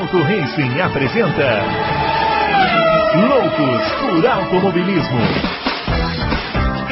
Adalto 0.00 0.22
Racing 0.22 0.80
apresenta 0.80 1.62
Loucos 3.28 3.92
por 4.00 4.26
Automobilismo. 4.26 5.20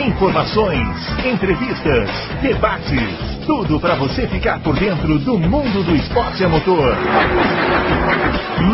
Informações, 0.07 0.87
entrevistas, 1.25 2.11
debates, 2.43 3.47
tudo 3.47 3.81
para 3.81 3.95
você 3.95 4.27
ficar 4.27 4.63
por 4.63 4.79
dentro 4.79 5.19
do 5.21 5.39
mundo 5.39 5.83
do 5.85 5.97
esporte 5.97 6.45
a 6.45 6.51
motor. 6.51 6.95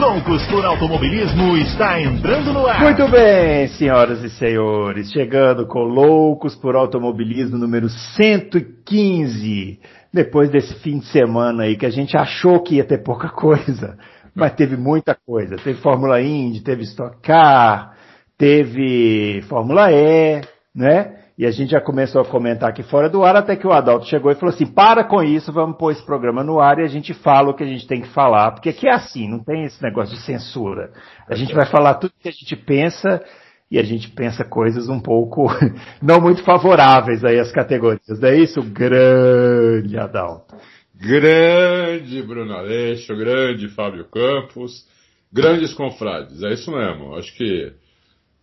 Loucos 0.01 0.45
por 0.49 0.65
Automobilismo 0.65 1.57
está 1.59 2.01
entrando 2.01 2.53
no 2.53 2.67
ar. 2.67 2.81
Muito 2.81 3.07
bem, 3.07 3.69
senhoras 3.69 4.21
e 4.25 4.31
senhores, 4.31 5.13
chegando 5.13 5.65
com 5.65 5.85
Loucos 5.85 6.57
por 6.57 6.75
Automobilismo 6.75 7.57
número 7.57 7.89
115 7.89 9.79
depois 10.15 10.49
desse 10.49 10.73
fim 10.77 11.01
de 11.01 11.07
semana 11.07 11.65
aí 11.65 11.77
que 11.77 11.85
a 11.85 11.91
gente 11.91 12.17
achou 12.17 12.63
que 12.63 12.77
ia 12.77 12.85
ter 12.85 12.99
pouca 12.99 13.29
coisa, 13.29 13.99
mas 14.35 14.55
teve 14.55 14.77
muita 14.77 15.15
coisa. 15.15 15.57
Teve 15.57 15.81
Fórmula 15.81 16.21
Indy, 16.21 16.63
teve 16.63 16.83
Stock 16.83 17.19
Car, 17.23 17.95
teve 18.37 19.43
Fórmula 19.49 19.93
E, 19.93 20.43
né? 20.75 21.21
E 21.37 21.45
a 21.45 21.51
gente 21.51 21.71
já 21.71 21.81
começou 21.81 22.21
a 22.21 22.25
comentar 22.25 22.71
aqui 22.71 22.85
fora 22.85 23.11
do 23.11 23.25
ar, 23.25 23.35
até 23.35 23.57
que 23.57 23.67
o 23.67 23.73
Adalto 23.73 24.07
chegou 24.07 24.31
e 24.31 24.37
falou 24.37 24.55
assim: 24.55 24.67
para 24.67 25.03
com 25.03 25.21
isso, 25.21 25.53
vamos 25.53 25.77
pôr 25.77 25.91
esse 25.91 26.05
programa 26.05 26.45
no 26.45 26.61
ar 26.61 26.79
e 26.79 26.85
a 26.85 26.89
gente 26.89 27.13
fala 27.13 27.51
o 27.51 27.55
que 27.55 27.65
a 27.65 27.67
gente 27.67 27.87
tem 27.89 28.01
que 28.01 28.09
falar. 28.09 28.53
Porque 28.53 28.69
aqui 28.69 28.87
é 28.87 28.93
assim, 28.93 29.29
não 29.29 29.41
tem 29.43 29.65
esse 29.65 29.83
negócio 29.83 30.15
de 30.15 30.23
censura. 30.23 30.93
A 31.29 31.35
gente 31.35 31.53
vai 31.53 31.67
falar 31.67 31.95
tudo 31.95 32.15
que 32.21 32.29
a 32.29 32.33
gente 32.33 32.55
pensa 32.55 33.21
e 33.69 33.81
a 33.81 33.83
gente 33.83 34.09
pensa 34.11 34.45
coisas 34.45 34.89
um 34.89 35.01
pouco 35.01 35.49
não 36.01 36.21
muito 36.21 36.45
favoráveis 36.45 37.25
aí 37.25 37.41
às 37.41 37.51
categorias. 37.51 38.21
Não 38.21 38.29
é 38.29 38.37
isso, 38.37 38.63
grande 38.63 39.99
Adalto? 39.99 40.55
Grande 40.95 42.23
Bruno 42.23 42.55
Aleixo, 42.55 43.17
grande 43.17 43.69
Fábio 43.69 44.05
Campos, 44.05 44.87
grandes 45.33 45.75
confrades, 45.75 46.43
é 46.43 46.53
isso 46.53 46.71
mesmo. 46.71 47.17
Acho 47.17 47.35
que 47.37 47.73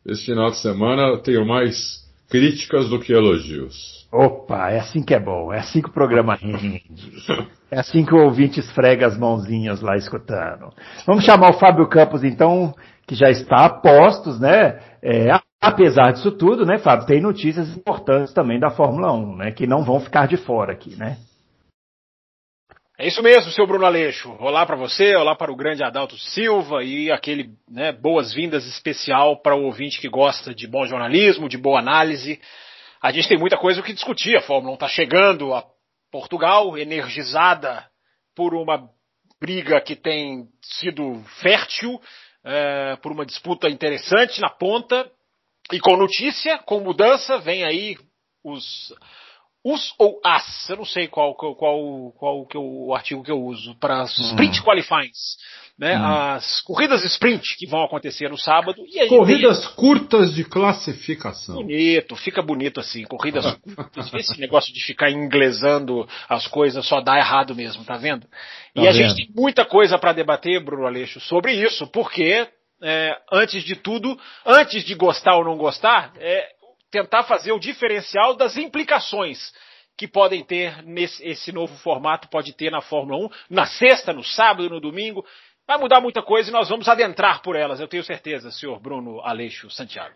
esse 0.06 0.26
final 0.26 0.50
de 0.52 0.58
semana 0.58 1.18
tenho 1.20 1.46
mais 1.46 2.02
críticas 2.30 2.90
do 2.90 3.00
que 3.00 3.14
elogios. 3.14 4.08
Opa, 4.12 4.70
é 4.72 4.80
assim 4.80 5.02
que 5.02 5.14
é 5.14 5.20
bom, 5.20 5.54
é 5.54 5.60
assim 5.60 5.82
que 5.82 5.90
o 5.90 5.94
programa 5.94 6.36
rende. 6.36 6.82
É 7.70 7.80
assim 7.80 8.04
que 8.04 8.14
o 8.14 8.26
ouvinte 8.26 8.60
esfrega 8.60 9.08
as 9.08 9.18
mãozinhas 9.18 9.82
lá 9.82 9.96
escutando. 9.96 10.74
Vamos 11.08 11.24
chamar 11.24 11.52
o 11.52 11.60
Fábio 11.60 11.88
Campos 11.88 12.22
então, 12.22 12.76
que 13.08 13.16
já 13.16 13.30
está 13.30 13.66
a 13.66 13.70
postos, 13.70 14.40
né? 14.42 14.80
É, 15.02 15.30
apesar 15.62 16.12
disso 16.12 16.32
tudo, 16.32 16.66
né, 16.66 16.78
Fábio, 16.80 17.08
tem 17.08 17.22
notícias 17.22 17.70
importantes 17.76 18.34
também 18.34 18.60
da 18.60 18.70
Fórmula 18.70 19.14
1, 19.14 19.36
né, 19.38 19.52
que 19.52 19.66
não 19.66 19.84
vão 19.84 20.02
ficar 20.02 20.28
de 20.28 20.36
fora 20.36 20.74
aqui, 20.74 20.96
né? 20.98 21.18
É 23.02 23.08
isso 23.08 23.24
mesmo, 23.24 23.52
seu 23.52 23.66
Bruno 23.66 23.84
Aleixo. 23.84 24.32
Olá 24.40 24.64
para 24.64 24.76
você, 24.76 25.16
olá 25.16 25.36
para 25.36 25.52
o 25.52 25.56
grande 25.56 25.84
Adalto 25.84 26.16
Silva 26.20 26.84
e 26.84 27.12
aquele 27.12 27.50
né, 27.68 27.92
boas-vindas 27.92 28.64
especial 28.68 29.42
para 29.42 29.56
o 29.56 29.64
ouvinte 29.64 30.00
que 30.00 30.08
gosta 30.08 30.54
de 30.54 30.68
bom 30.68 30.86
jornalismo, 30.86 31.50
de 31.50 31.58
boa 31.58 31.80
análise. 31.80 32.40
A 33.02 33.12
gente 33.12 33.28
tem 33.28 33.40
muita 33.40 33.58
coisa 33.58 33.80
o 33.80 33.84
que 33.84 33.92
discutir. 33.92 34.38
A 34.38 34.42
Fórmula 34.42 34.74
1 34.74 34.76
está 34.76 34.88
chegando 34.88 35.52
a 35.52 35.66
Portugal, 36.12 36.78
energizada 36.78 37.84
por 38.36 38.54
uma 38.54 38.88
briga 39.40 39.82
que 39.82 39.96
tem 39.96 40.48
sido 40.62 41.24
fértil 41.42 42.00
é, 42.44 42.98
por 42.98 43.12
uma 43.12 43.26
disputa 43.26 43.68
interessante 43.68 44.40
na 44.40 44.50
ponta. 44.52 45.10
E 45.74 45.80
com 45.80 45.98
notícia, 45.98 46.60
com 46.60 46.82
mudança, 46.82 47.40
vem 47.40 47.64
aí 47.64 47.98
os 48.44 48.94
os 49.64 49.94
ou 50.00 50.20
as, 50.26 50.70
eu 50.70 50.78
não 50.78 50.86
sei 50.86 51.08
qual, 51.08 51.36
qual, 51.36 51.56
qual, 51.56 52.12
qual 52.18 52.46
que 52.48 52.58
o 52.58 52.94
artigo 52.96 53.24
que 53.24 53.32
eu 53.32 53.40
uso, 53.40 53.76
para 53.76 54.04
sprint 54.04 54.60
hum. 54.60 54.64
qualifyings, 54.64 55.38
né? 55.78 55.98
Hum. 55.98 56.06
As 56.06 56.62
corridas 56.62 57.04
sprint 57.06 57.56
que 57.58 57.68
vão 57.68 57.84
acontecer 57.84 58.30
no 58.30 58.38
sábado. 58.38 58.84
E 58.88 59.08
corridas 59.08 59.68
curtas 59.68 60.34
de 60.34 60.44
classificação. 60.44 61.56
Bonito, 61.56 62.16
fica 62.16 62.42
bonito 62.42 62.80
assim, 62.80 63.04
corridas 63.04 63.46
curtas. 63.58 64.12
Esse 64.16 64.40
negócio 64.40 64.74
de 64.74 64.84
ficar 64.84 65.12
inglesando 65.12 66.08
as 66.28 66.48
coisas 66.48 66.86
só 66.88 67.00
dá 67.00 67.18
errado 67.18 67.54
mesmo, 67.56 67.84
tá 67.84 67.98
vendo? 67.98 68.28
E 68.76 68.82
tá 68.82 68.90
a 68.90 68.92
gente 68.92 69.16
tem 69.16 69.30
muita 69.36 69.64
coisa 69.64 69.98
para 70.00 70.14
debater, 70.14 70.64
Bruno 70.64 70.88
Aleixo, 70.88 71.20
sobre 71.20 71.54
isso, 71.54 71.86
porque 71.88 72.48
é, 72.82 73.16
antes 73.32 73.64
de 73.64 73.76
tudo, 73.76 74.20
antes 74.44 74.84
de 74.84 74.96
gostar 74.96 75.36
ou 75.36 75.46
não 75.46 75.56
gostar, 75.56 76.14
é, 76.18 76.50
tentar 76.92 77.24
fazer 77.24 77.54
o 77.54 77.60
diferencial 77.60 78.36
das 78.36 78.58
implicações 78.58 79.52
que 79.98 80.08
podem 80.08 80.44
ter 80.44 80.84
nesse 80.84 81.24
esse 81.26 81.52
novo 81.52 81.76
formato, 81.78 82.28
pode 82.30 82.54
ter 82.54 82.72
na 82.72 82.82
Fórmula 82.82 83.26
1, 83.26 83.30
na 83.50 83.66
sexta, 83.66 84.12
no 84.12 84.24
sábado, 84.24 84.70
no 84.70 84.82
domingo. 84.82 85.24
Vai 85.68 85.78
mudar 85.78 86.02
muita 86.02 86.22
coisa 86.22 86.50
e 86.50 86.52
nós 86.52 86.68
vamos 86.68 86.90
adentrar 86.90 87.42
por 87.42 87.56
elas, 87.56 87.80
eu 87.80 87.88
tenho 87.88 88.04
certeza, 88.04 88.52
senhor 88.52 88.82
Bruno 88.82 89.22
Aleixo 89.22 89.70
Santiago. 89.70 90.16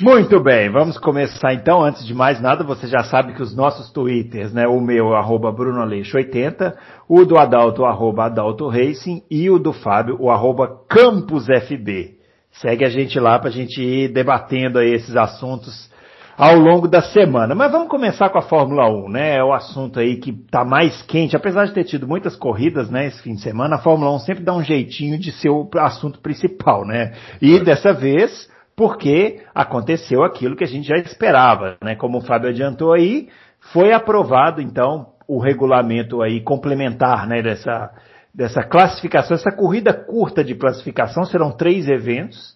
Muito 0.00 0.42
bem, 0.42 0.70
vamos 0.70 0.98
começar 0.98 1.52
então. 1.52 1.82
Antes 1.82 2.04
de 2.04 2.14
mais 2.14 2.40
nada, 2.40 2.64
você 2.64 2.88
já 2.88 3.04
sabe 3.04 3.34
que 3.34 3.42
os 3.42 3.54
nossos 3.54 3.92
twitters, 3.92 4.52
né, 4.52 4.66
o 4.66 4.80
meu, 4.80 5.14
arroba 5.14 5.52
Bruno 5.52 5.80
Aleixo 5.80 6.16
80, 6.16 6.76
o 7.08 7.24
do 7.24 7.38
Adalto, 7.38 7.84
arroba 7.84 8.24
Adalto 8.24 8.68
Racing 8.68 9.22
e 9.30 9.48
o 9.48 9.58
do 9.58 9.72
Fábio, 9.72 10.16
o 10.18 10.30
arroba 10.30 10.82
Campus 10.88 11.44
FB. 11.44 12.16
Segue 12.50 12.84
a 12.84 12.88
gente 12.88 13.20
lá 13.20 13.38
para 13.38 13.50
a 13.50 13.52
gente 13.52 13.80
ir 13.80 14.08
debatendo 14.08 14.78
aí 14.78 14.94
esses 14.94 15.14
assuntos 15.14 15.94
ao 16.36 16.56
longo 16.56 16.86
da 16.86 17.00
semana. 17.00 17.54
Mas 17.54 17.72
vamos 17.72 17.88
começar 17.88 18.28
com 18.28 18.38
a 18.38 18.42
Fórmula 18.42 18.88
1, 18.90 19.08
né? 19.08 19.36
É 19.36 19.42
o 19.42 19.54
assunto 19.54 19.98
aí 19.98 20.16
que 20.16 20.30
está 20.30 20.64
mais 20.64 21.00
quente, 21.02 21.34
apesar 21.34 21.64
de 21.64 21.72
ter 21.72 21.84
tido 21.84 22.06
muitas 22.06 22.36
corridas, 22.36 22.90
né, 22.90 23.06
esse 23.06 23.22
fim 23.22 23.34
de 23.34 23.40
semana, 23.40 23.76
a 23.76 23.80
Fórmula 23.80 24.14
1 24.16 24.18
sempre 24.20 24.44
dá 24.44 24.54
um 24.54 24.62
jeitinho 24.62 25.18
de 25.18 25.32
ser 25.32 25.48
o 25.48 25.68
assunto 25.78 26.20
principal, 26.20 26.86
né? 26.86 27.12
E 27.40 27.58
dessa 27.60 27.92
vez, 27.92 28.50
porque 28.76 29.40
aconteceu 29.54 30.22
aquilo 30.22 30.56
que 30.56 30.64
a 30.64 30.68
gente 30.68 30.86
já 30.86 30.96
esperava, 30.96 31.76
né? 31.82 31.96
Como 31.96 32.18
o 32.18 32.22
Fábio 32.22 32.50
adiantou 32.50 32.92
aí, 32.92 33.28
foi 33.72 33.92
aprovado 33.92 34.60
então 34.60 35.06
o 35.26 35.40
regulamento 35.40 36.22
aí 36.22 36.40
complementar, 36.40 37.26
né, 37.26 37.42
dessa 37.42 37.90
dessa 38.36 38.62
classificação, 38.62 39.34
essa 39.34 39.50
corrida 39.50 39.94
curta 39.94 40.44
de 40.44 40.54
classificação, 40.54 41.24
serão 41.24 41.50
três 41.50 41.88
eventos, 41.88 42.54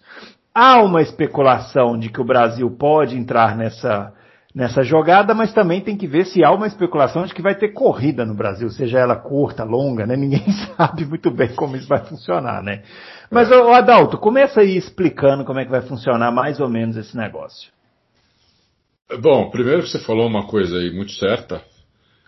Há 0.53 0.81
uma 0.81 1.01
especulação 1.01 1.97
de 1.97 2.09
que 2.09 2.19
o 2.19 2.25
Brasil 2.25 2.69
pode 2.69 3.17
entrar 3.17 3.55
nessa, 3.55 4.13
nessa 4.53 4.83
jogada, 4.83 5.33
mas 5.33 5.53
também 5.53 5.79
tem 5.79 5.95
que 5.95 6.05
ver 6.05 6.25
se 6.25 6.43
há 6.43 6.51
uma 6.51 6.67
especulação 6.67 7.25
de 7.25 7.33
que 7.33 7.41
vai 7.41 7.55
ter 7.55 7.69
corrida 7.69 8.25
no 8.25 8.35
Brasil, 8.35 8.69
seja 8.69 8.99
ela 8.99 9.15
curta, 9.15 9.63
longa, 9.63 10.05
né? 10.05 10.17
Ninguém 10.17 10.43
sabe 10.75 11.05
muito 11.05 11.31
bem 11.31 11.55
como 11.55 11.77
isso 11.77 11.87
vai 11.87 12.03
funcionar, 12.03 12.61
né? 12.61 12.83
Mas, 13.29 13.49
é. 13.49 13.57
ô, 13.57 13.71
Adalto, 13.71 14.17
começa 14.17 14.59
aí 14.59 14.75
explicando 14.75 15.45
como 15.45 15.59
é 15.59 15.63
que 15.63 15.71
vai 15.71 15.81
funcionar 15.81 16.31
mais 16.31 16.59
ou 16.59 16.67
menos 16.67 16.97
esse 16.97 17.15
negócio. 17.15 17.71
Bom, 19.21 19.49
primeiro 19.49 19.87
você 19.87 19.99
falou 19.99 20.27
uma 20.27 20.45
coisa 20.47 20.77
aí 20.77 20.91
muito 20.93 21.13
certa. 21.13 21.61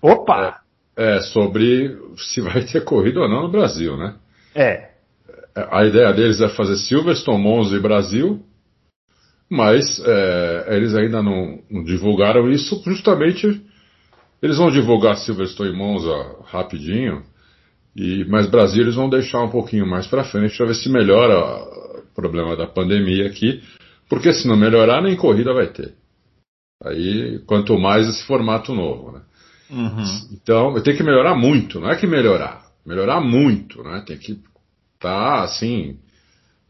Opa! 0.01 0.61
É, 0.95 1.17
é 1.17 1.21
sobre 1.21 1.97
se 2.17 2.39
vai 2.39 2.63
ter 2.63 2.85
corrida 2.85 3.19
ou 3.19 3.29
não 3.29 3.43
no 3.43 3.51
Brasil, 3.51 3.97
né? 3.97 4.15
É 4.55 4.92
a 5.55 5.85
ideia 5.85 6.11
deles 6.13 6.41
é 6.41 6.49
fazer 6.49 6.75
Silverstone, 6.77 7.41
Monza 7.41 7.75
e 7.75 7.79
Brasil, 7.79 8.43
mas 9.49 10.01
é, 10.03 10.75
eles 10.75 10.95
ainda 10.95 11.21
não, 11.21 11.59
não, 11.69 11.83
divulgaram 11.83 12.49
isso, 12.49 12.81
justamente 12.85 13.61
eles 14.41 14.57
vão 14.57 14.71
divulgar 14.71 15.17
Silverstone 15.17 15.69
e 15.69 15.75
Monza 15.75 16.11
rapidinho, 16.45 17.23
e, 17.95 18.25
mas 18.25 18.49
Brasil 18.49 18.81
eles 18.81 18.95
vão 18.95 19.07
deixar 19.07 19.43
um 19.43 19.49
pouquinho 19.49 19.85
mais 19.85 20.07
para 20.07 20.23
frente 20.23 20.57
para 20.57 20.65
ver 20.67 20.75
se 20.75 20.89
melhora 20.89 21.37
o 21.99 22.15
problema 22.15 22.55
da 22.55 22.65
pandemia 22.65 23.27
aqui, 23.27 23.61
porque 24.09 24.33
se 24.33 24.47
não 24.47 24.57
melhorar 24.57 25.01
nem 25.01 25.15
corrida 25.15 25.53
vai 25.53 25.67
ter. 25.67 25.93
Aí 26.83 27.39
quanto 27.45 27.77
mais 27.77 28.07
esse 28.07 28.25
formato 28.25 28.73
novo, 28.73 29.11
né? 29.11 29.21
Uhum. 29.69 30.03
Então 30.33 30.81
tem 30.81 30.95
que 30.95 31.03
melhorar 31.03 31.35
muito, 31.35 31.79
não 31.79 31.89
é 31.89 31.95
que 31.95 32.07
melhorar, 32.07 32.65
melhorar 32.85 33.21
muito, 33.21 33.83
né? 33.83 34.03
Tem 34.05 34.17
que 34.17 34.39
tá 35.03 35.43
assim 35.43 35.99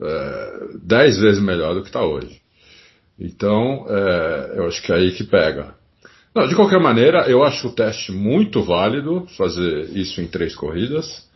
é, 0.01 0.67
dez 0.83 1.17
vezes 1.17 1.41
melhor 1.41 1.75
do 1.75 1.81
que 1.81 1.87
está 1.87 2.03
hoje. 2.03 2.41
Então, 3.19 3.85
é, 3.87 4.53
eu 4.55 4.67
acho 4.67 4.81
que 4.81 4.91
é 4.91 4.95
aí 4.95 5.11
que 5.11 5.23
pega. 5.23 5.75
Não, 6.35 6.47
de 6.47 6.55
qualquer 6.55 6.79
maneira, 6.79 7.29
eu 7.29 7.43
acho 7.43 7.67
o 7.67 7.71
teste 7.71 8.11
muito 8.11 8.63
válido 8.63 9.27
fazer 9.37 9.95
isso 9.95 10.19
em 10.19 10.27
três 10.27 10.55
corridas. 10.55 11.29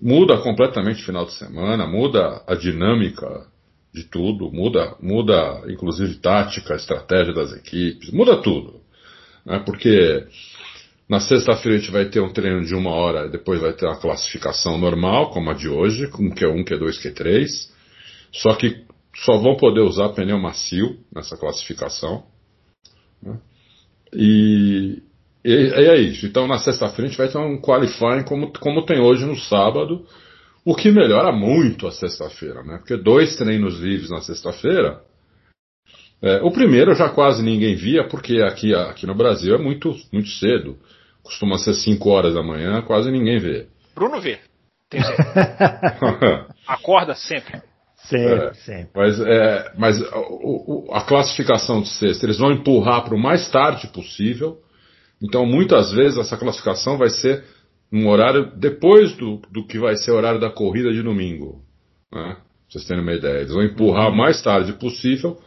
Muda 0.00 0.38
completamente 0.38 1.02
o 1.02 1.06
final 1.06 1.26
de 1.26 1.32
semana, 1.32 1.86
muda 1.86 2.40
a 2.46 2.54
dinâmica 2.54 3.46
de 3.92 4.04
tudo, 4.04 4.48
muda, 4.52 4.94
muda 5.02 5.64
inclusive 5.68 6.14
tática, 6.16 6.76
estratégia 6.76 7.34
das 7.34 7.52
equipes, 7.52 8.10
muda 8.10 8.36
tudo. 8.36 8.80
Né? 9.44 9.60
Porque 9.66 10.24
na 11.08 11.20
sexta-feira 11.20 11.78
a 11.78 11.80
gente 11.80 11.90
vai 11.90 12.04
ter 12.04 12.20
um 12.20 12.32
treino 12.32 12.64
de 12.64 12.74
uma 12.74 12.90
hora, 12.90 13.28
depois 13.28 13.60
vai 13.60 13.72
ter 13.72 13.86
uma 13.86 13.98
classificação 13.98 14.76
normal, 14.76 15.30
como 15.30 15.50
a 15.50 15.54
de 15.54 15.68
hoje, 15.68 16.06
com 16.08 16.30
Q1, 16.30 16.64
Q2, 16.64 17.00
Q3. 17.02 17.70
Só 18.30 18.54
que 18.54 18.84
só 19.16 19.38
vão 19.38 19.56
poder 19.56 19.80
usar 19.80 20.10
pneu 20.10 20.38
macio 20.38 20.98
nessa 21.14 21.36
classificação. 21.36 22.24
Né? 23.22 23.38
E, 24.12 25.02
e, 25.42 25.50
e, 25.50 25.86
é 25.86 25.96
isso. 25.98 26.26
Então 26.26 26.46
na 26.46 26.58
sexta-feira 26.58 27.06
a 27.06 27.08
gente 27.08 27.18
vai 27.18 27.28
ter 27.28 27.38
um 27.38 27.58
qualifying 27.58 28.24
como, 28.24 28.52
como 28.58 28.84
tem 28.84 29.00
hoje 29.00 29.24
no 29.24 29.36
sábado. 29.36 30.06
O 30.62 30.74
que 30.74 30.90
melhora 30.90 31.32
muito 31.32 31.86
a 31.86 31.90
sexta-feira, 31.90 32.62
né? 32.62 32.76
Porque 32.76 32.96
dois 32.98 33.36
treinos 33.36 33.80
livres 33.80 34.10
na 34.10 34.20
sexta-feira. 34.20 35.00
É, 36.20 36.42
o 36.42 36.50
primeiro 36.50 36.94
já 36.94 37.08
quase 37.08 37.42
ninguém 37.42 37.76
via, 37.76 38.06
porque 38.06 38.42
aqui, 38.42 38.74
aqui 38.74 39.06
no 39.06 39.14
Brasil 39.14 39.54
é 39.54 39.58
muito, 39.58 39.96
muito 40.12 40.28
cedo. 40.28 40.76
Costuma 41.28 41.58
ser 41.58 41.74
5 41.74 42.08
horas 42.08 42.32
da 42.32 42.42
manhã, 42.42 42.80
quase 42.80 43.10
ninguém 43.10 43.38
vê. 43.38 43.66
Bruno 43.94 44.18
vê. 44.18 44.38
Tem 44.88 44.98
Acorda 46.66 47.14
sempre. 47.14 47.60
Sempre, 47.96 48.46
é, 48.46 48.54
sempre. 48.54 48.90
Mas, 48.94 49.20
é, 49.20 49.72
mas 49.76 50.00
o, 50.00 50.86
o, 50.88 50.94
a 50.94 51.02
classificação 51.02 51.82
de 51.82 51.88
sexta, 51.88 52.24
eles 52.24 52.38
vão 52.38 52.50
empurrar 52.50 53.04
para 53.04 53.14
o 53.14 53.18
mais 53.18 53.50
tarde 53.50 53.88
possível. 53.88 54.56
Então, 55.22 55.44
muitas 55.44 55.92
vezes, 55.92 56.16
essa 56.16 56.38
classificação 56.38 56.96
vai 56.96 57.10
ser 57.10 57.44
um 57.92 58.08
horário 58.08 58.50
depois 58.56 59.14
do, 59.14 59.42
do 59.52 59.66
que 59.66 59.78
vai 59.78 59.96
ser 59.96 60.12
o 60.12 60.16
horário 60.16 60.40
da 60.40 60.48
corrida 60.48 60.90
de 60.90 61.02
domingo. 61.02 61.60
Né? 62.10 62.36
Pra 62.36 62.42
vocês 62.70 62.86
terem 62.86 63.02
uma 63.02 63.12
ideia. 63.12 63.40
Eles 63.40 63.52
vão 63.52 63.62
empurrar 63.62 64.08
o 64.08 64.16
mais 64.16 64.40
tarde 64.40 64.72
possível 64.72 65.38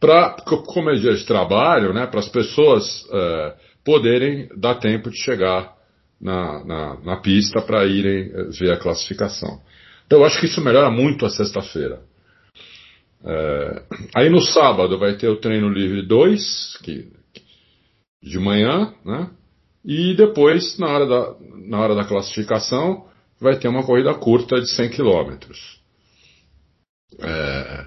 para, 0.00 0.36
como 0.66 0.90
é 0.90 0.94
dia 0.94 1.14
de 1.14 1.24
trabalho, 1.24 1.92
né, 1.92 2.06
para 2.06 2.20
as 2.20 2.28
pessoas 2.28 3.06
é, 3.12 3.54
poderem 3.86 4.48
dar 4.56 4.74
tempo 4.74 5.08
de 5.08 5.16
chegar 5.16 5.72
na, 6.20 6.64
na, 6.64 7.00
na 7.00 7.16
pista 7.18 7.62
para 7.62 7.86
irem 7.86 8.32
é, 8.34 8.42
ver 8.50 8.72
a 8.72 8.76
classificação. 8.76 9.60
Então 10.04 10.18
eu 10.18 10.24
acho 10.24 10.40
que 10.40 10.46
isso 10.46 10.60
melhora 10.60 10.90
muito 10.90 11.24
a 11.24 11.30
sexta-feira. 11.30 12.00
É, 13.24 13.82
aí 14.14 14.28
no 14.28 14.40
sábado 14.40 14.98
vai 14.98 15.16
ter 15.16 15.28
o 15.28 15.36
treino 15.36 15.68
livre 15.68 16.02
2, 16.02 16.78
que, 16.82 17.08
de 18.22 18.38
manhã, 18.40 18.92
né? 19.04 19.30
E 19.84 20.16
depois, 20.16 20.76
na 20.78 20.88
hora, 20.88 21.06
da, 21.06 21.36
na 21.68 21.78
hora 21.78 21.94
da 21.94 22.04
classificação, 22.04 23.06
vai 23.40 23.56
ter 23.56 23.68
uma 23.68 23.84
corrida 23.84 24.12
curta 24.14 24.60
de 24.60 24.68
100 24.68 24.90
km. 24.90 25.36
É, 27.20 27.86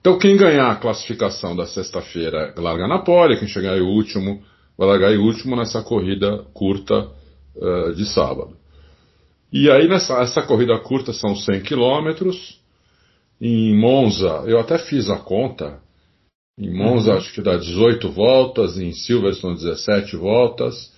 então 0.00 0.18
quem 0.18 0.36
ganhar 0.36 0.72
a 0.72 0.76
classificação 0.76 1.54
da 1.54 1.64
sexta-feira 1.64 2.52
larga 2.56 2.88
na 2.88 2.98
pole, 2.98 3.38
quem 3.38 3.46
chegar 3.46 3.78
em 3.78 3.82
último 3.82 4.42
vai 4.78 4.86
largar 4.86 5.12
em 5.12 5.18
último 5.18 5.56
nessa 5.56 5.82
corrida 5.82 6.44
curta 6.54 7.08
uh, 7.56 7.94
de 7.94 8.06
sábado. 8.06 8.56
E 9.52 9.68
aí 9.68 9.88
nessa 9.88 10.22
essa 10.22 10.40
corrida 10.42 10.78
curta 10.78 11.12
são 11.12 11.34
100 11.34 11.62
quilômetros. 11.62 12.60
Em 13.40 13.76
Monza, 13.76 14.44
eu 14.46 14.58
até 14.58 14.78
fiz 14.78 15.10
a 15.10 15.16
conta. 15.16 15.80
Em 16.58 16.72
Monza 16.72 17.12
uhum. 17.12 17.18
acho 17.18 17.32
que 17.32 17.42
dá 17.42 17.56
18 17.56 18.10
voltas, 18.10 18.78
em 18.78 18.92
Silverstone 18.92 19.56
17 19.56 20.16
voltas. 20.16 20.92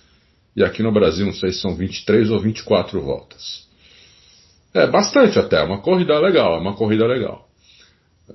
E 0.55 0.63
aqui 0.63 0.83
no 0.83 0.91
Brasil 0.91 1.25
não 1.25 1.33
sei 1.33 1.51
se 1.51 1.61
são 1.61 1.75
23 1.75 2.29
ou 2.29 2.39
24 2.39 3.01
voltas. 3.01 3.67
É 4.73 4.87
bastante 4.87 5.37
até, 5.37 5.57
é 5.57 5.63
uma 5.63 5.81
corrida 5.81 6.17
legal, 6.19 6.55
é 6.55 6.59
uma 6.59 6.75
corrida 6.75 7.05
legal. 7.05 7.47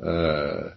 É... 0.03 0.73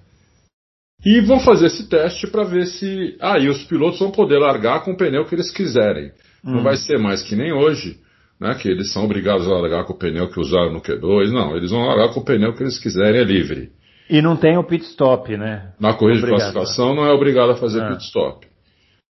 E 1.06 1.22
vão 1.22 1.40
fazer 1.40 1.68
esse 1.68 1.88
teste 1.88 2.28
para 2.28 2.44
ver 2.44 2.66
se. 2.66 3.18
Aí 3.22 3.48
ah, 3.48 3.52
os 3.52 3.64
pilotos 3.64 4.00
vão 4.00 4.12
poder 4.12 4.38
largar 4.38 4.84
com 4.84 4.92
o 4.92 4.98
pneu 4.98 5.26
que 5.26 5.34
eles 5.34 5.50
quiserem. 5.50 6.12
Uhum. 6.44 6.56
Não 6.56 6.64
vai 6.64 6.76
ser 6.76 6.98
mais 6.98 7.24
que 7.24 7.36
nem 7.36 7.54
hoje, 7.54 7.98
né, 8.40 8.56
que 8.56 8.68
eles 8.68 8.92
são 8.92 9.06
obrigados 9.06 9.48
a 9.48 9.52
largar 9.52 9.86
com 9.86 9.94
o 9.94 9.98
pneu 9.98 10.30
que 10.30 10.40
usaram 10.40 10.74
no 10.74 10.82
Q2. 10.82 11.32
Não, 11.32 11.56
eles 11.56 11.72
vão 11.72 11.86
largar 11.86 12.14
com 12.14 12.20
o 12.20 12.26
pneu 12.26 12.54
que 12.54 12.64
eles 12.64 12.78
quiserem, 12.78 13.22
é 13.22 13.24
livre. 13.24 13.72
E 14.10 14.22
não 14.22 14.36
tem 14.36 14.58
o 14.58 14.64
pit 14.64 14.84
stop, 14.86 15.38
né? 15.38 15.74
Na 15.80 15.94
corrida 15.94 16.20
obrigado. 16.20 16.48
de 16.48 16.54
classificação 16.54 16.96
não 16.96 17.06
é 17.06 17.12
obrigado 17.12 17.52
a 17.52 17.56
fazer 17.56 17.82
ah. 17.82 17.92
pit 17.92 18.04
stop. 18.04 18.48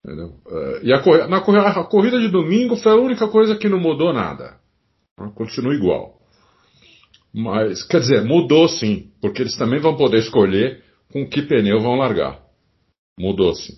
Entendeu? 0.04 0.34
É, 0.48 0.81
e 0.84 0.92
a, 0.92 1.28
na 1.28 1.40
corrida, 1.40 1.66
a 1.66 1.84
corrida 1.84 2.20
de 2.20 2.28
domingo 2.28 2.76
foi 2.76 2.92
a 2.92 2.96
única 2.96 3.26
coisa 3.28 3.56
que 3.56 3.69
não 3.69 3.78
mudou 3.78 4.12
nada. 4.12 4.56
Continua 5.34 5.75
igual. 5.75 6.14
Mas, 7.32 7.82
quer 7.82 8.00
dizer, 8.00 8.22
mudou 8.22 8.69
sim, 8.69 9.10
porque 9.20 9.42
eles 9.42 9.56
também 9.56 9.81
vão 9.81 9.96
poder 9.96 10.19
escolher 10.19 10.82
com 11.14 11.25
que 11.25 11.43
pneu 11.43 11.81
vão 11.81 11.94
largar. 11.94 12.40
Mudou 13.16 13.55
sim. 13.55 13.75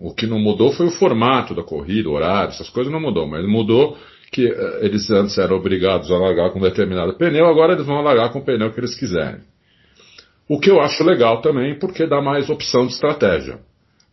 O 0.00 0.14
que 0.14 0.26
não 0.26 0.38
mudou 0.38 0.72
foi 0.72 0.86
o 0.86 0.90
formato 0.90 1.54
da 1.54 1.62
corrida, 1.62 2.08
o 2.08 2.12
horário, 2.12 2.48
essas 2.48 2.70
coisas 2.70 2.90
não 2.90 3.00
mudou, 3.00 3.26
mas 3.26 3.46
mudou 3.46 3.98
que 4.32 4.46
eh, 4.46 4.78
eles 4.80 5.10
antes 5.10 5.36
eram 5.36 5.56
obrigados 5.56 6.10
a 6.10 6.16
largar 6.16 6.50
com 6.50 6.60
determinado 6.60 7.18
pneu, 7.18 7.46
agora 7.46 7.74
eles 7.74 7.84
vão 7.84 8.00
largar 8.00 8.32
com 8.32 8.38
o 8.38 8.44
pneu 8.44 8.72
que 8.72 8.80
eles 8.80 8.94
quiserem. 8.94 9.42
O 10.48 10.58
que 10.58 10.70
eu 10.70 10.80
acho 10.80 11.04
legal 11.04 11.42
também, 11.42 11.78
porque 11.78 12.06
dá 12.06 12.22
mais 12.22 12.48
opção 12.48 12.86
de 12.86 12.94
estratégia. 12.94 13.60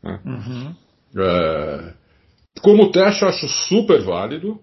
Né? 0.03 0.19
Uhum. 0.25 0.75
É, 1.17 1.93
como 2.61 2.91
teste, 2.91 3.21
eu 3.21 3.29
acho 3.29 3.47
super 3.47 4.01
válido 4.01 4.59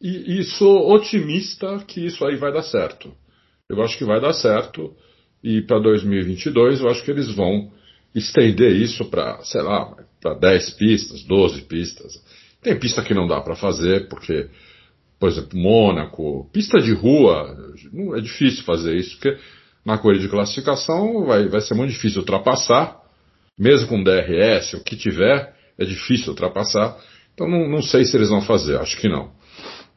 e, 0.00 0.38
e 0.38 0.44
sou 0.44 0.92
otimista 0.92 1.78
que 1.86 2.06
isso 2.06 2.24
aí 2.24 2.36
vai 2.36 2.52
dar 2.52 2.62
certo. 2.62 3.12
Eu 3.68 3.82
acho 3.82 3.98
que 3.98 4.04
vai 4.04 4.20
dar 4.20 4.34
certo 4.34 4.94
e 5.44 5.60
para 5.60 5.78
2022 5.78 6.80
eu 6.80 6.88
acho 6.88 7.04
que 7.04 7.10
eles 7.10 7.30
vão 7.30 7.70
estender 8.14 8.74
isso 8.74 9.04
para, 9.04 9.38
sei 9.44 9.60
lá, 9.60 9.94
para 10.20 10.34
10 10.34 10.70
pistas, 10.70 11.22
12 11.24 11.62
pistas. 11.62 12.14
Tem 12.62 12.78
pista 12.78 13.02
que 13.02 13.12
não 13.12 13.28
dá 13.28 13.42
para 13.42 13.54
fazer, 13.54 14.08
porque, 14.08 14.48
por 15.20 15.28
exemplo, 15.28 15.58
Mônaco, 15.58 16.48
pista 16.50 16.80
de 16.80 16.92
rua, 16.92 17.54
é 18.16 18.20
difícil 18.22 18.64
fazer 18.64 18.96
isso, 18.96 19.18
porque 19.18 19.36
na 19.84 19.98
corrida 19.98 20.22
de 20.22 20.30
classificação 20.30 21.26
vai, 21.26 21.46
vai 21.46 21.60
ser 21.60 21.74
muito 21.74 21.90
difícil 21.90 22.20
ultrapassar, 22.20 22.98
mesmo 23.58 23.88
com 23.88 24.02
DRS, 24.02 24.72
o 24.72 24.82
que 24.82 24.96
tiver, 24.96 25.54
é 25.78 25.84
difícil 25.84 26.30
ultrapassar. 26.30 26.96
Então 27.34 27.46
não, 27.46 27.68
não 27.68 27.82
sei 27.82 28.06
se 28.06 28.16
eles 28.16 28.30
vão 28.30 28.40
fazer, 28.40 28.78
acho 28.78 28.96
que 28.96 29.08
não. 29.08 29.30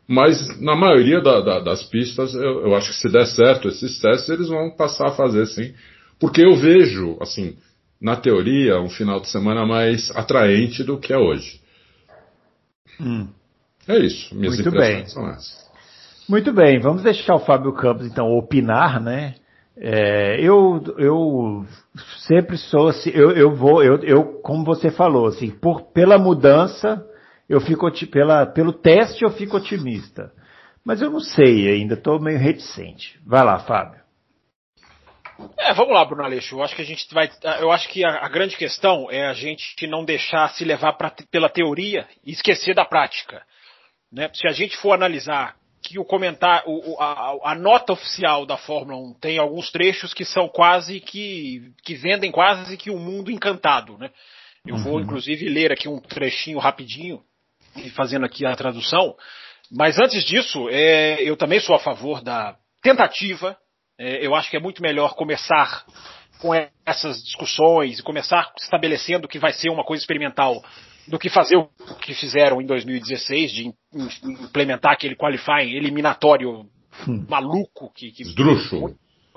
Mas 0.08 0.60
na 0.62 0.76
maioria 0.76 1.20
da, 1.22 1.42
da, 1.42 1.60
das 1.60 1.84
pistas, 1.84 2.34
eu, 2.34 2.68
eu, 2.68 2.76
acho 2.76 2.92
que 2.92 2.98
se 2.98 3.10
der 3.10 3.26
certo 3.26 3.68
esses 3.68 4.00
testes, 4.00 4.30
eles 4.30 4.48
vão 4.48 4.72
passar 4.72 5.10
a 5.10 5.16
fazer 5.16 5.46
sim. 5.48 5.74
Porque 6.18 6.42
eu 6.42 6.56
vejo, 6.56 7.18
assim, 7.20 7.58
na 8.02 8.16
teoria, 8.16 8.80
um 8.80 8.90
final 8.90 9.20
de 9.20 9.28
semana 9.30 9.66
mais 9.66 10.10
atraente 10.16 10.84
do 10.84 10.98
que 10.98 11.12
é 11.12 11.18
hoje. 11.18 11.60
Hum. 13.02 13.28
É 13.88 13.98
isso, 14.00 14.34
minhas 14.34 14.56
Muito 14.56 14.70
impressões 14.70 14.96
bem. 14.96 15.08
são 15.08 15.30
essas. 15.30 15.68
Muito 16.28 16.52
bem, 16.52 16.80
vamos 16.80 17.04
deixar 17.04 17.36
o 17.36 17.40
Fábio 17.40 17.74
Campos 17.74 18.06
então 18.06 18.32
opinar, 18.38 19.02
né? 19.02 19.36
É, 19.78 20.42
eu, 20.42 20.84
eu 20.98 21.66
sempre 22.20 22.58
sou 22.58 22.88
assim, 22.88 23.12
eu, 23.14 23.32
eu 23.32 23.56
vou, 23.56 23.84
eu, 23.84 23.98
eu, 24.04 24.24
como 24.42 24.66
você 24.66 24.90
falou, 24.90 25.28
assim, 25.28 25.50
por, 25.50 25.84
pela 25.94 26.18
mudança, 26.18 27.06
eu 27.50 27.62
fico, 27.62 27.90
pela, 28.08 28.46
pelo 28.46 28.74
teste 28.74 29.24
eu 29.24 29.30
fico 29.32 29.58
otimista. 29.58 30.32
Mas 30.86 31.02
eu 31.02 31.10
não 31.10 31.20
sei 31.20 31.70
ainda, 31.70 31.96
estou 31.96 32.20
meio 32.20 32.40
reticente. 32.40 33.20
Vai 33.26 33.44
lá, 33.44 33.60
Fábio. 33.60 34.02
É, 35.58 35.74
vamos 35.74 35.94
lá, 35.94 36.04
Bruno 36.04 36.24
Aleixo. 36.24 36.56
Eu 36.56 36.64
acho 36.64 36.76
que 36.76 36.82
a 36.82 36.86
gente 36.86 37.14
vai. 37.14 37.30
Eu 37.60 37.72
acho 37.72 37.88
que 37.90 38.04
a, 38.04 38.26
a 38.26 38.30
grande 38.30 38.58
questão 38.58 39.12
é 39.12 39.28
a 39.28 39.34
gente 39.34 39.86
não 39.86 40.04
deixar 40.04 40.50
se 40.50 40.66
levar 40.66 40.94
pra, 40.94 41.14
pela 41.30 41.50
teoria 41.50 42.08
e 42.26 42.32
esquecer 42.32 42.74
da 42.74 42.86
prática. 42.86 43.44
Né? 44.12 44.30
Se 44.34 44.48
a 44.48 44.52
gente 44.52 44.78
for 44.78 44.94
analisar 44.94 45.56
que 45.84 46.00
o 46.00 46.06
comentário, 46.06 46.66
a, 47.00 47.52
a, 47.52 47.56
nota 47.56 47.94
oficial 47.94 48.46
da 48.46 48.58
Fórmula 48.58 48.98
1 48.98 49.14
tem 49.20 49.38
alguns 49.38 49.72
trechos 49.72 50.14
que 50.14 50.26
são 50.26 50.48
quase 50.48 51.00
que 51.00 51.72
que 51.84 51.96
vendem 51.96 52.32
quase 52.32 52.76
que 52.76 52.90
um 52.90 53.00
mundo 53.00 53.32
encantado, 53.32 53.98
né? 53.98 54.10
Eu 54.66 54.76
uhum. 54.76 54.84
vou 54.84 55.00
inclusive 55.00 55.48
ler 55.48 55.72
aqui 55.72 55.88
um 55.88 56.00
trechinho 56.00 56.60
rapidinho, 56.60 57.22
fazendo 57.96 58.26
aqui 58.26 58.46
a 58.46 58.56
tradução. 58.56 59.16
Mas 59.72 60.00
antes 60.00 60.24
disso, 60.24 60.70
é, 60.70 61.22
eu 61.22 61.36
também 61.36 61.60
sou 61.60 61.76
a 61.76 61.80
favor 61.80 62.22
da 62.22 62.56
tentativa 62.82 63.58
é, 64.00 64.26
eu 64.26 64.36
acho 64.36 64.50
que 64.50 64.58
é 64.58 64.60
muito 64.60 64.82
melhor 64.82 65.16
começar 65.16 65.84
com 66.40 66.54
essas 66.86 67.24
discussões 67.24 67.98
e 67.98 68.04
começar 68.04 68.54
estabelecendo 68.62 69.28
que 69.28 69.40
vai 69.40 69.52
ser 69.52 69.72
uma 69.72 69.84
coisa 69.84 70.04
experimental 70.04 70.64
do 71.08 71.18
que 71.18 71.30
fazer 71.30 71.56
o 71.58 71.68
que 72.00 72.14
fizeram 72.14 72.62
em 72.62 72.66
2016 72.66 73.52
de 73.52 73.74
implementar 74.44 74.94
aquele 74.94 75.16
qualifying 75.16 75.76
eliminatório 75.76 76.68
hum. 77.08 77.26
maluco 77.28 77.92
que, 77.96 78.12
que 78.12 78.24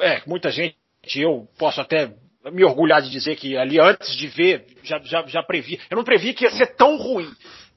é 0.01 0.23
muita 0.27 0.51
gente 0.51 0.77
eu 1.17 1.49
posso 1.59 1.81
até 1.81 2.13
me 2.53 2.63
orgulhar 2.63 3.01
de 3.01 3.09
dizer 3.09 3.37
que 3.37 3.57
ali 3.57 3.81
antes 3.81 4.15
de 4.15 4.27
ver 4.27 4.67
já, 4.83 4.99
já, 4.99 5.27
já 5.27 5.43
previ 5.43 5.81
eu 5.89 5.97
não 5.97 6.05
previ 6.05 6.35
que 6.35 6.45
ia 6.45 6.51
ser 6.51 6.75
tão 6.75 6.99
ruim 6.99 7.31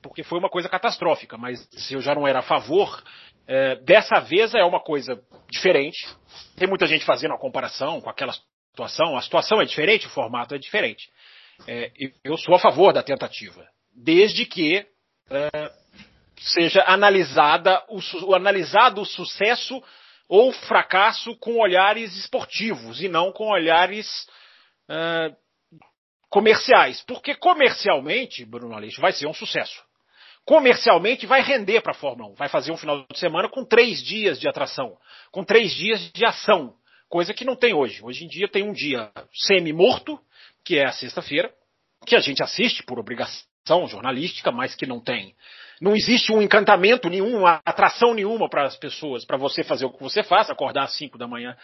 porque 0.03 0.21
foi 0.21 0.37
uma 0.37 0.49
coisa 0.49 0.69
catastrófica 0.69 1.37
mas 1.37 1.67
se 1.71 1.95
eu 1.95 2.01
já 2.01 2.13
não 2.13 2.27
era 2.27 2.39
a 2.39 2.43
favor 2.43 3.01
é, 3.47 3.75
dessa 3.77 4.19
vez 4.19 4.53
é 4.53 4.63
uma 4.63 4.79
coisa 4.79 5.21
diferente. 5.49 6.07
Tem 6.55 6.67
muita 6.67 6.87
gente 6.87 7.05
fazendo 7.05 7.33
a 7.33 7.39
comparação 7.39 7.99
com 7.99 8.09
aquela 8.09 8.33
situação. 8.33 9.17
A 9.17 9.21
situação 9.21 9.61
é 9.61 9.65
diferente, 9.65 10.07
o 10.07 10.11
formato 10.11 10.55
é 10.55 10.57
diferente. 10.57 11.09
É, 11.67 11.91
eu 12.23 12.37
sou 12.37 12.55
a 12.55 12.59
favor 12.59 12.93
da 12.93 13.03
tentativa, 13.03 13.67
desde 13.93 14.45
que 14.45 14.85
é, 15.29 15.49
seja 16.39 16.83
analisada 16.87 17.83
o, 17.89 18.33
analisado 18.33 19.01
o 19.01 19.05
sucesso 19.05 19.81
ou 20.27 20.51
fracasso 20.51 21.37
com 21.37 21.59
olhares 21.59 22.15
esportivos 22.15 23.01
e 23.01 23.07
não 23.07 23.31
com 23.31 23.51
olhares 23.51 24.07
é, 24.89 25.35
comerciais. 26.29 27.03
Porque 27.03 27.35
comercialmente, 27.35 28.45
Bruno 28.45 28.75
Aleixo, 28.75 29.01
vai 29.01 29.11
ser 29.11 29.27
um 29.27 29.33
sucesso. 29.33 29.83
Comercialmente 30.45 31.25
vai 31.25 31.41
render 31.41 31.81
para 31.81 31.91
a 31.91 31.95
Fórmula 31.95 32.31
1. 32.31 32.35
Vai 32.35 32.49
fazer 32.49 32.71
um 32.71 32.77
final 32.77 33.05
de 33.11 33.19
semana 33.19 33.49
com 33.49 33.63
três 33.63 34.03
dias 34.03 34.39
de 34.39 34.47
atração, 34.47 34.97
com 35.31 35.43
três 35.43 35.73
dias 35.73 36.11
de 36.11 36.25
ação, 36.25 36.73
coisa 37.09 37.33
que 37.33 37.45
não 37.45 37.55
tem 37.55 37.73
hoje. 37.73 38.03
Hoje 38.03 38.25
em 38.25 38.27
dia 38.27 38.47
tem 38.47 38.63
um 38.63 38.73
dia 38.73 39.11
semi-morto, 39.33 40.19
que 40.65 40.77
é 40.77 40.85
a 40.85 40.91
sexta-feira, 40.91 41.51
que 42.05 42.15
a 42.15 42.19
gente 42.19 42.43
assiste 42.43 42.83
por 42.83 42.99
obrigação 42.99 43.87
jornalística, 43.87 44.51
mas 44.51 44.75
que 44.75 44.85
não 44.85 44.99
tem. 44.99 45.35
Não 45.79 45.95
existe 45.95 46.31
um 46.31 46.41
encantamento 46.41 47.09
nenhum, 47.09 47.39
uma 47.39 47.61
atração 47.65 48.13
nenhuma 48.13 48.49
para 48.49 48.65
as 48.65 48.77
pessoas, 48.77 49.25
para 49.25 49.37
você 49.37 49.63
fazer 49.63 49.85
o 49.85 49.91
que 49.91 50.01
você 50.01 50.23
faz, 50.23 50.49
acordar 50.49 50.83
às 50.83 50.95
5 50.95 51.17
da 51.17 51.27
manhã 51.27 51.55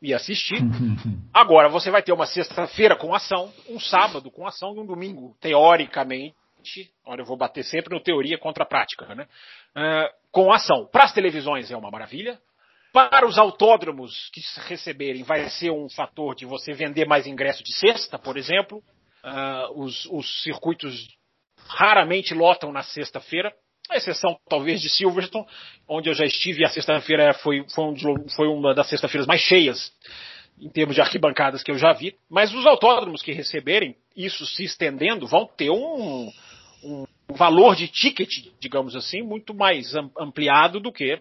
e 0.00 0.12
assistir. 0.12 0.60
Agora 1.32 1.68
você 1.68 1.90
vai 1.90 2.02
ter 2.02 2.12
uma 2.12 2.26
sexta-feira 2.26 2.96
com 2.96 3.14
ação, 3.14 3.52
um 3.68 3.80
sábado 3.80 4.30
com 4.30 4.46
ação 4.46 4.74
e 4.76 4.80
um 4.80 4.86
domingo, 4.86 5.36
teoricamente. 5.40 6.34
Olha, 7.04 7.22
eu 7.22 7.26
vou 7.26 7.36
bater 7.36 7.64
sempre 7.64 7.94
no 7.94 8.02
teoria 8.02 8.38
contra 8.38 8.64
a 8.64 8.66
prática, 8.66 9.14
né? 9.14 9.26
Uh, 9.76 10.30
com 10.30 10.52
ação. 10.52 10.88
Para 10.90 11.04
as 11.04 11.12
televisões 11.12 11.70
é 11.70 11.76
uma 11.76 11.90
maravilha. 11.90 12.38
Para 12.92 13.26
os 13.26 13.38
autódromos 13.38 14.30
que 14.32 14.40
receberem, 14.68 15.24
vai 15.24 15.48
ser 15.50 15.70
um 15.70 15.88
fator 15.88 16.34
de 16.34 16.46
você 16.46 16.72
vender 16.72 17.06
mais 17.06 17.26
ingresso 17.26 17.64
de 17.64 17.72
sexta, 17.72 18.18
por 18.18 18.36
exemplo. 18.36 18.78
Uh, 19.24 19.82
os, 19.82 20.06
os 20.06 20.42
circuitos 20.42 21.08
raramente 21.66 22.34
lotam 22.34 22.70
na 22.70 22.82
sexta-feira, 22.82 23.52
a 23.90 23.96
exceção 23.96 24.38
talvez 24.48 24.80
de 24.80 24.88
Silverstone, 24.88 25.46
onde 25.88 26.08
eu 26.08 26.14
já 26.14 26.24
estive 26.24 26.62
e 26.62 26.64
a 26.64 26.68
sexta-feira 26.68 27.34
foi, 27.34 27.64
foi, 27.74 27.84
um, 27.84 28.28
foi 28.28 28.48
uma 28.48 28.74
das 28.74 28.88
sextas-feiras 28.88 29.26
mais 29.26 29.40
cheias 29.40 29.92
em 30.58 30.68
termos 30.70 30.94
de 30.94 31.00
arquibancadas 31.00 31.62
que 31.62 31.70
eu 31.70 31.78
já 31.78 31.92
vi. 31.92 32.14
Mas 32.30 32.54
os 32.54 32.64
autódromos 32.66 33.22
que 33.22 33.32
receberem, 33.32 33.96
isso 34.16 34.46
se 34.46 34.64
estendendo, 34.64 35.26
vão 35.26 35.46
ter 35.46 35.70
um, 35.70 36.30
um 36.84 37.34
valor 37.34 37.74
de 37.74 37.88
ticket, 37.88 38.30
digamos 38.60 38.94
assim, 38.94 39.22
muito 39.22 39.54
mais 39.54 39.94
ampliado 40.18 40.78
do 40.78 40.92
que 40.92 41.20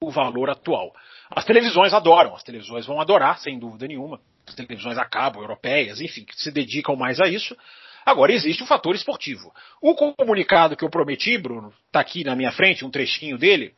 o 0.00 0.10
valor 0.10 0.50
atual. 0.50 0.92
As 1.30 1.44
televisões 1.44 1.92
adoram, 1.92 2.34
as 2.34 2.42
televisões 2.42 2.86
vão 2.86 3.00
adorar, 3.00 3.38
sem 3.38 3.58
dúvida 3.58 3.86
nenhuma. 3.86 4.20
As 4.46 4.54
televisões 4.54 4.98
a 4.98 5.04
cabo, 5.04 5.40
europeias, 5.40 6.00
enfim, 6.00 6.24
que 6.24 6.36
se 6.36 6.50
dedicam 6.50 6.96
mais 6.96 7.20
a 7.20 7.26
isso. 7.26 7.56
Agora, 8.04 8.32
existe 8.32 8.62
o 8.62 8.64
um 8.64 8.68
fator 8.68 8.94
esportivo. 8.94 9.52
O 9.80 9.94
comunicado 9.94 10.76
que 10.76 10.84
eu 10.84 10.90
prometi, 10.90 11.38
Bruno, 11.38 11.72
está 11.86 12.00
aqui 12.00 12.22
na 12.22 12.36
minha 12.36 12.52
frente, 12.52 12.84
um 12.84 12.90
trechinho 12.90 13.38
dele, 13.38 13.74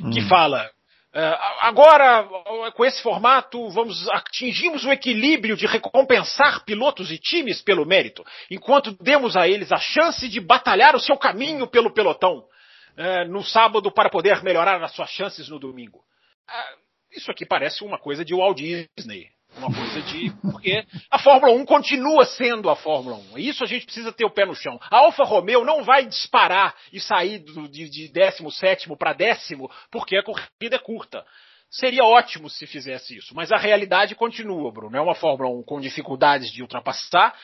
hum. 0.00 0.10
que 0.10 0.22
fala. 0.22 0.68
Uh, 1.14 1.34
agora, 1.60 2.28
com 2.74 2.84
esse 2.84 3.02
formato, 3.02 3.70
vamos 3.70 4.06
atingimos 4.10 4.84
o 4.84 4.92
equilíbrio 4.92 5.56
de 5.56 5.66
recompensar 5.66 6.64
pilotos 6.64 7.10
e 7.10 7.18
times 7.18 7.62
pelo 7.62 7.86
mérito, 7.86 8.22
enquanto 8.50 8.92
demos 9.02 9.34
a 9.34 9.48
eles 9.48 9.72
a 9.72 9.78
chance 9.78 10.28
de 10.28 10.38
batalhar 10.38 10.94
o 10.94 11.00
seu 11.00 11.16
caminho 11.16 11.66
pelo 11.66 11.92
pelotão 11.92 12.40
uh, 12.40 13.28
no 13.28 13.42
sábado 13.42 13.90
para 13.90 14.10
poder 14.10 14.42
melhorar 14.42 14.82
as 14.82 14.94
suas 14.94 15.10
chances 15.10 15.48
no 15.48 15.58
domingo. 15.58 15.98
Uh, 15.98 16.78
isso 17.16 17.30
aqui 17.30 17.46
parece 17.46 17.82
uma 17.82 17.98
coisa 17.98 18.22
de 18.22 18.34
Walt 18.34 18.58
Disney. 18.58 19.30
Uma 19.56 19.74
coisa 19.74 20.02
de. 20.02 20.30
Porque 20.42 20.84
a 21.10 21.18
Fórmula 21.18 21.52
1 21.52 21.64
continua 21.64 22.24
sendo 22.24 22.70
a 22.70 22.76
Fórmula 22.76 23.16
1. 23.34 23.38
Isso 23.38 23.64
a 23.64 23.66
gente 23.66 23.86
precisa 23.86 24.12
ter 24.12 24.24
o 24.24 24.30
pé 24.30 24.44
no 24.44 24.54
chão. 24.54 24.78
A 24.90 24.98
Alfa 24.98 25.24
Romeo 25.24 25.64
não 25.64 25.82
vai 25.82 26.06
disparar 26.06 26.74
e 26.92 27.00
sair 27.00 27.38
do, 27.38 27.68
de, 27.68 27.88
de 27.88 28.08
17 28.08 28.88
para 28.96 29.12
décimo 29.12 29.70
porque 29.90 30.16
a 30.16 30.22
corrida 30.22 30.76
é 30.76 30.78
curta. 30.78 31.24
Seria 31.70 32.02
ótimo 32.02 32.48
se 32.48 32.66
fizesse 32.66 33.18
isso, 33.18 33.34
mas 33.34 33.52
a 33.52 33.58
realidade 33.58 34.14
continua, 34.14 34.72
Bruno. 34.72 34.96
É 34.96 35.00
uma 35.00 35.14
Fórmula 35.14 35.50
1 35.50 35.62
com 35.64 35.78
dificuldades 35.78 36.50
de 36.50 36.62
ultrapassar, 36.62 37.34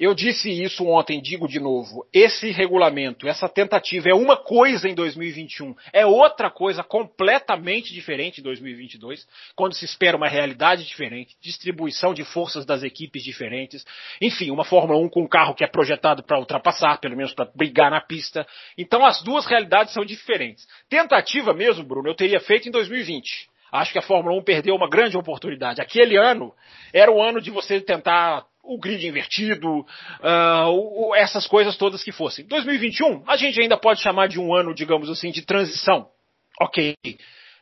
eu 0.00 0.14
disse 0.14 0.50
isso 0.50 0.86
ontem, 0.86 1.20
digo 1.20 1.46
de 1.46 1.60
novo. 1.60 2.06
Esse 2.10 2.50
regulamento, 2.50 3.28
essa 3.28 3.46
tentativa 3.50 4.08
é 4.08 4.14
uma 4.14 4.34
coisa 4.34 4.88
em 4.88 4.94
2021, 4.94 5.74
é 5.92 6.06
outra 6.06 6.50
coisa 6.50 6.82
completamente 6.82 7.92
diferente 7.92 8.40
em 8.40 8.42
2022, 8.42 9.28
quando 9.54 9.74
se 9.74 9.84
espera 9.84 10.16
uma 10.16 10.26
realidade 10.26 10.86
diferente, 10.86 11.36
distribuição 11.38 12.14
de 12.14 12.24
forças 12.24 12.64
das 12.64 12.82
equipes 12.82 13.22
diferentes. 13.22 13.84
Enfim, 14.22 14.50
uma 14.50 14.64
Fórmula 14.64 14.98
1 14.98 15.10
com 15.10 15.22
um 15.22 15.28
carro 15.28 15.54
que 15.54 15.62
é 15.62 15.66
projetado 15.66 16.22
para 16.22 16.38
ultrapassar, 16.38 16.98
pelo 16.98 17.14
menos 17.14 17.34
para 17.34 17.50
brigar 17.54 17.90
na 17.90 18.00
pista. 18.00 18.46
Então 18.78 19.04
as 19.04 19.22
duas 19.22 19.44
realidades 19.44 19.92
são 19.92 20.02
diferentes. 20.02 20.66
Tentativa 20.88 21.52
mesmo, 21.52 21.84
Bruno, 21.84 22.08
eu 22.08 22.14
teria 22.14 22.40
feito 22.40 22.66
em 22.66 22.70
2020. 22.70 23.50
Acho 23.70 23.92
que 23.92 23.98
a 23.98 24.02
Fórmula 24.02 24.36
1 24.38 24.42
perdeu 24.42 24.74
uma 24.74 24.88
grande 24.88 25.16
oportunidade. 25.16 25.80
Aquele 25.80 26.16
ano 26.16 26.52
era 26.92 27.12
o 27.12 27.22
ano 27.22 27.40
de 27.40 27.50
você 27.50 27.80
tentar 27.80 28.44
o 28.62 28.78
grid 28.78 29.06
invertido, 29.06 29.80
uh, 29.80 31.14
essas 31.16 31.46
coisas 31.46 31.76
todas 31.76 32.02
que 32.02 32.12
fossem. 32.12 32.46
2021, 32.46 33.24
a 33.26 33.36
gente 33.36 33.60
ainda 33.60 33.76
pode 33.76 34.00
chamar 34.00 34.28
de 34.28 34.38
um 34.38 34.54
ano, 34.54 34.74
digamos 34.74 35.08
assim, 35.08 35.30
de 35.30 35.42
transição. 35.42 36.08
Ok. 36.60 36.94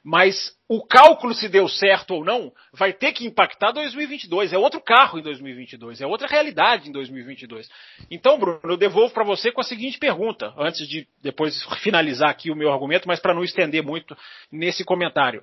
Mas 0.04 0.56
o 0.68 0.84
cálculo 0.86 1.34
se 1.34 1.48
deu 1.48 1.68
certo 1.68 2.14
ou 2.14 2.24
não 2.24 2.52
vai 2.72 2.92
ter 2.92 3.12
que 3.12 3.26
impactar 3.26 3.72
2022. 3.72 4.52
É 4.52 4.58
outro 4.58 4.80
carro 4.80 5.18
em 5.18 5.22
2022, 5.22 6.00
é 6.00 6.06
outra 6.06 6.26
realidade 6.26 6.88
em 6.88 6.92
2022. 6.92 7.68
Então, 8.10 8.38
Bruno, 8.38 8.60
eu 8.64 8.76
devolvo 8.76 9.12
para 9.12 9.24
você 9.24 9.52
com 9.52 9.60
a 9.60 9.64
seguinte 9.64 9.98
pergunta, 9.98 10.54
antes 10.56 10.88
de 10.88 11.06
depois 11.22 11.62
finalizar 11.82 12.30
aqui 12.30 12.50
o 12.50 12.56
meu 12.56 12.72
argumento, 12.72 13.08
mas 13.08 13.20
para 13.20 13.34
não 13.34 13.44
estender 13.44 13.82
muito 13.82 14.16
nesse 14.50 14.84
comentário. 14.84 15.42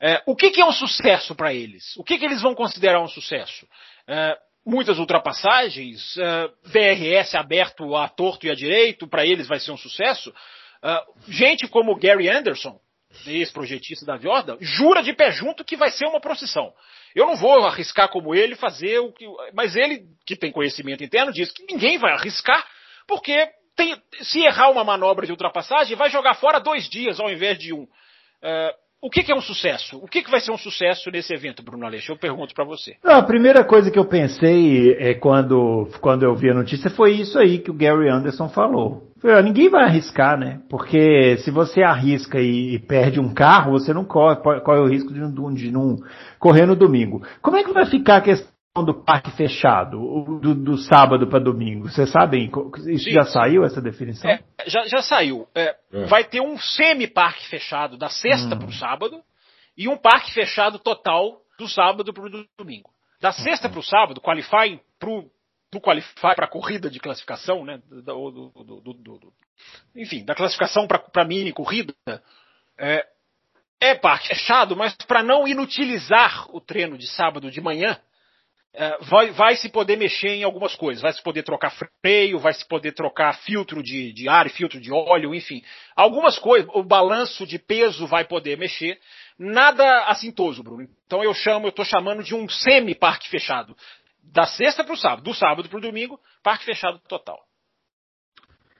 É, 0.00 0.22
o 0.24 0.34
que, 0.34 0.50
que, 0.50 0.62
é 0.62 0.64
um 0.64 0.72
sucesso 0.72 1.34
para 1.34 1.52
eles? 1.52 1.94
O 1.96 2.02
que, 2.02 2.18
que, 2.18 2.24
eles 2.24 2.40
vão 2.40 2.54
considerar 2.54 3.02
um 3.02 3.08
sucesso? 3.08 3.66
É, 4.08 4.38
muitas 4.64 4.98
ultrapassagens, 4.98 6.16
uh, 6.16 6.52
VRS 6.64 7.34
aberto 7.34 7.96
a 7.96 8.08
torto 8.08 8.46
e 8.46 8.50
a 8.50 8.54
direito, 8.54 9.08
para 9.08 9.24
eles 9.24 9.48
vai 9.48 9.58
ser 9.58 9.72
um 9.72 9.76
sucesso. 9.76 10.30
Uh, 10.30 11.30
gente 11.30 11.66
como 11.68 11.98
Gary 11.98 12.28
Anderson, 12.28 12.78
ex-projetista 13.26 14.06
da 14.06 14.16
Jordan, 14.16 14.56
jura 14.60 15.02
de 15.02 15.12
pé 15.12 15.30
junto 15.32 15.64
que 15.64 15.76
vai 15.76 15.90
ser 15.90 16.06
uma 16.06 16.20
procissão. 16.20 16.72
Eu 17.14 17.26
não 17.26 17.36
vou 17.36 17.64
arriscar 17.64 18.08
como 18.08 18.34
ele 18.34 18.54
fazer 18.54 18.98
o 19.00 19.12
que. 19.12 19.26
Mas 19.52 19.74
ele, 19.74 20.04
que 20.24 20.36
tem 20.36 20.52
conhecimento 20.52 21.02
interno, 21.02 21.32
diz 21.32 21.50
que 21.50 21.64
ninguém 21.64 21.98
vai 21.98 22.12
arriscar, 22.12 22.64
porque 23.06 23.48
tem, 23.76 24.00
se 24.20 24.40
errar 24.40 24.70
uma 24.70 24.84
manobra 24.84 25.26
de 25.26 25.32
ultrapassagem, 25.32 25.96
vai 25.96 26.10
jogar 26.10 26.34
fora 26.34 26.60
dois 26.60 26.88
dias 26.88 27.18
ao 27.18 27.30
invés 27.30 27.58
de 27.58 27.72
um. 27.72 27.82
Uh, 27.82 28.89
o 29.02 29.08
que, 29.08 29.22
que, 29.22 29.32
é 29.32 29.34
um 29.34 29.40
sucesso? 29.40 29.96
O 29.96 30.06
que, 30.06 30.22
que, 30.22 30.30
vai 30.30 30.40
ser 30.40 30.52
um 30.52 30.58
sucesso 30.58 31.10
nesse 31.10 31.32
evento, 31.32 31.62
Bruno 31.62 31.86
Aleixo? 31.86 32.12
Eu 32.12 32.18
pergunto 32.18 32.54
para 32.54 32.64
você. 32.64 32.96
A 33.02 33.22
primeira 33.22 33.64
coisa 33.64 33.90
que 33.90 33.98
eu 33.98 34.04
pensei 34.04 34.92
é, 34.98 35.14
quando, 35.14 35.88
quando 36.00 36.22
eu 36.22 36.34
vi 36.34 36.50
a 36.50 36.54
notícia 36.54 36.90
foi 36.90 37.12
isso 37.12 37.38
aí 37.38 37.58
que 37.58 37.70
o 37.70 37.74
Gary 37.74 38.10
Anderson 38.10 38.48
falou. 38.48 39.08
Ninguém 39.44 39.68
vai 39.68 39.84
arriscar, 39.84 40.38
né? 40.38 40.60
Porque 40.68 41.36
se 41.38 41.50
você 41.50 41.82
arrisca 41.82 42.40
e, 42.40 42.74
e 42.74 42.78
perde 42.78 43.20
um 43.20 43.32
carro, 43.32 43.72
você 43.72 43.92
não 43.92 44.04
corre, 44.04 44.36
corre 44.36 44.80
o 44.80 44.88
risco 44.88 45.12
de, 45.12 45.20
de, 45.20 45.54
de 45.54 45.70
não 45.70 45.98
correr 46.38 46.64
no 46.64 46.74
domingo. 46.74 47.22
Como 47.42 47.56
é 47.56 47.62
que 47.62 47.72
vai 47.72 47.84
ficar 47.84 48.16
a 48.16 48.20
questão 48.22 48.49
do 48.76 49.04
parque 49.04 49.30
fechado, 49.32 49.98
do, 50.40 50.54
do 50.54 50.78
sábado 50.78 51.26
para 51.26 51.42
domingo? 51.42 51.88
Vocês 51.88 52.10
sabem? 52.10 52.50
Isso 52.86 53.04
Sim. 53.04 53.10
já 53.10 53.24
saiu, 53.24 53.64
essa 53.64 53.82
definição? 53.82 54.30
É, 54.30 54.44
já, 54.66 54.86
já 54.86 55.02
saiu. 55.02 55.48
É, 55.54 55.76
é. 55.92 56.06
Vai 56.06 56.22
ter 56.22 56.40
um 56.40 56.56
semi-parque 56.56 57.48
fechado 57.48 57.98
da 57.98 58.08
sexta 58.08 58.54
hum. 58.54 58.58
para 58.60 58.68
o 58.68 58.72
sábado 58.72 59.20
e 59.76 59.88
um 59.88 59.96
parque 59.96 60.32
fechado 60.32 60.78
total 60.78 61.40
do 61.58 61.68
sábado 61.68 62.12
para 62.14 62.24
o 62.24 62.46
domingo. 62.56 62.90
Da 63.20 63.32
sexta 63.32 63.68
para 63.68 63.80
o 63.80 63.82
sábado, 63.82 64.20
qualifying 64.20 64.80
pro, 64.98 65.28
do 65.72 65.80
qualify 65.80 66.34
para 66.36 66.46
a 66.46 66.50
corrida 66.50 66.88
de 66.88 67.00
classificação, 67.00 67.64
né? 67.64 67.80
Do, 67.88 68.30
do, 68.30 68.92
do, 68.94 69.32
enfim, 69.96 70.24
da 70.24 70.34
classificação 70.34 70.86
para 70.86 71.02
a 71.16 71.24
mini 71.24 71.52
corrida, 71.52 71.92
é, 72.78 73.04
é 73.80 73.94
parque 73.96 74.28
fechado, 74.28 74.76
mas 74.76 74.94
para 75.06 75.22
não 75.22 75.46
inutilizar 75.46 76.46
o 76.54 76.60
treino 76.60 76.96
de 76.96 77.08
sábado 77.08 77.50
de 77.50 77.60
manhã, 77.60 77.98
vai, 79.02 79.30
vai, 79.32 79.56
se 79.56 79.68
poder 79.68 79.96
mexer 79.96 80.28
em 80.28 80.44
algumas 80.44 80.74
coisas. 80.74 81.02
Vai 81.02 81.12
se 81.12 81.22
poder 81.22 81.42
trocar 81.42 81.72
freio, 82.00 82.38
vai 82.38 82.52
se 82.52 82.66
poder 82.66 82.92
trocar 82.92 83.34
filtro 83.40 83.82
de, 83.82 84.12
de 84.12 84.28
ar 84.28 84.46
e 84.46 84.50
filtro 84.50 84.80
de 84.80 84.92
óleo, 84.92 85.34
enfim. 85.34 85.62
Algumas 85.96 86.38
coisas, 86.38 86.68
o 86.74 86.82
balanço 86.82 87.46
de 87.46 87.58
peso 87.58 88.06
vai 88.06 88.24
poder 88.24 88.56
mexer. 88.56 88.98
Nada 89.38 90.04
assintoso, 90.04 90.62
Bruno. 90.62 90.86
Então 91.06 91.24
eu 91.24 91.34
chamo, 91.34 91.66
eu 91.66 91.70
estou 91.70 91.84
chamando 91.84 92.22
de 92.22 92.34
um 92.34 92.48
semi-parque 92.48 93.28
fechado. 93.28 93.74
Da 94.22 94.44
sexta 94.44 94.84
para 94.84 94.94
o 94.94 94.96
sábado, 94.96 95.22
do 95.22 95.34
sábado 95.34 95.68
para 95.68 95.78
o 95.78 95.82
domingo, 95.82 96.20
parque 96.42 96.64
fechado 96.64 97.00
total. 97.08 97.38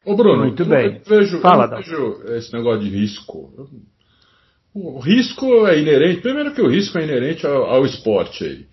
Ô 0.04 0.14
Bruno, 0.14 0.44
muito 0.44 0.64
bem. 0.64 0.96
Eu 0.96 1.18
vejo, 1.18 1.40
Fala, 1.40 1.64
eu 1.64 1.76
vejo 1.76 2.34
esse 2.34 2.52
negócio 2.52 2.80
de 2.80 2.90
risco. 2.90 3.68
O 4.72 5.00
risco 5.00 5.66
é 5.66 5.78
inerente, 5.78 6.20
primeiro 6.20 6.54
que 6.54 6.62
o 6.62 6.68
risco 6.68 6.98
é 6.98 7.02
inerente 7.02 7.44
ao, 7.46 7.64
ao 7.64 7.84
esporte 7.84 8.44
aí. 8.44 8.66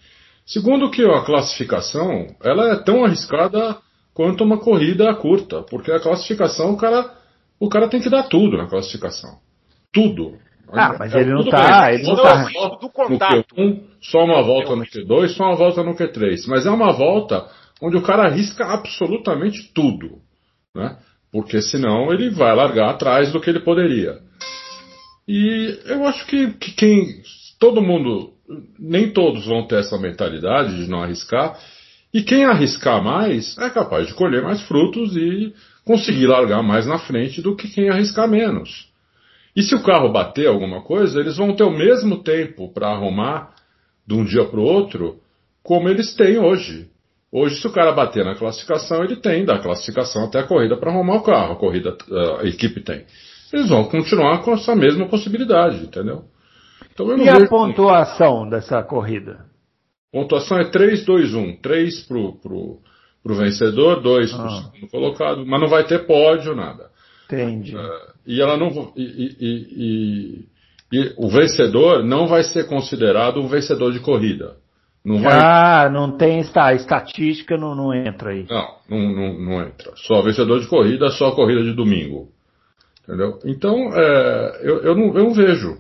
Segundo 0.48 0.90
que 0.90 1.06
a 1.06 1.24
classificação, 1.24 2.36
ela 2.44 2.72
é 2.72 2.76
tão 2.78 3.06
arriscada 3.06 3.78
quanto 4.14 4.44
uma 4.44 4.58
corrida 4.58 5.14
curta, 5.14 5.62
porque 5.62 5.92
a 5.92 6.00
classificação, 6.00 6.72
o 6.72 6.78
cara, 6.78 7.14
o 7.60 7.70
cara 7.70 7.88
tem 7.88 8.02
que 8.02 8.10
dar 8.10 8.24
tudo 8.24 8.58
na 8.58 8.66
classificação. 8.66 9.38
Tudo. 9.92 10.40
Ah, 10.70 10.96
mas 10.98 11.14
é, 11.14 11.20
ele 11.22 11.34
não 11.34 11.46
tá, 11.46 11.94
ele 11.94 12.04
não 12.04 12.16
tá. 12.16 12.46
Do 12.82 12.90
contato. 12.90 13.46
No 13.56 13.64
Q1, 13.64 13.84
só 14.02 14.24
uma 14.24 14.42
volta 14.42 14.76
no 14.76 14.86
Q2, 14.86 15.28
só 15.36 15.44
uma 15.44 15.56
volta 15.56 15.84
no 15.84 15.94
Q3. 15.94 16.46
Mas 16.48 16.66
é 16.66 16.72
uma 16.72 16.92
volta 16.92 17.48
onde 17.82 17.98
o 17.98 18.02
cara 18.02 18.24
arrisca 18.24 18.66
absolutamente 18.66 19.72
tudo. 19.74 20.20
Né? 20.76 20.98
porque 21.32 21.62
senão 21.62 22.12
ele 22.12 22.30
vai 22.30 22.56
largar 22.56 22.90
atrás 22.90 23.32
do 23.32 23.40
que 23.40 23.50
ele 23.50 23.60
poderia. 23.60 24.20
E 25.28 25.80
eu 25.86 26.06
acho 26.06 26.26
que, 26.26 26.54
que 26.54 26.72
quem. 26.72 27.22
Todo 27.60 27.82
mundo. 27.82 28.34
Nem 28.80 29.12
todos 29.12 29.46
vão 29.46 29.68
ter 29.68 29.80
essa 29.80 29.98
mentalidade 29.98 30.76
de 30.76 30.90
não 30.90 31.04
arriscar. 31.04 31.60
E 32.14 32.24
quem 32.24 32.46
arriscar 32.46 33.04
mais 33.04 33.58
é 33.58 33.70
capaz 33.70 34.08
de 34.08 34.14
colher 34.14 34.42
mais 34.42 34.62
frutos 34.62 35.16
e 35.16 35.54
conseguir 35.84 36.28
largar 36.28 36.64
mais 36.64 36.86
na 36.86 36.98
frente 36.98 37.42
do 37.42 37.56
que 37.56 37.68
quem 37.68 37.90
arriscar 37.90 38.28
menos. 38.28 38.88
E 39.56 39.64
se 39.64 39.74
o 39.74 39.84
carro 39.84 40.12
bater 40.12 40.48
alguma 40.48 40.82
coisa, 40.82 41.20
eles 41.20 41.38
vão 41.38 41.54
ter 41.56 41.64
o 41.64 41.72
mesmo 41.72 42.24
tempo 42.24 42.72
para 42.72 42.90
arrumar 42.90 43.54
de 44.06 44.14
um 44.14 44.24
dia 44.24 44.46
para 44.46 44.60
o 44.60 44.64
outro 44.64 45.20
como 45.64 45.90
eles 45.90 46.14
têm 46.14 46.38
hoje. 46.38 46.88
Hoje, 47.32 47.60
se 47.60 47.68
o 47.68 47.72
cara 47.72 47.92
bater 47.92 48.24
na 48.24 48.36
classificação, 48.36 49.04
ele 49.04 49.18
tem 49.18 49.44
da 49.44 49.60
classificação 49.60 50.26
até 50.26 50.40
a 50.40 50.48
corrida 50.48 50.78
para 50.78 50.92
arrumar 50.92 51.16
o 51.16 51.24
carro, 51.24 51.54
a 51.54 51.56
corrida, 51.58 51.98
a 52.40 52.48
equipe 52.48 52.82
tem. 52.82 53.06
Eles 53.52 53.70
vão 53.70 53.84
continuar 53.86 54.44
com 54.44 54.54
essa 54.54 54.76
mesma 54.76 55.08
possibilidade, 55.08 55.84
entendeu? 55.84 56.24
Então, 56.98 57.16
e 57.16 57.30
a 57.30 57.48
pontuação 57.48 58.50
dessa 58.50 58.82
corrida? 58.82 59.46
Pontuação 60.12 60.58
é 60.58 60.64
3-2-1. 60.64 61.62
3 61.62 62.08
pro, 62.08 62.34
pro, 62.38 62.80
pro 63.22 63.36
vencedor, 63.36 64.02
2 64.02 64.34
ah. 64.34 64.38
pro 64.38 64.52
segundo 64.52 64.92
colocado, 64.92 65.46
mas 65.46 65.62
não 65.62 65.68
vai 65.68 65.86
ter 65.86 66.08
pódio, 66.08 66.56
nada. 66.56 66.90
Entendi. 67.26 67.76
Uh, 67.76 67.82
e 68.26 68.42
ela 68.42 68.58
não. 68.58 68.94
E, 68.96 69.04
e, 69.04 69.36
e, 69.40 70.48
e, 70.92 71.14
o 71.18 71.30
vencedor 71.30 72.04
não 72.04 72.26
vai 72.26 72.44
ser 72.44 72.68
considerado 72.68 73.40
um 73.40 73.48
vencedor 73.48 73.92
de 73.92 74.00
corrida. 74.00 74.56
Não 75.06 75.22
vai... 75.22 75.34
Ah, 75.40 75.90
não 75.90 76.18
tem 76.18 76.40
está, 76.40 76.74
estatística, 76.74 77.56
não, 77.56 77.76
não 77.76 77.94
entra 77.94 78.32
aí. 78.32 78.46
Não, 78.50 78.76
não, 78.90 79.16
não, 79.16 79.40
não 79.40 79.62
entra. 79.62 79.94
Só 79.96 80.22
vencedor 80.22 80.60
de 80.60 80.68
corrida, 80.68 81.10
só 81.10 81.32
corrida 81.32 81.64
de 81.64 81.74
domingo. 81.74 82.30
Entendeu? 83.04 83.40
Então, 83.46 83.94
é, 83.94 84.60
eu, 84.64 84.84
eu, 84.84 84.96
não, 84.96 85.18
eu 85.18 85.24
não 85.26 85.34
vejo. 85.34 85.78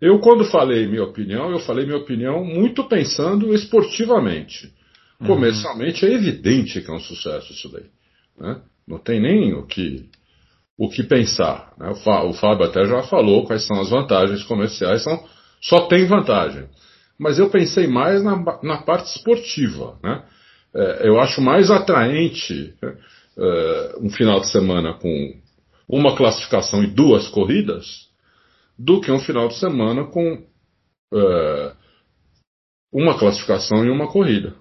Eu, 0.00 0.18
quando 0.18 0.44
falei 0.44 0.86
minha 0.86 1.04
opinião, 1.04 1.50
eu 1.50 1.58
falei 1.58 1.84
minha 1.84 1.98
opinião 1.98 2.42
muito 2.42 2.84
pensando 2.84 3.54
esportivamente. 3.54 4.72
Uhum. 5.20 5.26
Comercialmente 5.26 6.06
é 6.06 6.12
evidente 6.12 6.80
que 6.80 6.90
é 6.90 6.94
um 6.94 7.00
sucesso 7.00 7.52
isso 7.52 7.68
daí. 7.70 7.84
Né? 8.38 8.62
Não 8.88 8.98
tem 8.98 9.20
nem 9.20 9.52
o 9.52 9.66
que, 9.66 10.08
o 10.78 10.88
que 10.88 11.02
pensar. 11.02 11.74
Né? 11.78 11.90
O, 11.90 12.32
Fábio 12.32 12.64
até 12.64 12.86
já 12.86 13.02
falou 13.02 13.46
quais 13.46 13.66
são 13.66 13.78
as 13.78 13.90
vantagens 13.90 14.42
comerciais, 14.44 15.02
são, 15.02 15.22
só 15.60 15.86
tem 15.86 16.06
vantagem. 16.06 16.66
Mas 17.18 17.38
eu 17.38 17.50
pensei 17.50 17.86
mais 17.86 18.24
na, 18.24 18.36
na 18.62 18.78
parte 18.78 19.14
esportiva. 19.14 19.98
Né? 20.02 20.24
É, 20.74 21.08
eu 21.08 21.20
acho 21.20 21.42
mais 21.42 21.70
atraente 21.70 22.74
é, 23.36 23.96
um 24.00 24.08
final 24.08 24.40
de 24.40 24.48
semana 24.50 24.94
com 24.94 25.34
uma 25.86 26.16
classificação 26.16 26.82
e 26.82 26.86
duas 26.86 27.28
corridas 27.28 28.09
do 28.82 28.98
que 28.98 29.12
um 29.12 29.18
final 29.18 29.46
de 29.48 29.58
semana 29.58 30.04
com 30.04 30.42
é, 31.12 31.72
uma 32.90 33.18
classificação 33.18 33.84
e 33.84 33.90
uma 33.90 34.08
corrida. 34.10 34.54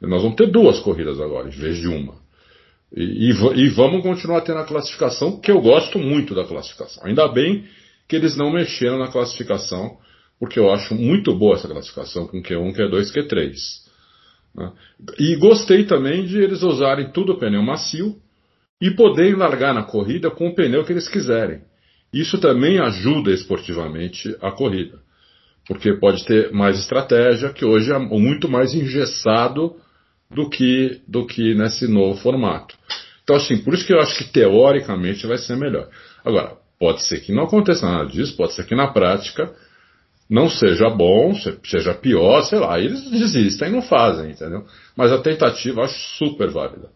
E 0.00 0.06
nós 0.06 0.22
vamos 0.22 0.36
ter 0.36 0.50
duas 0.50 0.80
corridas 0.80 1.20
agora, 1.20 1.48
em 1.48 1.50
vez 1.50 1.76
de 1.76 1.86
uma. 1.86 2.14
E, 2.96 3.30
e, 3.30 3.30
e, 3.30 3.68
vamos 3.68 4.02
continuar 4.02 4.40
tendo 4.40 4.58
a 4.58 4.64
classificação, 4.64 5.38
que 5.38 5.50
eu 5.50 5.60
gosto 5.60 5.98
muito 5.98 6.34
da 6.34 6.44
classificação. 6.44 7.04
Ainda 7.04 7.28
bem 7.28 7.66
que 8.08 8.16
eles 8.16 8.36
não 8.36 8.50
mexeram 8.50 8.98
na 8.98 9.08
classificação, 9.08 9.98
porque 10.40 10.58
eu 10.58 10.72
acho 10.72 10.94
muito 10.94 11.34
boa 11.34 11.54
essa 11.54 11.68
classificação 11.68 12.26
com 12.26 12.42
Q1, 12.42 12.74
Q2, 12.74 13.14
Q3. 13.14 13.52
Né? 14.54 14.72
E 15.18 15.36
gostei 15.36 15.84
também 15.84 16.24
de 16.24 16.38
eles 16.38 16.62
usarem 16.62 17.12
tudo 17.12 17.38
pneu 17.38 17.62
macio 17.62 18.16
e 18.80 18.90
poderem 18.90 19.34
largar 19.34 19.74
na 19.74 19.84
corrida 19.84 20.30
com 20.30 20.48
o 20.48 20.54
pneu 20.54 20.84
que 20.84 20.92
eles 20.92 21.08
quiserem. 21.08 21.60
Isso 22.12 22.38
também 22.38 22.78
ajuda 22.78 23.30
esportivamente 23.30 24.36
a 24.40 24.50
corrida, 24.50 24.98
porque 25.66 25.94
pode 25.94 26.24
ter 26.26 26.52
mais 26.52 26.78
estratégia, 26.78 27.52
que 27.52 27.64
hoje 27.64 27.90
é 27.92 27.98
muito 27.98 28.48
mais 28.48 28.74
engessado 28.74 29.76
do 30.30 30.48
que, 30.48 31.00
do 31.08 31.26
que 31.26 31.54
nesse 31.54 31.86
novo 31.86 32.20
formato. 32.20 32.76
Então, 33.22 33.36
assim, 33.36 33.58
por 33.58 33.72
isso 33.74 33.86
que 33.86 33.94
eu 33.94 34.00
acho 34.00 34.16
que 34.18 34.32
teoricamente 34.32 35.26
vai 35.26 35.38
ser 35.38 35.56
melhor. 35.56 35.88
Agora, 36.24 36.56
pode 36.78 37.02
ser 37.04 37.20
que 37.20 37.32
não 37.32 37.44
aconteça 37.44 37.86
nada 37.86 38.10
disso, 38.10 38.36
pode 38.36 38.54
ser 38.54 38.66
que 38.66 38.74
na 38.74 38.88
prática 38.88 39.54
não 40.28 40.48
seja 40.48 40.88
bom, 40.88 41.34
seja 41.64 41.94
pior, 41.94 42.42
sei 42.42 42.58
lá, 42.58 42.80
eles 42.80 43.10
desistem 43.10 43.68
e 43.68 43.72
não 43.72 43.82
fazem, 43.82 44.32
entendeu? 44.32 44.66
Mas 44.96 45.12
a 45.12 45.20
tentativa 45.20 45.80
eu 45.80 45.84
acho 45.84 46.16
super 46.16 46.50
válida. 46.50 46.90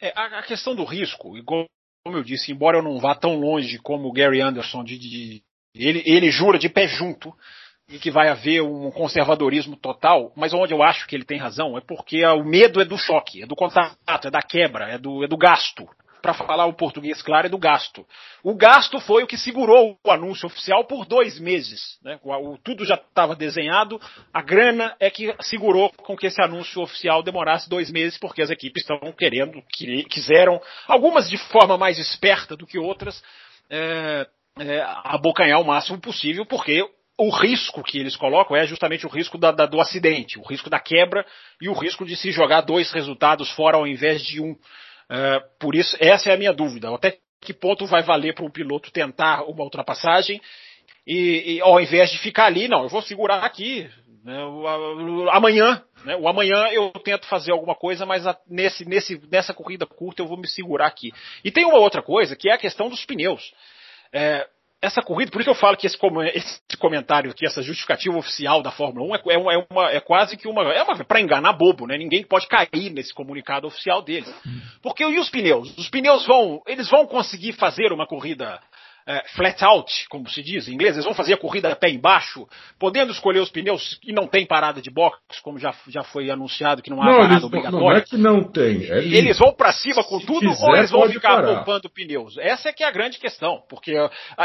É, 0.00 0.12
a, 0.14 0.40
a, 0.40 0.42
questão 0.42 0.74
do 0.74 0.84
risco, 0.84 1.36
igual 1.36 1.66
como 2.04 2.16
eu 2.16 2.24
disse, 2.24 2.50
embora 2.50 2.78
eu 2.78 2.82
não 2.82 2.98
vá 2.98 3.14
tão 3.14 3.36
longe 3.36 3.78
como 3.78 4.08
o 4.08 4.12
Gary 4.12 4.40
Anderson, 4.40 4.82
de, 4.82 4.98
de, 4.98 5.42
ele, 5.74 6.02
ele 6.04 6.30
jura 6.30 6.58
de 6.58 6.68
pé 6.68 6.88
junto 6.88 7.32
que 8.00 8.10
vai 8.10 8.28
haver 8.28 8.62
um 8.62 8.90
conservadorismo 8.90 9.76
total, 9.76 10.32
mas 10.34 10.54
onde 10.54 10.72
eu 10.72 10.82
acho 10.82 11.06
que 11.06 11.14
ele 11.14 11.24
tem 11.24 11.38
razão 11.38 11.76
é 11.76 11.80
porque 11.80 12.24
o 12.24 12.42
medo 12.42 12.80
é 12.80 12.84
do 12.84 12.96
choque, 12.96 13.42
é 13.42 13.46
do 13.46 13.54
contato, 13.54 13.96
é 14.26 14.30
da 14.30 14.40
quebra, 14.40 14.88
é 14.88 14.98
do, 14.98 15.22
é 15.22 15.28
do 15.28 15.36
gasto 15.36 15.86
para 16.22 16.32
falar 16.32 16.66
o 16.66 16.72
português 16.72 17.20
claro, 17.20 17.46
é 17.46 17.50
do 17.50 17.58
gasto. 17.58 18.06
O 18.42 18.54
gasto 18.54 19.00
foi 19.00 19.24
o 19.24 19.26
que 19.26 19.36
segurou 19.36 19.98
o 20.02 20.10
anúncio 20.10 20.46
oficial 20.46 20.84
por 20.84 21.04
dois 21.04 21.38
meses. 21.40 21.98
Né? 22.02 22.18
O, 22.22 22.56
tudo 22.56 22.84
já 22.84 22.94
estava 22.94 23.34
desenhado, 23.34 24.00
a 24.32 24.40
grana 24.40 24.94
é 25.00 25.10
que 25.10 25.34
segurou 25.40 25.90
com 25.90 26.16
que 26.16 26.26
esse 26.26 26.40
anúncio 26.40 26.80
oficial 26.80 27.22
demorasse 27.22 27.68
dois 27.68 27.90
meses, 27.90 28.18
porque 28.18 28.40
as 28.40 28.50
equipes 28.50 28.82
estão 28.82 29.12
querendo, 29.12 29.62
quiseram, 30.08 30.60
algumas 30.86 31.28
de 31.28 31.36
forma 31.36 31.76
mais 31.76 31.98
esperta 31.98 32.56
do 32.56 32.66
que 32.66 32.78
outras, 32.78 33.22
é, 33.68 34.26
é, 34.60 34.84
abocanhar 35.04 35.60
o 35.60 35.64
máximo 35.64 36.00
possível, 36.00 36.46
porque 36.46 36.82
o 37.18 37.30
risco 37.30 37.82
que 37.82 37.98
eles 37.98 38.16
colocam 38.16 38.56
é 38.56 38.66
justamente 38.66 39.06
o 39.06 39.08
risco 39.08 39.38
da, 39.38 39.52
da, 39.52 39.66
do 39.66 39.80
acidente, 39.80 40.38
o 40.38 40.42
risco 40.42 40.70
da 40.70 40.80
quebra 40.80 41.24
e 41.60 41.68
o 41.68 41.72
risco 41.72 42.04
de 42.04 42.16
se 42.16 42.30
jogar 42.30 42.62
dois 42.62 42.90
resultados 42.90 43.50
fora 43.52 43.76
ao 43.76 43.86
invés 43.86 44.22
de 44.22 44.40
um. 44.40 44.56
É, 45.14 45.40
por 45.60 45.74
isso, 45.74 45.94
essa 46.00 46.30
é 46.30 46.34
a 46.34 46.38
minha 46.38 46.54
dúvida. 46.54 46.88
Até 46.94 47.18
que 47.38 47.52
ponto 47.52 47.84
vai 47.84 48.02
valer 48.02 48.34
para 48.34 48.46
um 48.46 48.50
piloto 48.50 48.90
tentar 48.90 49.42
uma 49.42 49.62
ultrapassagem 49.62 50.40
e, 51.06 51.56
e, 51.56 51.60
ao 51.60 51.78
invés 51.78 52.10
de 52.10 52.18
ficar 52.18 52.46
ali, 52.46 52.66
não, 52.66 52.84
eu 52.84 52.88
vou 52.88 53.02
segurar 53.02 53.44
aqui. 53.44 53.90
Né, 54.24 54.38
amanhã, 55.32 55.82
né, 56.04 56.16
o 56.16 56.28
amanhã 56.28 56.68
eu 56.68 56.90
tento 57.04 57.26
fazer 57.26 57.52
alguma 57.52 57.74
coisa, 57.74 58.06
mas 58.06 58.26
a, 58.26 58.38
nesse, 58.48 58.88
nesse, 58.88 59.20
nessa 59.30 59.52
corrida 59.52 59.84
curta 59.84 60.22
eu 60.22 60.28
vou 60.28 60.38
me 60.38 60.48
segurar 60.48 60.86
aqui. 60.86 61.12
E 61.44 61.50
tem 61.50 61.66
uma 61.66 61.78
outra 61.78 62.00
coisa 62.00 62.34
que 62.34 62.48
é 62.48 62.54
a 62.54 62.58
questão 62.58 62.88
dos 62.88 63.04
pneus. 63.04 63.52
É, 64.12 64.48
essa 64.82 65.00
corrida, 65.00 65.30
por 65.30 65.40
isso 65.40 65.48
eu 65.48 65.54
falo 65.54 65.76
que 65.76 65.86
esse, 65.86 65.96
esse 66.34 66.76
comentário 66.76 67.30
aqui, 67.30 67.46
essa 67.46 67.62
justificativa 67.62 68.18
oficial 68.18 68.60
da 68.60 68.72
Fórmula 68.72 69.06
1 69.06 69.14
é, 69.14 69.34
é, 69.34 69.38
uma, 69.38 69.54
é, 69.54 69.66
uma, 69.70 69.90
é 69.92 70.00
quase 70.00 70.36
que 70.36 70.48
uma. 70.48 70.62
É 70.72 70.82
uma 70.82 71.04
para 71.04 71.20
enganar 71.20 71.52
bobo, 71.52 71.86
né? 71.86 71.96
Ninguém 71.96 72.24
pode 72.24 72.48
cair 72.48 72.90
nesse 72.90 73.14
comunicado 73.14 73.66
oficial 73.66 74.02
deles. 74.02 74.34
Porque 74.82 75.04
e 75.04 75.18
os 75.20 75.30
pneus? 75.30 75.72
Os 75.78 75.88
pneus 75.88 76.26
vão. 76.26 76.60
Eles 76.66 76.90
vão 76.90 77.06
conseguir 77.06 77.52
fazer 77.52 77.92
uma 77.92 78.06
corrida 78.08 78.60
é, 79.06 79.22
flat 79.34 79.64
out, 79.64 80.08
como 80.08 80.28
se 80.28 80.42
diz 80.42 80.68
em 80.68 80.74
inglês, 80.74 80.94
eles 80.94 81.04
vão 81.04 81.14
fazer 81.14 81.34
a 81.34 81.36
corrida 81.36 81.74
pé 81.74 81.90
embaixo, 81.90 82.46
podendo 82.78 83.12
escolher 83.12 83.40
os 83.40 83.50
pneus 83.50 83.98
e 84.04 84.12
não 84.12 84.26
tem 84.26 84.46
parada 84.46 84.80
de 84.80 84.90
box, 84.90 85.18
como 85.42 85.58
já, 85.58 85.74
já 85.88 86.02
foi 86.02 86.30
anunciado 86.30 86.82
que 86.82 86.90
não 86.90 87.02
há 87.02 87.06
não, 87.06 87.12
parada 87.12 87.34
eles, 87.34 87.44
obrigatória. 87.44 87.80
Não 87.80 87.96
é 87.96 88.00
que 88.00 88.16
não 88.16 88.44
tem. 88.44 88.84
É 88.84 88.98
eles 88.98 89.38
vão 89.38 89.52
para 89.52 89.72
cima 89.72 90.04
com 90.04 90.20
tudo 90.20 90.50
quiser, 90.50 90.64
ou 90.64 90.76
eles 90.76 90.90
vão 90.90 91.08
ficar 91.08 91.36
parar. 91.36 91.54
poupando 91.56 91.90
pneus? 91.90 92.38
Essa 92.38 92.68
é 92.68 92.72
que 92.72 92.84
é 92.84 92.86
a 92.86 92.92
grande 92.92 93.18
questão, 93.18 93.62
porque 93.68 93.92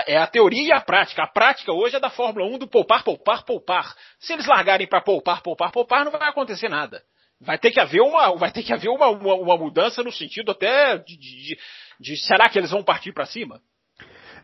é 0.08 0.18
a 0.18 0.28
teoria 0.28 0.68
e 0.68 0.72
a 0.72 0.82
prática. 0.82 1.24
A 1.24 1.28
prática 1.28 1.72
hoje 1.72 1.96
é 1.96 2.00
da 2.00 2.10
Fórmula 2.10 2.48
1 2.48 2.58
do 2.58 2.68
poupar, 2.68 3.04
poupar, 3.04 3.44
poupar. 3.44 3.94
Se 4.20 4.34
eles 4.34 4.48
largarem 4.48 4.88
para 4.88 5.02
poupar, 5.02 5.42
poupar, 5.42 5.72
poupar, 5.72 6.04
não 6.04 6.12
vai 6.12 6.28
acontecer 6.28 6.70
nada. 6.70 7.02
Vai 7.40 7.60
ter 7.60 7.70
que 7.70 7.80
haver 7.80 8.02
uma, 8.02 8.36
vai 8.36 8.52
ter 8.52 8.64
que 8.64 8.74
haver 8.74 8.90
uma, 8.90 9.10
uma, 9.10 9.36
uma 9.36 9.58
mudança 9.58 10.02
no 10.02 10.12
sentido 10.12 10.52
até 10.52 10.98
de, 10.98 11.16
de, 11.16 11.44
de, 11.44 11.58
de 12.00 12.18
será 12.18 12.50
que 12.50 12.58
eles 12.58 12.72
vão 12.72 12.84
partir 12.84 13.14
para 13.14 13.28
cima? 13.28 13.62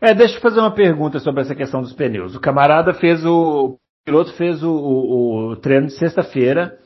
É, 0.04 0.14
deixa 0.14 0.36
eu 0.36 0.40
fazer 0.40 0.60
uma 0.60 0.74
pergunta 0.74 1.18
sobre 1.18 1.40
essa 1.40 1.54
questão 1.54 1.80
dos 1.80 1.94
pneus. 1.94 2.36
O 2.36 2.40
camarada 2.40 2.92
fez 2.92 3.24
o. 3.24 3.78
O 3.78 3.78
piloto 4.04 4.34
fez 4.34 4.62
o, 4.62 4.70
o, 4.70 5.52
o 5.52 5.56
treino 5.56 5.86
de 5.86 5.94
sexta-feira. 5.94 6.78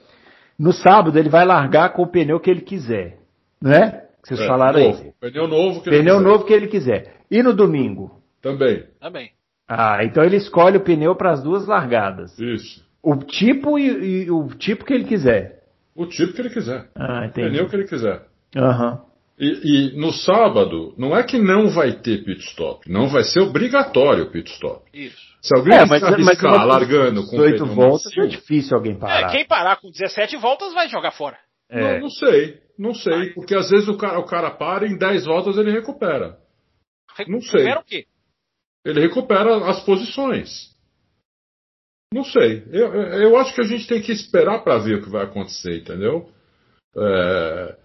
No 0.56 0.72
sábado 0.72 1.18
ele 1.18 1.28
vai 1.28 1.44
largar 1.44 1.92
com 1.92 2.02
o 2.02 2.06
pneu 2.06 2.38
que 2.38 2.48
ele 2.48 2.60
quiser. 2.60 3.18
Né? 3.60 4.04
Vocês 4.22 4.38
é, 4.38 4.46
falaram 4.46 4.78
novo. 4.80 5.02
aí. 5.20 5.30
Pneu 5.30 5.48
novo 5.48 5.82
que 5.82 5.88
ele 5.88 5.98
Pneu 5.98 6.16
quiser. 6.18 6.28
novo 6.28 6.44
que 6.44 6.52
ele 6.52 6.66
quiser. 6.68 7.16
E 7.28 7.42
no 7.42 7.52
domingo? 7.52 8.20
Também. 8.40 8.84
Também. 9.00 9.30
Ah, 9.66 10.04
então 10.04 10.22
ele 10.22 10.36
escolhe 10.36 10.76
o 10.76 10.80
pneu 10.80 11.16
para 11.16 11.32
as 11.32 11.42
duas 11.42 11.66
largadas. 11.66 12.38
Isso. 12.38 12.86
O 13.02 13.16
tipo 13.16 13.78
e, 13.80 14.26
e, 14.26 14.30
o 14.30 14.46
tipo 14.48 14.84
que 14.84 14.94
ele 14.94 15.04
quiser. 15.04 15.64
O 15.96 16.06
tipo 16.06 16.32
que 16.32 16.40
ele 16.40 16.50
quiser. 16.50 16.88
Ah, 16.94 17.26
entendi. 17.26 17.48
O 17.48 17.50
pneu 17.50 17.68
que 17.68 17.76
ele 17.76 17.84
quiser. 17.88 18.22
Aham. 18.56 18.92
Uhum. 18.92 19.07
E, 19.40 19.92
e, 19.92 19.96
no 19.96 20.12
sábado, 20.12 20.94
não 20.98 21.16
é 21.16 21.22
que 21.22 21.38
não 21.38 21.68
vai 21.68 21.92
ter 21.92 22.24
pit 22.24 22.40
stop, 22.40 22.90
não 22.90 23.08
vai 23.08 23.22
ser 23.22 23.40
obrigatório 23.40 24.24
o 24.24 24.30
pit 24.30 24.50
stop. 24.52 24.84
Isso. 24.92 25.16
Se 25.40 25.54
alguém 25.54 25.78
é, 25.78 25.86
mas, 25.86 26.02
arriscar 26.02 26.58
mas 26.58 26.66
largando 26.66 27.24
com 27.24 27.36
18 27.36 27.66
voltas, 27.66 28.16
é 28.18 28.26
difícil 28.26 28.76
alguém 28.76 28.98
parar. 28.98 29.28
É, 29.28 29.30
quem 29.30 29.46
parar 29.46 29.76
com 29.76 29.90
17 29.90 30.36
voltas 30.38 30.74
vai 30.74 30.88
jogar 30.88 31.12
fora. 31.12 31.38
É. 31.70 31.94
Não, 31.94 32.00
não 32.00 32.10
sei. 32.10 32.60
Não 32.78 32.94
sei, 32.94 33.30
porque 33.30 33.56
às 33.56 33.68
vezes 33.70 33.88
o 33.88 33.96
cara, 33.96 34.20
o 34.20 34.24
cara 34.24 34.52
para 34.52 34.86
e 34.86 34.90
em 34.90 34.96
10 34.96 35.26
voltas 35.26 35.56
ele 35.56 35.72
recupera. 35.72 36.38
Não 37.26 37.40
sei. 37.40 37.64
Recupera 37.64 37.80
o 37.80 37.84
quê? 37.84 38.06
Ele 38.84 39.00
recupera 39.00 39.68
as 39.68 39.80
posições. 39.84 40.76
Não 42.12 42.24
sei. 42.24 42.64
Eu, 42.70 42.94
eu 42.94 43.36
acho 43.36 43.54
que 43.54 43.60
a 43.60 43.66
gente 43.66 43.86
tem 43.86 44.00
que 44.00 44.12
esperar 44.12 44.62
para 44.62 44.78
ver 44.78 44.96
o 44.96 45.02
que 45.02 45.10
vai 45.10 45.24
acontecer, 45.24 45.78
entendeu? 45.78 46.30
É, 46.96 47.76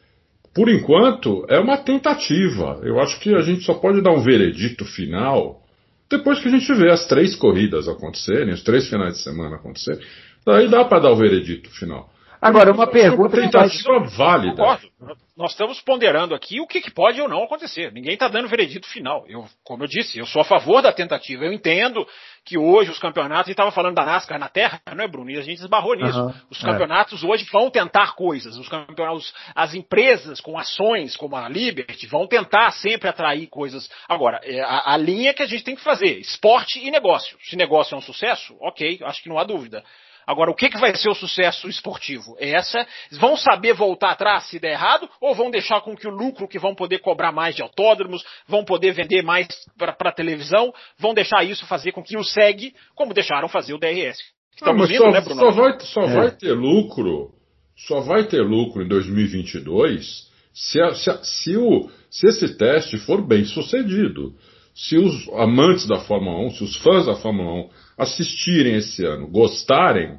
por 0.53 0.69
enquanto, 0.69 1.45
é 1.49 1.59
uma 1.59 1.77
tentativa. 1.77 2.79
Eu 2.83 2.99
acho 2.99 3.19
que 3.19 3.33
a 3.33 3.41
gente 3.41 3.63
só 3.63 3.73
pode 3.73 4.01
dar 4.01 4.11
um 4.11 4.21
veredito 4.21 4.85
final 4.85 5.63
depois 6.09 6.39
que 6.39 6.47
a 6.47 6.51
gente 6.51 6.71
vê 6.75 6.91
as 6.91 7.07
três 7.07 7.35
corridas 7.35 7.87
acontecerem, 7.87 8.53
os 8.53 8.61
três 8.61 8.87
finais 8.87 9.15
de 9.15 9.23
semana 9.23 9.55
acontecerem. 9.55 9.99
Daí 10.45 10.69
dá 10.69 10.85
para 10.85 10.99
dar 10.99 11.11
o 11.11 11.15
veredito 11.15 11.71
final. 11.71 12.12
Agora, 12.43 12.71
uma 12.71 12.87
pergunta. 12.87 13.37
Uma 13.37 13.49
tentativa 13.49 13.99
válida. 13.99 14.55
Concordo. 14.57 14.93
Nós 15.35 15.51
estamos 15.51 15.81
ponderando 15.81 16.35
aqui 16.35 16.61
o 16.61 16.67
que, 16.67 16.79
que 16.79 16.91
pode 16.91 17.19
ou 17.19 17.27
não 17.27 17.43
acontecer. 17.43 17.91
Ninguém 17.91 18.13
está 18.13 18.27
dando 18.27 18.47
veredito 18.47 18.87
final. 18.87 19.25
Eu, 19.27 19.45
como 19.63 19.83
eu 19.83 19.87
disse, 19.87 20.19
eu 20.19 20.27
sou 20.27 20.43
a 20.43 20.45
favor 20.45 20.79
da 20.79 20.93
tentativa. 20.93 21.43
Eu 21.43 21.51
entendo 21.51 22.07
que 22.45 22.55
hoje 22.55 22.91
os 22.91 22.99
campeonatos, 22.99 23.45
a 23.45 23.49
gente 23.49 23.53
estava 23.53 23.71
falando 23.71 23.95
da 23.95 24.05
NASCAR 24.05 24.37
na 24.37 24.47
Terra, 24.47 24.79
não 24.95 25.03
é, 25.03 25.07
Bruno? 25.07 25.31
E 25.31 25.37
a 25.37 25.41
gente 25.41 25.59
esbarrou 25.59 25.95
nisso. 25.95 26.19
Aham, 26.19 26.35
os 26.51 26.63
é. 26.63 26.67
campeonatos 26.67 27.23
hoje 27.23 27.47
vão 27.51 27.71
tentar 27.71 28.13
coisas. 28.13 28.57
Os 28.57 28.69
campeonatos, 28.69 29.33
as 29.55 29.73
empresas 29.73 30.39
com 30.39 30.55
ações 30.55 31.15
como 31.15 31.35
a 31.35 31.49
Liberty 31.49 32.05
vão 32.05 32.27
tentar 32.27 32.69
sempre 32.71 33.09
atrair 33.09 33.47
coisas. 33.47 33.89
Agora, 34.07 34.39
é 34.43 34.61
a, 34.61 34.93
a 34.93 34.97
linha 34.97 35.33
que 35.33 35.41
a 35.41 35.47
gente 35.47 35.63
tem 35.63 35.75
que 35.75 35.83
fazer, 35.83 36.19
esporte 36.19 36.79
e 36.79 36.91
negócio. 36.91 37.37
Se 37.41 37.55
negócio 37.55 37.95
é 37.95 37.97
um 37.97 38.01
sucesso, 38.01 38.55
ok, 38.59 38.99
acho 39.03 39.23
que 39.23 39.29
não 39.29 39.39
há 39.39 39.43
dúvida. 39.43 39.83
Agora, 40.25 40.51
o 40.51 40.55
que, 40.55 40.69
que 40.69 40.77
vai 40.79 40.95
ser 40.95 41.09
o 41.09 41.15
sucesso 41.15 41.67
esportivo? 41.67 42.35
Essa, 42.39 42.85
vão 43.11 43.35
saber 43.35 43.73
voltar 43.73 44.11
atrás 44.11 44.45
se 44.49 44.59
der 44.59 44.71
errado, 44.73 45.09
ou 45.19 45.33
vão 45.35 45.51
deixar 45.51 45.81
com 45.81 45.95
que 45.95 46.07
o 46.07 46.11
lucro 46.11 46.47
que 46.47 46.59
vão 46.59 46.73
poder 46.75 46.99
cobrar 46.99 47.31
mais 47.31 47.55
de 47.55 47.61
autódromos, 47.61 48.23
vão 48.47 48.63
poder 48.63 48.91
vender 48.93 49.21
mais 49.21 49.47
para 49.77 50.11
televisão, 50.11 50.73
vão 50.97 51.13
deixar 51.13 51.43
isso 51.43 51.65
fazer 51.65 51.91
com 51.91 52.03
que 52.03 52.17
o 52.17 52.23
SEG, 52.23 52.73
como 52.95 53.13
deixaram 53.13 53.47
fazer 53.47 53.73
o 53.73 53.77
DRS. 53.79 54.17
Estamos 54.55 54.89
indo, 54.89 54.97
só, 54.99 55.11
né, 55.11 55.21
Bruno? 55.21 55.39
só 55.41 55.51
vai, 55.51 55.79
só 55.79 56.01
É. 56.01 56.13
vai 56.13 56.31
ter 56.31 56.53
lucro, 56.53 57.31
só 57.75 58.01
vai 58.01 58.23
ter 58.25 58.41
lucro 58.41 58.83
em 58.83 58.87
2022 58.87 60.31
se, 60.53 60.79
a- 60.81 60.93
se, 60.93 61.09
a- 61.09 61.23
se 61.23 61.57
o, 61.57 61.89
se 62.09 62.27
esse 62.27 62.55
teste 62.57 62.97
for 62.99 63.25
bem 63.25 63.43
sucedido. 63.45 64.35
Se 64.73 64.97
os 64.97 65.29
amantes 65.37 65.87
da 65.87 65.99
Fórmula 65.99 66.39
1, 66.47 66.49
se 66.51 66.63
os 66.63 66.75
fãs 66.77 67.05
da 67.05 67.15
Fórmula 67.15 67.51
1 67.65 67.69
assistirem 67.97 68.75
esse 68.75 69.05
ano, 69.05 69.27
gostarem, 69.27 70.17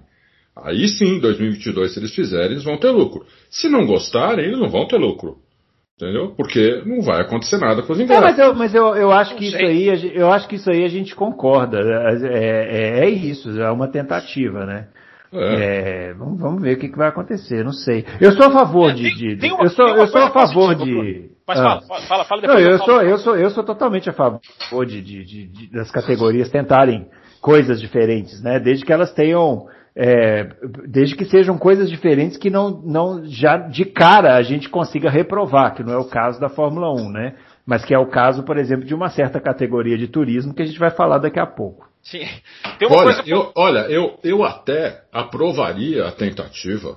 aí 0.56 0.86
sim, 0.88 1.16
em 1.16 1.20
2022, 1.20 1.92
se 1.92 1.98
eles 2.00 2.14
fizerem, 2.14 2.52
eles 2.52 2.64
vão 2.64 2.76
ter 2.78 2.90
lucro. 2.90 3.26
Se 3.50 3.68
não 3.68 3.84
gostarem, 3.86 4.44
eles 4.44 4.58
não 4.58 4.68
vão 4.68 4.86
ter 4.86 4.96
lucro. 4.96 5.38
Entendeu? 5.96 6.32
Porque 6.36 6.82
não 6.84 7.00
vai 7.02 7.20
acontecer 7.20 7.56
nada 7.58 7.80
com 7.82 7.92
os 7.92 8.00
É, 8.00 8.02
ingressos. 8.02 8.24
mas 8.24 8.38
eu, 8.38 8.54
mas 8.54 8.74
eu, 8.74 8.96
eu 8.96 9.12
acho 9.12 9.36
que 9.36 9.46
isso 9.46 9.56
aí, 9.56 10.12
eu 10.14 10.28
acho 10.32 10.48
que 10.48 10.56
isso 10.56 10.68
aí 10.70 10.84
a 10.84 10.88
gente 10.88 11.14
concorda. 11.14 11.78
É, 11.78 13.00
é, 13.02 13.04
é 13.06 13.08
isso, 13.10 13.48
é 13.60 13.70
uma 13.70 13.86
tentativa, 13.88 14.66
né? 14.66 14.88
É. 15.32 16.08
É, 16.10 16.14
vamos, 16.14 16.40
vamos 16.40 16.62
ver 16.62 16.76
o 16.76 16.80
que, 16.80 16.88
que 16.88 16.96
vai 16.98 17.08
acontecer, 17.08 17.64
não 17.64 17.72
sei. 17.72 18.04
Eu 18.20 18.32
sou 18.32 18.46
a 18.46 18.50
favor 18.50 18.90
É, 18.90 18.94
de. 18.94 19.14
de- 19.14 19.36
tem 19.36 19.52
uma- 19.52 19.64
eu 19.64 19.70
sou, 19.70 19.86
eu 19.88 20.06
sou 20.08 20.20
a 20.20 20.30
favor 20.30 20.74
positiva, 20.76 21.02
de. 21.04 21.30
Mas 21.46 21.58
Ah. 21.60 21.62
fala, 21.62 21.80
fala, 21.82 22.00
fala, 22.06 22.24
fala 22.24 22.42
Não, 22.42 22.48
depois. 22.56 22.66
eu 22.66 22.78
falo. 22.78 22.90
sou, 22.90 23.02
eu 23.02 23.18
sou, 23.18 23.36
eu 23.36 23.50
sou 23.50 23.64
totalmente 23.64 24.08
a 24.08 24.12
favor 24.12 24.40
de, 24.86 25.00
de- 25.02 25.24
de- 25.24 25.46
de- 25.46 25.66
das 25.70 25.90
categorias 25.90 26.48
tentarem 26.48 27.06
coisas 27.40 27.80
diferentes, 27.80 28.42
né? 28.42 28.58
Desde 28.58 28.84
que 28.84 28.92
elas 28.92 29.12
tenham, 29.12 29.66
é, 29.94 30.48
desde 30.88 31.14
que 31.14 31.24
sejam 31.26 31.58
coisas 31.58 31.90
diferentes 31.90 32.38
que 32.38 32.48
não, 32.48 32.70
não 32.70 33.26
já 33.26 33.58
de 33.58 33.84
cara 33.84 34.36
a 34.36 34.42
gente 34.42 34.68
consiga 34.70 35.10
reprovar, 35.10 35.74
que 35.74 35.82
não 35.82 35.92
é 35.92 35.98
o 35.98 36.06
caso 36.08 36.40
da 36.40 36.48
Fórmula 36.48 36.90
1, 36.92 37.10
né? 37.10 37.34
Mas 37.66 37.84
que 37.84 37.94
é 37.94 37.98
o 37.98 38.06
caso, 38.06 38.42
por 38.42 38.56
exemplo, 38.58 38.84
de 38.86 38.94
uma 38.94 39.08
certa 39.10 39.38
categoria 39.40 39.96
de 39.98 40.08
turismo 40.08 40.54
que 40.54 40.62
a 40.62 40.66
gente 40.66 40.78
vai 40.78 40.90
falar 40.90 41.18
daqui 41.18 41.38
a 41.40 41.46
pouco. 41.46 41.88
Sim. 42.02 42.26
Tem 42.78 42.88
uma 42.88 42.96
Olha, 42.98 43.14
coisa. 43.14 43.22
eu, 43.26 43.52
olha 43.54 43.78
eu, 43.90 44.18
eu 44.22 44.44
até 44.44 45.02
aprovaria 45.12 46.06
a 46.06 46.12
tentativa. 46.12 46.96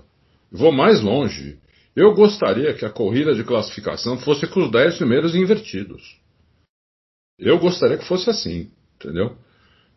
Vou 0.52 0.72
mais 0.72 1.02
longe. 1.02 1.58
Eu 1.98 2.14
gostaria 2.14 2.76
que 2.76 2.86
a 2.86 2.92
corrida 2.92 3.34
de 3.34 3.44
classificação 3.44 4.20
fosse 4.20 4.46
com 4.46 4.60
os 4.66 4.70
10 4.72 4.98
primeiros 5.00 5.34
invertidos. 5.34 6.16
Eu 7.40 7.58
gostaria 7.58 7.98
que 7.98 8.06
fosse 8.08 8.30
assim, 8.30 8.70
entendeu? 8.96 9.36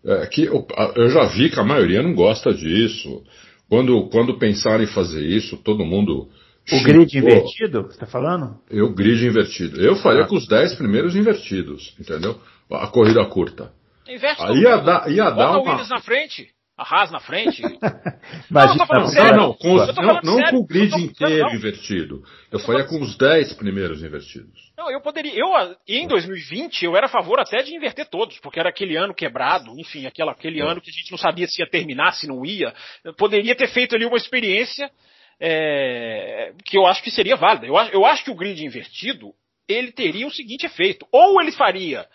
É, 0.02 0.26
que 0.26 0.44
eu, 0.44 0.66
eu 0.96 1.10
já 1.10 1.26
vi 1.26 1.50
que 1.50 1.60
a 1.60 1.62
maioria 1.62 2.02
não 2.02 2.14
gosta 2.14 2.54
disso. 2.54 3.22
Quando, 3.68 4.08
quando 4.08 4.38
pensaram 4.38 4.82
em 4.82 4.86
fazer 4.86 5.22
isso, 5.26 5.58
todo 5.58 5.84
mundo. 5.84 6.30
O 6.72 6.82
grid 6.82 7.10
xingou. 7.12 7.28
invertido, 7.30 7.82
você 7.82 7.92
está 7.92 8.06
falando? 8.06 8.58
Eu, 8.70 8.94
grid 8.94 9.22
invertido. 9.26 9.78
Eu 9.78 9.94
faria 9.96 10.22
Ah. 10.24 10.26
com 10.26 10.36
os 10.36 10.46
10 10.48 10.76
primeiros 10.76 11.14
invertidos, 11.14 11.94
entendeu? 12.00 12.40
A 12.70 12.86
corrida 12.86 13.22
curta. 13.26 13.72
Inverte 14.08 14.42
Aí 14.42 14.62
ia 14.62 14.76
dar, 14.78 15.10
ia 15.10 15.24
Bota 15.24 15.36
dar 15.36 15.50
uma. 15.50 15.60
Williams 15.60 15.88
na 15.90 16.00
frente, 16.00 16.48
Haas 16.83 17.11
na 17.11 17.21
frente. 17.21 17.62
Imagina, 18.51 18.83
eu 18.83 18.87
falando 18.87 19.05
Não, 19.05 19.11
sério. 19.12 19.37
não, 19.37 19.53
com 19.55 19.75
os- 19.75 19.88
Eu 19.88 19.95
não, 19.95 20.21
não 20.23 20.37
sério. 20.37 20.51
com 20.51 20.57
o 20.59 20.66
grid 20.66 20.93
Eu 20.93 20.99
inteiro 21.01 21.47
não. 21.49 21.55
invertido. 21.55 22.23
Eu 22.51 22.59
tô 22.59 22.66
faria 22.66 22.85
com 22.85 23.01
os 23.01 23.16
10 23.16 23.53
primeiros 23.55 24.03
invertidos. 24.03 24.71
Não, 24.77 24.90
eu 24.90 25.01
poderia. 25.01 25.33
Eu, 25.35 25.49
em 25.87 26.07
2020, 26.09 26.85
eu 26.85 26.97
era 26.97 27.07
a 27.07 27.09
favor 27.11 27.38
até 27.38 27.62
de 27.62 27.75
inverter 27.77 28.07
todos, 28.09 28.38
porque 28.40 28.59
era 28.59 28.71
aquele 28.71 28.97
ano 28.97 29.14
quebrado, 29.14 29.73
enfim, 29.79 30.07
aquela, 30.07 30.33
aquele 30.33 30.61
ano 30.61 30.81
que 30.81 30.90
a 30.90 30.93
gente 30.93 31.11
não 31.11 31.19
sabia 31.19 31.47
se 31.47 31.61
ia 31.61 31.69
terminar, 31.69 32.12
se 32.12 32.27
não 32.27 32.45
ia. 32.47 32.73
Eu 33.05 33.14
poderia 33.14 33.55
ter 33.55 33.69
feito 33.69 33.95
ali 33.95 34.07
uma 34.07 34.16
experiência 34.16 34.90
é, 35.38 36.53
que 36.64 36.77
eu 36.77 36.87
acho 36.87 37.03
que 37.03 37.11
seria 37.11 37.37
válida. 37.37 37.66
Eu, 37.66 37.77
acho- 37.77 37.93
eu 37.93 38.05
acho 38.07 38.25
que 38.25 38.31
o 38.31 38.35
grid 38.35 38.64
invertido 38.64 39.33
ele 39.69 39.93
teria 39.93 40.27
o 40.27 40.31
seguinte 40.33 40.66
efeito: 40.66 41.07
ou 41.12 41.40
ele 41.40 41.53
faria, 41.53 42.07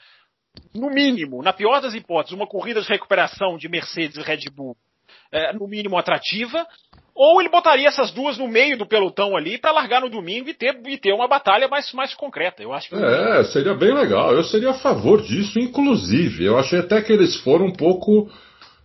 no 0.73 0.89
mínimo, 0.89 1.41
na 1.43 1.53
pior 1.53 1.81
das 1.81 1.93
hipóteses, 1.93 2.35
uma 2.35 2.47
corrida 2.47 2.81
de 2.81 2.87
recuperação 2.87 3.57
de 3.57 3.67
Mercedes 3.69 4.17
e 4.17 4.21
Red 4.21 4.49
Bull, 4.53 4.75
é, 5.31 5.53
no 5.53 5.67
mínimo 5.67 5.97
atrativa, 5.97 6.65
ou 7.13 7.39
ele 7.39 7.49
botaria 7.49 7.87
essas 7.87 8.11
duas 8.11 8.37
no 8.37 8.47
meio 8.47 8.77
do 8.77 8.85
pelotão 8.85 9.37
ali 9.37 9.57
para 9.57 9.71
largar 9.71 10.01
no 10.01 10.09
domingo 10.09 10.49
e 10.49 10.53
ter, 10.53 10.77
e 10.85 10.97
ter 10.97 11.13
uma 11.13 11.27
batalha 11.27 11.67
mais, 11.67 11.91
mais 11.93 12.13
concreta. 12.13 12.61
Eu 12.61 12.73
acho 12.73 12.89
que 12.89 12.95
É, 12.95 13.43
seria 13.45 13.73
bem 13.73 13.93
legal. 13.93 14.33
Eu 14.33 14.43
seria 14.43 14.71
a 14.71 14.79
favor 14.79 15.21
disso, 15.21 15.57
inclusive. 15.57 16.43
Eu 16.43 16.57
achei 16.57 16.79
até 16.79 17.01
que 17.01 17.13
eles 17.13 17.35
foram 17.37 17.67
um 17.67 17.73
pouco. 17.73 18.29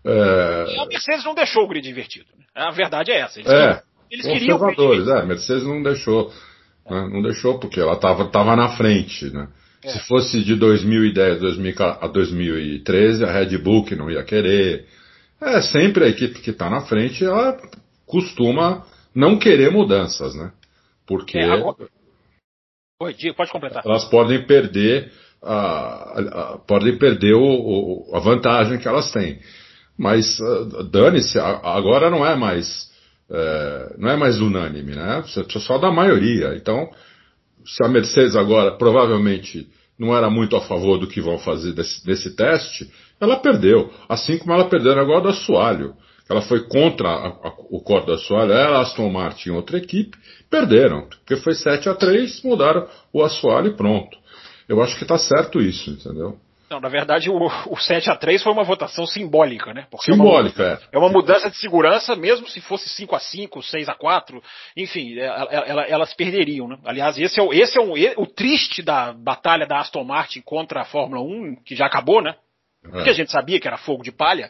É, 0.05 0.81
a 0.81 0.87
Mercedes 0.87 1.25
não 1.25 1.35
deixou 1.35 1.65
o 1.65 1.69
grid 1.69 1.89
invertido. 1.91 2.27
né? 2.39 2.45
A 2.55 2.71
verdade 2.71 3.11
é 3.11 3.19
essa. 3.21 3.41
Eles, 3.41 3.51
é, 3.51 3.59
queriam, 3.59 3.83
eles 4.11 4.27
queriam 4.27 4.57
o 4.57 4.61
grid 4.61 4.77
conservadores. 4.77 5.03
invertido. 5.03 5.19
É, 5.19 5.23
a 5.23 5.27
Mercedes 5.27 5.65
não 5.65 5.83
deixou. 5.83 6.33
né, 6.89 7.09
não 7.13 7.23
deixou 7.23 7.59
porque 7.59 7.81
ela 7.81 7.95
estava 7.95 8.25
tava 8.31 8.55
na 8.55 8.69
frente, 8.77 9.25
né? 9.27 9.49
É. 9.83 9.89
Se 9.91 10.01
fosse 10.07 10.43
de 10.45 10.55
2010 10.57 11.41
2000 11.41 11.75
a 11.79 12.07
2013, 12.07 13.25
a 13.25 13.33
Red 13.33 13.57
Bull 13.59 13.85
que 13.85 13.97
não 13.97 14.11
ia 14.11 14.23
querer. 14.23 14.87
É, 15.41 15.61
sempre 15.63 16.05
a 16.05 16.09
equipe 16.09 16.41
que 16.41 16.51
está 16.51 16.69
na 16.69 16.83
frente, 16.83 17.25
ela 17.25 17.59
costuma 18.07 18.85
não 19.15 19.39
querer 19.39 19.71
mudanças, 19.71 20.35
né? 20.35 20.53
Porque 21.07 21.39
É, 21.39 21.45
agora- 21.51 21.89
Oi, 23.03 23.15
Diego, 23.15 23.37
pode 23.37 23.51
completar. 23.51 23.83
elas 23.85 24.05
podem 24.05 24.45
perder 24.47 25.11
a, 25.43 25.55
a- 25.55 26.21
a- 26.55 26.59
podem 26.59 26.99
perder 26.99 27.33
o- 27.35 27.41
o- 28.11 28.15
a 28.15 28.19
vantagem 28.21 28.79
que 28.79 28.87
elas 28.87 29.11
têm. 29.11 29.39
Mas 29.99 30.39
ah, 30.41 30.83
dane-se, 30.91 31.39
agora 31.39 32.11
não 32.11 32.25
é 32.27 32.37
mais 32.37 32.91
é, 33.33 33.95
não 33.97 34.11
é 34.11 34.17
mais 34.17 34.41
unânime, 34.41 34.95
né? 34.95 35.23
Você 35.25 35.43
precisa 35.45 35.65
só 35.65 35.79
da 35.79 35.91
maioria. 35.91 36.55
Então, 36.57 36.91
se 37.65 37.85
a 37.85 37.89
Mercedes 37.89 38.37
agora 38.37 38.73
provavelmente 38.73 39.69
não 39.99 40.17
era 40.17 40.31
muito 40.31 40.57
a 40.57 40.61
favor 40.63 40.99
do 40.99 41.07
que 41.07 41.21
vão 41.21 41.39
fazer 41.39 41.73
desse, 41.73 42.05
desse 42.05 42.35
teste, 42.35 42.91
ela 43.21 43.37
perdeu. 43.37 43.93
Assim 44.09 44.39
como 44.39 44.53
ela 44.53 44.65
perdeu 44.69 44.99
agora 44.99 45.21
do 45.23 45.29
assoalho. 45.29 45.95
Ela 46.29 46.41
foi 46.43 46.61
contra 46.69 47.09
a- 47.09 47.27
a- 47.29 47.55
o 47.71 47.81
corte 47.83 48.07
do 48.07 48.13
assoalho, 48.15 48.53
ela, 48.53 48.81
Aston 48.81 49.11
Martin 49.11 49.51
outra 49.51 49.77
equipe, 49.79 50.17
perderam. 50.49 51.07
Porque 51.09 51.37
foi 51.37 51.55
7 51.55 51.89
a 51.89 51.95
3 51.95 52.41
mudaram 52.43 52.87
o 53.13 53.23
assoalho 53.23 53.69
e 53.69 53.77
pronto. 53.77 54.17
Eu 54.69 54.81
acho 54.81 54.97
que 54.97 55.03
está 55.03 55.19
certo 55.19 55.61
isso, 55.61 55.91
entendeu? 55.91 56.37
Não, 56.71 56.79
na 56.79 56.89
verdade, 56.89 57.29
o, 57.29 57.37
o 57.67 57.77
7 57.77 58.11
a 58.11 58.17
3 58.17 58.43
foi 58.45 58.53
uma 58.53 58.63
votação 58.63 59.05
simbólica, 59.05 59.75
né? 59.75 59.89
Porque 59.91 60.09
é 60.11 60.15
uma- 60.15 60.25
Simbólica, 60.25 60.63
é. 60.93 60.97
É 60.97 60.99
uma 60.99 61.09
mudança 61.09 61.51
de 61.51 61.57
segurança, 61.57 62.15
mesmo 62.15 62.49
se 62.49 62.61
fosse 62.61 62.89
5 62.89 63.17
a 63.17 63.19
5 63.19 63.61
6 63.61 63.89
a 63.89 63.95
4 63.95 64.41
enfim, 64.77 65.19
é, 65.19 65.25
ela- 65.27 65.53
ela- 65.67 65.85
elas 65.87 66.15
perderiam, 66.15 66.69
né? 66.69 66.79
Aliás, 66.85 67.19
esse 67.19 67.41
é, 67.41 67.43
o, 67.43 67.53
esse 67.53 67.77
é 67.77 67.81
um, 67.81 67.93
o 68.19 68.27
triste 68.27 68.83
da 68.83 69.13
batalha 69.13 69.67
da 69.67 69.81
Aston 69.81 70.05
Martin 70.05 70.41
contra 70.43 70.83
a 70.83 70.85
Fórmula 70.85 71.21
1, 71.21 71.57
que 71.65 71.75
já 71.75 71.87
acabou, 71.87 72.23
né? 72.23 72.37
Porque 72.83 73.09
a 73.09 73.13
É. 73.13 73.15
gente 73.17 73.33
sabia 73.33 73.59
que 73.59 73.67
era 73.67 73.77
fogo 73.77 74.05
de 74.05 74.13
palha, 74.13 74.49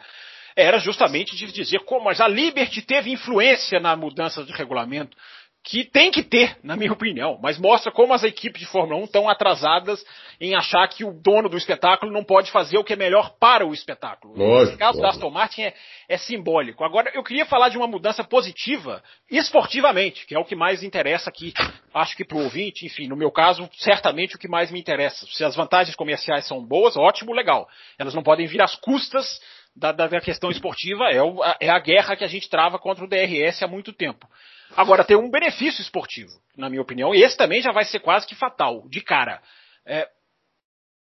era 0.55 0.79
justamente 0.79 1.35
de 1.35 1.51
dizer 1.51 1.81
como, 1.87 2.05
mas 2.05 2.21
a 2.21 2.29
Liberty 2.29 2.83
teve 2.83 3.11
influência 3.11 3.81
na 3.81 3.97
mudança 3.97 4.45
de 4.45 4.53
regulamento. 4.53 5.17
Que 5.63 5.85
tem 5.85 6.11
que 6.11 6.23
ter, 6.23 6.57
na 6.63 6.75
minha 6.75 6.93
opinião, 6.93 7.39
mas 7.43 7.59
mostra 7.59 7.93
como 7.93 8.15
as 8.15 8.25
equipes 8.25 8.61
de 8.61 8.67
Fórmula 8.67 8.99
1 9.03 9.05
estão 9.05 9.29
atrasadas 9.29 10.03
em 10.41 10.55
achar 10.55 10.89
que 10.89 11.05
o 11.05 11.13
dono 11.13 11.51
do 11.51 11.57
espetáculo 11.57 12.11
não 12.11 12.25
pode 12.25 12.51
fazer 12.51 12.79
o 12.79 12.85
que 12.85 12.95
é 12.95 12.97
melhor 12.97 13.35
para 13.39 13.67
o 13.67 13.75
espetáculo. 13.75 14.35
Lógico, 14.37 14.71
Esse 14.71 14.79
caso 14.79 14.99
lógico. 14.99 15.03
da 15.03 15.09
Aston 15.11 15.31
Martin 15.31 15.63
é, 15.63 15.75
é 16.09 16.17
simbólico. 16.17 16.83
Agora, 16.83 17.11
eu 17.13 17.23
queria 17.23 17.45
falar 17.45 17.69
de 17.69 17.77
uma 17.77 17.87
mudança 17.87 18.25
positiva, 18.25 19.03
esportivamente, 19.31 20.27
que 20.27 20.35
é 20.35 20.39
o 20.39 20.47
que 20.47 20.57
mais 20.57 20.83
interessa 20.83 21.29
aqui, 21.29 21.53
acho 21.93 22.17
que 22.17 22.25
para 22.25 22.39
o 22.39 22.45
ouvinte, 22.45 22.87
enfim, 22.87 23.07
no 23.07 23.17
meu 23.17 23.31
caso, 23.31 23.69
certamente 23.75 24.37
o 24.37 24.39
que 24.39 24.49
mais 24.49 24.71
me 24.71 24.81
interessa. 24.81 25.27
Se 25.27 25.45
as 25.45 25.55
vantagens 25.55 25.95
comerciais 25.95 26.47
são 26.47 26.65
boas, 26.65 26.97
ótimo, 26.97 27.35
legal. 27.35 27.69
Elas 27.99 28.15
não 28.15 28.23
podem 28.23 28.47
vir 28.47 28.63
às 28.63 28.75
custas 28.77 29.39
da, 29.77 29.93
da, 29.93 30.07
da 30.07 30.21
questão 30.23 30.51
esportiva, 30.51 31.11
é, 31.11 31.23
o, 31.23 31.45
é 31.61 31.69
a 31.69 31.79
guerra 31.79 32.17
que 32.17 32.25
a 32.25 32.29
gente 32.29 32.49
trava 32.49 32.79
contra 32.79 33.05
o 33.05 33.09
DRS 33.09 33.63
há 33.63 33.69
muito 33.69 33.93
tempo. 33.93 34.27
Agora, 34.77 35.05
tem 35.05 35.17
um 35.17 35.31
benefício 35.31 35.83
esportivo, 35.83 36.31
na 36.57 36.69
minha 36.71 36.83
opinião, 36.83 37.15
e 37.15 37.23
esse 37.23 37.37
também 37.37 37.61
já 37.61 37.73
vai 37.73 37.85
ser 37.85 38.01
quase 38.01 38.27
que 38.27 38.35
fatal, 38.35 38.89
de 38.89 39.01
cara. 39.01 39.43
É, 39.87 40.09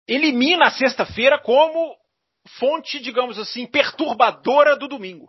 elimina 0.09 0.67
a 0.67 0.71
sexta-feira 0.71 1.39
como 1.39 1.97
fonte, 2.59 2.99
digamos 3.01 3.39
assim, 3.39 3.67
perturbadora 3.67 4.77
do 4.77 4.89
domingo. 4.89 5.29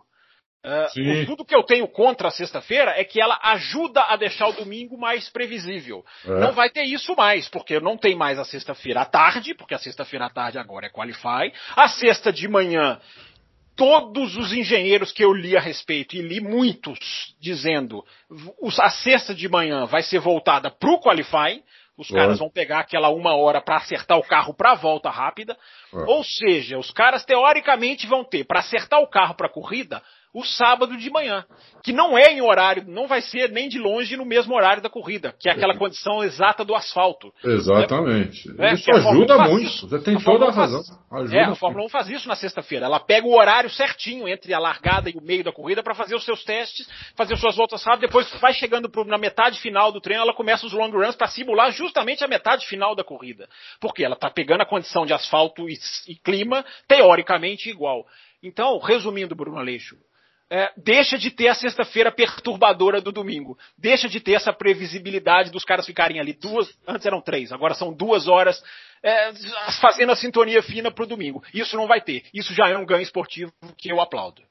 O- 1.22 1.26
tudo 1.26 1.44
que 1.44 1.54
eu 1.54 1.64
tenho 1.64 1.88
contra 1.88 2.28
a 2.28 2.30
sexta-feira 2.30 2.92
é 2.96 3.02
que 3.02 3.20
ela 3.20 3.36
ajuda 3.42 4.00
a 4.04 4.14
deixar 4.16 4.46
o 4.46 4.52
domingo 4.52 4.96
mais 4.96 5.28
previsível. 5.28 6.04
É. 6.24 6.28
Não 6.38 6.52
vai 6.52 6.70
ter 6.70 6.84
isso 6.84 7.16
mais, 7.16 7.48
porque 7.48 7.80
não 7.80 7.96
tem 7.96 8.14
mais 8.14 8.38
a 8.38 8.44
sexta-feira 8.44 9.00
à 9.00 9.04
tarde, 9.04 9.54
porque 9.54 9.74
a 9.74 9.78
sexta-feira 9.78 10.26
à 10.26 10.30
tarde 10.30 10.58
agora 10.58 10.86
é 10.86 10.90
Qualify. 10.90 11.52
A 11.74 11.88
sexta 11.88 12.32
de 12.32 12.46
manhã, 12.46 13.00
todos 13.76 14.36
os 14.36 14.52
engenheiros 14.52 15.12
que 15.12 15.24
eu 15.24 15.32
li 15.32 15.56
a 15.56 15.60
respeito, 15.60 16.14
e 16.16 16.22
li 16.22 16.40
muitos 16.40 16.98
dizendo, 17.40 18.04
a 18.80 18.90
sexta 18.90 19.34
de 19.34 19.48
manhã 19.48 19.86
vai 19.86 20.02
ser 20.02 20.18
voltada 20.18 20.70
para 20.70 20.90
o 20.90 21.00
Qualify. 21.00 21.62
Os 21.96 22.08
Claro. 22.08 22.24
caras 22.24 22.38
vão 22.38 22.50
pegar 22.50 22.80
aquela 22.80 23.10
uma 23.10 23.34
hora 23.34 23.60
para 23.60 23.76
acertar 23.76 24.18
o 24.18 24.22
carro 24.22 24.54
para 24.54 24.72
a 24.72 24.74
volta 24.74 25.10
rápida. 25.10 25.56
É. 25.92 25.98
Ou 26.06 26.24
seja, 26.24 26.78
os 26.78 26.90
caras 26.90 27.24
teoricamente 27.24 28.06
vão 28.06 28.24
ter 28.24 28.44
para 28.44 28.60
acertar 28.60 29.00
o 29.00 29.06
carro 29.06 29.34
para 29.34 29.46
a 29.46 29.52
corrida 29.52 30.02
o 30.34 30.42
sábado 30.44 30.96
de 30.96 31.10
manhã, 31.10 31.44
que 31.84 31.92
não 31.92 32.16
é 32.16 32.32
em 32.32 32.40
horário, 32.40 32.84
não 32.86 33.06
vai 33.06 33.20
ser 33.20 33.50
nem 33.50 33.68
de 33.68 33.78
longe 33.78 34.16
no 34.16 34.24
mesmo 34.24 34.54
horário 34.54 34.82
da 34.82 34.88
corrida, 34.88 35.34
que 35.38 35.48
é 35.48 35.52
aquela 35.52 35.76
condição 35.76 36.24
exata 36.24 36.64
do 36.64 36.74
asfalto. 36.74 37.30
Exatamente. 37.44 38.48
É, 38.58 38.72
isso 38.74 38.90
ajuda 38.90 39.34
1 39.34 39.38
faz 39.38 39.50
muito. 39.50 39.66
isso. 39.66 39.88
Você 39.88 39.98
tem 40.00 40.16
A 40.16 40.20
toda 40.20 40.46
a 40.46 40.48
1 40.48 40.52
faz- 40.52 40.72
razão. 40.72 40.96
Ajuda 41.12 41.36
É, 41.36 41.44
a. 41.44 41.54
Fórmula 41.54 41.84
1 41.84 41.88
faz 41.88 42.08
isso 42.08 42.28
na 42.28 42.34
sexta-feira. 42.34 42.86
Ela 42.86 42.98
pega 43.00 43.26
o 43.26 43.34
horário 43.38 43.68
certinho 43.70 44.26
entre 44.28 44.54
a 44.54 44.58
largada 44.58 45.10
e 45.10 45.14
o 45.14 45.20
meio 45.22 45.44
da 45.44 45.52
corrida 45.52 45.82
para 45.82 45.94
fazer 45.94 46.14
os 46.14 46.24
seus 46.24 46.42
testes, 46.44 46.88
fazer 47.16 47.36
suas 47.36 47.54
voltas 47.56 47.82
rápidas. 47.84 48.08
Depois 48.08 48.30
vai 48.40 48.52
chegando 48.54 48.88
pro- 48.90 49.04
na 49.04 49.18
metade 49.18 49.60
final 49.60 49.92
do 49.92 50.00
treino, 50.00 50.22
ela 50.22 50.34
começa 50.34 50.64
os 50.66 50.72
long 50.72 50.90
runs 50.90 51.14
para 51.16 51.26
simular 51.28 51.70
justamente 51.72 52.24
a 52.24 52.28
metade 52.28 52.66
final 52.66 52.94
da 52.94 53.04
corrida. 53.04 53.48
Porque 53.80 54.04
ela 54.04 54.14
está 54.14 54.30
pegando 54.30 54.62
a 54.62 54.66
condição 54.66 55.04
de 55.04 55.12
asfalto 55.12 55.68
e, 55.68 55.74
e 56.08 56.14
clima 56.16 56.64
teoricamente 56.88 57.68
igual. 57.68 58.06
Então, 58.42 58.78
resumindo, 58.78 59.34
Bruno 59.36 59.58
Aleixo, 59.58 59.96
é, 60.52 60.70
deixa 60.76 61.16
de 61.16 61.30
ter 61.30 61.48
a 61.48 61.54
sexta-feira 61.54 62.12
perturbadora 62.12 63.00
do 63.00 63.10
domingo. 63.10 63.56
Deixa 63.78 64.06
de 64.06 64.20
ter 64.20 64.34
essa 64.34 64.52
previsibilidade 64.52 65.50
dos 65.50 65.64
caras 65.64 65.86
ficarem 65.86 66.20
ali 66.20 66.34
duas, 66.34 66.68
antes 66.86 67.06
eram 67.06 67.22
três, 67.22 67.50
agora 67.50 67.72
são 67.72 67.90
duas 67.90 68.28
horas 68.28 68.62
é, 69.02 69.32
fazendo 69.80 70.12
a 70.12 70.16
sintonia 70.16 70.62
fina 70.62 70.90
pro 70.90 71.06
domingo. 71.06 71.42
Isso 71.54 71.74
não 71.74 71.86
vai 71.86 72.02
ter. 72.02 72.24
Isso 72.34 72.52
já 72.52 72.68
é 72.68 72.76
um 72.76 72.84
ganho 72.84 73.00
esportivo 73.00 73.50
que 73.78 73.90
eu 73.90 73.98
aplaudo. 73.98 74.42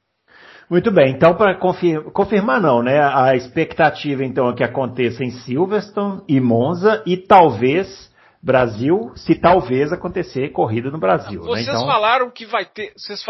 Muito 0.67 0.89
bem, 0.91 1.11
então 1.13 1.35
para 1.35 1.59
confirmar 1.59 2.59
não, 2.59 2.81
né? 2.81 2.99
A 2.99 3.35
expectativa 3.35 4.23
então 4.23 4.49
é 4.49 4.55
que 4.55 4.63
aconteça 4.63 5.23
em 5.23 5.29
Silverstone 5.29 6.23
e 6.27 6.41
Monza 6.41 7.03
e 7.05 7.15
talvez 7.15 8.09
Brasil, 8.41 9.11
se 9.15 9.35
talvez 9.35 9.93
acontecer 9.93 10.49
corrida 10.49 10.89
no 10.89 10.97
Brasil, 10.97 11.41
né? 11.41 11.47
Vocês 11.47 11.67
Então, 11.67 11.85
falaram 11.85 12.31
que 12.31 12.47
vai 12.47 12.65
ter. 12.65 12.91
Vocês, 12.97 13.23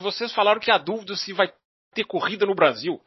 vocês 0.00 0.32
falaram 0.32 0.58
que 0.58 0.70
a 0.70 0.78
dúvida 0.78 1.14
se 1.16 1.34
vai 1.34 1.48
ter 1.94 2.04
corrida 2.04 2.44
no 2.44 2.54
Brasil. 2.54 3.00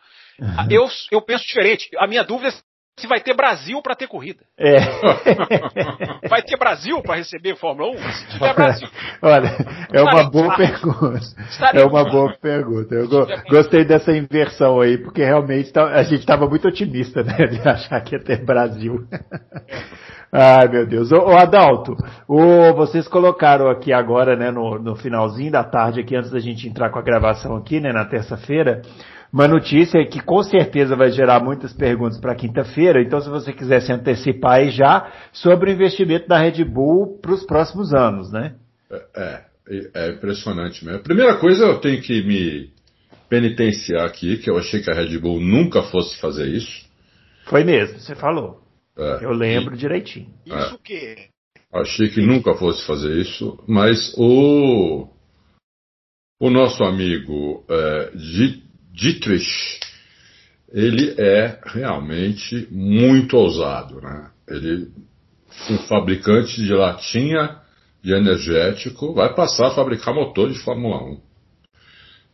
Eu, 0.70 0.88
eu 1.12 1.22
penso 1.22 1.44
diferente. 1.46 1.90
A 1.98 2.08
minha 2.08 2.24
dúvida 2.24 2.50
é 2.50 2.54
se 3.00 3.06
vai 3.06 3.20
ter 3.22 3.36
Brasil 3.36 3.80
para 3.84 3.94
ter 3.96 4.08
corrida. 4.08 4.44
é. 4.58 4.78
Vai 6.28 6.42
ter 6.42 6.58
Brasil 6.58 7.00
para 7.04 7.16
receber 7.18 7.56
Fórmula 7.56 7.92
1? 7.92 7.98
Se 8.12 8.28
tiver 8.30 8.54
Brasil. 8.56 8.88
Olha, 9.22 9.56
é 9.94 10.02
uma 10.02 10.30
boa 10.32 10.56
pergunta. 10.56 11.20
É 11.74 11.84
uma 11.86 12.04
boa 12.10 12.34
pergunta. 12.42 12.96
Eu 12.96 13.08
go- 13.08 13.28
gostei 13.50 13.86
dessa 13.86 14.12
inversão 14.12 14.82
aí, 14.82 14.98
porque 14.98 15.24
realmente 15.24 15.72
tá- 15.72 15.92
a 15.94 16.02
gente 16.04 16.22
estava 16.22 16.48
muito 16.50 16.68
otimista, 16.68 17.22
né, 17.24 17.36
de 17.46 17.60
achar 17.70 18.02
que 18.02 18.16
ia 18.16 18.24
ter 18.24 18.44
Brasil. 18.44 19.08
Ai, 20.40 20.68
meu 20.68 20.86
Deus. 20.86 21.12
Ô, 21.12 21.32
Adalto, 21.32 21.98
ô, 22.28 22.72
vocês 22.76 23.08
colocaram 23.08 23.72
aqui 23.72 23.92
agora, 23.92 24.36
né, 24.36 24.52
no, 24.52 24.78
no 24.78 24.96
finalzinho 24.96 25.52
da 25.52 25.64
tarde, 25.64 26.00
aqui 26.00 26.16
antes 26.16 26.30
da 26.30 26.38
gente 26.38 26.68
entrar 26.68 26.92
com 26.92 27.00
a 27.00 27.02
gravação 27.02 27.56
aqui, 27.56 27.80
né, 27.80 27.92
na 27.92 28.06
terça-feira, 28.06 28.84
uma 29.34 29.48
notícia 29.48 30.06
que 30.06 30.20
com 30.20 30.44
certeza 30.44 30.96
vai 30.96 31.10
gerar 31.10 31.44
muitas 31.44 31.74
perguntas 31.74 32.20
para 32.20 32.36
quinta-feira. 32.36 33.02
Então, 33.02 33.20
se 33.20 33.28
você 33.30 33.52
quiser 33.52 33.82
se 33.82 33.92
antecipar 33.92 34.60
aí 34.60 34.70
já 34.70 35.12
sobre 35.34 35.72
o 35.72 35.74
investimento 35.74 36.28
da 36.28 36.38
Red 36.38 36.64
Bull 36.66 37.18
para 37.20 37.34
os 37.34 37.44
próximos 37.44 37.92
anos, 37.92 38.32
né? 38.32 38.54
É, 38.92 39.02
é, 39.18 39.90
é 39.96 40.10
impressionante 40.12 40.86
mesmo. 40.86 41.00
A 41.00 41.04
primeira 41.04 41.36
coisa 41.38 41.66
eu 41.66 41.80
tenho 41.80 42.00
que 42.00 42.22
me 42.22 42.70
penitenciar 43.28 44.06
aqui, 44.06 44.38
que 44.38 44.52
eu 44.52 44.58
achei 44.60 44.84
que 44.84 44.92
a 44.92 44.94
Red 44.94 45.18
Bull 45.18 45.42
nunca 45.42 45.82
fosse 45.82 46.16
fazer 46.22 46.46
isso. 46.46 46.86
Foi 47.46 47.64
mesmo, 47.64 47.98
você 47.98 48.14
falou. 48.14 48.67
É, 48.98 49.20
Eu 49.26 49.32
lembro 49.32 49.78
direitinho. 49.78 50.34
Isso 50.46 50.76
o 50.76 50.80
quê? 50.80 51.30
Achei 51.74 52.10
que 52.10 52.22
nunca 52.22 52.54
fosse 52.56 52.86
fazer 52.86 53.16
isso, 53.18 53.62
mas 53.68 54.14
o 54.18 55.08
o 56.40 56.50
nosso 56.50 56.84
amigo 56.84 57.64
é, 57.70 58.12
Di- 58.16 58.64
Dietrich, 58.94 59.80
ele 60.72 61.14
é 61.18 61.60
realmente 61.66 62.68
muito 62.72 63.36
ousado, 63.38 64.00
né? 64.02 64.32
Ele, 64.48 64.88
um 65.70 65.78
fabricante 65.88 66.56
de 66.64 66.72
latinha 66.74 67.60
de 68.04 68.14
energético, 68.14 69.14
vai 69.14 69.34
passar 69.34 69.68
a 69.68 69.72
fabricar 69.76 70.14
motor 70.14 70.50
de 70.52 70.60
Fórmula 70.60 71.04
1. 71.04 71.22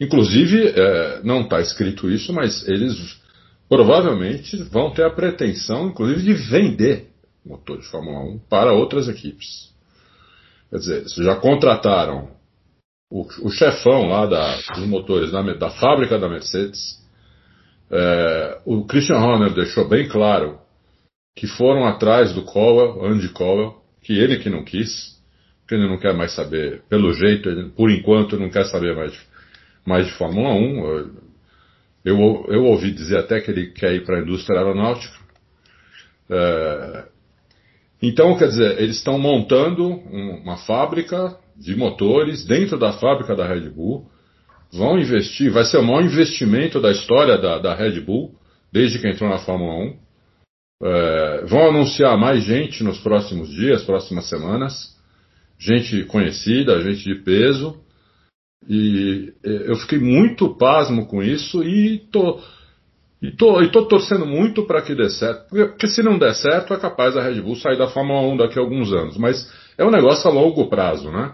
Inclusive, 0.02 0.68
é, 0.68 1.22
não 1.24 1.42
está 1.42 1.62
escrito 1.62 2.10
isso, 2.12 2.34
mas 2.34 2.68
eles 2.68 3.22
provavelmente 3.76 4.56
vão 4.64 4.92
ter 4.92 5.04
a 5.04 5.10
pretensão, 5.10 5.88
inclusive, 5.88 6.22
de 6.22 6.34
vender 6.34 7.14
motor 7.46 7.80
de 7.80 7.88
Fórmula 7.88 8.20
1 8.20 8.40
para 8.50 8.72
outras 8.72 9.08
equipes. 9.08 9.74
Quer 10.70 10.78
dizer, 10.78 10.98
eles 11.00 11.16
já 11.16 11.36
contrataram 11.36 12.30
o, 13.12 13.28
o 13.42 13.50
chefão 13.50 14.08
lá 14.08 14.26
da, 14.26 14.56
dos 14.76 14.88
motores 14.88 15.32
da, 15.32 15.42
da 15.42 15.70
fábrica 15.72 16.18
da 16.18 16.30
Mercedes. 16.30 17.02
É, 17.92 18.62
o 18.66 18.86
Christian 18.86 19.18
Horner 19.18 19.54
deixou 19.54 19.88
bem 19.88 20.08
claro 20.08 20.60
que 21.36 21.48
foram 21.48 21.86
atrás 21.86 22.34
do 22.34 22.44
Cowell, 22.44 23.06
Andy 23.06 23.30
Cowell, 23.30 23.76
que 24.02 24.14
ele 24.14 24.38
que 24.38 24.50
não 24.50 24.64
quis, 24.64 25.20
que 25.68 25.76
ele 25.76 25.88
não 25.88 25.98
quer 25.98 26.14
mais 26.14 26.34
saber, 26.34 26.84
pelo 26.90 27.14
jeito, 27.14 27.50
ele, 27.50 27.70
por 27.70 27.90
enquanto 27.90 28.40
não 28.40 28.50
quer 28.50 28.66
saber 28.66 28.96
mais, 28.96 29.14
mais 29.86 30.06
de 30.06 30.14
Fórmula 30.14 30.54
1. 30.54 31.23
Eu, 32.04 32.46
eu 32.50 32.66
ouvi 32.66 32.92
dizer 32.92 33.18
até 33.18 33.40
que 33.40 33.50
ele 33.50 33.68
quer 33.68 33.94
ir 33.94 34.06
para 34.06 34.18
a 34.18 34.22
indústria 34.22 34.60
aeronáutica. 34.60 35.16
É, 36.30 37.06
então, 38.02 38.38
quer 38.38 38.50
dizer, 38.50 38.82
eles 38.82 38.98
estão 38.98 39.18
montando 39.18 39.88
um- 39.88 40.42
uma 40.44 40.58
fábrica 40.58 41.38
de 41.56 41.76
motores 41.76 42.46
dentro 42.46 42.78
da 42.78 42.92
fábrica 42.94 43.36
da 43.36 43.48
Red 43.48 43.70
Bull. 43.70 44.06
Vão 44.72 45.00
investir, 45.00 45.52
vai 45.52 45.64
ser 45.64 45.78
o 45.78 45.84
maior 45.84 46.04
investimento 46.04 46.82
da 46.82 46.92
história 46.92 47.38
da, 47.38 47.60
da 47.60 47.74
Red 47.76 48.02
Bull, 48.02 48.34
desde 48.72 49.00
que 49.00 49.08
entrou 49.08 49.30
na 49.30 49.38
Fórmula 49.38 49.74
1. 49.86 49.96
É, 50.86 51.46
vão 51.46 51.70
anunciar 51.70 52.18
mais 52.18 52.44
gente 52.44 52.84
nos 52.84 53.00
próximos 53.00 53.50
dias, 53.50 53.84
próximas 53.84 54.28
semanas. 54.28 54.98
Gente 55.58 56.04
conhecida, 56.06 56.82
gente 56.82 57.04
de 57.04 57.16
peso. 57.24 57.82
E 58.68 59.34
eh, 59.44 59.66
eu 59.68 59.76
fiquei 59.78 60.00
muito 60.00 60.56
pasmo 60.56 61.06
com 61.06 61.22
isso 61.22 61.64
e 61.64 62.00
tô, 62.12 62.40
e 63.22 63.32
tô, 63.32 63.62
e 63.62 63.72
tô 63.72 63.86
torcendo 63.86 64.26
muito 64.26 64.66
para 64.66 64.82
que 64.82 64.96
dê 64.96 65.10
certo. 65.10 65.50
Porque, 65.50 65.66
porque 65.66 65.88
se 65.88 66.02
não 66.02 66.18
der 66.18 66.34
certo, 66.34 66.74
é 66.74 66.78
capaz 66.78 67.16
a 67.18 67.24
Red 67.24 67.42
Bull 67.42 67.56
sair 67.56 67.78
da 67.78 67.88
Fórmula 67.88 68.22
1 68.34 68.38
daqui 68.38 68.58
a 68.58 68.62
alguns 68.62 68.92
anos. 68.94 69.18
Mas 69.18 69.52
é 69.78 69.86
um 69.86 69.92
negócio 69.92 70.30
a 70.30 70.34
longo 70.34 70.68
prazo, 70.68 71.12
né? 71.12 71.34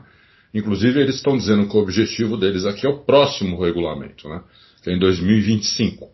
Inclusive, 0.53 0.99
eles 0.99 1.15
estão 1.15 1.37
dizendo 1.37 1.67
que 1.67 1.77
o 1.77 1.79
objetivo 1.79 2.35
deles 2.35 2.65
aqui 2.65 2.87
é 2.87 2.89
o 2.89 2.99
próximo 2.99 3.61
regulamento, 3.61 4.27
né? 4.27 4.41
Que 4.83 4.89
é 4.89 4.93
em 4.93 4.99
2025. 4.99 6.09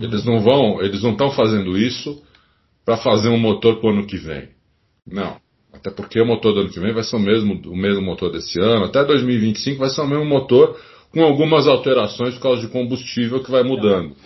Eles 0.00 0.24
não 0.24 0.40
vão, 0.40 0.80
eles 0.80 1.02
não 1.02 1.12
estão 1.12 1.30
fazendo 1.32 1.76
isso 1.76 2.22
para 2.84 2.96
fazer 2.96 3.28
um 3.28 3.38
motor 3.38 3.80
para 3.80 3.88
o 3.88 3.92
ano 3.92 4.06
que 4.06 4.16
vem. 4.16 4.50
Não. 5.06 5.36
Até 5.84 5.94
porque 5.94 6.18
o 6.18 6.24
motor 6.24 6.54
do 6.54 6.60
ano 6.60 6.70
que 6.70 6.80
vem 6.80 6.94
vai 6.94 7.04
ser 7.04 7.16
o 7.16 7.18
mesmo, 7.18 7.60
o 7.66 7.76
mesmo 7.76 8.00
motor 8.00 8.32
desse 8.32 8.58
ano. 8.58 8.86
Até 8.86 9.04
2025 9.04 9.78
vai 9.78 9.90
ser 9.90 10.00
o 10.00 10.06
mesmo 10.06 10.24
motor 10.24 10.80
com 11.12 11.22
algumas 11.22 11.66
alterações 11.66 12.34
por 12.36 12.40
causa 12.40 12.62
de 12.62 12.68
combustível 12.68 13.44
que 13.44 13.50
vai 13.50 13.62
mudando. 13.62 14.16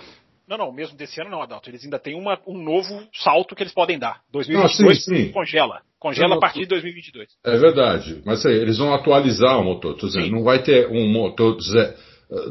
Não, 0.49 0.57
não, 0.57 0.73
mesmo 0.73 0.97
desse 0.97 1.21
ano 1.21 1.31
não, 1.31 1.43
Adalto. 1.43 1.69
Eles 1.69 1.83
ainda 1.83 1.99
têm 1.99 2.15
uma, 2.15 2.39
um 2.47 2.57
novo 2.57 3.03
salto 3.13 3.57
que 3.57 3.65
eles 3.65 3.75
podem 3.75 3.99
dar. 3.99 4.21
2022 4.33 4.99
ah, 4.99 5.01
sim, 5.01 5.17
sim. 5.17 5.33
congela. 5.33 5.81
Congela 5.99 6.37
a 6.37 6.39
partir 6.39 6.61
de 6.61 6.67
2022. 6.67 7.29
É 7.45 7.59
verdade. 7.59 8.23
Mas 8.25 8.47
aí, 8.47 8.55
eles 8.55 8.79
vão 8.79 8.95
atualizar 8.95 9.61
o 9.61 9.65
motor. 9.65 9.97
Tô 9.97 10.07
dizendo, 10.07 10.31
não 10.31 10.45
vai 10.45 10.63
ter 10.63 10.89
um 10.89 11.09
motor 11.09 11.59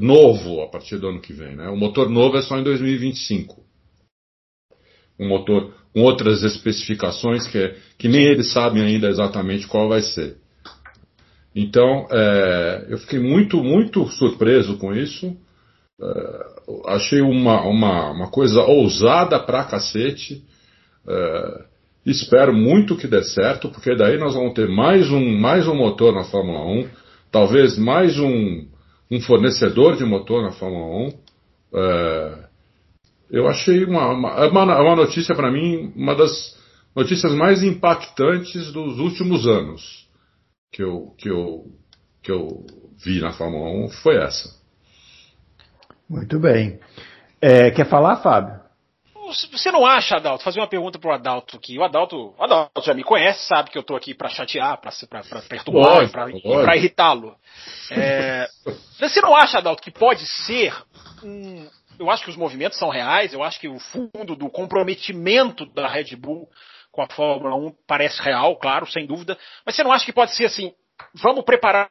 novo 0.01 0.61
a 0.63 0.67
partir 0.67 0.97
do 0.97 1.07
ano 1.07 1.21
que 1.21 1.31
vem. 1.31 1.55
Né? 1.55 1.69
O 1.69 1.77
motor 1.77 2.09
novo 2.09 2.35
é 2.37 2.41
só 2.41 2.57
em 2.57 2.63
2025. 2.63 3.66
Um 5.19 5.27
motor 5.27 5.73
com 5.93 6.01
outras 6.01 6.43
especificações 6.43 7.47
que, 7.47 7.57
é, 7.57 7.75
que 7.97 8.07
nem 8.07 8.25
eles 8.25 8.51
sabem 8.53 8.83
ainda 8.83 9.07
exatamente 9.07 9.67
qual 9.67 9.89
vai 9.89 10.01
ser. 10.01 10.37
Então, 11.55 12.07
é, 12.11 12.85
eu 12.89 12.99
fiquei 12.99 13.19
muito, 13.19 13.63
muito 13.63 14.05
surpreso 14.09 14.77
com 14.77 14.93
isso. 14.93 15.35
Uh, 15.99 16.87
achei 16.87 17.21
uma, 17.21 17.63
uma, 17.63 18.11
uma, 18.11 18.27
coisa 18.29 18.61
ousada 18.61 19.39
pra 19.39 19.63
cacete. 19.63 20.43
Uh, 21.03 21.63
espero 22.05 22.53
muito 22.53 22.95
que 22.95 23.07
dê 23.07 23.23
certo, 23.23 23.69
porque 23.69 23.95
daí 23.95 24.19
nós 24.19 24.35
vamos 24.35 24.53
ter 24.53 24.69
mais 24.69 25.09
um, 25.09 25.39
mais 25.39 25.67
um 25.67 25.73
motor 25.73 26.13
na 26.13 26.23
Fórmula 26.25 26.63
1, 26.63 26.87
talvez 27.31 27.75
mais 27.79 28.19
um, 28.19 28.67
um 29.09 29.19
fornecedor 29.21 29.95
de 29.97 30.05
motor 30.05 30.43
na 30.43 30.51
Fórmula 30.51 31.09
1. 31.73 32.46
Eu 33.29 33.47
achei 33.47 33.83
uma, 33.83 34.13
uma, 34.13 34.81
uma 34.81 34.95
notícia 34.95 35.35
para 35.35 35.51
mim, 35.51 35.91
uma 35.95 36.15
das 36.15 36.57
notícias 36.95 37.33
mais 37.33 37.61
impactantes 37.61 38.71
dos 38.71 38.99
últimos 38.99 39.45
anos 39.47 40.07
que 40.71 40.81
eu, 40.81 41.13
que 41.17 41.29
eu, 41.29 41.65
que 42.23 42.31
eu 42.31 42.65
vi 43.03 43.19
na 43.19 43.33
Fórmula 43.33 43.69
1 43.85 43.89
foi 43.89 44.17
essa. 44.17 44.55
Muito 46.09 46.39
bem. 46.39 46.79
É, 47.41 47.69
quer 47.71 47.87
falar, 47.87 48.17
Fábio? 48.17 48.67
Você 49.51 49.71
não 49.71 49.85
acha, 49.85 50.15
Adalto? 50.15 50.43
Fazer 50.43 50.59
uma 50.59 50.69
pergunta 50.69 50.97
pro 50.97 51.11
Adalto 51.11 51.59
que 51.59 51.77
o 51.77 51.83
Adalto, 51.83 52.33
o 52.37 52.43
Adalto 52.43 52.81
já 52.81 52.93
me 52.93 53.03
conhece, 53.03 53.45
sabe 53.45 53.69
que 53.69 53.77
eu 53.77 53.83
tô 53.83 53.95
aqui 53.95 54.13
para 54.13 54.29
chatear, 54.29 54.79
para 54.79 54.91
perturbar, 55.41 56.09
para 56.09 56.77
irritá-lo. 56.77 57.35
É, 57.91 58.47
você 58.97 59.19
não 59.19 59.35
acha, 59.35 59.57
Adalto, 59.57 59.83
que 59.83 59.91
pode 59.91 60.25
ser 60.25 60.73
um, 61.21 61.67
eu 61.99 62.09
acho 62.09 62.23
que 62.23 62.29
os 62.29 62.35
movimentos 62.35 62.77
são 62.77 62.89
reais, 62.89 63.33
eu 63.33 63.43
acho 63.43 63.59
que 63.59 63.67
o 63.67 63.79
fundo 63.79 64.35
do 64.35 64.49
comprometimento 64.49 65.65
da 65.65 65.87
Red 65.87 66.15
Bull 66.15 66.49
com 66.91 67.01
a 67.01 67.07
Fórmula 67.07 67.55
1 67.55 67.75
parece 67.87 68.21
real, 68.21 68.55
claro, 68.57 68.87
sem 68.87 69.05
dúvida, 69.05 69.37
mas 69.65 69.75
você 69.75 69.83
não 69.83 69.91
acha 69.91 70.05
que 70.05 70.13
pode 70.13 70.35
ser 70.35 70.45
assim, 70.45 70.73
vamos 71.13 71.43
preparar 71.43 71.89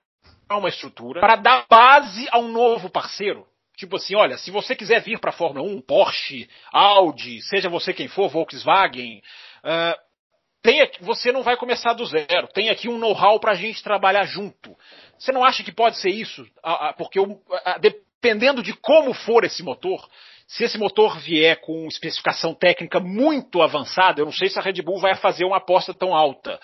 uma 0.51 0.69
estrutura 0.69 1.21
para 1.21 1.37
dar 1.37 1.67
base 1.69 2.29
a 2.31 2.39
um 2.39 2.49
novo 2.49 2.91
parceiro? 2.91 3.47
Tipo 3.77 3.97
assim, 3.97 4.17
olha, 4.17 4.39
se 4.39 4.51
você 4.51 4.75
quiser 4.75 5.03
vir 5.03 5.19
para 5.19 5.31
a 5.31 5.35
Fórmula 5.35 5.69
1, 5.69 5.83
Porsche, 5.83 6.49
Audi, 6.73 7.43
seja 7.43 7.69
você 7.69 7.93
quem 7.93 8.09
for, 8.09 8.29
Volkswagen, 8.31 9.21
uh, 9.63 10.07
tem, 10.63 10.91
você 11.01 11.31
não 11.31 11.43
vai 11.43 11.57
começar 11.57 11.93
do 11.93 12.05
zero. 12.07 12.49
Tem 12.49 12.71
aqui 12.71 12.89
um 12.89 12.99
know-how 12.99 13.39
para 13.39 13.53
a 13.53 13.55
gente 13.55 13.83
trabalhar 13.85 14.25
junto. 14.25 14.77
Você 15.17 15.31
não 15.31 15.45
acha 15.45 15.63
que 15.63 15.71
pode 15.71 15.97
ser 15.99 16.11
isso? 16.11 16.45
Porque 16.99 17.21
dependendo 18.27 18.63
de 18.63 18.73
como 18.73 19.15
for 19.15 19.45
esse 19.45 19.63
motor, 19.63 20.05
se 20.49 20.65
esse 20.65 20.77
motor 20.77 21.19
vier 21.19 21.61
com 21.61 21.87
especificação 21.87 22.55
técnica 22.55 22.99
muito 22.99 23.63
avançada, 23.63 24.21
eu 24.21 24.25
não 24.25 24.33
sei 24.33 24.49
se 24.49 24.59
a 24.59 24.63
Red 24.63 24.83
Bull 24.83 24.99
vai 24.99 25.15
fazer 25.15 25.45
uma 25.45 25.59
aposta 25.59 25.95
tão 25.95 26.13
alta. 26.15 26.59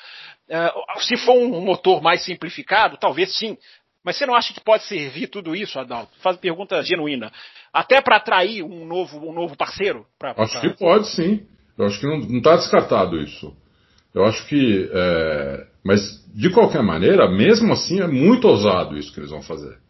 Uh, 0.49 1.01
se 1.01 1.17
for 1.17 1.35
um 1.35 1.61
motor 1.61 2.03
mais 2.03 2.25
simplificado, 2.25 2.97
talvez 2.97 3.37
sim. 3.37 3.57
Mas 4.05 4.17
você 4.17 4.27
não 4.27 4.35
acha 4.35 4.53
que 4.53 4.61
pode 4.61 4.83
servir 4.85 5.29
tudo 5.29 5.55
isso, 5.55 5.79
Adalto? 5.79 6.13
Faz 6.21 6.37
pergunta 6.37 6.83
genuína. 6.83 7.31
Até 7.73 8.01
para 8.01 8.17
atrair 8.17 8.65
um 8.65 8.85
novo, 8.85 9.19
um 9.19 9.33
novo 9.33 9.57
parceiro? 9.57 10.05
Pra, 10.19 10.35
acho 10.37 10.61
pra... 10.61 10.61
que 10.61 10.77
pode, 10.77 11.09
sim. 11.09 11.47
Eu 11.79 11.87
acho 11.87 12.01
que 12.01 12.07
não 12.07 12.39
está 12.39 12.57
descartado 12.57 13.17
isso. 13.21 13.57
Eu 14.13 14.25
acho 14.25 14.45
que. 14.49 14.91
É... 14.93 15.67
Mas, 15.85 16.01
de 16.35 16.51
qualquer 16.51 16.83
maneira, 16.83 17.31
mesmo 17.31 17.73
assim, 17.73 18.01
é 18.01 18.07
muito 18.07 18.47
ousado 18.49 18.97
isso 18.97 19.13
que 19.13 19.21
eles 19.21 19.31
vão 19.31 19.43
fazer. 19.43 19.82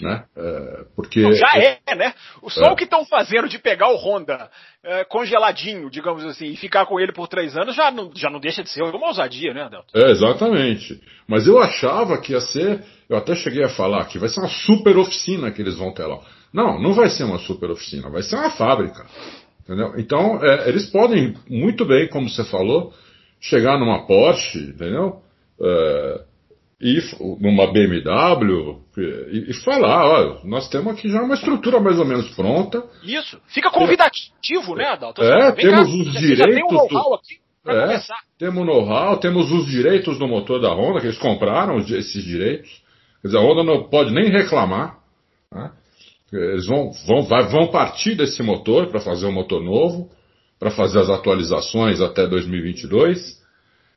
Né? 0.00 0.24
É, 0.36 0.84
porque 0.96 1.34
já 1.34 1.56
é, 1.56 1.78
né? 1.94 2.14
Só 2.48 2.66
é. 2.66 2.72
o 2.72 2.76
que 2.76 2.84
estão 2.84 3.04
fazendo 3.04 3.48
de 3.48 3.58
pegar 3.58 3.88
o 3.88 3.96
Honda 3.96 4.50
é, 4.82 5.04
congeladinho, 5.04 5.88
digamos 5.88 6.24
assim, 6.24 6.46
e 6.46 6.56
ficar 6.56 6.86
com 6.86 6.98
ele 6.98 7.12
por 7.12 7.28
três 7.28 7.56
anos 7.56 7.76
já 7.76 7.90
não, 7.90 8.10
já 8.14 8.28
não 8.28 8.40
deixa 8.40 8.62
de 8.62 8.70
ser 8.70 8.82
uma 8.82 9.06
ousadia, 9.06 9.54
né, 9.54 9.62
Adelto? 9.62 9.86
É, 9.94 10.10
exatamente. 10.10 11.00
Mas 11.28 11.46
eu 11.46 11.60
achava 11.60 12.20
que 12.20 12.32
ia 12.32 12.40
ser, 12.40 12.82
eu 13.08 13.16
até 13.16 13.36
cheguei 13.36 13.62
a 13.62 13.68
falar 13.68 14.04
que 14.06 14.18
vai 14.18 14.28
ser 14.28 14.40
uma 14.40 14.48
super 14.48 14.96
oficina 14.96 15.50
que 15.50 15.62
eles 15.62 15.76
vão 15.76 15.92
ter 15.92 16.06
lá. 16.06 16.20
Não, 16.52 16.80
não 16.80 16.92
vai 16.92 17.08
ser 17.08 17.24
uma 17.24 17.38
super 17.38 17.70
oficina, 17.70 18.10
vai 18.10 18.22
ser 18.22 18.36
uma 18.36 18.50
fábrica. 18.50 19.06
Entendeu? 19.62 19.94
Então, 19.96 20.44
é, 20.44 20.68
eles 20.68 20.90
podem 20.90 21.34
muito 21.48 21.84
bem, 21.84 22.08
como 22.08 22.28
você 22.28 22.44
falou, 22.44 22.92
chegar 23.40 23.78
numa 23.78 24.06
Porsche, 24.06 24.58
entendeu? 24.58 25.22
É, 25.60 26.20
e 26.84 27.00
numa 27.40 27.72
BMW 27.72 28.78
e, 28.98 29.50
e 29.50 29.54
falar, 29.64 30.04
ó, 30.04 30.40
nós 30.44 30.68
temos 30.68 30.92
aqui 30.92 31.08
já 31.08 31.22
uma 31.22 31.34
estrutura 31.34 31.80
mais 31.80 31.98
ou 31.98 32.04
menos 32.04 32.28
pronta. 32.36 32.84
Isso, 33.02 33.40
fica 33.46 33.70
convidativo, 33.70 34.74
é, 34.74 34.76
né, 34.76 34.88
Adalto? 34.88 35.22
É, 35.22 35.52
temos 35.52 35.88
cá, 35.88 35.96
os 35.96 36.12
direitos. 36.20 36.54
Tem 36.54 36.62
um 36.62 36.90
know 36.92 37.14
aqui 37.14 37.40
é, 37.66 37.86
começar. 37.86 38.18
Temos 38.38 38.66
know-how, 38.66 39.16
temos 39.16 39.50
os 39.50 39.64
direitos 39.66 40.18
do 40.18 40.28
motor 40.28 40.60
da 40.60 40.74
Honda, 40.74 41.00
que 41.00 41.06
eles 41.06 41.18
compraram 41.18 41.78
esses 41.78 42.22
direitos. 42.22 42.70
Quer 43.22 43.28
dizer, 43.28 43.38
a 43.38 43.40
Honda 43.40 43.64
não 43.64 43.88
pode 43.88 44.12
nem 44.12 44.30
reclamar. 44.30 44.98
Né? 45.50 45.70
Eles 46.30 46.66
vão, 46.66 46.90
vão, 47.06 47.22
vão 47.22 47.68
partir 47.68 48.14
desse 48.14 48.42
motor 48.42 48.88
para 48.88 49.00
fazer 49.00 49.24
um 49.24 49.32
motor 49.32 49.62
novo, 49.62 50.10
para 50.58 50.70
fazer 50.70 50.98
as 50.98 51.08
atualizações 51.08 52.02
até 52.02 52.26
2022. 52.26 53.42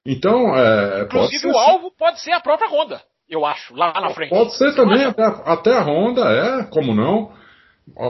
Então, 0.06 0.56
é, 0.56 1.04
Inclusive 1.04 1.48
o 1.48 1.58
alvo 1.58 1.87
pode 1.98 2.22
ser 2.22 2.32
a 2.32 2.40
própria 2.40 2.70
Honda, 2.70 3.02
eu 3.30 3.46
acho, 3.46 3.76
lá 3.76 3.94
na 4.00 4.10
frente. 4.12 4.30
Pode 4.30 4.56
ser 4.56 4.74
também, 4.76 5.04
até, 5.04 5.24
até, 5.24 5.74
a 5.74 5.84
Honda, 5.84 6.22
é, 6.22 6.64
como 6.66 6.94
não. 6.94 7.32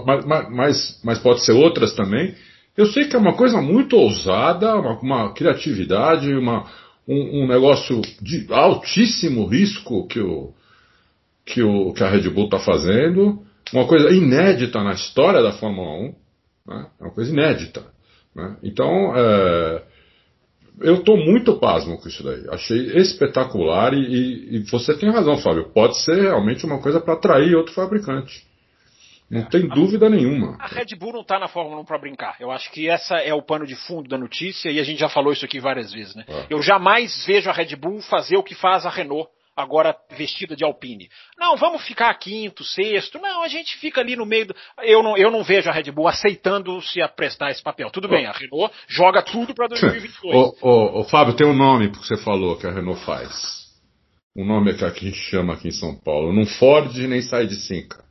Mas, 0.06 0.26
mas, 0.50 1.02
mas, 1.04 1.20
pode 1.20 1.44
ser 1.44 1.52
outras 1.52 1.94
também. 1.94 2.36
Eu 2.76 2.86
sei 2.88 3.08
que 3.08 3.16
é 3.16 3.20
uma 3.20 3.36
coisa 3.36 3.62
muito 3.62 3.96
ousada, 3.96 4.76
uma, 4.76 5.00
uma 5.00 5.34
criatividade, 5.34 6.34
uma, 6.34 6.66
um, 7.08 7.44
um, 7.44 7.48
negócio 7.48 8.02
de 8.22 8.52
altíssimo 8.52 9.46
risco 9.46 10.08
que, 10.08 10.20
o, 10.20 10.54
que, 11.46 11.64
o, 11.64 11.94
que 11.94 12.04
a 12.04 12.10
Red 12.10 12.30
Bull 12.30 12.46
está 12.46 12.60
fazendo, 12.60 13.44
uma 13.74 13.88
coisa 13.88 14.10
inédita 14.10 14.84
na 14.84 14.94
história 14.94 15.42
da 15.42 15.54
Fórmula 15.54 15.90
1, 15.90 16.16
né? 16.68 16.88
é 17.00 17.04
uma 17.04 17.14
coisa 17.14 17.32
inédita. 17.32 17.84
Né? 18.36 18.58
Então, 18.64 19.16
é, 19.16 19.84
eu 20.82 20.96
estou 20.96 21.18
muito 21.18 21.60
pasmo 21.60 21.98
com 21.98 22.08
isso 22.08 22.24
daí. 22.24 22.46
Achei 22.50 22.98
espetacular 22.98 23.94
e, 23.94 24.00
e, 24.00 24.56
e, 24.58 24.60
você 24.70 24.98
tem 24.98 25.12
razão, 25.12 25.38
Fábio. 25.38 25.72
Pode 25.74 25.98
ser 26.04 26.22
realmente 26.22 26.66
uma 26.66 26.80
coisa 26.80 27.00
para 27.00 27.14
atrair 27.14 27.56
outro 27.56 27.74
fabricante. 27.74 28.46
Não 29.30 29.42
é, 29.42 29.46
tem 29.46 29.68
dúvida 29.68 30.10
nenhuma. 30.10 30.56
A 30.60 30.68
Red 30.68 30.96
Bull 30.98 31.14
não 31.14 31.22
está 31.22 31.38
na 31.38 31.48
Fórmula 31.48 31.82
1 31.82 31.86
para 31.86 31.98
brincar. 31.98 32.38
Eu 32.40 32.50
acho 32.50 32.72
que 32.72 32.88
essa 32.90 33.18
é 33.18 33.34
o 33.34 33.42
pano 33.42 33.66
de 33.66 33.76
fundo 33.76 34.08
da 34.08 34.18
notícia 34.18 34.70
e 34.70 34.80
a 34.80 34.84
gente 34.84 35.00
já 35.00 35.10
falou 35.10 35.34
isso 35.34 35.44
aqui 35.44 35.60
várias 35.60 35.92
vezes. 35.92 36.16
Né? 36.16 36.24
É. 36.28 36.46
Eu 36.50 36.62
jamais 36.62 37.26
vejo 37.26 37.50
a 37.50 37.54
Red 37.54 37.76
Bull 37.76 38.02
fazer 38.02 38.38
o 38.38 38.44
que 38.44 38.56
faz 38.56 38.86
a 38.86 38.90
Renault 38.90 39.30
agora 39.58 39.98
vestida 40.16 40.56
de 40.56 40.64
Alpine. 40.64 41.10
Não, 41.38 41.58
vamos 41.58 41.86
ficar 41.86 42.14
quinto, 42.14 42.64
sexto. 42.64 43.20
Não, 43.20 43.42
a 43.42 43.48
gente 43.48 43.76
fica 43.78 44.00
ali 44.00 44.16
no 44.16 44.26
meio. 44.26 44.46
Do... 44.46 44.56
Eu, 44.84 45.02
não, 45.02 45.18
eu 45.18 45.32
não 45.32 45.44
vejo 45.44 45.68
a 45.68 45.74
Red 45.74 45.92
Bull 45.92 46.08
aceitando 46.08 46.80
se 46.84 47.06
prestar 47.16 47.50
esse 47.50 47.64
papel. 47.64 47.90
Tudo 47.90 48.08
bem, 48.08 48.28
a 48.28 48.32
Renault 48.32 48.74
joga 48.88 49.24
tudo 49.24 49.56
para 49.56 49.68
2022. 49.68 50.36
ô, 50.38 50.56
ô, 50.62 51.00
ô, 51.00 51.04
Fábio, 51.06 51.36
tem 51.36 51.48
um 51.48 51.56
nome 51.56 51.92
que 51.92 51.98
você 51.98 52.16
falou 52.18 52.56
que 52.56 52.68
a 52.68 52.72
Renault 52.72 53.04
faz. 53.04 53.66
Um 54.36 54.46
nome 54.46 54.76
que 54.76 54.86
a 54.86 54.90
gente 54.90 55.18
chama 55.18 55.56
aqui 55.56 55.70
em 55.70 55.72
São 55.72 55.96
Paulo. 56.00 56.32
Não 56.32 56.46
Ford 56.46 56.96
nem 56.96 57.22
sai 57.24 57.48
de 57.48 57.56
Cinca. 57.56 58.06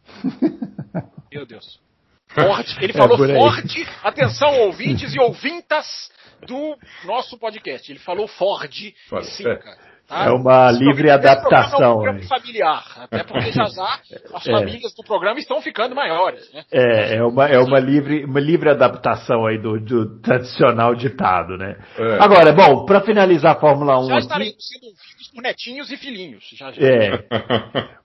Meu 1.31 1.47
Deus. 1.47 1.79
Ford, 2.27 2.67
ele 2.81 2.91
é 2.93 2.97
falou 2.97 3.17
Ford, 3.17 3.89
atenção 4.03 4.61
ouvintes 4.63 5.15
e 5.15 5.21
ouvintas 5.21 6.11
do 6.45 6.77
nosso 7.05 7.39
podcast. 7.39 7.91
Ele 7.91 8.01
falou 8.01 8.27
Ford 8.27 8.73
e 8.75 8.95
Cinca. 9.23 9.96
Tá? 10.07 10.27
É 10.27 10.31
uma 10.31 10.71
esse 10.71 10.85
livre 10.85 11.11
adaptação. 11.11 11.81
É 11.81 11.89
um 11.89 11.95
programa 11.95 12.23
familiar, 12.29 12.85
até 12.97 13.25
porque 13.25 13.51
já 13.51 13.65
já 13.65 13.99
as 14.35 14.47
é. 14.47 14.53
famílias 14.53 14.95
do 14.95 15.03
programa 15.03 15.41
estão 15.41 15.61
ficando 15.61 15.97
maiores. 15.97 16.49
Né? 16.53 16.63
É, 16.71 17.17
é 17.17 17.25
uma, 17.25 17.47
é 17.47 17.59
uma, 17.59 17.81
livre, 17.81 18.25
uma 18.25 18.39
livre 18.39 18.71
adaptação 18.71 19.45
aí 19.47 19.59
do, 19.59 19.81
do 19.81 20.21
tradicional 20.21 20.95
ditado, 20.95 21.57
né? 21.57 21.77
É. 21.99 22.19
Agora, 22.21 22.53
bom, 22.53 22.85
para 22.85 23.01
finalizar 23.01 23.57
a 23.57 23.61
Fórmula 23.61 23.99
1 23.99 24.07
já 24.07 24.19
estaremos 24.19 24.55
sendo 24.59 24.87
ouvidos 24.87 25.31
por 25.35 25.43
netinhos 25.43 25.91
e 25.91 25.97
filhinhos. 25.97 26.45
Já, 26.53 26.71
já. 26.71 26.87
É. 26.87 27.25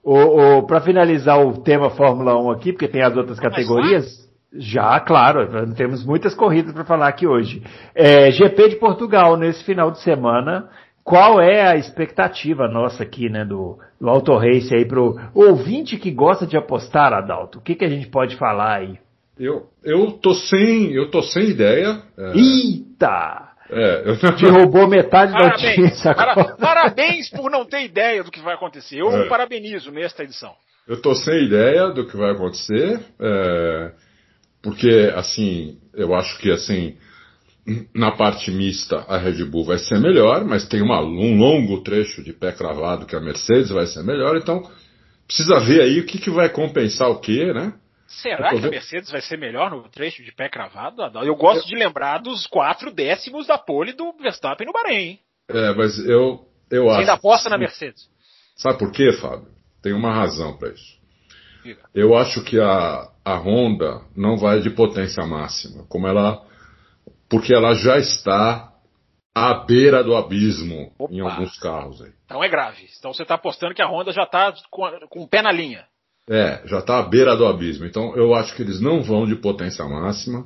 o, 0.02 0.58
o 0.58 0.66
para 0.66 0.80
finalizar 0.80 1.38
o 1.38 1.62
tema 1.62 1.88
Fórmula 1.90 2.36
1 2.36 2.50
aqui, 2.50 2.72
porque 2.72 2.88
tem 2.88 3.02
as 3.02 3.16
outras 3.16 3.38
categorias. 3.38 4.22
Já, 4.54 5.00
claro, 5.00 5.72
temos 5.74 6.04
muitas 6.04 6.34
corridas 6.34 6.74
para 6.74 6.84
falar 6.84 7.08
aqui 7.08 7.26
hoje. 7.26 7.62
É, 7.94 8.30
GP 8.30 8.68
de 8.68 8.76
Portugal 8.76 9.34
nesse 9.34 9.64
final 9.64 9.90
de 9.90 10.02
semana 10.02 10.68
qual 11.04 11.40
é 11.40 11.66
a 11.66 11.76
expectativa 11.76 12.68
nossa 12.68 13.02
aqui, 13.02 13.28
né, 13.28 13.44
do, 13.44 13.78
do 14.00 14.08
Auto 14.08 14.36
Race 14.36 14.74
aí 14.74 14.84
pro 14.84 15.18
ouvinte 15.34 15.96
que 15.96 16.10
gosta 16.10 16.46
de 16.46 16.56
apostar, 16.56 17.12
Adalto? 17.12 17.58
O 17.58 17.62
que, 17.62 17.74
que 17.74 17.84
a 17.84 17.88
gente 17.88 18.06
pode 18.08 18.36
falar 18.36 18.78
aí? 18.78 18.98
Eu, 19.38 19.66
eu 19.82 20.12
tô 20.12 20.34
sem, 20.34 20.92
eu 20.92 21.10
tô 21.10 21.22
sem 21.22 21.50
ideia. 21.50 22.00
É, 22.16 22.32
Eita! 22.36 23.48
É, 23.70 24.02
eu... 24.04 24.36
Te 24.36 24.46
roubou 24.46 24.86
metade 24.86 25.32
da 25.32 25.50
audiência 25.50 26.14
para, 26.14 26.56
Parabéns 26.56 27.30
por 27.30 27.50
não 27.50 27.64
ter 27.64 27.84
ideia 27.84 28.22
do 28.22 28.30
que 28.30 28.40
vai 28.40 28.54
acontecer. 28.54 28.98
Eu 28.98 29.10
é. 29.10 29.28
parabenizo 29.28 29.90
nesta 29.90 30.22
edição. 30.22 30.52
Eu 30.86 31.00
tô 31.00 31.14
sem 31.14 31.46
ideia 31.46 31.88
do 31.88 32.06
que 32.06 32.16
vai 32.16 32.32
acontecer, 32.32 33.00
é, 33.18 33.92
porque 34.62 35.12
assim, 35.14 35.78
eu 35.94 36.14
acho 36.14 36.38
que 36.38 36.50
assim, 36.50 36.96
na 37.94 38.10
parte 38.10 38.50
mista 38.50 39.04
a 39.08 39.18
Red 39.18 39.44
Bull 39.44 39.64
vai 39.64 39.78
ser 39.78 39.98
melhor, 40.00 40.44
mas 40.44 40.66
tem 40.68 40.82
uma, 40.82 41.00
um 41.00 41.36
longo 41.36 41.82
trecho 41.82 42.22
de 42.22 42.32
pé 42.32 42.52
cravado 42.52 43.06
que 43.06 43.14
a 43.14 43.20
Mercedes 43.20 43.70
vai 43.70 43.86
ser 43.86 44.02
melhor, 44.02 44.36
então 44.36 44.68
precisa 45.26 45.60
ver 45.60 45.82
aí 45.82 46.00
o 46.00 46.06
que, 46.06 46.18
que 46.18 46.30
vai 46.30 46.48
compensar 46.48 47.08
o 47.08 47.20
que, 47.20 47.52
né? 47.52 47.72
Será 48.06 48.50
que 48.50 48.66
a 48.66 48.70
Mercedes 48.70 49.10
vai 49.10 49.22
ser 49.22 49.38
melhor 49.38 49.70
no 49.70 49.88
trecho 49.88 50.22
de 50.22 50.32
pé 50.32 50.48
cravado? 50.48 51.02
Eu 51.24 51.34
gosto 51.34 51.66
de 51.66 51.74
lembrar 51.74 52.18
dos 52.18 52.46
quatro 52.46 52.92
décimos 52.92 53.46
da 53.46 53.56
pole 53.56 53.92
do 53.94 54.12
Verstappen 54.20 54.66
no 54.66 54.72
Bahrein. 54.72 55.18
É, 55.48 55.72
mas 55.74 55.98
eu, 55.98 56.46
eu 56.70 56.84
Você 56.84 56.90
acho. 56.90 57.00
ainda 57.00 57.12
aposta 57.14 57.48
na 57.48 57.56
Mercedes. 57.56 58.10
Sabe 58.56 58.78
por 58.78 58.92
quê, 58.92 59.12
Fábio? 59.14 59.48
Tem 59.82 59.94
uma 59.94 60.12
razão 60.12 60.56
para 60.58 60.68
isso. 60.68 61.00
Eu 61.94 62.16
acho 62.16 62.42
que 62.42 62.60
a, 62.60 63.08
a 63.24 63.36
Honda 63.36 64.02
não 64.16 64.36
vai 64.36 64.60
de 64.60 64.70
potência 64.70 65.24
máxima, 65.24 65.84
como 65.88 66.06
ela, 66.06 66.44
porque 67.32 67.54
ela 67.54 67.72
já 67.72 67.96
está 67.96 68.70
à 69.34 69.54
beira 69.54 70.04
do 70.04 70.14
abismo 70.14 70.92
Opa. 70.98 71.10
em 71.10 71.20
alguns 71.20 71.58
carros. 71.58 72.02
Aí. 72.02 72.12
Então 72.26 72.44
é 72.44 72.48
grave. 72.48 72.86
Então 72.98 73.14
você 73.14 73.22
está 73.22 73.36
apostando 73.36 73.74
que 73.74 73.80
a 73.80 73.88
Honda 73.88 74.12
já 74.12 74.24
está 74.24 74.52
com, 74.70 74.82
com 75.08 75.22
o 75.22 75.26
pé 75.28 75.40
na 75.40 75.50
linha. 75.50 75.86
É, 76.28 76.60
já 76.66 76.80
está 76.80 76.98
à 76.98 77.02
beira 77.02 77.34
do 77.34 77.46
abismo. 77.46 77.86
Então 77.86 78.14
eu 78.16 78.34
acho 78.34 78.54
que 78.54 78.60
eles 78.60 78.82
não 78.82 79.02
vão 79.02 79.26
de 79.26 79.34
potência 79.34 79.82
máxima. 79.86 80.44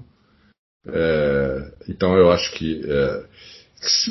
É, 0.86 1.72
então 1.88 2.16
eu 2.16 2.30
acho 2.30 2.52
que, 2.52 2.80
é, 2.88 3.24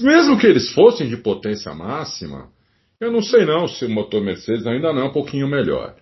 mesmo 0.02 0.38
que 0.38 0.46
eles 0.46 0.74
fossem 0.74 1.08
de 1.08 1.16
potência 1.16 1.74
máxima, 1.74 2.50
eu 3.00 3.10
não 3.10 3.22
sei 3.22 3.46
não 3.46 3.70
se 3.70 3.86
o 3.86 3.90
motor 3.90 4.22
Mercedes 4.22 4.68
ainda 4.68 4.92
não 4.92 5.04
é 5.04 5.06
um 5.06 5.14
pouquinho 5.14 5.48
melhor. 5.48 5.96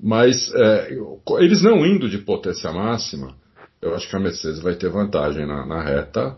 Mas 0.00 0.50
é, 0.54 0.96
eles 1.40 1.62
não 1.62 1.84
indo 1.84 2.08
de 2.08 2.16
potência 2.16 2.72
máxima, 2.72 3.36
eu 3.86 3.94
acho 3.94 4.08
que 4.08 4.16
a 4.16 4.20
Mercedes 4.20 4.60
vai 4.60 4.74
ter 4.74 4.88
vantagem 4.88 5.46
na, 5.46 5.64
na 5.66 5.82
reta. 5.82 6.36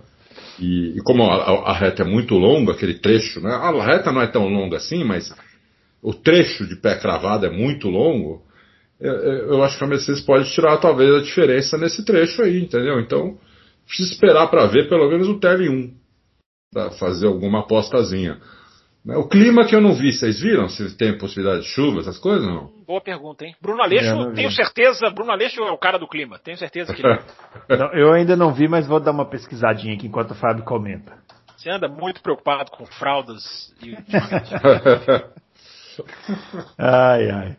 E, 0.58 0.96
e 0.96 1.02
como 1.02 1.24
a, 1.24 1.70
a, 1.70 1.72
reta 1.72 2.02
é 2.02 2.06
muito 2.06 2.34
longa, 2.34 2.72
aquele 2.72 2.94
trecho, 2.94 3.40
né? 3.40 3.50
A 3.50 3.84
reta 3.84 4.12
não 4.12 4.20
é 4.20 4.26
tão 4.26 4.48
longa 4.48 4.76
assim, 4.76 5.04
mas 5.04 5.32
o 6.02 6.12
trecho 6.12 6.66
de 6.66 6.76
pé 6.76 6.96
cravado 6.96 7.46
é 7.46 7.50
muito 7.50 7.88
longo. 7.88 8.42
Eu, 9.00 9.12
eu 9.12 9.62
acho 9.62 9.78
que 9.78 9.84
a 9.84 9.86
Mercedes 9.86 10.20
pode 10.20 10.52
tirar 10.52 10.76
talvez 10.78 11.14
a 11.14 11.20
diferença 11.20 11.78
nesse 11.78 12.04
trecho 12.04 12.42
aí, 12.42 12.60
entendeu? 12.60 13.00
Então, 13.00 13.38
precisa 13.86 14.12
esperar 14.12 14.48
para 14.48 14.66
ver 14.66 14.88
pelo 14.88 15.08
menos 15.08 15.28
o 15.28 15.38
TL1 15.38 15.92
para 16.72 16.90
fazer 16.92 17.26
alguma 17.26 17.60
apostazinha. 17.60 18.38
Né? 19.08 19.16
O 19.16 19.26
clima 19.26 19.64
que 19.64 19.74
eu 19.74 19.80
não 19.80 19.94
vi, 19.94 20.12
vocês 20.12 20.38
viram? 20.38 20.68
Se 20.68 20.94
tem 20.94 21.16
possibilidade 21.16 21.62
de 21.62 21.68
chuva, 21.68 22.00
essas 22.00 22.18
coisas 22.18 22.46
não? 22.46 22.70
Boa 22.86 23.00
pergunta, 23.00 23.46
hein? 23.46 23.56
Bruno 23.58 23.82
Aleixo, 23.82 24.34
tenho 24.34 24.50
certeza, 24.50 25.08
Bruno 25.08 25.32
Aleixo 25.32 25.62
é 25.62 25.72
o 25.72 25.78
cara 25.78 25.98
do 25.98 26.06
clima, 26.06 26.38
tenho 26.38 26.58
certeza 26.58 26.94
que 26.94 27.02
não, 27.70 27.92
Eu 27.94 28.12
ainda 28.12 28.36
não 28.36 28.52
vi, 28.52 28.68
mas 28.68 28.86
vou 28.86 29.00
dar 29.00 29.12
uma 29.12 29.24
pesquisadinha 29.24 29.94
aqui 29.94 30.06
enquanto 30.06 30.32
o 30.32 30.34
Fábio 30.34 30.62
comenta. 30.62 31.16
Você 31.56 31.70
anda 31.70 31.88
muito 31.88 32.20
preocupado 32.20 32.70
com 32.70 32.84
fraldas 32.84 33.72
e. 33.82 33.96
ai, 36.78 37.30
ai. 37.30 37.56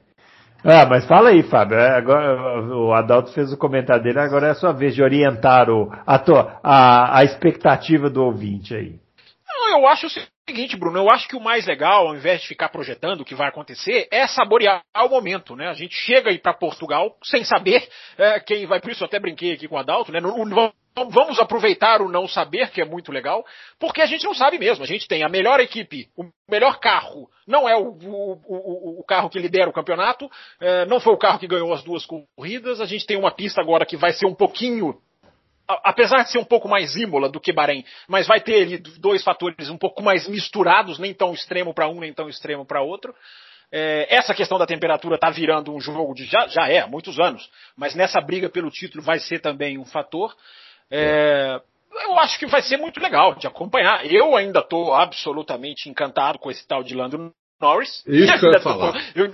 Ah, 0.63 0.85
mas 0.85 1.07
fala 1.07 1.29
aí, 1.29 1.41
Fábio. 1.41 1.77
É, 1.77 1.97
agora, 1.97 2.61
o 2.75 2.93
Adalto 2.93 3.33
fez 3.33 3.51
o 3.51 3.57
comentário 3.57 4.03
dele, 4.03 4.19
agora 4.19 4.47
é 4.47 4.51
a 4.51 4.55
sua 4.55 4.71
vez 4.71 4.93
de 4.93 5.01
orientar 5.01 5.67
o, 5.69 5.91
a, 6.05 6.23
a, 6.61 7.19
a 7.19 7.23
expectativa 7.23 8.07
do 8.07 8.23
ouvinte 8.23 8.75
aí. 8.75 8.99
Não, 9.47 9.79
eu 9.79 9.87
acho 9.87 10.05
o 10.05 10.09
seguinte, 10.49 10.75
Bruno, 10.75 10.97
eu 10.97 11.09
acho 11.11 11.27
que 11.27 11.35
o 11.35 11.39
mais 11.39 11.67
legal, 11.67 12.07
ao 12.07 12.15
invés 12.15 12.41
de 12.41 12.47
ficar 12.47 12.69
projetando 12.69 13.21
o 13.21 13.25
que 13.25 13.35
vai 13.35 13.47
acontecer, 13.47 14.07
é 14.09 14.25
saborear 14.25 14.81
o 14.95 15.07
momento, 15.07 15.55
né? 15.55 15.67
A 15.67 15.73
gente 15.73 15.93
chega 15.93 16.31
aí 16.31 16.39
para 16.39 16.55
Portugal 16.55 17.15
sem 17.23 17.43
saber 17.43 17.87
é, 18.17 18.39
quem 18.39 18.65
vai, 18.65 18.79
por 18.81 18.91
isso 18.91 19.05
até 19.05 19.19
brinquei 19.19 19.53
aqui 19.53 19.67
com 19.67 19.75
o 19.75 19.77
Adalto, 19.77 20.11
né? 20.11 20.19
Vamos 21.11 21.39
aproveitar 21.39 22.01
o 22.01 22.09
não 22.09 22.27
saber, 22.27 22.71
que 22.71 22.81
é 22.81 22.85
muito 22.85 23.11
legal, 23.11 23.45
porque 23.79 24.01
a 24.01 24.07
gente 24.07 24.25
não 24.25 24.33
sabe 24.33 24.57
mesmo. 24.57 24.83
A 24.83 24.87
gente 24.87 25.07
tem 25.07 25.23
a 25.23 25.29
melhor 25.29 25.59
equipe, 25.59 26.09
o 26.17 26.25
melhor 26.49 26.79
carro, 26.79 27.29
não 27.47 27.69
é 27.69 27.77
o, 27.77 27.91
o, 27.91 28.41
o, 28.47 28.99
o 28.99 29.03
carro 29.03 29.29
que 29.29 29.39
lidera 29.39 29.69
o 29.69 29.73
campeonato, 29.73 30.29
é, 30.59 30.85
não 30.87 30.99
foi 30.99 31.13
o 31.13 31.17
carro 31.17 31.39
que 31.39 31.47
ganhou 31.47 31.71
as 31.71 31.83
duas 31.83 32.05
corridas, 32.05 32.81
a 32.81 32.85
gente 32.85 33.05
tem 33.05 33.17
uma 33.17 33.31
pista 33.31 33.61
agora 33.61 33.85
que 33.85 33.95
vai 33.95 34.13
ser 34.13 34.25
um 34.25 34.35
pouquinho 34.35 34.99
apesar 35.83 36.23
de 36.23 36.31
ser 36.31 36.39
um 36.39 36.43
pouco 36.43 36.67
mais 36.67 36.95
ímola 36.95 37.29
do 37.29 37.39
que 37.39 37.53
Bahrein, 37.53 37.85
mas 38.07 38.27
vai 38.27 38.41
ter 38.41 38.63
ali 38.63 38.77
dois 38.77 39.23
fatores 39.23 39.69
um 39.69 39.77
pouco 39.77 40.01
mais 40.01 40.27
misturados, 40.27 40.97
nem 40.97 41.13
tão 41.13 41.33
extremo 41.33 41.73
para 41.73 41.87
um, 41.87 41.99
nem 41.99 42.13
tão 42.13 42.27
extremo 42.27 42.65
para 42.65 42.81
outro. 42.81 43.13
É, 43.71 44.07
essa 44.09 44.33
questão 44.33 44.57
da 44.57 44.65
temperatura 44.65 45.15
está 45.15 45.29
virando 45.29 45.73
um 45.73 45.79
jogo 45.79 46.15
de 46.15 46.25
já, 46.25 46.47
já 46.47 46.67
é 46.67 46.79
há 46.79 46.87
muitos 46.87 47.19
anos, 47.19 47.47
mas 47.77 47.93
nessa 47.93 48.19
briga 48.19 48.49
pelo 48.49 48.71
título 48.71 49.03
vai 49.03 49.19
ser 49.19 49.39
também 49.39 49.77
um 49.77 49.85
fator. 49.85 50.35
É, 50.89 51.61
eu 52.03 52.17
acho 52.19 52.39
que 52.39 52.47
vai 52.47 52.63
ser 52.63 52.77
muito 52.77 52.99
legal 52.99 53.35
de 53.35 53.45
acompanhar. 53.45 54.05
Eu 54.11 54.35
ainda 54.35 54.59
estou 54.59 54.93
absolutamente 54.93 55.87
encantado 55.87 56.39
com 56.39 56.49
esse 56.49 56.67
tal 56.67 56.83
de 56.83 56.95
Lando 56.95 57.31
Norris. 57.61 58.03
Isso 58.07 58.39
que 58.39 58.45
eu 58.45 58.51
ia 58.51 58.61
falar. 58.61 58.93
eu, 59.15 59.31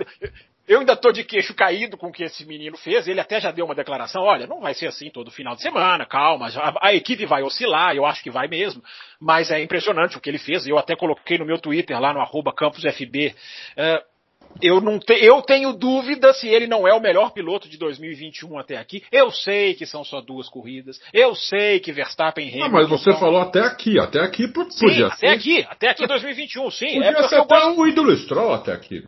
eu 0.66 0.80
ainda 0.80 0.96
tô 0.96 1.12
de 1.12 1.22
queixo 1.22 1.54
caído 1.54 1.96
com 1.96 2.08
o 2.08 2.12
que 2.12 2.24
esse 2.24 2.44
menino 2.44 2.76
fez. 2.76 3.06
Ele 3.06 3.20
até 3.20 3.40
já 3.40 3.52
deu 3.52 3.64
uma 3.64 3.74
declaração: 3.74 4.22
olha, 4.22 4.46
não 4.46 4.60
vai 4.60 4.74
ser 4.74 4.86
assim 4.86 5.10
todo 5.10 5.30
final 5.30 5.54
de 5.54 5.62
semana, 5.62 6.04
calma, 6.04 6.48
a, 6.48 6.88
a, 6.88 6.94
equipe 6.94 7.24
vai 7.24 7.42
oscilar, 7.42 7.94
eu 7.94 8.04
acho 8.04 8.22
que 8.22 8.30
vai 8.30 8.48
mesmo. 8.48 8.82
Mas 9.20 9.50
é 9.50 9.60
impressionante 9.60 10.16
o 10.16 10.20
que 10.20 10.28
ele 10.28 10.38
fez. 10.38 10.66
Eu 10.66 10.78
até 10.78 10.96
coloquei 10.96 11.38
no 11.38 11.46
meu 11.46 11.58
Twitter, 11.58 12.00
lá 12.00 12.12
no 12.12 12.20
arroba 12.20 12.52
campusfb. 12.52 13.34
Uh, 13.76 14.16
eu, 14.60 14.80
não 14.80 14.98
te, 14.98 15.12
eu 15.12 15.42
tenho 15.42 15.72
dúvida 15.72 16.32
se 16.32 16.48
ele 16.48 16.66
não 16.66 16.88
é 16.88 16.94
o 16.94 17.00
melhor 17.00 17.30
piloto 17.30 17.68
de 17.68 17.78
2021 17.78 18.58
até 18.58 18.76
aqui. 18.76 19.04
Eu 19.12 19.30
sei 19.30 19.74
que 19.74 19.86
são 19.86 20.02
só 20.02 20.20
duas 20.20 20.48
corridas. 20.48 21.00
Eu 21.12 21.34
sei 21.34 21.78
que 21.78 21.92
Verstappen 21.92 22.48
Hamilton. 22.48 22.66
Não, 22.66 22.72
mas 22.72 22.88
você 22.88 23.12
são... 23.12 23.20
falou 23.20 23.40
até 23.40 23.60
aqui. 23.60 23.98
Até 24.00 24.20
aqui 24.20 24.48
podia 24.48 24.72
sim, 24.72 25.02
Até 25.02 25.16
ser. 25.16 25.26
aqui. 25.28 25.66
Até 25.68 25.90
aqui 25.90 26.06
2021, 26.06 26.70
sim. 26.70 26.86
Podia 26.86 27.10
é 27.10 27.28
ser 27.28 27.36
até 27.36 27.66
o 27.66 27.86
ídolo 27.86 28.16
Stroll 28.16 28.54
até 28.54 28.72
aqui. 28.72 29.04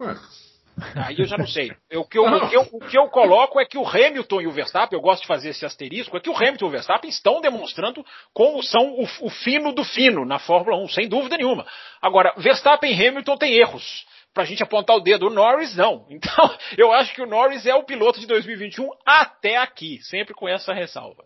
Ué. 0.00 0.16
Aí 0.96 1.18
eu 1.18 1.26
já 1.26 1.36
não 1.36 1.46
sei. 1.46 1.70
o, 1.94 2.04
que 2.04 2.18
eu, 2.18 2.24
o, 2.24 2.48
que 2.48 2.56
eu, 2.56 2.68
o, 2.72 2.80
que 2.80 2.98
eu, 2.98 3.08
coloco 3.08 3.60
é 3.60 3.64
que 3.64 3.78
o 3.78 3.86
Hamilton 3.86 4.40
e 4.40 4.46
o 4.46 4.52
Verstappen, 4.52 4.98
eu 4.98 5.02
gosto 5.02 5.22
de 5.22 5.28
fazer 5.28 5.50
esse 5.50 5.64
asterisco, 5.64 6.16
é 6.16 6.20
que 6.20 6.30
o 6.30 6.36
Hamilton 6.36 6.66
e 6.66 6.68
o 6.68 6.70
Verstappen 6.70 7.10
estão 7.10 7.40
demonstrando 7.40 8.04
como 8.32 8.62
são 8.62 8.94
o, 8.94 9.06
o 9.20 9.30
fino 9.30 9.72
do 9.72 9.84
fino 9.84 10.24
na 10.24 10.38
Fórmula 10.38 10.76
1, 10.84 10.88
sem 10.88 11.08
dúvida 11.08 11.36
nenhuma. 11.36 11.66
Agora, 12.00 12.34
Verstappen 12.36 12.92
e 12.92 13.08
Hamilton 13.08 13.36
têm 13.36 13.54
erros 13.54 14.06
pra 14.32 14.44
gente 14.44 14.62
apontar 14.62 14.96
o 14.96 15.00
dedo. 15.00 15.26
O 15.26 15.30
Norris 15.30 15.76
não. 15.76 16.06
Então, 16.12 16.54
eu 16.76 16.92
acho 16.92 17.14
que 17.14 17.22
o 17.22 17.26
Norris 17.26 17.66
é 17.66 17.74
o 17.74 17.84
piloto 17.84 18.20
de 18.20 18.26
2021 18.26 18.88
até 19.04 19.56
aqui, 19.56 19.98
sempre 20.02 20.34
com 20.34 20.48
essa 20.48 20.72
ressalva. 20.72 21.24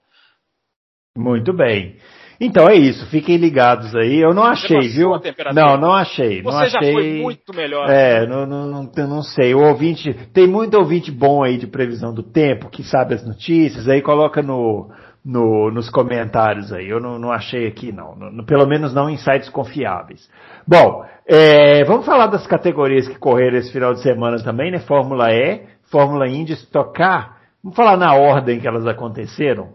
Muito 1.16 1.52
bem. 1.52 1.98
Então 2.40 2.68
é 2.68 2.74
isso, 2.74 3.06
fiquem 3.06 3.36
ligados 3.36 3.94
aí. 3.94 4.20
Eu 4.20 4.34
não 4.34 4.44
achei, 4.44 4.88
viu? 4.88 5.10
Não, 5.54 5.76
não 5.78 5.92
achei. 5.92 6.42
Você 6.42 6.50
não 6.50 6.58
achei, 6.58 6.70
já 6.70 6.92
foi 6.92 7.22
muito 7.22 7.54
melhor. 7.54 7.88
É, 7.88 8.26
não, 8.26 8.44
não, 8.46 8.66
não, 8.66 9.08
não 9.08 9.22
sei. 9.22 9.54
O 9.54 9.62
ouvinte, 9.62 10.12
tem 10.32 10.46
muito 10.46 10.76
ouvinte 10.76 11.10
bom 11.10 11.42
aí 11.42 11.56
de 11.56 11.66
previsão 11.66 12.12
do 12.12 12.22
tempo, 12.22 12.68
que 12.68 12.82
sabe 12.82 13.14
as 13.14 13.26
notícias, 13.26 13.88
aí 13.88 14.02
coloca 14.02 14.42
no, 14.42 14.90
no, 15.24 15.70
nos 15.70 15.90
comentários 15.90 16.72
aí. 16.72 16.88
Eu 16.88 17.00
não, 17.00 17.18
não 17.18 17.32
achei 17.32 17.66
aqui, 17.66 17.90
não. 17.90 18.14
No, 18.14 18.44
pelo 18.44 18.66
menos 18.66 18.94
não 18.94 19.10
em 19.10 19.16
sites 19.16 19.48
confiáveis. 19.48 20.28
Bom, 20.66 21.04
é, 21.26 21.84
vamos 21.84 22.06
falar 22.06 22.28
das 22.28 22.46
categorias 22.46 23.08
que 23.08 23.18
correram 23.18 23.56
esse 23.58 23.72
final 23.72 23.92
de 23.92 24.02
semana 24.02 24.42
também, 24.42 24.70
né? 24.70 24.78
Fórmula 24.80 25.32
E, 25.32 25.62
Fórmula 25.90 26.28
Indy, 26.28 26.52
Stock 26.52 26.92
Car. 26.92 27.38
Vamos 27.62 27.76
falar 27.76 27.96
na 27.96 28.14
ordem 28.14 28.60
que 28.60 28.68
elas 28.68 28.86
aconteceram? 28.86 29.70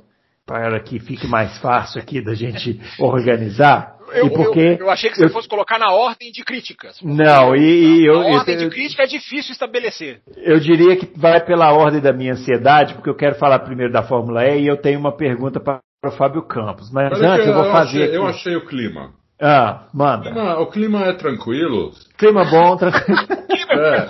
Para 0.51 0.79
que 0.81 0.99
fique 0.99 1.27
mais 1.27 1.57
fácil 1.59 2.01
aqui 2.01 2.21
da 2.21 2.33
gente 2.33 2.79
organizar. 2.99 3.95
Eu, 4.13 4.27
e 4.27 4.29
porque 4.29 4.59
eu, 4.59 4.77
eu 4.85 4.89
achei 4.89 5.09
que 5.09 5.15
você 5.15 5.25
eu, 5.25 5.29
fosse 5.29 5.47
colocar 5.47 5.79
na 5.79 5.93
ordem 5.93 6.31
de 6.31 6.43
críticas. 6.43 6.97
Não, 7.01 7.55
e, 7.55 8.01
e 8.01 8.05
eu. 8.05 8.21
A 8.21 8.25
ordem 8.25 8.57
de 8.57 8.69
crítica 8.69 9.03
é 9.03 9.07
difícil 9.07 9.53
estabelecer. 9.53 10.19
Eu 10.35 10.59
diria 10.59 10.97
que 10.97 11.09
vai 11.17 11.39
pela 11.39 11.71
ordem 11.71 12.01
da 12.01 12.11
minha 12.11 12.33
ansiedade, 12.33 12.93
porque 12.93 13.09
eu 13.09 13.15
quero 13.15 13.35
falar 13.35 13.59
primeiro 13.59 13.93
da 13.93 14.03
Fórmula 14.03 14.45
E 14.45 14.63
e 14.63 14.67
eu 14.67 14.75
tenho 14.75 14.99
uma 14.99 15.15
pergunta 15.15 15.61
para 15.61 15.79
o 16.03 16.11
Fábio 16.11 16.41
Campos. 16.43 16.91
Mas 16.91 17.13
Olha 17.13 17.31
antes 17.31 17.47
eu 17.47 17.53
vou 17.53 17.71
fazer. 17.71 18.03
Achei, 18.03 18.17
eu 18.17 18.27
achei 18.27 18.55
o 18.57 18.65
clima. 18.65 19.13
Ah, 19.41 19.87
manda. 19.93 20.29
O 20.29 20.33
clima, 20.33 20.59
o 20.59 20.67
clima 20.67 21.05
é 21.05 21.13
tranquilo. 21.13 21.93
Clima 22.17 22.43
bom, 22.43 22.75
tranquilo. 22.77 23.19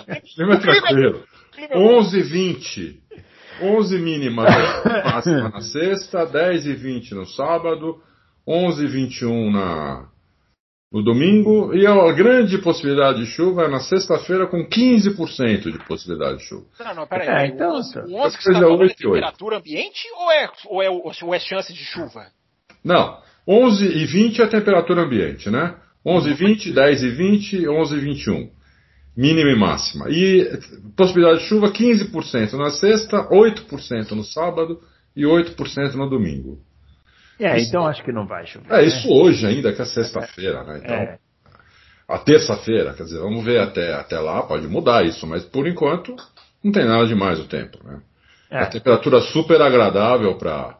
é, 0.09 0.21
clima 0.35 0.55
é 0.55 0.57
tranquilo. 0.57 1.23
11 1.75 2.17
e 2.17 2.23
20. 2.23 3.00
11 3.61 3.97
mínima 3.99 4.43
máxima 5.05 5.49
na 5.49 5.61
sexta, 5.61 6.25
10 6.25 6.65
e 6.65 6.73
20 6.73 7.15
no 7.15 7.25
sábado, 7.25 8.01
11 8.47 8.83
e 8.83 8.87
21 8.87 9.51
na, 9.51 10.07
no 10.91 11.01
domingo 11.01 11.73
e 11.73 11.87
a 11.87 12.11
grande 12.11 12.57
possibilidade 12.57 13.19
de 13.19 13.25
chuva 13.27 13.63
é 13.63 13.67
na 13.69 13.79
sexta-feira 13.79 14.45
com 14.47 14.67
15% 14.67 15.71
de 15.71 15.79
possibilidade 15.85 16.39
de 16.39 16.43
chuva. 16.45 16.65
Não, 16.79 16.95
não, 16.95 17.07
peraí. 17.07 17.27
É, 17.27 17.47
então, 17.47 17.71
o 17.71 17.77
11, 17.77 17.89
então. 17.89 18.03
o 18.05 18.25
11 18.25 18.37
que 18.37 18.43
você 18.43 18.49
Coisa 18.51 18.59
tá 18.59 18.67
falando 18.67 18.81
é 18.81 18.83
8 18.83 19.03
e 19.03 19.07
8. 19.07 19.13
temperatura 19.13 19.57
ambiente 19.57 20.07
ou 20.17 20.31
é, 20.31 20.49
ou, 20.65 20.83
é, 20.83 20.89
ou 21.23 21.35
é 21.35 21.39
chance 21.39 21.73
de 21.73 21.83
chuva? 21.83 22.27
Não, 22.83 23.17
11 23.47 23.85
e 23.85 24.05
20 24.05 24.41
é 24.41 24.45
a 24.45 24.49
temperatura 24.49 25.03
ambiente, 25.03 25.49
né? 25.49 25.75
11 26.05 26.29
e 26.29 26.33
20, 26.33 26.71
10 26.73 27.03
e 27.03 27.09
20, 27.09 27.69
11 27.69 27.95
e 27.95 27.99
21. 27.99 28.49
Mínima 29.15 29.49
e 29.51 29.55
máxima. 29.55 30.09
E 30.09 30.57
possibilidade 30.95 31.39
de 31.39 31.45
chuva 31.45 31.71
15% 31.71 32.53
na 32.53 32.71
sexta, 32.71 33.27
8% 33.29 34.11
no 34.11 34.23
sábado 34.23 34.79
e 35.15 35.23
8% 35.23 35.95
no 35.95 36.09
domingo. 36.09 36.59
É, 37.39 37.57
Isso- 37.57 37.69
então 37.69 37.85
acho 37.87 38.03
que 38.03 38.11
não 38.11 38.25
vai 38.25 38.45
chover. 38.45 38.71
É 38.71 38.77
né? 38.77 38.83
isso 38.85 39.09
hoje 39.11 39.45
ainda, 39.45 39.73
que 39.73 39.81
é 39.81 39.85
sexta-feira, 39.85 40.63
né? 40.63 40.81
Então, 40.83 40.95
É. 40.95 41.17
a 42.07 42.17
terça-feira, 42.19 42.93
quer 42.93 43.03
dizer, 43.03 43.19
vamos 43.19 43.43
ver 43.43 43.59
até, 43.59 43.93
até 43.93 44.19
lá, 44.19 44.43
pode 44.43 44.67
mudar 44.67 45.03
isso, 45.05 45.25
mas 45.27 45.43
por 45.43 45.67
enquanto 45.67 46.15
não 46.63 46.71
tem 46.71 46.85
nada 46.85 47.05
demais 47.07 47.39
o 47.39 47.45
tempo, 47.47 47.79
né? 47.83 47.99
É. 48.49 48.59
A 48.59 48.65
temperatura 48.67 49.19
super 49.21 49.61
agradável 49.61 50.35
para 50.35 50.77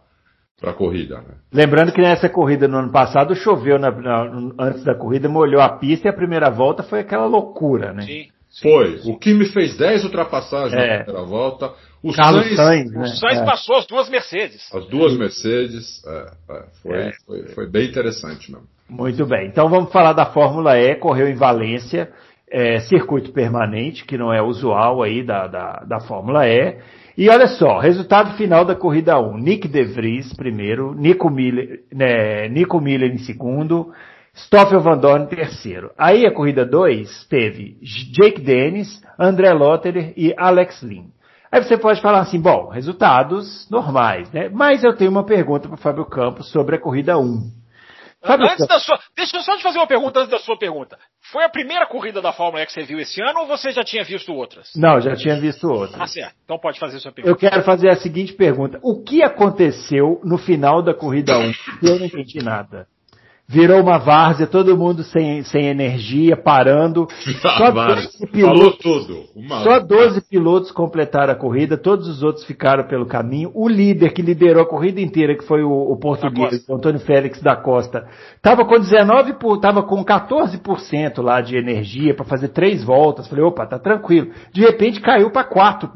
para 0.62 0.74
corrida, 0.74 1.18
né? 1.18 1.34
Lembrando 1.52 1.92
que 1.92 2.00
nessa 2.00 2.30
corrida 2.30 2.68
no 2.68 2.78
ano 2.78 2.92
passado 2.92 3.36
choveu 3.36 3.80
na- 3.80 3.90
na- 3.92 4.52
antes 4.60 4.84
da 4.84 4.94
corrida, 4.96 5.28
molhou 5.28 5.60
a 5.60 5.68
pista 5.70 6.08
e 6.08 6.12
a 6.12 6.14
primeira 6.14 6.50
volta 6.52 6.84
foi 6.84 7.00
aquela 7.00 7.26
loucura, 7.26 7.92
né? 7.92 8.04
Sim. 8.04 8.28
Foi. 8.62 9.00
O 9.06 9.18
Kimi 9.18 9.46
fez 9.46 9.76
10 9.78 10.04
ultrapassagens 10.04 10.74
É. 10.74 10.98
na 11.00 11.04
primeira 11.06 11.26
volta. 11.28 11.72
O 12.04 12.14
Carlos 12.14 12.44
Sainz, 12.44 12.56
Sainz, 12.58 12.92
O 12.92 13.00
né? 13.00 13.08
Sainz 13.08 13.40
É. 13.42 13.46
passou 13.46 13.76
as 13.78 13.88
duas 13.88 14.10
Mercedes. 14.10 14.70
as 14.76 14.86
duas 14.88 15.18
Mercedes. 15.18 16.04
é, 16.06 16.32
é, 16.54 16.64
foi, 16.84 16.98
É. 16.98 17.12
foi, 17.26 17.44
foi 17.56 17.70
bem 17.70 17.88
interessante 17.88 18.52
mesmo. 18.52 18.68
Muito 18.90 19.26
bem. 19.26 19.48
Então 19.48 19.70
vamos 19.70 19.92
falar 19.92 20.12
da 20.14 20.26
Fórmula 20.26 20.78
E, 20.78 20.96
correu 20.96 21.28
em 21.30 21.36
Valência, 21.36 22.10
é, 22.52 22.80
circuito 22.82 23.32
permanente, 23.32 24.04
que 24.04 24.18
não 24.18 24.34
é 24.34 24.42
usual 24.42 25.02
aí 25.02 25.24
da, 25.26 25.48
da, 25.48 25.84
da 25.88 26.00
Fórmula 26.02 26.46
E. 26.46 26.78
E 27.18 27.30
olha 27.30 27.48
só, 27.48 27.80
resultado 27.80 28.38
final 28.38 28.64
da 28.64 28.76
corrida 28.76 29.20
1. 29.20 29.38
Nick 29.38 29.68
De 29.68 29.84
Vries 29.84 30.34
primeiro, 30.34 30.94
Nico 30.94 31.30
Miller, 31.30 31.82
né, 31.94 32.48
Nico 32.48 32.80
Miller 32.80 33.12
em 33.12 33.18
segundo, 33.18 33.92
Stoffel 34.34 34.80
Van 34.80 34.98
Dorn 34.98 35.26
em 35.26 35.28
terceiro. 35.28 35.92
Aí 35.98 36.26
a 36.26 36.34
corrida 36.34 36.66
2 36.66 37.28
teve 37.28 37.78
Jake 38.14 38.42
Dennis, 38.42 39.02
André 39.20 39.52
Lotterer 39.52 40.14
e 40.16 40.34
Alex 40.38 40.82
Lynn. 40.82 41.10
Aí 41.52 41.62
você 41.62 41.78
pode 41.78 42.02
falar 42.02 42.22
assim, 42.22 42.40
bom, 42.40 42.70
resultados 42.70 43.68
normais, 43.70 44.32
né? 44.32 44.48
Mas 44.48 44.86
eu 44.86 44.96
tenho 44.96 45.12
uma 45.12 45.26
pergunta 45.26 45.68
para 45.68 45.76
o 45.76 45.82
Fábio 45.82 46.06
Campos 46.06 46.50
sobre 46.50 46.78
a 46.78 46.80
corrida 46.80 47.18
1. 47.18 47.61
Fábio 48.24 48.46
Antes 48.46 48.68
da 48.68 48.80
sua, 48.80 49.00
deixa 49.16 49.38
eu 49.38 49.42
só 49.42 49.58
te 49.58 49.64
fazer 49.64 49.80
uma 49.80 49.88
pergunta 49.88 50.20
antes 50.20 50.30
da 50.30 50.38
sua 50.38 50.58
pergunta. 50.58 50.98
Foi 51.32 51.44
a 51.44 51.50
primeira 51.50 51.88
corrida 51.88 52.22
da 52.22 52.32
Fórmula 52.32 52.62
E 52.62 52.66
que 52.68 52.72
você 52.72 52.84
viu 52.84 53.00
esse 53.00 53.22
ano 53.22 53.42
ou 53.42 53.48
você 53.48 53.72
já 53.72 53.84
tinha 53.84 54.04
visto 54.04 54.32
outras? 54.32 54.72
Não, 54.76 55.02
já 55.02 55.16
tinha 55.16 55.40
visto 55.40 55.68
outra. 55.68 56.04
Ah, 56.04 56.08
certo. 56.08 56.36
Então 56.44 56.60
pode 56.60 56.80
fazer 56.80 57.00
sua 57.00 57.12
pergunta. 57.12 57.32
Eu 57.32 57.36
quero 57.36 57.64
fazer 57.64 57.90
a 57.90 57.96
seguinte 57.96 58.34
pergunta. 58.34 58.80
O 58.84 59.04
que 59.04 59.24
aconteceu 59.24 60.22
no 60.24 60.38
final 60.38 60.84
da 60.84 60.94
corrida 60.94 61.38
1? 61.38 61.52
Eu 61.82 62.00
não 62.00 62.06
entendi 62.06 62.44
nada. 62.44 62.88
Virou 63.48 63.82
uma 63.82 63.98
várzea, 63.98 64.48
todo 64.48 64.78
mundo 64.78 65.04
sem, 65.04 65.44
sem 65.44 65.66
energia, 65.68 66.38
parando. 66.38 67.06
Só 67.42 67.72
Vários. 67.72 68.06
12 68.06 68.18
Falou 68.42 68.72
pilotos, 68.72 68.80
tudo. 68.82 69.24
Uma- 69.36 69.64
só 69.64 69.80
12 69.80 70.22
pilotos 70.22 70.72
completaram 70.72 71.34
a 71.34 71.36
corrida, 71.36 71.78
todos 71.78 72.08
os 72.08 72.24
outros 72.24 72.46
ficaram 72.46 72.86
pelo 72.88 73.06
caminho. 73.06 73.52
O 73.54 73.68
líder 73.68 74.14
que 74.14 74.22
liderou 74.22 74.64
a 74.64 74.66
corrida 74.66 75.02
inteira, 75.02 75.36
que 75.36 75.44
foi 75.44 75.64
o, 75.64 75.70
o 75.72 75.98
português, 76.00 76.64
o 76.70 76.76
Antônio 76.76 77.00
Félix 77.02 77.42
da 77.42 77.56
Costa, 77.58 78.08
estava 78.38 78.64
com 78.64 78.80
19, 78.80 79.34
por- 79.34 79.60
tava 79.60 79.84
com 79.84 80.02
14% 80.06 81.22
lá 81.22 81.42
de 81.42 81.58
energia 81.58 82.14
para 82.16 82.24
fazer 82.26 82.50
três 82.50 82.84
voltas. 82.84 83.28
Falei, 83.28 83.44
opa, 83.44 83.66
tá 83.66 83.78
tranquilo. 83.78 84.32
De 84.54 84.62
repente 84.62 85.02
caiu 85.02 85.30
para 85.30 85.44
4%. 85.44 85.92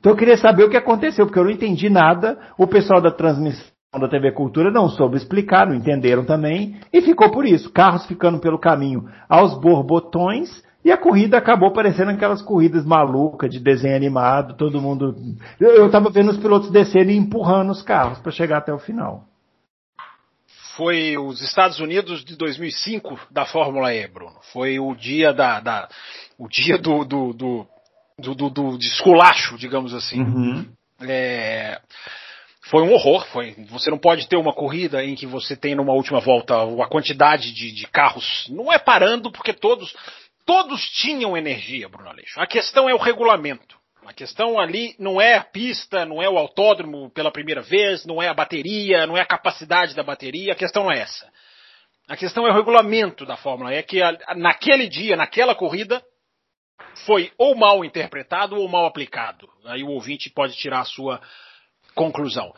Então 0.00 0.12
eu 0.12 0.16
queria 0.16 0.36
saber 0.36 0.64
o 0.64 0.70
que 0.70 0.76
aconteceu, 0.76 1.26
porque 1.26 1.38
eu 1.38 1.44
não 1.44 1.50
entendi 1.50 1.88
nada. 1.88 2.36
O 2.58 2.66
pessoal 2.66 3.00
da 3.00 3.10
transmissão 3.12 3.75
da 3.98 4.08
TV 4.08 4.32
Cultura 4.32 4.70
não 4.70 4.88
soube 4.88 5.16
explicar, 5.16 5.66
não 5.66 5.74
entenderam 5.74 6.24
também, 6.24 6.76
e 6.92 7.00
ficou 7.02 7.30
por 7.30 7.44
isso. 7.46 7.70
Carros 7.70 8.06
ficando 8.06 8.38
pelo 8.38 8.58
caminho 8.58 9.08
aos 9.28 9.58
borbotões, 9.60 10.62
e 10.84 10.92
a 10.92 10.96
corrida 10.96 11.36
acabou 11.36 11.72
parecendo 11.72 12.12
aquelas 12.12 12.40
corridas 12.40 12.84
malucas 12.84 13.50
de 13.50 13.58
desenho 13.58 13.96
animado, 13.96 14.54
todo 14.56 14.80
mundo. 14.80 15.16
Eu, 15.58 15.70
eu 15.70 15.90
tava 15.90 16.10
vendo 16.10 16.30
os 16.30 16.36
pilotos 16.38 16.70
descendo 16.70 17.10
e 17.10 17.16
empurrando 17.16 17.70
os 17.70 17.82
carros 17.82 18.18
para 18.20 18.30
chegar 18.30 18.58
até 18.58 18.72
o 18.72 18.78
final. 18.78 19.24
Foi 20.76 21.16
os 21.16 21.40
Estados 21.42 21.80
Unidos 21.80 22.24
de 22.24 22.36
2005 22.36 23.18
da 23.30 23.46
Fórmula 23.46 23.92
E, 23.94 24.06
Bruno. 24.06 24.36
Foi 24.52 24.78
o 24.78 24.94
dia 24.94 25.32
da, 25.32 25.58
da- 25.58 25.88
o 26.38 26.48
dia 26.48 26.76
do 26.78 27.02
do, 27.04 27.32
do, 27.32 27.66
do, 28.18 28.34
do, 28.34 28.50
do 28.50 28.78
esculacho, 28.78 29.56
digamos 29.56 29.94
assim. 29.94 30.20
Uhum. 30.20 30.66
É, 31.00 31.80
foi 32.70 32.82
um 32.82 32.92
horror. 32.92 33.26
Foi, 33.26 33.54
você 33.68 33.90
não 33.90 33.98
pode 33.98 34.28
ter 34.28 34.36
uma 34.36 34.52
corrida 34.52 35.04
em 35.04 35.14
que 35.14 35.26
você 35.26 35.56
tem 35.56 35.74
numa 35.74 35.92
última 35.92 36.20
volta 36.20 36.54
a 36.54 36.88
quantidade 36.88 37.52
de, 37.52 37.72
de 37.72 37.86
carros. 37.86 38.46
Não 38.50 38.72
é 38.72 38.78
parando, 38.78 39.30
porque 39.30 39.52
todos, 39.52 39.94
todos 40.44 40.82
tinham 40.90 41.36
energia, 41.36 41.88
Bruno 41.88 42.08
Aleixo. 42.08 42.40
A 42.40 42.46
questão 42.46 42.88
é 42.88 42.94
o 42.94 42.98
regulamento. 42.98 43.76
A 44.04 44.12
questão 44.12 44.58
ali 44.58 44.94
não 45.00 45.20
é 45.20 45.34
a 45.34 45.42
pista, 45.42 46.04
não 46.04 46.22
é 46.22 46.28
o 46.28 46.38
autódromo 46.38 47.10
pela 47.10 47.32
primeira 47.32 47.60
vez, 47.60 48.06
não 48.06 48.22
é 48.22 48.28
a 48.28 48.34
bateria, 48.34 49.04
não 49.04 49.16
é 49.16 49.20
a 49.20 49.26
capacidade 49.26 49.94
da 49.96 50.02
bateria. 50.02 50.52
A 50.52 50.56
questão 50.56 50.84
não 50.84 50.92
é 50.92 51.00
essa. 51.00 51.28
A 52.08 52.16
questão 52.16 52.46
é 52.46 52.50
o 52.50 52.54
regulamento 52.54 53.26
da 53.26 53.36
Fórmula 53.36 53.74
E, 53.74 53.82
que 53.82 54.00
naquele 54.36 54.88
dia, 54.88 55.16
naquela 55.16 55.56
corrida, 55.56 56.00
foi 57.04 57.32
ou 57.36 57.56
mal 57.56 57.84
interpretado 57.84 58.54
ou 58.54 58.68
mal 58.68 58.86
aplicado. 58.86 59.48
Aí 59.64 59.82
o 59.82 59.88
ouvinte 59.88 60.30
pode 60.30 60.56
tirar 60.56 60.80
a 60.80 60.84
sua 60.84 61.20
conclusão. 61.96 62.52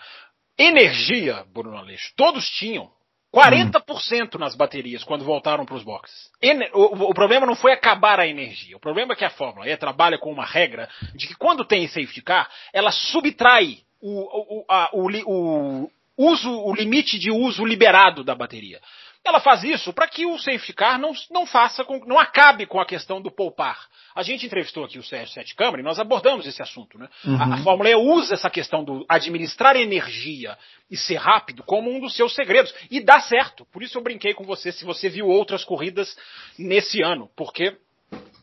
Energia, 0.59 1.45
Bruno 1.55 1.77
Aleixo, 1.79 2.13
todos 2.17 2.47
tinham. 2.51 2.91
40% 3.35 4.37
nas 4.39 4.55
baterias 4.57 5.05
quando 5.05 5.23
voltaram 5.23 5.67
para 5.67 5.75
os 5.75 5.83
boxes. 5.83 6.31
O, 6.73 7.13
problema 7.15 7.45
não 7.47 7.55
foi 7.55 7.73
acabar 7.73 8.19
a 8.19 8.27
energia. 8.27 8.75
O 8.77 8.81
problema 8.81 9.13
é 9.13 9.17
que 9.17 9.25
a 9.25 9.29
Fórmula 9.31 9.69
E 9.69 9.77
trabalha 9.77 10.19
com 10.19 10.33
uma 10.33 10.47
regra 10.47 10.89
de 11.15 11.27
que 11.29 11.35
quando 11.35 11.63
tem 11.65 11.87
safety 11.87 12.23
car, 12.23 12.51
ela 12.73 12.91
subtrai 12.91 13.81
o, 14.01 14.61
o, 14.61 14.65
a- 14.69 14.91
o 14.95 15.11
o 15.11 15.91
uso, 16.17 16.51
o 16.51 16.75
limite 16.75 17.19
de 17.19 17.31
uso 17.31 17.65
liberado 17.67 18.25
da 18.25 18.35
bateria. 18.35 18.81
Ela 19.29 19.41
faz 19.41 19.63
isso 19.63 19.93
para 19.93 20.09
que 20.09 20.25
o 20.25 20.39
safety 20.39 20.73
car 20.73 20.99
não, 20.99 21.13
não 21.31 21.45
faça, 21.45 21.85
com, 21.85 21.99
não 22.07 22.19
acabe 22.19 22.65
com 22.65 22.81
a 22.81 22.87
questão 22.87 23.21
do 23.21 23.31
poupar. 23.31 23.79
A 24.15 24.23
gente 24.23 24.47
entrevistou 24.47 24.85
aqui 24.85 24.99
o 24.99 25.03
Sérgio 25.03 25.35
Sete 25.35 25.55
Câmara 25.55 25.83
e 25.83 25.85
nós 25.85 25.99
abordamos 25.99 26.47
esse 26.47 26.63
assunto. 26.63 26.99
Né? 26.99 27.07
A, 27.39 27.57
a 27.57 27.59
Fórmula 27.59 27.91
E 27.91 27.95
usa 27.95 28.35
essa 28.35 28.49
questão 28.49 28.83
do 28.83 29.05
administrar 29.07 29.77
energia 29.77 30.57
e 30.91 30.97
ser 30.97 31.17
rápido 31.17 31.63
como 31.63 31.95
um 31.95 32.01
dos 32.01 32.17
seus 32.17 32.35
segredos. 32.35 32.75
E 32.91 33.01
dá 33.01 33.21
certo. 33.21 33.67
Por 33.67 33.83
isso 33.83 33.99
eu 33.99 34.03
brinquei 34.03 34.33
com 34.33 34.45
você 34.45 34.73
se 34.73 34.85
você 34.87 35.11
viu 35.11 35.27
outras 35.27 35.63
corridas 35.63 36.17
nesse 36.59 37.03
ano. 37.03 37.31
Porque 37.37 37.77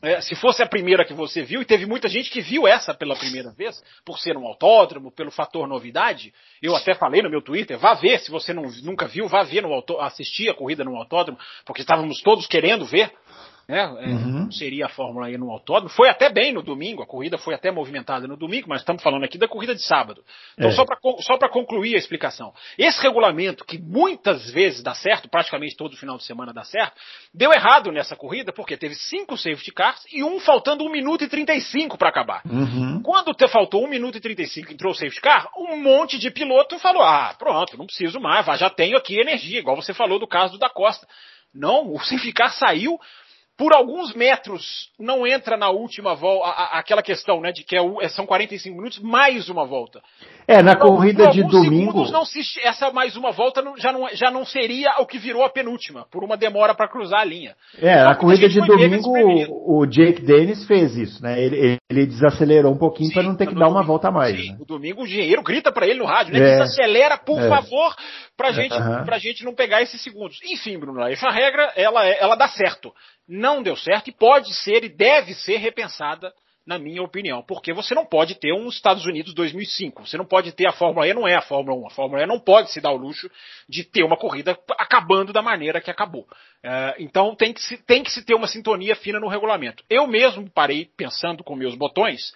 é, 0.05 0.21
se 0.21 0.35
fosse 0.35 0.61
a 0.61 0.67
primeira 0.67 1.03
que 1.03 1.13
você 1.13 1.41
viu, 1.41 1.61
e 1.61 1.65
teve 1.65 1.87
muita 1.87 2.07
gente 2.07 2.29
que 2.29 2.39
viu 2.39 2.67
essa 2.67 2.93
pela 2.93 3.15
primeira 3.15 3.51
vez, 3.51 3.81
por 4.05 4.19
ser 4.19 4.37
um 4.37 4.45
autódromo, 4.45 5.11
pelo 5.11 5.31
fator 5.31 5.67
novidade, 5.67 6.31
eu 6.61 6.75
até 6.75 6.93
falei 6.93 7.23
no 7.23 7.29
meu 7.29 7.41
Twitter, 7.41 7.77
vá 7.79 7.95
ver, 7.95 8.19
se 8.19 8.29
você 8.29 8.53
não, 8.53 8.63
nunca 8.83 9.07
viu, 9.07 9.27
vá 9.27 9.41
ver 9.43 9.61
no 9.61 9.83
assistir 9.99 10.49
a 10.49 10.53
corrida 10.53 10.83
no 10.83 10.95
autódromo, 10.95 11.39
porque 11.65 11.81
estávamos 11.81 12.21
todos 12.21 12.45
querendo 12.45 12.85
ver, 12.85 13.11
né, 13.67 13.79
é, 13.79 14.07
Uhum. 14.09 14.51
seria 14.51 14.85
a 14.85 14.89
Fórmula 14.89 15.29
E 15.29 15.37
no 15.37 15.49
autódromo. 15.51 15.89
Foi 15.89 16.07
até 16.09 16.29
bem 16.29 16.53
no 16.53 16.61
domingo, 16.61 17.01
a 17.01 17.05
corrida 17.07 17.37
foi 17.37 17.53
até 17.55 17.71
movimentada 17.71 18.27
no 18.27 18.37
domingo, 18.37 18.67
mas 18.69 18.81
estamos 18.81 19.01
falando 19.01 19.23
aqui 19.23 19.37
da 19.37 19.47
corrida 19.47 19.73
de 19.73 19.81
sábado. 19.83 20.23
Então, 20.57 20.69
É. 20.69 20.73
só 20.73 20.85
para 20.85 20.97
só 21.21 21.37
pra 21.37 21.49
concluir 21.49 21.95
a 21.95 21.97
explicação. 21.97 22.53
Esse 22.77 23.01
regulamento, 23.01 23.65
que 23.65 23.77
muitas 23.77 24.49
vezes 24.51 24.83
dá 24.83 24.93
certo, 24.93 25.27
praticamente 25.29 25.75
todo 25.75 25.97
final 25.97 26.17
de 26.17 26.23
semana 26.23 26.53
dá 26.53 26.63
certo, 26.63 26.95
deu 27.33 27.51
errado 27.51 27.91
nessa 27.91 28.15
corrida, 28.15 28.53
porque 28.53 28.77
teve 28.77 28.95
cinco 28.95 29.37
safety 29.37 29.71
cars 29.71 30.03
e 30.13 30.23
um 30.23 30.39
faltando 30.39 30.83
1 30.83 30.89
minuto 30.91 31.23
e 31.23 31.27
35 31.27 31.97
para 31.97 32.09
acabar. 32.09 32.41
Uhum. 32.45 33.01
Quando 33.01 33.33
te 33.33 33.47
faltou 33.47 33.83
1 33.83 33.87
minuto 33.87 34.17
e 34.17 34.21
35 34.21 34.71
entrou 34.71 34.91
o 34.91 34.95
safety 34.95 35.21
car, 35.21 35.49
um 35.57 35.77
monte 35.81 36.17
de 36.19 36.29
piloto 36.29 36.77
falou: 36.79 37.01
ah, 37.01 37.33
pronto, 37.37 37.77
não 37.77 37.85
preciso 37.85 38.19
mais, 38.19 38.45
já 38.59 38.69
tenho 38.69 38.97
aqui 38.97 39.19
energia, 39.19 39.59
igual 39.59 39.75
você 39.75 39.93
falou 39.93 40.19
do 40.19 40.27
caso 40.27 40.53
do 40.53 40.59
da 40.59 40.69
Costa. 40.69 41.07
Não, 41.53 41.93
o 41.93 41.99
safety 41.99 42.33
car 42.33 42.51
saiu 42.51 42.99
por 43.57 43.73
alguns 43.73 44.13
metros 44.13 44.89
não 44.99 45.25
entra 45.25 45.55
na 45.55 45.69
última 45.69 46.13
volta, 46.13 46.49
aquela 46.71 47.01
questão, 47.01 47.39
né, 47.39 47.51
de 47.51 47.63
que 47.63 47.77
é, 47.77 47.81
é, 48.01 48.09
são 48.09 48.25
45 48.25 48.75
minutos 48.75 48.99
mais 48.99 49.49
uma 49.49 49.65
volta. 49.65 50.01
É, 50.47 50.61
na 50.61 50.73
então, 50.73 50.89
corrida 50.89 51.29
de 51.29 51.41
domingo. 51.43 52.09
Não 52.11 52.25
se, 52.25 52.41
essa 52.61 52.91
mais 52.91 53.15
uma 53.15 53.31
volta 53.31 53.63
já 53.77 53.91
não, 53.91 54.07
já 54.13 54.29
não 54.29 54.45
seria 54.45 54.91
o 54.99 55.05
que 55.05 55.17
virou 55.17 55.43
a 55.43 55.49
penúltima, 55.49 56.05
por 56.11 56.23
uma 56.23 56.37
demora 56.37 56.75
para 56.75 56.87
cruzar 56.87 57.21
a 57.21 57.25
linha. 57.25 57.55
É, 57.79 58.03
na 58.03 58.15
corrida 58.15 58.47
de 58.47 58.59
domingo 58.59 59.11
o 59.65 59.85
Jake 59.85 60.21
Dennis 60.21 60.65
fez 60.67 60.95
isso, 60.95 61.23
né? 61.23 61.41
Ele, 61.41 61.77
ele 61.89 62.05
desacelerou 62.05 62.73
um 62.73 62.77
pouquinho 62.77 63.11
para 63.13 63.23
não 63.23 63.35
ter 63.35 63.47
que 63.47 63.53
dar 63.53 63.61
domingo, 63.61 63.79
uma 63.79 63.83
volta 63.83 64.09
a 64.09 64.11
mais. 64.11 64.35
Sim, 64.37 64.51
né? 64.51 64.57
No 64.59 64.65
domingo 64.65 65.01
o 65.01 65.05
engenheiro 65.05 65.41
grita 65.41 65.71
para 65.71 65.87
ele 65.87 65.99
no 65.99 66.05
rádio, 66.05 66.33
né? 66.33 66.39
É, 66.39 66.59
Desacelera, 66.59 67.17
por 67.17 67.41
é. 67.41 67.47
favor, 67.47 67.95
pra 68.37 68.51
gente, 68.51 68.75
uhum. 68.75 69.05
pra 69.05 69.17
gente 69.17 69.43
não 69.43 69.55
pegar 69.55 69.81
esses 69.81 70.01
segundos. 70.03 70.37
Enfim, 70.43 70.77
Bruno, 70.77 71.01
essa 71.07 71.29
regra, 71.29 71.71
ela, 71.75 72.05
é, 72.05 72.21
ela 72.21 72.35
dá 72.35 72.49
certo 72.49 72.93
não 73.45 73.61
deu 73.61 73.75
certo 73.75 74.09
e 74.09 74.11
pode 74.11 74.51
ser 74.55 74.83
e 74.83 74.89
deve 74.89 75.35
ser 75.35 75.57
repensada, 75.57 76.33
na 76.65 76.79
minha 76.79 77.03
opinião, 77.03 77.43
porque 77.43 77.71
você 77.71 77.93
não 77.93 78.03
pode 78.03 78.33
ter 78.33 78.51
um 78.51 78.67
Estados 78.69 79.05
Unidos 79.05 79.35
2005, 79.35 80.07
você 80.07 80.17
não 80.17 80.25
pode 80.25 80.51
ter 80.51 80.67
a 80.67 80.71
Fórmula 80.71 81.07
E, 81.07 81.13
não 81.13 81.27
é 81.27 81.35
a 81.35 81.41
Fórmula 81.41 81.77
1, 81.77 81.87
a 81.87 81.89
Fórmula 81.91 82.23
E 82.23 82.25
não 82.25 82.39
pode 82.39 82.71
se 82.71 82.81
dar 82.81 82.91
o 82.91 82.97
luxo 82.97 83.29
de 83.69 83.83
ter 83.83 84.03
uma 84.03 84.17
corrida 84.17 84.57
acabando 84.71 85.31
da 85.31 85.43
maneira 85.43 85.79
que 85.79 85.91
acabou. 85.91 86.27
É, 86.63 86.95
então 86.97 87.35
tem 87.35 87.53
que, 87.53 87.61
se, 87.61 87.77
tem 87.77 88.01
que 88.01 88.11
se 88.11 88.25
ter 88.25 88.33
uma 88.33 88.47
sintonia 88.47 88.95
fina 88.95 89.19
no 89.19 89.27
regulamento. 89.27 89.83
Eu 89.87 90.07
mesmo 90.07 90.49
parei 90.49 90.89
pensando 90.97 91.43
com 91.43 91.55
meus 91.55 91.75
botões, 91.75 92.33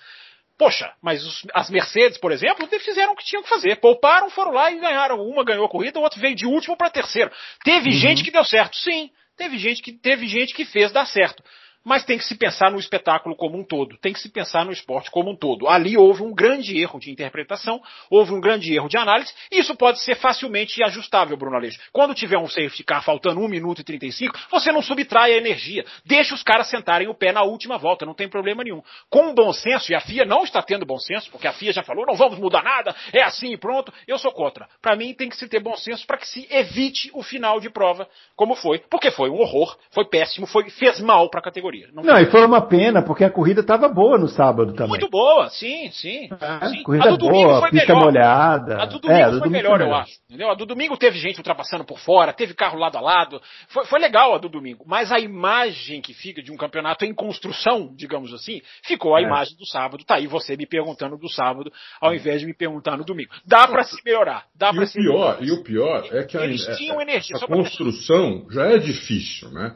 Poxa, 0.60 0.92
mas 1.02 1.26
os, 1.26 1.48
as 1.54 1.70
Mercedes, 1.70 2.18
por 2.18 2.34
exemplo, 2.34 2.68
fizeram 2.82 3.14
o 3.14 3.16
que 3.16 3.24
tinham 3.24 3.42
que 3.42 3.48
fazer. 3.48 3.78
Pouparam, 3.78 4.30
foram 4.30 4.52
lá 4.52 4.70
e 4.70 4.78
ganharam. 4.78 5.26
Uma 5.26 5.42
ganhou 5.42 5.66
a 5.66 5.70
corrida, 5.70 5.98
o 5.98 6.04
outro 6.04 6.20
veio 6.20 6.36
de 6.36 6.46
último 6.46 6.76
para 6.76 6.90
terceiro. 6.90 7.32
Teve 7.64 7.92
uhum. 7.92 7.96
gente 7.96 8.26
que 8.26 8.30
deu 8.30 8.44
certo, 8.44 8.76
sim. 8.76 9.10
Teve 9.40 9.58
gente 9.58 9.82
que 9.82 9.94
teve 9.94 10.28
gente 10.28 10.54
que 10.54 10.66
fez 10.66 10.92
dar 10.92 11.06
certo. 11.06 11.42
Mas 11.84 12.04
tem 12.04 12.18
que 12.18 12.26
se 12.26 12.36
pensar 12.36 12.70
no 12.72 12.78
espetáculo 12.78 13.36
como 13.36 13.58
um 13.58 13.64
todo, 13.64 13.98
tem 13.98 14.12
que 14.12 14.20
se 14.20 14.30
pensar 14.30 14.66
no 14.66 14.72
esporte 14.72 15.10
como 15.10 15.32
um 15.32 15.36
todo. 15.36 15.68
Ali 15.68 15.98
houve 15.98 16.22
um 16.22 16.34
grande 16.34 16.78
erro 16.78 17.00
de 17.00 17.10
interpretação, 17.10 17.82
houve 18.10 18.34
um 18.34 18.42
grande 18.42 18.74
erro 18.74 18.90
de 18.90 18.98
análise, 18.98 19.34
e 19.50 19.60
isso 19.60 19.74
pode 19.78 20.02
ser 20.02 20.16
facilmente 20.16 20.84
ajustável, 20.84 21.38
Bruno 21.38 21.56
Aleixo. 21.56 21.80
Quando 21.94 22.14
tiver 22.14 22.38
um 22.38 22.48
safety 22.48 22.84
car 22.84 23.02
faltando 23.02 23.40
1 23.40 23.48
minuto 23.48 23.80
e 23.80 23.84
35, 23.86 24.38
você 24.52 24.74
não 24.74 24.82
subtrai 24.82 25.34
a 25.34 25.38
energia. 25.38 25.86
Deixa 26.06 26.36
os 26.36 26.44
caras 26.44 26.70
sentarem 26.70 27.08
o 27.08 27.16
pé 27.16 27.32
na 27.32 27.44
última 27.44 27.78
volta, 27.78 28.06
não 28.06 28.14
tem 28.14 28.28
problema 28.28 28.62
nenhum. 28.62 28.84
Com 29.10 29.34
bom 29.34 29.54
senso, 29.54 29.90
e 29.92 29.96
a 29.96 30.02
FIA 30.02 30.26
não 30.26 30.44
está 30.44 30.62
tendo 30.62 30.86
bom 30.86 30.98
senso, 30.98 31.32
porque 31.32 31.48
a 31.48 31.54
FIA 31.54 31.72
já 31.72 31.84
falou, 31.84 32.06
não 32.06 32.16
vamos 32.16 32.38
mudar 32.40 32.62
nada, 32.62 32.94
é 33.14 33.22
assim 33.22 33.54
e 33.54 33.58
pronto, 33.58 33.94
eu 34.06 34.18
sou 34.20 34.34
contra. 34.34 34.68
Para 34.82 34.98
mim 34.98 35.14
tem 35.14 35.30
que 35.30 35.38
se 35.38 35.48
ter 35.48 35.62
bom 35.62 35.78
senso 35.78 36.06
para 36.06 36.18
que 36.18 36.28
se 36.28 36.46
evite 36.52 37.10
o 37.14 37.24
final 37.24 37.58
de 37.62 37.70
prova, 37.70 38.08
como 38.36 38.54
foi, 38.54 38.80
porque 38.90 39.10
foi 39.12 39.30
um 39.30 39.40
horror, 39.40 39.78
foi 39.92 40.04
péssimo, 40.06 40.46
foi, 40.46 40.70
fez 40.70 41.00
mal 41.00 41.30
para 41.30 41.40
a 41.40 41.44
categoria 41.44 41.69
categoria. 41.70 41.88
Não, 41.94 42.04
não 42.04 42.18
e 42.18 42.26
foi 42.26 42.46
uma 42.46 42.62
pena, 42.62 43.02
porque 43.02 43.24
a 43.24 43.30
corrida 43.30 43.62
estava 43.62 43.88
boa 43.88 44.18
no 44.18 44.28
sábado 44.28 44.74
também. 44.74 44.90
Muito 44.90 45.10
boa, 45.10 45.50
sim, 45.50 45.90
sim. 45.92 46.30
É, 46.40 46.70
sim. 46.70 46.84
Corrida 46.84 47.10
a 47.10 47.16
do 47.16 47.30
boa, 47.30 47.60
foi 47.62 47.72
pista 47.72 47.94
melhor. 47.94 48.06
molhada. 48.06 48.82
A 48.82 48.86
do 48.86 49.00
domingo 49.00 49.20
é, 49.20 49.24
a 49.24 49.30
do 49.30 49.40
foi 49.40 49.48
domingo 49.48 49.52
melhor, 49.52 49.78
foi 49.78 49.80
melhor, 49.80 49.98
eu 49.98 50.02
acho. 50.02 50.14
Entendeu? 50.28 50.52
A 50.52 50.56
do 50.56 50.66
domingo 50.66 50.98
teve 50.98 51.18
gente 51.20 51.38
ultrapassando 51.38 51.84
por 51.84 52.00
fora, 52.00 52.34
teve 52.34 52.54
carro 52.54 52.78
lado 52.78 52.98
a 52.98 53.02
lado. 53.02 53.42
Foi, 53.70 53.86
foi 53.86 54.00
legal 54.00 54.34
a 54.34 54.38
do 54.38 54.50
domingo. 54.50 54.84
Mas 54.88 55.12
a 55.12 55.20
imagem 55.20 56.02
que 56.02 56.14
fica 56.14 56.42
de 56.42 56.52
um 56.52 56.58
campeonato 56.58 57.06
em 57.06 57.14
construção, 57.14 57.94
digamos 57.96 58.34
assim, 58.34 58.62
ficou 58.84 59.16
a 59.16 59.22
é. 59.22 59.24
imagem 59.24 59.56
do 59.58 59.66
sábado. 59.66 60.04
Tá 60.04 60.16
aí 60.16 60.28
você 60.28 60.58
me 60.58 60.66
perguntando 60.66 61.18
do 61.18 61.30
sábado, 61.30 61.72
ao 62.02 62.14
invés 62.14 62.42
de 62.42 62.48
me 62.48 62.54
perguntar 62.54 62.98
no 62.98 63.06
domingo. 63.06 63.32
Dá 63.46 63.68
para 63.68 63.84
se 63.84 63.96
melhorar. 64.04 64.46
Dá 64.56 64.72
e, 64.74 64.80
o 64.80 64.88
se 64.88 65.00
pior, 65.00 65.40
melhorar. 65.40 65.44
e 65.44 65.52
o 65.52 65.64
pior 65.64 66.08
é 66.12 66.24
que 66.24 66.38
a, 66.38 66.44
Eles 66.44 66.66
tinham 66.78 67.02
energia, 67.02 67.38
a 67.38 67.48
construção 67.48 68.46
já 68.50 68.66
é 68.66 68.78
difícil, 68.78 69.50
né? 69.52 69.76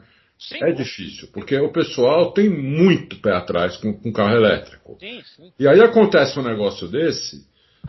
É 0.60 0.72
difícil, 0.72 1.28
porque 1.32 1.56
o 1.56 1.72
pessoal 1.72 2.32
tem 2.32 2.50
muito 2.50 3.16
pé 3.16 3.32
atrás 3.32 3.76
com, 3.76 3.92
com 3.94 4.12
carro 4.12 4.36
elétrico. 4.36 4.96
Sim, 5.00 5.22
sim. 5.36 5.52
E 5.58 5.66
aí 5.66 5.80
acontece 5.80 6.38
um 6.38 6.42
negócio 6.42 6.86
desse, 6.88 7.46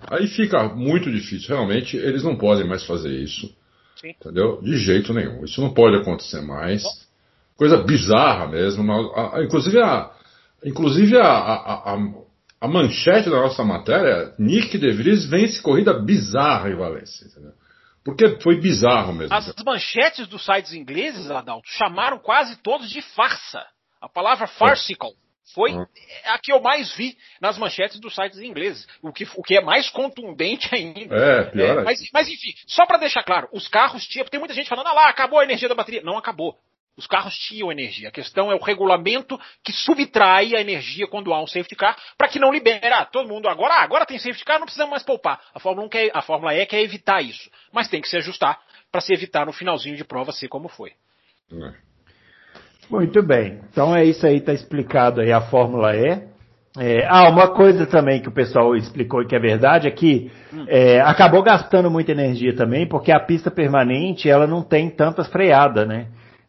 aí 0.07 0.27
fica 0.27 0.63
muito 0.69 1.11
difícil. 1.11 1.49
Realmente, 1.49 1.97
eles 1.97 2.23
não 2.23 2.37
podem 2.37 2.67
mais 2.67 2.85
fazer 2.85 3.11
isso. 3.11 3.53
Sim. 3.99 4.09
Entendeu? 4.09 4.61
De 4.61 4.77
jeito 4.77 5.13
nenhum. 5.13 5.43
Isso 5.43 5.61
não 5.61 5.73
pode 5.73 5.97
acontecer 5.97 6.41
mais. 6.41 6.83
Coisa 7.57 7.77
bizarra 7.77 8.47
mesmo. 8.47 8.89
A, 8.91 9.37
a, 9.37 9.43
inclusive, 9.43 9.79
a, 9.79 10.11
inclusive 10.63 11.17
a, 11.17 11.27
a, 11.27 11.97
a, 12.61 12.67
manchete 12.67 13.29
da 13.29 13.37
nossa 13.37 13.63
matéria, 13.63 14.33
Nick 14.37 14.77
De 14.77 14.91
Vries 14.91 15.25
vence 15.25 15.61
corrida 15.61 15.93
bizarra 15.93 16.69
em 16.69 16.75
Valência. 16.75 17.25
Entendeu? 17.25 17.53
Porque 18.06 18.39
foi 18.39 18.62
bizarro 18.62 19.12
mesmo. 19.12 19.36
As 19.36 19.51
manchetes 19.66 20.28
dos 20.28 20.45
sites 20.45 20.74
ingleses, 20.74 21.30
Adalto, 21.32 21.68
chamaram 21.68 22.20
quase 22.20 22.56
todos 22.58 22.88
de 22.88 23.01
farsa. 23.01 23.66
A 23.99 24.08
palavra 24.08 24.45
farcical 24.45 25.12
foi 25.56 25.74
uhum. 25.74 25.86
a 26.26 26.38
que 26.38 26.53
eu 26.53 26.62
mais 26.62 26.95
vi 26.95 27.18
nas 27.41 27.58
manchetes 27.58 27.99
dos 27.99 28.14
sites 28.14 28.38
ingleses. 28.39 28.88
O 29.01 29.12
que, 29.12 29.28
o 29.36 29.41
que 29.41 29.58
é 29.58 29.62
mais 29.62 29.89
contundente 29.89 30.70
ainda. 30.76 31.16
É, 31.16 31.43
pior. 31.45 31.80
É, 31.80 31.84
mas, 31.84 31.99
mas 32.14 32.30
enfim, 32.30 32.53
só 32.68 32.86
para 32.86 32.99
deixar 32.99 33.24
claro, 33.24 33.49
os 33.51 33.68
carros 33.68 34.06
tinham. 34.08 34.28
Tem 34.28 34.39
muita 34.39 34.53
gente 34.53 34.70
falando, 34.70 34.88
ah 34.88 34.93
lá, 34.93 35.10
acabou 35.10 35.39
a 35.39 35.43
energia 35.43 35.68
da 35.68 35.74
bateria. 35.74 36.03
Não 36.03 36.18
acabou. 36.18 36.56
Os 36.97 37.05
carros 37.07 37.35
tinham 37.37 37.71
energia. 37.71 38.07
A 38.07 38.11
questão 38.11 38.51
é 38.51 38.55
o 38.55 38.63
regulamento 38.63 39.39
que 39.63 39.73
subtrai 39.73 40.55
a 40.55 40.61
energia 40.61 41.07
quando 41.07 41.33
há 41.33 41.41
um 41.41 41.47
safety 41.47 41.75
car 41.75 41.97
para 42.17 42.29
que 42.29 42.39
não 42.39 42.53
libere. 42.53 42.87
Ah, 42.87 43.05
todo 43.05 43.27
mundo 43.27 43.49
agora, 43.49 43.75
ah, 43.75 43.83
agora 43.83 44.05
tem 44.05 44.17
safety 44.17 44.45
car, 44.45 44.59
não 44.59 44.65
precisamos 44.65 44.91
mais 44.91 45.03
poupar. 45.03 45.41
A 45.53 45.59
Fórmula, 45.59 45.87
1 45.87 45.89
quer, 45.89 46.11
a 46.13 46.21
Fórmula 46.21 46.55
E 46.55 46.65
quer 46.65 46.81
evitar 46.81 47.21
isso. 47.21 47.49
Mas 47.73 47.89
tem 47.89 48.01
que 48.01 48.07
se 48.07 48.15
ajustar 48.17 48.59
para 48.91 49.01
se 49.01 49.13
evitar 49.13 49.45
no 49.45 49.51
finalzinho 49.51 49.97
de 49.97 50.05
prova 50.05 50.31
ser 50.31 50.47
como 50.47 50.69
foi. 50.69 50.93
É. 51.51 51.73
Muito 52.89 53.21
bem. 53.21 53.59
Então 53.69 53.95
é 53.95 54.05
isso 54.05 54.25
aí, 54.25 54.37
está 54.37 54.53
explicado 54.53 55.19
aí 55.19 55.33
a 55.33 55.41
Fórmula 55.41 55.95
E. 55.95 56.35
É, 56.77 57.05
ah, 57.07 57.29
uma 57.29 57.53
coisa 57.53 57.85
também 57.85 58.21
que 58.21 58.27
o 58.27 58.33
pessoal 58.33 58.75
explicou 58.75 59.21
e 59.21 59.27
que 59.27 59.35
é 59.35 59.39
verdade 59.39 59.87
é 59.87 59.91
que 59.91 60.29
hum. 60.53 60.65
é, 60.67 60.99
acabou 61.01 61.41
gastando 61.41 61.89
muita 61.89 62.11
energia 62.11 62.53
também, 62.53 62.87
porque 62.87 63.11
a 63.11 63.19
pista 63.19 63.49
permanente 63.49 64.29
ela 64.29 64.45
não 64.45 64.61
tem 64.61 64.89
tanta 64.89 65.23
freada, 65.23 65.85
né? 65.85 66.07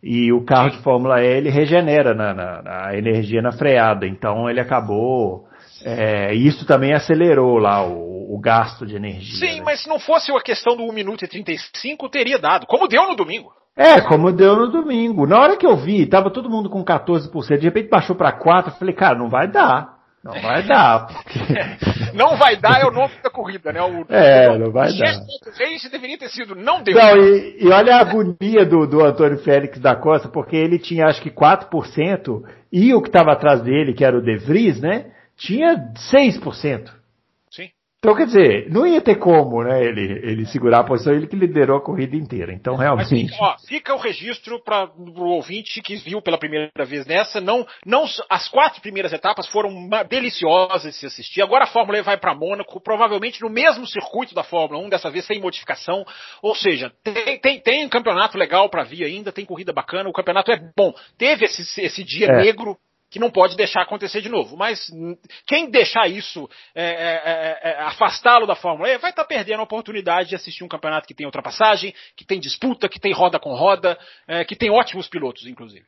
E 0.09 0.33
o 0.33 0.45
carro 0.45 0.71
de 0.71 0.79
Fórmula 0.79 1.21
E 1.21 1.27
ele 1.27 1.51
regenera 1.51 2.15
na, 2.15 2.33
na, 2.33 2.63
na 2.63 2.97
energia 2.97 3.43
na 3.43 3.51
freada, 3.51 4.07
então 4.07 4.49
ele 4.49 4.61
acabou. 4.61 5.47
É, 5.85 6.33
isso 6.33 6.65
também 6.65 6.95
acelerou 6.95 7.59
lá 7.59 7.85
o, 7.85 8.33
o 8.33 8.41
gasto 8.41 8.87
de 8.87 8.95
energia. 8.95 9.35
Sim, 9.35 9.59
né? 9.59 9.63
mas 9.65 9.83
se 9.83 9.89
não 9.89 9.99
fosse 9.99 10.31
a 10.31 10.41
questão 10.41 10.77
do 10.77 10.85
1 10.85 10.93
minuto 10.93 11.25
e 11.25 11.29
35, 11.29 12.09
teria 12.09 12.39
dado, 12.39 12.67
como 12.67 12.87
deu 12.87 13.09
no 13.09 13.17
domingo. 13.17 13.51
É, 13.77 14.01
como 14.01 14.33
deu 14.33 14.55
no 14.55 14.71
domingo. 14.71 15.27
Na 15.27 15.41
hora 15.41 15.57
que 15.57 15.67
eu 15.67 15.77
vi, 15.77 16.07
tava 16.07 16.31
todo 16.31 16.49
mundo 16.49 16.71
com 16.71 16.85
14%, 16.85 17.59
de 17.59 17.65
repente 17.65 17.91
baixou 17.91 18.15
para 18.15 18.33
4%, 18.33 18.67
eu 18.67 18.73
falei, 18.75 18.95
cara, 18.95 19.19
não 19.19 19.29
vai 19.29 19.51
dar. 19.51 19.96
Não 20.27 20.43
vai 20.43 20.63
dar. 20.65 21.07
Porque... 21.07 21.39
não 22.15 22.37
vai 22.37 22.57
dar 22.57 22.81
é 22.81 22.87
o 22.87 22.91
nome 22.91 23.13
da 23.23 23.31
corrida, 23.31 23.73
né? 23.73 23.81
O, 23.83 24.05
é, 24.09 24.51
o, 24.51 24.59
não 24.59 24.73
vai 24.73 24.93
dar. 24.97 25.21
Race 25.59 25.89
deveria 25.91 26.19
ter 26.19 26.29
sido, 26.29 26.55
não 26.55 26.83
deu. 26.83 26.97
Não, 26.97 27.17
e, 27.17 27.57
e, 27.61 27.69
olha 27.69 27.97
a 27.97 28.01
agonia 28.01 28.65
do, 28.65 28.87
do 28.87 29.05
Antônio 29.05 29.39
Félix 29.39 29.79
da 29.79 29.95
Costa, 29.95 30.29
porque 30.29 30.57
ele 30.57 30.79
tinha 30.79 31.07
acho 31.07 31.23
que 31.23 31.31
4% 31.31 32.43
e 32.73 32.93
o 32.93 33.01
que 33.01 33.09
estava 33.09 33.33
atrás 33.33 33.63
dele, 33.63 33.95
que 33.95 34.05
era 34.05 34.19
o 34.19 34.23
De 34.23 34.37
Vries, 34.37 34.81
né? 34.81 35.07
Tinha 35.37 35.93
6%. 36.13 36.91
Então, 37.99 38.15
quer 38.15 38.27
dizer, 38.27 38.71
não 38.71 38.87
ia 38.87 39.01
ter 39.01 39.17
como, 39.17 39.65
né, 39.65 39.83
ele, 39.83 40.21
ele 40.23 40.47
segurar 40.47 40.81
a 40.81 40.85
posição, 40.85 41.13
ele 41.13 41.27
que 41.27 41.35
liderou 41.35 41.79
a 41.79 41.83
corrida 41.83 42.15
inteira. 42.15 42.53
Então, 42.53 42.77
realmente. 42.77 43.31
Mas, 43.31 43.41
ó, 43.41 43.57
fica 43.67 43.95
o 43.95 43.99
registro 43.99 44.63
para 44.63 44.91
o 44.97 45.25
ouvinte 45.25 45.81
que 45.81 45.97
viu 45.97 46.21
pela 46.21 46.39
primeira 46.39 46.85
vez 46.85 47.07
nessa. 47.07 47.41
Não, 47.41 47.67
não, 47.85 48.05
as 48.31 48.49
quatro 48.49 48.81
primeiras 48.81 49.13
etapas 49.13 49.49
foram 49.49 49.89
deliciosas 50.09 50.83
de 50.83 50.93
se 50.93 51.07
assistir. 51.07 51.43
Agora 51.43 51.65
a 51.65 51.69
Fórmula 51.69 51.99
E 51.99 52.03
vai 52.03 52.17
para 52.17 52.35
Mônaco, 52.35 52.81
provavelmente 52.81 53.41
no 53.41 53.49
mesmo 53.49 53.87
circuito 53.87 54.35
da 54.35 54.45
Fórmula 54.45 54.85
1, 54.85 54.91
dessa 54.91 55.11
vez 55.11 55.25
sem 55.25 55.41
modificação. 55.41 56.05
Ou 56.43 56.55
seja, 56.55 56.93
tem, 57.03 57.41
tem, 57.41 57.61
tem 57.61 57.87
um 57.87 57.89
campeonato 57.89 58.39
legal 58.39 58.69
para 58.69 58.85
vir 58.85 59.05
ainda, 59.05 59.33
tem 59.33 59.45
corrida 59.45 59.73
bacana, 59.73 60.09
o 60.09 60.13
campeonato 60.13 60.53
é 60.53 60.61
bom. 60.77 60.95
Teve 61.19 61.47
esse, 61.47 61.81
esse 61.81 62.05
dia 62.05 62.27
é. 62.27 62.37
negro 62.37 62.77
que 63.11 63.19
não 63.19 63.31
pode 63.31 63.57
deixar 63.57 63.83
acontecer 63.83 64.21
de 64.21 64.29
novo. 64.29 64.57
Mas 64.57 64.91
quem 65.47 65.71
deixar 65.71 66.09
isso 66.09 66.49
é, 66.75 66.85
é, 66.85 67.23
é, 67.25 67.71
é 67.71 67.81
afastá-lo 67.83 68.47
da 68.47 68.55
Fórmula 68.55 68.89
E 68.89 68.99
vai 68.99 69.11
estar 69.11 69.23
tá 69.23 69.29
perdendo 69.29 69.61
a 69.61 69.65
oportunidade 69.65 70.31
de 70.31 70.35
assistir 70.35 70.65
um 70.65 70.69
campeonato 70.69 71.07
que 71.07 71.15
tem 71.15 71.27
ultrapassagem, 71.27 71.95
que 72.17 72.25
tem 72.25 72.41
disputa, 72.41 72.89
que 72.89 73.01
tem 73.01 73.13
roda 73.13 73.39
com 73.39 73.55
roda, 73.55 73.99
é, 74.27 74.45
que 74.45 74.57
tem 74.57 74.71
ótimos 74.71 75.09
pilotos, 75.09 75.47
inclusive. 75.47 75.85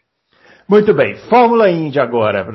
Muito 0.68 0.92
bem, 0.92 1.16
Fórmula 1.30 1.70
Indy 1.70 1.98
agora, 1.98 2.46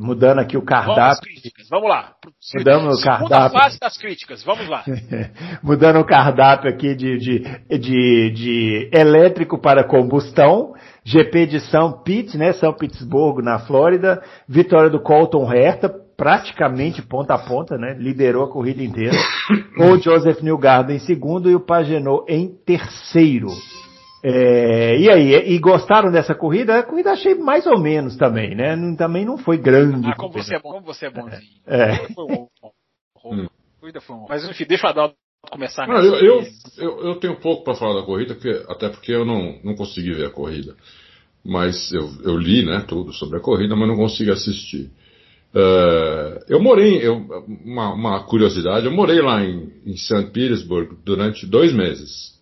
mudando 0.00 0.40
aqui 0.40 0.56
o 0.56 0.64
cardápio. 0.64 1.30
Vamos, 1.68 1.68
vamos 1.70 1.88
lá. 1.88 2.12
Mudando 2.56 2.90
o 2.90 3.00
cardápio. 3.00 3.60
fase 3.60 3.78
das 3.78 3.96
críticas, 3.96 4.42
vamos 4.42 4.68
lá. 4.68 4.82
mudando 5.62 6.00
o 6.00 6.04
cardápio 6.04 6.68
aqui 6.68 6.96
de, 6.96 7.16
de, 7.16 7.38
de, 7.78 8.30
de 8.32 8.90
elétrico 8.92 9.56
para 9.56 9.84
combustão. 9.84 10.74
GP 11.08 11.46
de 11.46 11.60
São 11.60 12.02
Pete, 12.02 12.36
né, 12.36 12.52
São 12.52 12.72
Petersburgo, 12.74 13.40
na 13.40 13.58
Flórida, 13.60 14.22
vitória 14.46 14.90
do 14.90 15.00
Colton 15.00 15.50
Herta, 15.50 15.88
praticamente 15.88 17.00
ponta 17.00 17.34
a 17.34 17.38
ponta, 17.38 17.78
né, 17.78 17.96
liderou 17.98 18.44
a 18.44 18.52
corrida 18.52 18.82
inteira, 18.82 19.16
o 19.80 19.96
Joseph 19.96 20.42
Newgarden 20.42 20.96
em 20.96 21.00
segundo 21.00 21.50
e 21.50 21.54
o 21.54 21.60
Pagenot 21.60 22.30
em 22.30 22.48
terceiro. 22.48 23.48
É, 24.22 24.98
e 24.98 25.10
aí, 25.10 25.54
e 25.54 25.58
gostaram 25.58 26.10
dessa 26.10 26.34
corrida? 26.34 26.78
A 26.78 26.82
corrida 26.82 27.12
achei 27.12 27.34
mais 27.34 27.66
ou 27.66 27.78
menos 27.78 28.16
também, 28.16 28.54
né? 28.54 28.76
Também 28.98 29.24
não 29.24 29.38
foi 29.38 29.56
grande. 29.56 30.10
Ah, 30.10 30.16
como 30.16 30.32
você 30.32 30.56
é 30.56 30.58
bom, 30.58 30.72
como 30.72 30.84
você 30.84 31.06
é 31.06 31.10
bonzinho. 31.10 31.40
É. 31.64 31.94
Foi 32.12 32.24
um. 32.24 33.48
Corrida 33.80 34.00
foi 34.00 34.16
um 34.16 34.18
horror. 34.18 34.30
Mas 34.30 34.44
enfim, 34.44 34.64
deixa 34.66 34.88
o 34.88 34.90
Adalto 34.90 35.14
começar. 35.50 35.86
Não, 35.86 36.02
eu, 36.02 36.14
eu, 36.16 36.44
eu, 36.78 37.00
eu 37.06 37.14
tenho 37.20 37.36
pouco 37.40 37.62
para 37.62 37.76
falar 37.76 38.00
da 38.00 38.06
corrida, 38.06 38.34
porque, 38.34 38.64
até 38.68 38.88
porque 38.88 39.12
eu 39.12 39.24
não, 39.24 39.60
não 39.62 39.76
consegui 39.76 40.12
ver 40.12 40.26
a 40.26 40.30
corrida. 40.30 40.74
Mas 41.44 41.92
eu, 41.92 42.10
eu 42.24 42.36
li 42.36 42.64
né, 42.64 42.84
tudo 42.86 43.12
sobre 43.12 43.38
a 43.38 43.40
corrida, 43.40 43.74
mas 43.74 43.88
não 43.88 43.96
consegui 43.96 44.30
assistir. 44.30 44.90
Uh, 45.54 46.44
eu 46.46 46.60
morei, 46.60 46.98
eu, 46.98 47.16
uma, 47.64 47.94
uma, 47.94 48.22
curiosidade, 48.24 48.84
eu 48.84 48.92
morei 48.92 49.20
lá 49.22 49.42
em, 49.42 49.72
em 49.86 49.96
St. 49.96 50.30
Petersburg 50.32 50.96
durante 51.04 51.46
dois 51.46 51.72
meses. 51.72 52.38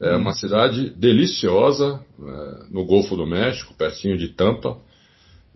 É 0.00 0.16
hum. 0.16 0.20
uma 0.20 0.32
cidade 0.32 0.90
deliciosa, 0.90 2.00
é, 2.18 2.64
no 2.70 2.86
Golfo 2.86 3.16
do 3.16 3.26
México, 3.26 3.74
pertinho 3.74 4.16
de 4.16 4.28
Tampa. 4.28 4.78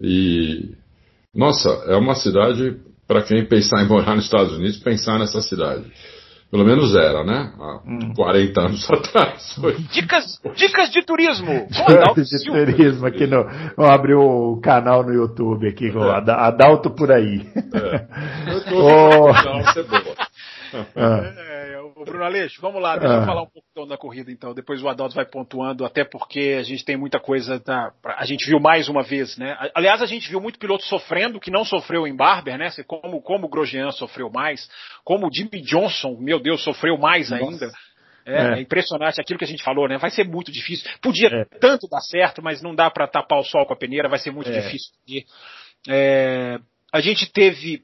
E, 0.01 0.72
nossa, 1.35 1.68
é 1.87 1.97
uma 1.97 2.14
cidade, 2.14 2.76
para 3.09 3.22
quem 3.22 3.45
pensar 3.47 3.82
em 3.82 3.89
morar 3.89 4.14
nos 4.14 4.26
Estados 4.26 4.53
Unidos, 4.53 4.76
pensar 4.78 5.18
nessa 5.18 5.41
cidade. 5.41 5.85
Pelo 6.55 6.64
menos 6.64 6.94
era, 6.94 7.24
né? 7.24 7.50
Há 7.59 7.80
hum. 7.84 8.14
40 8.14 8.61
anos 8.61 8.86
atrás. 8.88 9.55
Foi. 9.61 9.74
Dicas, 9.90 10.40
dicas 10.55 10.88
de 10.92 11.02
turismo. 11.02 11.66
Dicas 11.68 12.28
de 12.28 12.44
turismo 12.44 13.07
aqui 13.09 13.26
no. 13.26 13.42
Vamos 13.76 13.92
abrir 13.92 14.14
o 14.14 14.61
canal 14.62 15.02
no 15.02 15.12
YouTube 15.12 15.66
aqui 15.66 15.90
com 15.90 16.05
é. 16.05 16.14
Adalto 16.14 16.90
por 16.90 17.11
aí. 17.11 17.44
É. 17.74 18.07
Eu 18.55 18.64
tô 18.66 18.86
oh. 18.86 19.30
é, 20.94 21.53
Bruno 22.05 22.24
Aleixo, 22.24 22.61
vamos 22.61 22.80
lá, 22.80 22.96
deixa 22.96 23.14
eu 23.14 23.20
ah. 23.20 23.26
falar 23.26 23.42
um 23.42 23.48
pouco 23.48 23.66
então 23.70 23.86
da 23.86 23.96
corrida, 23.96 24.30
então. 24.30 24.55
Depois 24.55 24.82
o 24.82 24.88
Adalto 24.88 25.14
vai 25.14 25.24
pontuando, 25.24 25.84
até 25.84 26.05
porque 26.05 26.57
a 26.59 26.62
gente 26.62 26.84
tem 26.84 26.96
muita 26.96 27.18
coisa. 27.18 27.59
Da, 27.59 27.92
a 28.05 28.24
gente 28.24 28.46
viu 28.46 28.61
mais 28.61 28.88
uma 28.88 29.02
vez, 29.02 29.36
né? 29.36 29.57
Aliás, 29.74 30.02
a 30.02 30.07
gente 30.07 30.28
viu 30.28 30.40
muito 30.40 30.59
piloto 30.59 30.84
sofrendo, 30.84 31.40
que 31.40 31.50
não 31.50 31.64
sofreu 31.64 32.07
em 32.07 32.16
Barber, 32.16 32.59
né? 32.59 32.70
Como, 32.86 33.20
como 33.22 33.46
o 33.46 33.48
Grosjean 33.48 33.90
sofreu 33.90 34.30
mais, 34.30 34.68
como 35.05 35.26
o 35.26 35.30
Jimmy 35.32 35.62
Johnson, 35.62 36.16
meu 36.20 36.40
Deus, 36.40 36.62
sofreu 36.62 36.96
mais 36.96 37.32
ainda. 37.32 37.70
É, 38.26 38.55
é. 38.55 38.59
é, 38.59 38.61
impressionante 38.61 39.20
aquilo 39.20 39.38
que 39.38 39.44
a 39.44 39.48
gente 39.48 39.62
falou, 39.62 39.86
né? 39.86 39.98
Vai 39.98 40.11
ser 40.11 40.24
muito 40.24 40.50
difícil. 40.50 40.90
Podia 41.02 41.28
é. 41.28 41.44
tanto 41.59 41.86
dar 41.88 42.00
certo, 42.00 42.42
mas 42.42 42.62
não 42.62 42.74
dá 42.74 42.90
para 42.90 43.07
tapar 43.07 43.38
o 43.38 43.44
sol 43.44 43.66
com 43.66 43.74
a 43.74 43.76
peneira, 43.76 44.09
vai 44.09 44.18
ser 44.18 44.30
muito 44.30 44.50
é. 44.50 44.61
difícil. 44.61 44.92
É, 45.88 46.59
a 46.92 47.00
gente 47.00 47.30
teve 47.30 47.82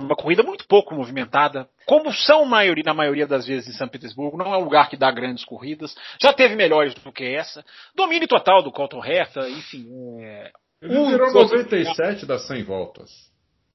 uma 0.00 0.16
corrida 0.16 0.42
muito 0.42 0.66
pouco 0.66 0.94
movimentada, 0.94 1.68
como 1.86 2.12
são 2.12 2.44
maioria, 2.44 2.82
na 2.84 2.94
maioria 2.94 3.26
das 3.26 3.46
vezes 3.46 3.68
em 3.68 3.78
São 3.78 3.88
Petersburgo, 3.88 4.36
não 4.36 4.52
é 4.52 4.58
um 4.58 4.64
lugar 4.64 4.88
que 4.88 4.96
dá 4.96 5.10
grandes 5.10 5.44
corridas, 5.44 5.94
já 6.20 6.32
teve 6.32 6.56
melhores 6.56 6.94
do 6.94 7.12
que 7.12 7.24
essa, 7.24 7.64
domínio 7.94 8.26
total 8.26 8.62
do 8.62 8.72
Colton 8.72 9.04
Herta, 9.04 9.48
enfim. 9.48 9.86
É, 10.20 10.52
Ele 10.82 10.98
um 10.98 11.10
liderou 11.10 11.32
97 11.32 12.26
das 12.26 12.46
100 12.46 12.62
voltas. 12.64 13.10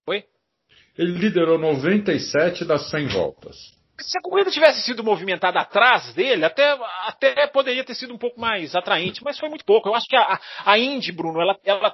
Foi? 0.06 0.26
Ele 0.98 1.14
liderou 1.14 1.58
97 1.58 2.66
das 2.66 2.90
100 2.90 3.08
voltas. 3.08 3.56
Se 4.02 4.18
a 4.18 4.22
corrida 4.22 4.50
tivesse 4.50 4.82
sido 4.82 5.04
movimentada 5.04 5.60
atrás 5.60 6.14
dele, 6.14 6.46
até, 6.46 6.78
até 7.06 7.48
poderia 7.48 7.84
ter 7.84 7.96
sido 7.96 8.14
um 8.14 8.18
pouco 8.18 8.40
mais 8.40 8.74
atraente, 8.74 9.24
mas 9.24 9.38
foi 9.38 9.50
muito 9.50 9.66
pouco. 9.66 9.90
Eu 9.90 9.96
acho 9.96 10.08
que 10.08 10.16
a, 10.16 10.40
a 10.66 10.80
Indy, 10.80 11.12
Bruno, 11.12 11.42
ela, 11.42 11.58
ela 11.66 11.94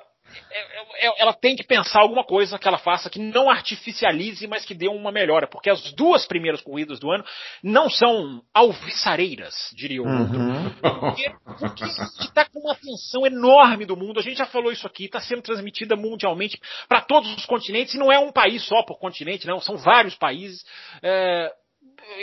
ela 1.18 1.34
tem 1.34 1.56
que 1.56 1.64
pensar 1.64 2.02
alguma 2.02 2.24
coisa 2.24 2.58
que 2.58 2.68
ela 2.68 2.78
faça 2.78 3.10
que 3.10 3.20
não 3.20 3.50
artificialize, 3.50 4.48
mas 4.48 4.66
que 4.66 4.74
dê 4.74 4.88
uma 4.88 5.12
melhora, 5.12 5.48
porque 5.48 5.70
as 5.70 5.94
duas 5.94 6.26
primeiras 6.26 6.62
corridas 6.62 7.00
do 7.00 7.12
ano 7.12 7.24
não 7.64 7.90
são 7.90 8.42
alviçareiras, 8.54 9.54
diria 9.74 10.02
o 10.02 10.08
outro. 10.08 10.38
Uhum. 10.38 10.70
Porque, 11.00 11.32
porque 11.60 11.84
está 11.84 12.46
com 12.46 12.60
uma 12.60 12.74
atenção 12.74 13.26
enorme 13.26 13.86
do 13.86 13.98
mundo. 13.98 14.20
A 14.20 14.24
gente 14.24 14.38
já 14.38 14.46
falou 14.46 14.72
isso 14.72 14.88
aqui, 14.88 15.06
está 15.06 15.20
sendo 15.20 15.42
transmitida 15.42 15.96
mundialmente 15.96 16.60
para 16.88 17.02
todos 17.02 17.36
os 17.36 17.46
continentes, 17.46 17.94
e 17.94 17.98
não 17.98 18.12
é 18.12 18.20
um 18.20 18.32
país 18.32 18.64
só 18.66 18.84
por 18.84 19.00
continente, 19.00 19.48
não, 19.48 19.60
são 19.60 19.78
vários 19.78 20.16
países. 20.16 20.64
É, 21.02 21.52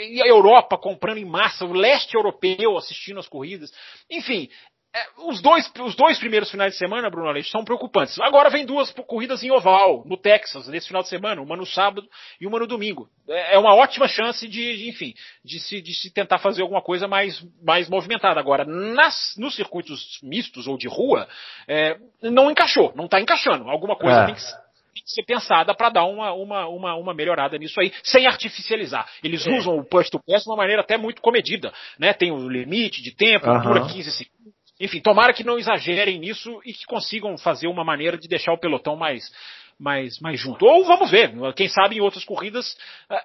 e 0.09 0.21
a 0.21 0.27
Europa 0.27 0.77
comprando 0.77 1.17
em 1.17 1.25
massa, 1.25 1.65
o 1.65 1.73
leste 1.73 2.15
europeu 2.15 2.77
assistindo 2.77 3.19
as 3.19 3.27
corridas. 3.27 3.71
Enfim, 4.09 4.49
é, 4.95 5.07
os, 5.27 5.41
dois, 5.41 5.71
os 5.79 5.95
dois 5.95 6.19
primeiros 6.19 6.51
finais 6.51 6.73
de 6.73 6.77
semana, 6.77 7.09
Bruno 7.09 7.27
Aleixo, 7.27 7.49
são 7.49 7.65
preocupantes. 7.65 8.19
Agora 8.19 8.51
vem 8.51 8.63
duas 8.63 8.91
corridas 8.91 9.41
em 9.41 9.49
oval, 9.49 10.03
no 10.05 10.15
Texas, 10.15 10.67
nesse 10.67 10.85
final 10.85 11.01
de 11.01 11.09
semana, 11.09 11.41
uma 11.41 11.57
no 11.57 11.65
sábado 11.65 12.07
e 12.39 12.45
uma 12.45 12.59
no 12.59 12.67
domingo. 12.67 13.09
É, 13.27 13.55
é 13.55 13.59
uma 13.59 13.73
ótima 13.73 14.07
chance 14.07 14.47
de, 14.47 14.87
enfim, 14.87 15.15
de 15.43 15.59
se, 15.59 15.81
de 15.81 15.95
se 15.95 16.13
tentar 16.13 16.37
fazer 16.37 16.61
alguma 16.61 16.81
coisa 16.81 17.07
mais, 17.07 17.43
mais 17.63 17.89
movimentada. 17.89 18.39
Agora, 18.39 18.65
nas, 18.65 19.33
nos 19.35 19.55
circuitos 19.55 20.19
mistos 20.21 20.67
ou 20.67 20.77
de 20.77 20.87
rua, 20.87 21.27
é, 21.67 21.97
não 22.21 22.51
encaixou, 22.51 22.93
não 22.95 23.05
está 23.05 23.19
encaixando. 23.19 23.67
Alguma 23.69 23.95
coisa 23.95 24.21
é. 24.21 24.25
tem 24.27 24.35
que 24.35 24.41
tem 24.93 25.03
que 25.03 25.11
ser 25.11 25.23
pensada 25.23 25.73
para 25.73 25.89
dar 25.89 26.05
uma, 26.05 26.31
uma, 26.33 26.67
uma, 26.67 26.95
uma, 26.95 27.13
melhorada 27.15 27.57
nisso 27.57 27.79
aí, 27.81 27.91
sem 28.03 28.27
artificializar. 28.27 29.09
Eles 29.23 29.45
é. 29.47 29.57
usam 29.57 29.75
o 29.75 29.83
push 29.83 30.07
to 30.11 30.19
pass 30.19 30.43
de 30.43 30.49
uma 30.49 30.55
maneira 30.55 30.83
até 30.83 30.97
muito 30.97 31.19
comedida, 31.19 31.73
né? 31.97 32.13
Tem 32.13 32.31
o 32.31 32.47
limite 32.47 33.01
de 33.01 33.11
tempo, 33.11 33.49
uhum. 33.49 33.59
dura 33.59 33.87
15 33.87 34.11
segundos 34.11 34.32
enfim, 34.83 34.99
tomara 34.99 35.33
que 35.33 35.45
não 35.45 35.57
exagerem 35.57 36.19
nisso 36.19 36.59
e 36.65 36.73
que 36.73 36.85
consigam 36.85 37.37
fazer 37.37 37.67
uma 37.67 37.85
maneira 37.85 38.17
de 38.17 38.27
deixar 38.27 38.51
o 38.51 38.57
pelotão 38.57 38.97
mais, 38.97 39.31
mais, 39.79 40.19
mais 40.19 40.37
junto. 40.37 40.65
Ou 40.65 40.83
vamos 40.83 41.09
ver, 41.09 41.31
quem 41.55 41.69
sabe 41.69 41.95
em 41.95 42.01
outras 42.01 42.25
corridas 42.25 42.77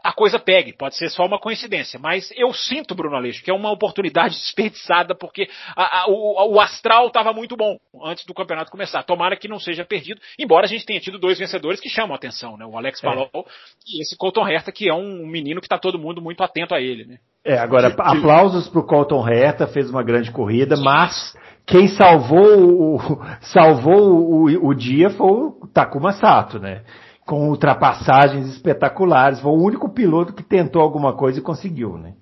a 0.04 0.12
coisa 0.12 0.38
pegue, 0.38 0.72
pode 0.72 0.96
ser 0.96 1.10
só 1.10 1.26
uma 1.26 1.40
coincidência. 1.40 1.98
Mas 1.98 2.30
eu 2.36 2.52
sinto, 2.54 2.94
Bruno 2.94 3.16
Aleixo, 3.16 3.42
que 3.42 3.50
é 3.50 3.54
uma 3.54 3.72
oportunidade 3.72 4.36
desperdiçada, 4.38 5.16
porque 5.16 5.48
a, 5.74 6.02
a, 6.02 6.06
o, 6.06 6.54
o, 6.54 6.60
astral 6.60 7.08
estava 7.08 7.32
muito 7.32 7.56
bom 7.56 7.76
antes 8.04 8.24
do 8.24 8.34
campeonato 8.34 8.70
começar. 8.70 9.02
Tomara 9.02 9.36
que 9.36 9.48
não 9.48 9.58
seja 9.58 9.84
perdido, 9.84 10.20
embora 10.38 10.64
a 10.64 10.68
gente 10.68 10.86
tenha 10.86 11.00
tido 11.00 11.18
dois 11.18 11.40
vencedores 11.40 11.80
que 11.80 11.88
chamam 11.88 12.12
a 12.12 12.16
atenção, 12.16 12.56
né? 12.56 12.64
O 12.64 12.78
Alex 12.78 13.00
Palou 13.00 13.28
é. 13.34 13.38
e 13.84 14.00
esse 14.00 14.16
Colton 14.16 14.46
Herta, 14.46 14.70
que 14.70 14.88
é 14.88 14.94
um 14.94 15.26
menino 15.26 15.60
que 15.60 15.66
está 15.66 15.76
todo 15.76 15.98
mundo 15.98 16.22
muito 16.22 16.40
atento 16.44 16.72
a 16.72 16.80
ele, 16.80 17.04
né? 17.04 17.18
É, 17.44 17.58
agora, 17.58 17.88
aplausos 17.88 18.68
para 18.68 18.80
o 18.80 18.86
Colton 18.86 19.26
Herta, 19.26 19.66
fez 19.66 19.88
uma 19.88 20.02
grande 20.02 20.30
corrida, 20.30 20.76
mas 20.76 21.34
quem 21.68 21.86
salvou 21.88 22.96
o, 22.96 23.20
salvou 23.40 24.48
o, 24.48 24.68
o 24.68 24.74
dia 24.74 25.10
foi 25.10 25.26
o 25.26 25.68
Takuma 25.72 26.12
Sato, 26.12 26.58
né? 26.58 26.82
Com 27.26 27.48
ultrapassagens 27.50 28.48
espetaculares. 28.48 29.40
Foi 29.40 29.52
o 29.52 29.62
único 29.62 29.92
piloto 29.92 30.32
que 30.32 30.42
tentou 30.42 30.80
alguma 30.80 31.14
coisa 31.14 31.38
e 31.38 31.42
conseguiu, 31.42 31.98
né? 31.98 32.14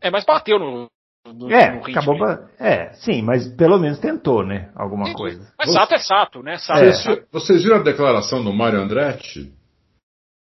É, 0.00 0.10
mas 0.10 0.24
bateu 0.24 0.58
no. 0.58 0.88
no 1.32 1.50
é, 1.50 1.72
no 1.72 1.86
acabou. 1.86 2.16
É, 2.60 2.92
sim, 2.92 3.22
mas 3.22 3.48
pelo 3.48 3.78
menos 3.78 3.98
tentou, 3.98 4.44
né? 4.44 4.70
Alguma 4.76 5.12
coisa. 5.14 5.50
Mas 5.58 5.72
Sato 5.72 5.94
é 5.94 5.98
Sato, 5.98 6.42
né? 6.42 6.58
Sato 6.58 6.80
é. 6.80 6.92
Vocês, 6.92 7.22
vocês 7.32 7.62
viram 7.62 7.76
a 7.76 7.82
declaração 7.82 8.44
do 8.44 8.52
Mário 8.52 8.78
Andretti? 8.78 9.55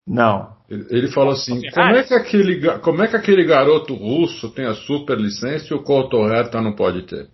Não. 0.06 0.54
Ele, 0.68 0.86
ele 0.90 1.08
falou 1.08 1.32
assim: 1.32 1.60
como 1.70 1.96
é, 1.96 2.02
que 2.02 2.14
aquele, 2.14 2.78
como 2.78 3.02
é 3.02 3.08
que 3.08 3.16
aquele 3.16 3.44
garoto 3.44 3.94
russo 3.94 4.50
tem 4.50 4.66
a 4.66 4.74
super 4.74 5.18
licença 5.18 5.72
e 5.72 5.76
o 5.76 5.82
Couto 5.82 6.18
Herta 6.26 6.60
não 6.60 6.74
pode 6.74 7.02
ter? 7.02 7.28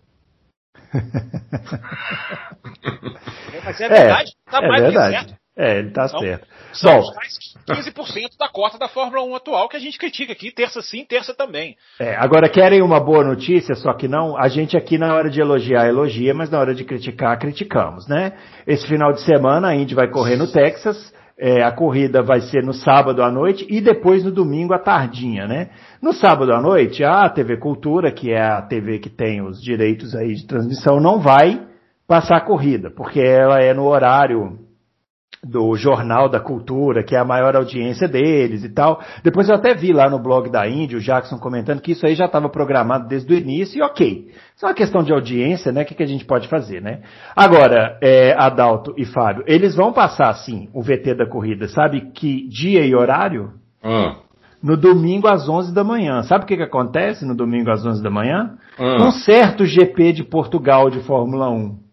Mas 3.65 3.81
é 3.81 3.89
verdade, 3.89 4.33
é, 4.47 4.51
tá 4.51 4.59
é 4.63 4.69
mais 4.69 4.83
verdade. 4.83 5.15
certo. 5.17 5.41
É, 5.57 5.79
ele 5.79 5.91
tá 5.91 6.07
então, 6.07 6.21
certo. 6.21 6.47
São 6.73 7.01
Bom, 7.01 7.13
15% 7.69 8.39
da 8.39 8.49
cota 8.49 8.79
da 8.79 8.89
Fórmula 8.89 9.23
1 9.25 9.35
atual 9.35 9.69
que 9.69 9.77
a 9.77 9.81
gente 9.81 9.99
critica 9.99 10.33
aqui, 10.33 10.51
terça 10.51 10.81
sim, 10.81 11.05
terça 11.05 11.35
também. 11.35 11.77
É, 11.99 12.17
agora 12.17 12.49
querem 12.49 12.81
uma 12.81 12.99
boa 12.99 13.25
notícia, 13.25 13.75
só 13.75 13.93
que 13.93 14.09
não, 14.09 14.39
a 14.39 14.49
gente 14.49 14.77
aqui 14.77 14.97
na 14.97 15.15
hora 15.15 15.29
de 15.29 15.41
elogiar, 15.41 15.87
elogia, 15.87 16.33
mas 16.33 16.49
na 16.51 16.59
hora 16.59 16.75
de 16.75 16.85
criticar, 16.85 17.39
criticamos, 17.39 18.07
né? 18.09 18.33
Esse 18.67 18.87
final 18.87 19.13
de 19.13 19.21
semana 19.23 19.69
a 19.69 19.75
Indy 19.75 19.95
vai 19.95 20.09
correr 20.09 20.37
no 20.37 20.51
Texas, 20.51 21.13
é, 21.41 21.63
a 21.63 21.73
corrida 21.73 22.23
vai 22.23 22.43
ser 22.43 22.63
no 22.63 22.75
sábado 22.75 23.23
à 23.23 23.31
noite 23.31 23.67
e 23.71 23.81
depois 23.81 24.23
no 24.23 24.31
domingo 24.31 24.75
à 24.75 24.79
tardinha, 24.79 25.47
né? 25.47 25.71
No 26.03 26.13
sábado 26.13 26.53
à 26.53 26.61
noite, 26.61 27.03
a 27.03 27.27
TV 27.31 27.57
Cultura, 27.57 28.13
que 28.13 28.31
é 28.31 28.43
a 28.43 28.61
TV 28.61 28.99
que 28.99 29.09
tem 29.09 29.41
os 29.41 29.59
direitos 29.63 30.15
aí 30.15 30.35
de 30.35 30.47
transmissão, 30.47 31.01
não 31.01 31.19
vai 31.19 31.67
passar 32.07 32.37
a 32.37 32.45
corrida, 32.45 32.91
porque 32.91 33.21
ela 33.21 33.59
é 33.59 33.73
no 33.73 33.87
horário 33.87 34.59
do 35.43 35.75
Jornal 35.75 36.29
da 36.29 36.39
Cultura, 36.39 37.03
que 37.03 37.17
é 37.17 37.19
a 37.19 37.25
maior 37.25 37.57
audiência 37.57 38.07
deles 38.07 38.63
e 38.63 38.69
tal. 38.69 39.01
Depois 39.25 39.49
eu 39.49 39.55
até 39.55 39.75
vi 39.75 39.93
lá 39.93 40.09
no 40.11 40.19
blog 40.19 40.51
da 40.51 40.69
Índia, 40.69 40.99
o 40.99 41.01
Jackson 41.01 41.39
comentando 41.39 41.81
que 41.81 41.93
isso 41.93 42.07
aí 42.07 42.15
já 42.15 42.27
estava 42.27 42.49
programado 42.51 43.09
desde 43.09 43.33
o 43.33 43.37
início 43.37 43.79
e 43.79 43.83
ok. 43.83 44.29
Isso 44.55 44.67
é 44.67 44.69
uma 44.69 44.75
questão 44.75 45.03
de 45.03 45.13
audiência, 45.13 45.73
né? 45.73 45.83
O 45.83 45.85
que, 45.87 45.95
que 45.95 46.03
a 46.03 46.07
gente 46.07 46.27
pode 46.27 46.47
fazer, 46.47 46.83
né? 46.83 47.01
Agora, 47.35 47.99
é, 48.03 48.35
Adalto 48.37 48.93
e 48.99 49.07
Fábio, 49.07 49.43
eles 49.47 49.75
vão 49.75 49.93
passar, 49.93 50.33
sim, 50.35 50.69
o 50.75 50.83
VT 50.83 51.15
da 51.15 51.27
corrida. 51.27 51.69
Sabe 51.69 52.11
que 52.13 52.47
dia 52.49 52.85
e 52.85 52.95
horário? 52.95 53.53
Ah. 53.83 54.17
No 54.63 54.77
domingo 54.77 55.27
às 55.27 55.49
11 55.49 55.73
da 55.73 55.83
manhã. 55.83 56.23
Sabe 56.23 56.45
o 56.45 56.47
que, 56.47 56.57
que 56.59 56.63
acontece 56.63 57.25
no 57.25 57.35
domingo 57.35 57.71
às 57.71 57.85
11 57.85 58.03
da 58.03 58.11
manhã? 58.11 58.59
Ah. 58.79 59.07
Um 59.07 59.11
certo 59.11 59.65
GP 59.65 60.13
de 60.13 60.23
Portugal 60.23 60.91
de 60.91 61.01
Fórmula 61.01 61.49
1 61.49 61.90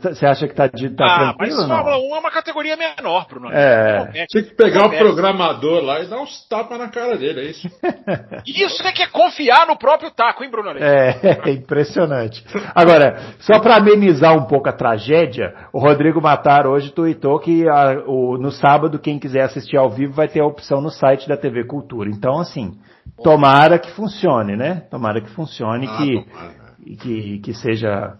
Você 0.00 0.24
acha 0.24 0.48
que 0.48 0.54
tá, 0.54 0.66
de, 0.68 0.88
tá 0.96 1.04
ah, 1.04 1.18
tranquilo? 1.18 1.58
Mas 1.58 1.68
Fórmula 1.68 1.98
1 1.98 2.16
é 2.16 2.18
uma 2.18 2.30
categoria 2.30 2.76
menor, 2.78 3.26
Bruno. 3.28 3.50
É. 3.52 4.26
Tem 4.32 4.42
que 4.42 4.54
pegar 4.54 4.86
o 4.86 4.96
programador 4.96 5.84
lá 5.84 6.00
e 6.00 6.06
dar 6.06 6.22
uns 6.22 6.48
tapas 6.48 6.78
na 6.78 6.88
cara 6.88 7.18
dele, 7.18 7.40
é 7.40 7.50
isso. 7.50 7.68
isso 8.46 8.82
é 8.86 8.90
que 8.90 9.02
é 9.02 9.06
confiar 9.06 9.66
no 9.66 9.76
próprio 9.76 10.10
taco, 10.10 10.42
hein, 10.42 10.50
Bruno? 10.50 10.70
É, 10.78 11.20
é 11.44 11.50
impressionante. 11.50 12.42
Agora, 12.74 13.20
só 13.40 13.60
para 13.60 13.76
amenizar 13.76 14.34
um 14.34 14.46
pouco 14.46 14.70
a 14.70 14.72
tragédia, 14.72 15.54
o 15.74 15.78
Rodrigo 15.78 16.22
Matar 16.22 16.66
hoje 16.66 16.90
tweetou 16.90 17.38
que 17.38 17.68
a, 17.68 18.02
o, 18.06 18.38
no 18.38 18.50
sábado, 18.50 18.98
quem 18.98 19.18
quiser 19.18 19.42
assistir 19.42 19.76
ao 19.76 19.90
vivo 19.90 20.14
vai 20.14 20.26
ter 20.26 20.40
a 20.40 20.46
opção 20.46 20.80
no 20.80 20.90
site 20.90 21.28
da 21.28 21.36
TV 21.36 21.64
Cultura. 21.64 22.08
Então, 22.08 22.38
assim, 22.38 22.78
tomara 23.22 23.78
que 23.78 23.90
funcione, 23.90 24.56
né? 24.56 24.86
Tomara 24.90 25.20
que 25.20 25.28
funcione, 25.30 25.86
ah, 25.86 25.96
que, 25.98 26.96
que, 26.96 27.38
que 27.40 27.52
seja 27.52 28.14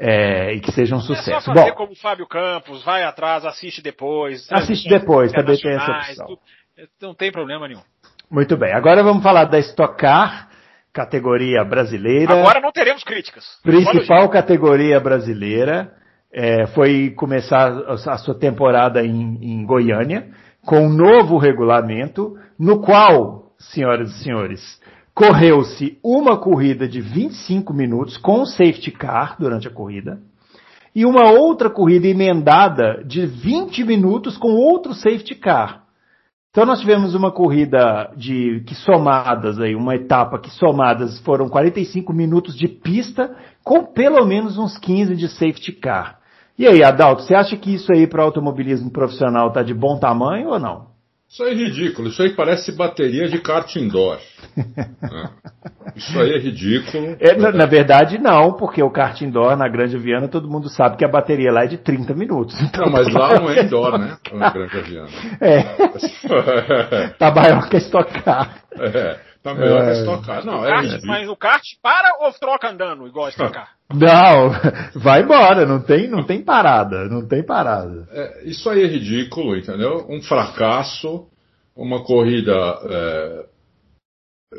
é, 0.00 0.54
e 0.54 0.60
que 0.60 0.72
seja 0.72 0.96
um 0.96 1.00
sucesso. 1.00 1.30
É 1.30 1.40
só 1.40 1.52
fazer 1.52 1.70
Bom, 1.70 1.76
como 1.76 1.92
o 1.92 1.96
Fábio 1.96 2.26
Campos, 2.26 2.82
vai 2.82 3.02
atrás, 3.02 3.44
assiste 3.44 3.82
depois. 3.82 4.50
Assiste 4.50 4.88
depois, 4.88 5.30
também 5.30 5.58
tem 5.58 5.72
essa 5.72 5.92
opção. 5.92 6.26
Tudo, 6.26 6.40
não 7.02 7.14
tem 7.14 7.30
problema 7.30 7.68
nenhum. 7.68 7.82
Muito 8.30 8.56
bem, 8.56 8.72
agora 8.72 9.02
vamos 9.02 9.22
falar 9.22 9.44
da 9.44 9.58
Stock 9.58 9.98
Car, 9.98 10.48
categoria 10.90 11.62
brasileira. 11.64 12.32
Agora 12.32 12.60
não 12.60 12.72
teremos 12.72 13.04
críticas. 13.04 13.44
Principal 13.62 14.28
categoria 14.30 14.98
brasileira. 14.98 15.92
É, 16.32 16.68
foi 16.68 17.10
começar 17.10 17.72
a 17.88 18.16
sua 18.16 18.38
temporada 18.38 19.04
em, 19.04 19.36
em 19.42 19.66
Goiânia, 19.66 20.30
com 20.64 20.86
um 20.86 20.88
novo 20.88 21.38
regulamento, 21.38 22.36
no 22.56 22.80
qual, 22.80 23.52
senhoras 23.58 24.10
e 24.10 24.22
senhores, 24.22 24.79
Correu-se 25.20 25.98
uma 26.02 26.38
corrida 26.38 26.88
de 26.88 26.98
25 26.98 27.74
minutos 27.74 28.16
com 28.16 28.46
safety 28.46 28.90
car 28.90 29.36
durante 29.38 29.68
a 29.68 29.70
corrida 29.70 30.18
e 30.94 31.04
uma 31.04 31.30
outra 31.30 31.68
corrida 31.68 32.06
emendada 32.06 33.04
de 33.04 33.26
20 33.26 33.84
minutos 33.84 34.38
com 34.38 34.52
outro 34.54 34.94
safety 34.94 35.34
car. 35.34 35.82
Então 36.50 36.64
nós 36.64 36.80
tivemos 36.80 37.14
uma 37.14 37.30
corrida 37.30 38.10
de 38.16 38.64
que 38.66 38.74
somadas 38.74 39.60
aí, 39.60 39.74
uma 39.74 39.94
etapa 39.94 40.38
que 40.38 40.48
somadas 40.48 41.20
foram 41.20 41.50
45 41.50 42.14
minutos 42.14 42.56
de 42.56 42.66
pista 42.66 43.36
com 43.62 43.84
pelo 43.84 44.24
menos 44.24 44.56
uns 44.56 44.78
15 44.78 45.14
de 45.16 45.28
safety 45.28 45.72
car. 45.72 46.18
E 46.58 46.66
aí, 46.66 46.82
Adalto, 46.82 47.24
você 47.24 47.34
acha 47.34 47.58
que 47.58 47.74
isso 47.74 47.92
aí 47.92 48.06
para 48.06 48.22
automobilismo 48.22 48.90
profissional 48.90 49.48
está 49.48 49.62
de 49.62 49.74
bom 49.74 49.98
tamanho 49.98 50.48
ou 50.48 50.58
não? 50.58 50.98
Isso 51.30 51.44
aí 51.44 51.52
é 51.52 51.54
ridículo. 51.54 52.08
Isso 52.08 52.20
aí 52.22 52.30
parece 52.30 52.72
bateria 52.72 53.28
de 53.28 53.38
kart 53.38 53.76
indoor. 53.76 54.18
é. 54.58 55.30
Isso 55.94 56.18
aí 56.18 56.32
é 56.32 56.38
ridículo. 56.38 57.16
É, 57.20 57.36
na, 57.36 57.52
na, 57.52 57.66
verdade, 57.66 58.18
não, 58.18 58.54
porque 58.54 58.82
o 58.82 58.90
kart 58.90 59.20
indoor 59.20 59.56
na 59.56 59.68
Grande 59.68 59.96
Viana 59.96 60.26
todo 60.26 60.50
mundo 60.50 60.68
sabe 60.68 60.96
que 60.96 61.04
a 61.04 61.08
bateria 61.08 61.52
lá 61.52 61.62
é 61.62 61.68
de 61.68 61.78
30 61.78 62.14
minutos. 62.14 62.60
Então 62.60 62.86
não, 62.86 62.92
mas 62.92 63.06
lá 63.14 63.38
não 63.38 63.48
é 63.48 63.62
indoor, 63.62 63.96
né? 63.96 64.16
Na 64.32 64.50
Grande 64.50 64.80
Viana. 64.80 65.08
É. 65.40 65.62
tá 67.16 67.32
maior 67.32 67.68
que 67.68 67.76
a 67.76 67.78
Stock 67.78 68.22
Car. 68.22 68.56
É. 68.76 69.29
Tá 69.42 69.54
melhor 69.54 69.82
é. 69.82 69.86
que 69.86 70.00
Stock 70.00 70.26
Car. 70.26 70.44
Não, 70.44 70.64
é 70.64 70.68
kart, 70.68 71.04
mas 71.04 71.28
o 71.28 71.36
kart 71.36 71.64
para 71.82 72.18
ou 72.20 72.32
troca 72.32 72.70
andando, 72.70 73.06
igual 73.06 73.26
a 73.26 73.30
Stock 73.30 73.52
Car? 73.52 73.74
Não, 73.92 74.50
vai 75.00 75.22
embora, 75.22 75.64
não 75.64 75.80
tem, 75.80 76.08
não 76.08 76.24
tem 76.24 76.42
parada, 76.42 77.08
não 77.08 77.26
tem 77.26 77.42
parada. 77.42 78.06
É, 78.10 78.44
isso 78.44 78.68
aí 78.68 78.82
é 78.82 78.86
ridículo, 78.86 79.56
entendeu? 79.56 80.06
Um 80.10 80.20
fracasso, 80.22 81.26
uma 81.74 82.04
corrida, 82.04 82.52
é, 82.52 83.46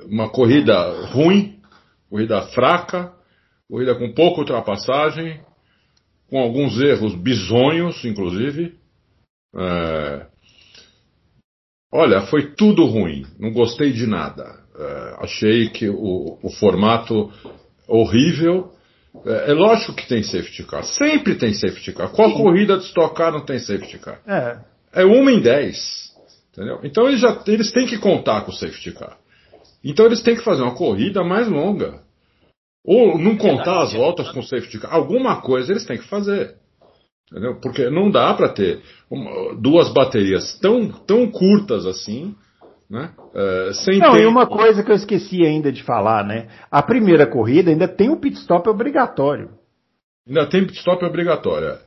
uma 0.07 0.29
corrida 0.29 1.05
ruim, 1.11 1.61
corrida 2.09 2.41
fraca, 2.47 3.13
corrida 3.69 3.93
com 3.93 4.13
pouca 4.13 4.41
ultrapassagem, 4.41 5.39
com 6.27 6.39
alguns 6.39 6.81
erros 6.81 7.13
bizonhos, 7.13 8.03
inclusive. 8.03 8.79
É, 9.55 10.25
olha, 11.93 12.21
foi 12.21 12.55
tudo 12.55 12.83
ruim, 12.85 13.27
não 13.39 13.51
gostei 13.51 13.93
de 13.93 14.07
nada. 14.07 14.60
É, 14.77 15.15
achei 15.19 15.69
que 15.69 15.89
o, 15.89 16.37
o 16.41 16.49
formato 16.49 17.31
horrível. 17.87 18.71
É, 19.25 19.51
é, 19.51 19.53
lógico 19.53 19.93
que 19.93 20.07
tem 20.07 20.23
safety 20.23 20.63
car. 20.63 20.83
Sempre 20.83 21.35
tem 21.35 21.53
safety 21.53 21.91
car. 21.91 22.09
Qual 22.09 22.29
Sim. 22.29 22.37
corrida 22.37 22.77
de 22.77 22.85
Stock 22.85 23.13
Car 23.15 23.31
não 23.31 23.41
tem 23.41 23.59
safety 23.59 23.99
car? 23.99 24.21
É. 24.25 24.59
É 24.93 25.05
uma 25.05 25.31
em 25.31 25.41
dez. 25.41 26.11
Entendeu? 26.51 26.79
Então 26.83 27.07
eles, 27.07 27.19
já, 27.19 27.41
eles 27.47 27.71
têm 27.71 27.85
que 27.85 27.97
contar 27.97 28.41
com 28.41 28.51
o 28.51 28.55
safety 28.55 28.91
car. 28.91 29.17
Então 29.83 30.05
eles 30.05 30.21
têm 30.21 30.35
que 30.35 30.43
fazer 30.43 30.61
uma 30.61 30.75
corrida 30.75 31.23
mais 31.23 31.47
longa. 31.47 31.99
Ou 32.83 33.17
não 33.17 33.37
contar 33.37 33.83
as 33.83 33.93
voltas 33.93 34.29
com 34.31 34.39
o 34.39 34.43
safety 34.43 34.79
car. 34.79 34.93
Alguma 34.93 35.41
coisa 35.41 35.71
eles 35.71 35.85
têm 35.85 35.97
que 35.97 36.07
fazer. 36.07 36.55
Entendeu? 37.29 37.59
Porque 37.61 37.89
não 37.89 38.11
dá 38.11 38.33
para 38.33 38.49
ter 38.49 38.81
duas 39.59 39.93
baterias 39.93 40.57
tão, 40.59 40.89
tão 40.89 41.29
curtas 41.31 41.85
assim 41.85 42.35
né? 42.91 43.09
Uh, 43.17 43.73
sem 43.73 43.99
Não, 43.99 44.11
tempo. 44.11 44.23
e 44.23 44.25
uma 44.25 44.45
coisa 44.45 44.83
que 44.83 44.91
eu 44.91 44.95
esqueci 44.95 45.45
ainda 45.45 45.71
de 45.71 45.81
falar, 45.81 46.25
né? 46.25 46.47
A 46.69 46.83
primeira 46.83 47.25
corrida 47.25 47.71
ainda 47.71 47.87
tem 47.87 48.09
um 48.09 48.19
pit 48.19 48.37
stop 48.37 48.67
obrigatório. 48.67 49.51
Ainda 50.27 50.45
tem 50.47 50.65
pit 50.65 50.77
stop 50.79 51.03
obrigatório. 51.05 51.69
É. 51.69 51.79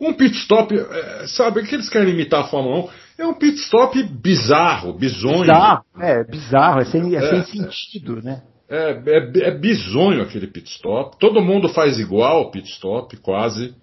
Um 0.00 0.14
pit 0.14 0.36
stop, 0.36 0.72
é, 0.78 1.26
sabe, 1.26 1.60
o 1.60 1.66
que 1.66 1.74
eles 1.74 1.88
querem 1.88 2.14
imitar 2.14 2.42
a 2.42 2.46
Fórmula 2.46 2.84
1? 2.84 2.88
É 3.18 3.26
um 3.26 3.34
pit 3.34 3.56
stop 3.56 4.00
bizarro, 4.04 4.92
bizonho. 4.92 5.40
Bizarro, 5.40 5.84
é, 5.98 6.24
bizarro, 6.24 6.80
é 6.80 6.84
sem, 6.84 7.16
é, 7.16 7.18
é 7.18 7.42
sem 7.42 7.64
sentido, 7.64 8.22
né? 8.22 8.42
É, 8.68 9.00
é, 9.06 9.48
é 9.48 9.50
bizonho 9.50 10.22
aquele 10.22 10.46
pit 10.46 10.70
stop. 10.70 11.18
Todo 11.18 11.42
mundo 11.42 11.68
faz 11.68 11.98
igual 11.98 12.42
o 12.42 12.50
pit 12.52 12.70
stop, 12.70 13.16
quase. 13.16 13.74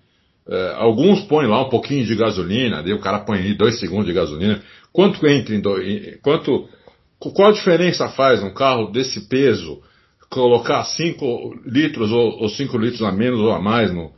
É, 0.47 0.73
alguns 0.75 1.21
põem 1.23 1.47
lá 1.47 1.65
um 1.65 1.69
pouquinho 1.69 2.05
de 2.05 2.15
gasolina, 2.15 2.83
daí 2.83 2.93
o 2.93 2.99
cara 2.99 3.19
põe 3.19 3.39
aí 3.39 3.53
dois 3.53 3.79
segundos 3.79 4.05
de 4.05 4.13
gasolina. 4.13 4.61
Quanto 4.93 5.25
entra 5.27 5.55
em, 5.55 6.17
quanto 6.21 6.69
qual 7.19 7.49
a 7.49 7.53
diferença 7.53 8.07
faz 8.09 8.43
um 8.43 8.53
carro 8.53 8.91
desse 8.91 9.27
peso 9.27 9.81
colocar 10.29 10.83
5 10.83 11.61
litros 11.65 12.11
ou 12.11 12.47
5 12.47 12.77
litros 12.77 13.01
a 13.01 13.11
menos 13.11 13.39
ou 13.39 13.51
a 13.51 13.61
mais 13.61 13.93
no, 13.93 14.11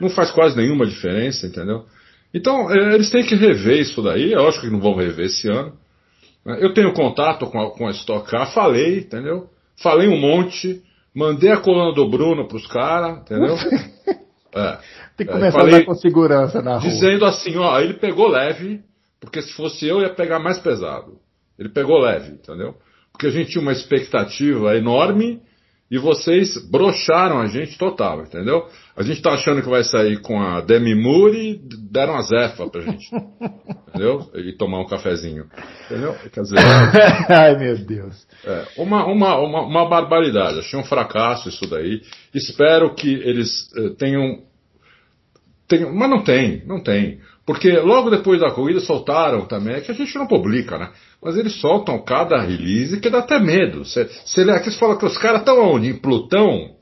não 0.00 0.10
faz 0.10 0.30
quase 0.30 0.56
nenhuma 0.56 0.86
diferença, 0.86 1.46
entendeu? 1.46 1.84
Então 2.32 2.70
é, 2.70 2.94
eles 2.94 3.10
têm 3.10 3.24
que 3.24 3.34
rever 3.34 3.80
isso 3.80 4.02
daí, 4.02 4.32
eu 4.32 4.46
acho 4.48 4.60
que 4.60 4.70
não 4.70 4.80
vão 4.80 4.94
rever 4.94 5.26
esse 5.26 5.48
ano. 5.48 5.72
Eu 6.44 6.74
tenho 6.74 6.92
contato 6.92 7.46
com 7.46 7.60
a, 7.60 7.70
com 7.70 7.86
a 7.86 7.90
Stock 7.92 8.30
Car, 8.30 8.52
falei, 8.52 8.98
entendeu? 8.98 9.48
Falei 9.82 10.08
um 10.08 10.20
monte, 10.20 10.82
mandei 11.14 11.50
a 11.50 11.56
coluna 11.56 11.94
do 11.94 12.08
Bruno 12.08 12.46
pros 12.46 12.66
caras, 12.66 13.18
entendeu? 13.18 13.56
É, 14.56 14.78
Tem 15.16 15.26
que 15.26 15.32
começar 15.32 15.58
falei, 15.58 15.74
a 15.74 15.78
dar 15.78 15.84
com 15.84 15.94
segurança 15.96 16.62
na 16.62 16.78
rua. 16.78 16.88
Dizendo 16.88 17.24
assim, 17.24 17.56
ó, 17.56 17.80
ele 17.80 17.94
pegou 17.94 18.28
leve, 18.28 18.82
porque 19.24 19.42
se 19.42 19.52
fosse 19.52 19.86
eu, 19.86 20.00
ia 20.00 20.10
pegar 20.10 20.38
mais 20.38 20.58
pesado. 20.58 21.18
Ele 21.58 21.68
pegou 21.68 21.98
leve, 21.98 22.32
entendeu? 22.32 22.74
Porque 23.12 23.26
a 23.26 23.30
gente 23.30 23.50
tinha 23.50 23.62
uma 23.62 23.72
expectativa 23.72 24.76
enorme 24.76 25.40
e 25.90 25.98
vocês 25.98 26.56
brocharam 26.68 27.40
a 27.40 27.46
gente 27.46 27.78
total, 27.78 28.22
entendeu? 28.22 28.66
A 28.96 29.02
gente 29.02 29.22
tá 29.22 29.32
achando 29.32 29.62
que 29.62 29.68
vai 29.68 29.84
sair 29.84 30.20
com 30.20 30.40
a 30.40 30.60
Demi 30.60 30.94
Moore 30.94 31.50
e 31.50 31.60
deram 31.90 32.16
a 32.16 32.22
Zefa 32.22 32.68
pra 32.68 32.80
gente. 32.80 33.06
entendeu? 33.88 34.28
E 34.34 34.52
tomar 34.56 34.80
um 34.80 34.86
cafezinho. 34.86 35.46
Entendeu? 35.86 36.16
Quer 36.32 36.40
dizer. 36.40 36.58
Ai, 37.28 37.56
meu 37.58 37.78
Deus. 37.78 38.26
É, 38.44 38.66
uma, 38.78 39.06
uma, 39.06 39.38
uma, 39.38 39.60
uma, 39.62 39.88
barbaridade. 39.88 40.58
Achei 40.58 40.78
um 40.78 40.84
fracasso 40.84 41.48
isso 41.48 41.68
daí. 41.68 42.02
Espero 42.34 42.94
que 42.94 43.12
eles 43.12 43.70
eh, 43.76 43.90
tenham. 43.98 44.42
tenham 45.68 45.94
mas 45.94 46.10
não 46.10 46.24
tem, 46.24 46.64
não 46.66 46.82
tem. 46.82 47.20
Porque 47.46 47.70
logo 47.78 48.10
depois 48.10 48.40
da 48.40 48.50
corrida 48.50 48.80
soltaram 48.80 49.42
também, 49.46 49.74
é 49.74 49.80
que 49.80 49.90
a 49.90 49.94
gente 49.94 50.14
não 50.16 50.26
publica, 50.26 50.78
né? 50.78 50.90
Mas 51.22 51.36
eles 51.36 51.60
soltam 51.60 52.02
cada 52.02 52.40
release 52.40 53.00
que 53.00 53.10
dá 53.10 53.18
até 53.18 53.38
medo. 53.38 53.84
Você, 53.84 54.04
você, 54.04 54.42
aqui 54.50 54.70
você 54.70 54.78
fala 54.78 54.96
que 54.96 55.04
os 55.04 55.18
caras 55.18 55.40
estão 55.40 55.60
onde? 55.60 55.88
Em 55.88 55.94
Plutão? 55.94 56.74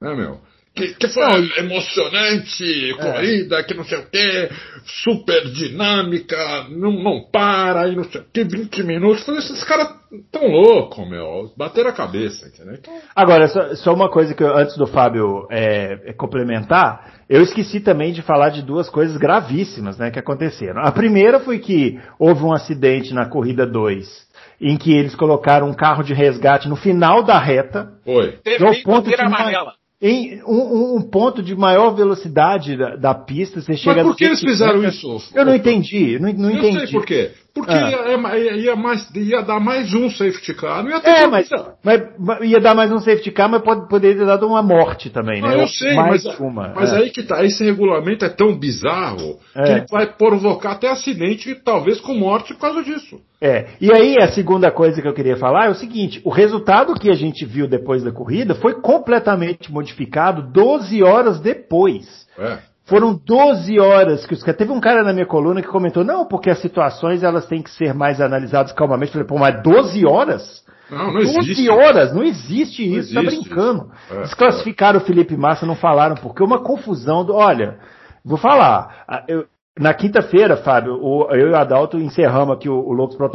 Né, 0.00 0.14
meu? 0.14 0.40
Que, 0.74 0.94
que 0.94 1.08
foi 1.08 1.50
emocionante, 1.58 2.94
corrida, 3.00 3.58
é. 3.58 3.62
que 3.64 3.74
não 3.74 3.84
sei 3.84 3.98
o 3.98 4.06
que, 4.06 4.50
super 4.84 5.50
dinâmica, 5.50 6.66
não, 6.70 6.92
não 6.92 7.24
para, 7.30 7.88
e 7.88 7.96
não 7.96 8.04
sei 8.04 8.20
o 8.20 8.24
que, 8.32 8.44
20 8.44 8.82
minutos. 8.84 9.24
Falei, 9.24 9.40
esses 9.40 9.64
caras 9.64 9.88
tão 10.30 10.46
loucos, 10.46 11.08
meu, 11.08 11.52
bateram 11.56 11.90
a 11.90 11.92
cabeça, 11.92 12.46
entendeu? 12.46 12.74
Então... 12.74 12.94
Agora, 13.14 13.48
só, 13.48 13.74
só, 13.74 13.94
uma 13.94 14.08
coisa 14.08 14.32
que 14.32 14.42
eu, 14.42 14.56
antes 14.56 14.76
do 14.76 14.86
Fábio 14.86 15.46
é, 15.50 15.98
é, 16.04 16.12
complementar, 16.12 17.19
eu 17.30 17.42
esqueci 17.42 17.78
também 17.78 18.12
de 18.12 18.22
falar 18.22 18.48
de 18.48 18.60
duas 18.60 18.90
coisas 18.90 19.16
gravíssimas, 19.16 19.96
né, 19.96 20.10
que 20.10 20.18
aconteceram. 20.18 20.82
A 20.82 20.90
primeira 20.90 21.38
foi 21.38 21.60
que 21.60 21.96
houve 22.18 22.42
um 22.42 22.52
acidente 22.52 23.14
na 23.14 23.24
corrida 23.26 23.64
2 23.64 24.28
em 24.60 24.76
que 24.76 24.92
eles 24.92 25.14
colocaram 25.14 25.68
um 25.68 25.72
carro 25.72 26.02
de 26.02 26.12
resgate 26.12 26.68
no 26.68 26.76
final 26.76 27.22
da 27.22 27.38
reta. 27.38 27.92
Foi. 28.04 28.32
Teve 28.42 28.82
ponto 28.82 29.08
de 29.08 29.14
amarela 29.18 29.72
em 30.02 30.42
um, 30.46 30.96
um, 30.96 31.02
ponto 31.02 31.42
de 31.42 31.54
maior 31.54 31.94
velocidade 31.94 32.74
da, 32.76 32.96
da 32.96 33.14
pista, 33.14 33.60
você 33.60 33.76
chega... 33.76 33.96
Mas 33.96 34.06
por 34.06 34.16
que 34.16 34.24
eles 34.24 34.40
fizeram 34.40 34.82
isso? 34.82 35.18
Eu 35.34 35.44
não 35.44 35.54
entendi, 35.54 36.18
não, 36.18 36.32
não 36.32 36.50
eu 36.50 36.56
entendi. 36.56 36.86
sei 36.86 36.86
por 36.86 37.04
quê. 37.04 37.32
Porque 37.60 37.74
ah. 37.74 38.36
ia, 38.36 38.56
ia, 38.56 38.76
mais, 38.76 39.08
ia 39.14 39.42
dar 39.42 39.60
mais 39.60 39.92
um 39.94 40.08
safety 40.10 40.54
car, 40.54 40.82
não 40.82 40.90
ia 40.90 41.00
ter 41.00 41.10
É, 41.10 41.26
mas, 41.26 41.48
mas, 41.84 42.40
ia 42.42 42.60
dar 42.60 42.74
mais 42.74 42.90
um 42.90 42.98
safety 42.98 43.30
car, 43.30 43.48
mas 43.48 43.62
pode, 43.62 43.88
poderia 43.88 44.18
ter 44.18 44.26
dado 44.26 44.46
uma 44.46 44.62
morte 44.62 45.10
também, 45.10 45.42
né? 45.42 45.48
Ah, 45.50 45.58
eu 45.58 45.68
sei, 45.68 45.94
mais 45.94 46.24
mas, 46.24 46.38
uma, 46.38 46.72
mas 46.74 46.92
é. 46.92 46.96
aí 46.96 47.10
que 47.10 47.22
tá, 47.22 47.44
esse 47.44 47.64
regulamento 47.64 48.24
é 48.24 48.28
tão 48.28 48.58
bizarro 48.58 49.38
é. 49.54 49.62
que 49.62 49.70
ele 49.70 49.84
vai 49.90 50.06
provocar 50.06 50.72
até 50.72 50.88
acidente, 50.88 51.54
talvez 51.54 52.00
com 52.00 52.14
morte 52.14 52.54
por 52.54 52.60
causa 52.60 52.82
disso. 52.82 53.20
É, 53.40 53.68
e 53.80 53.90
aí 53.90 54.16
a 54.20 54.28
segunda 54.28 54.70
coisa 54.70 55.00
que 55.00 55.08
eu 55.08 55.14
queria 55.14 55.36
falar 55.36 55.66
é 55.66 55.70
o 55.70 55.74
seguinte, 55.74 56.20
o 56.24 56.30
resultado 56.30 56.94
que 56.94 57.10
a 57.10 57.14
gente 57.14 57.46
viu 57.46 57.66
depois 57.66 58.02
da 58.02 58.12
corrida 58.12 58.54
foi 58.54 58.80
completamente 58.80 59.72
modificado 59.72 60.42
12 60.52 61.02
horas 61.02 61.40
depois. 61.40 62.26
É. 62.38 62.69
Foram 62.90 63.14
12 63.14 63.78
horas 63.78 64.26
que 64.26 64.34
os 64.34 64.42
Teve 64.42 64.72
um 64.72 64.80
cara 64.80 65.04
na 65.04 65.12
minha 65.12 65.24
coluna 65.24 65.62
que 65.62 65.68
comentou, 65.68 66.04
não, 66.04 66.26
porque 66.26 66.50
as 66.50 66.60
situações 66.60 67.22
elas 67.22 67.46
têm 67.46 67.62
que 67.62 67.70
ser 67.70 67.94
mais 67.94 68.20
analisadas 68.20 68.72
calmamente. 68.72 69.16
Eu 69.16 69.24
falei, 69.24 69.28
pô, 69.28 69.38
mas 69.38 69.62
12 69.62 70.04
horas? 70.04 70.64
Não, 70.90 71.12
não 71.12 71.22
12 71.22 71.38
existe. 71.38 71.70
horas, 71.70 72.12
não 72.12 72.24
existe 72.24 72.82
isso, 72.82 73.14
não 73.14 73.22
tá 73.22 73.28
existe 73.28 73.48
brincando. 73.48 73.92
Isso. 74.06 74.14
É, 74.14 74.22
Desclassificaram 74.22 74.98
é. 74.98 75.02
o 75.02 75.06
Felipe 75.06 75.36
Massa, 75.36 75.64
não 75.64 75.76
falaram, 75.76 76.16
porque 76.16 76.42
uma 76.42 76.58
confusão 76.58 77.24
do. 77.24 77.32
Olha, 77.32 77.78
vou 78.24 78.36
falar. 78.36 79.04
Eu, 79.28 79.46
na 79.78 79.94
quinta-feira, 79.94 80.56
Fábio, 80.56 81.00
eu 81.30 81.48
e 81.48 81.52
o 81.52 81.56
Adalto 81.56 81.96
encerramos 81.96 82.56
aqui 82.56 82.68
o, 82.68 82.74
o, 82.74 82.92
Loucos 82.92 83.16
por 83.16 83.30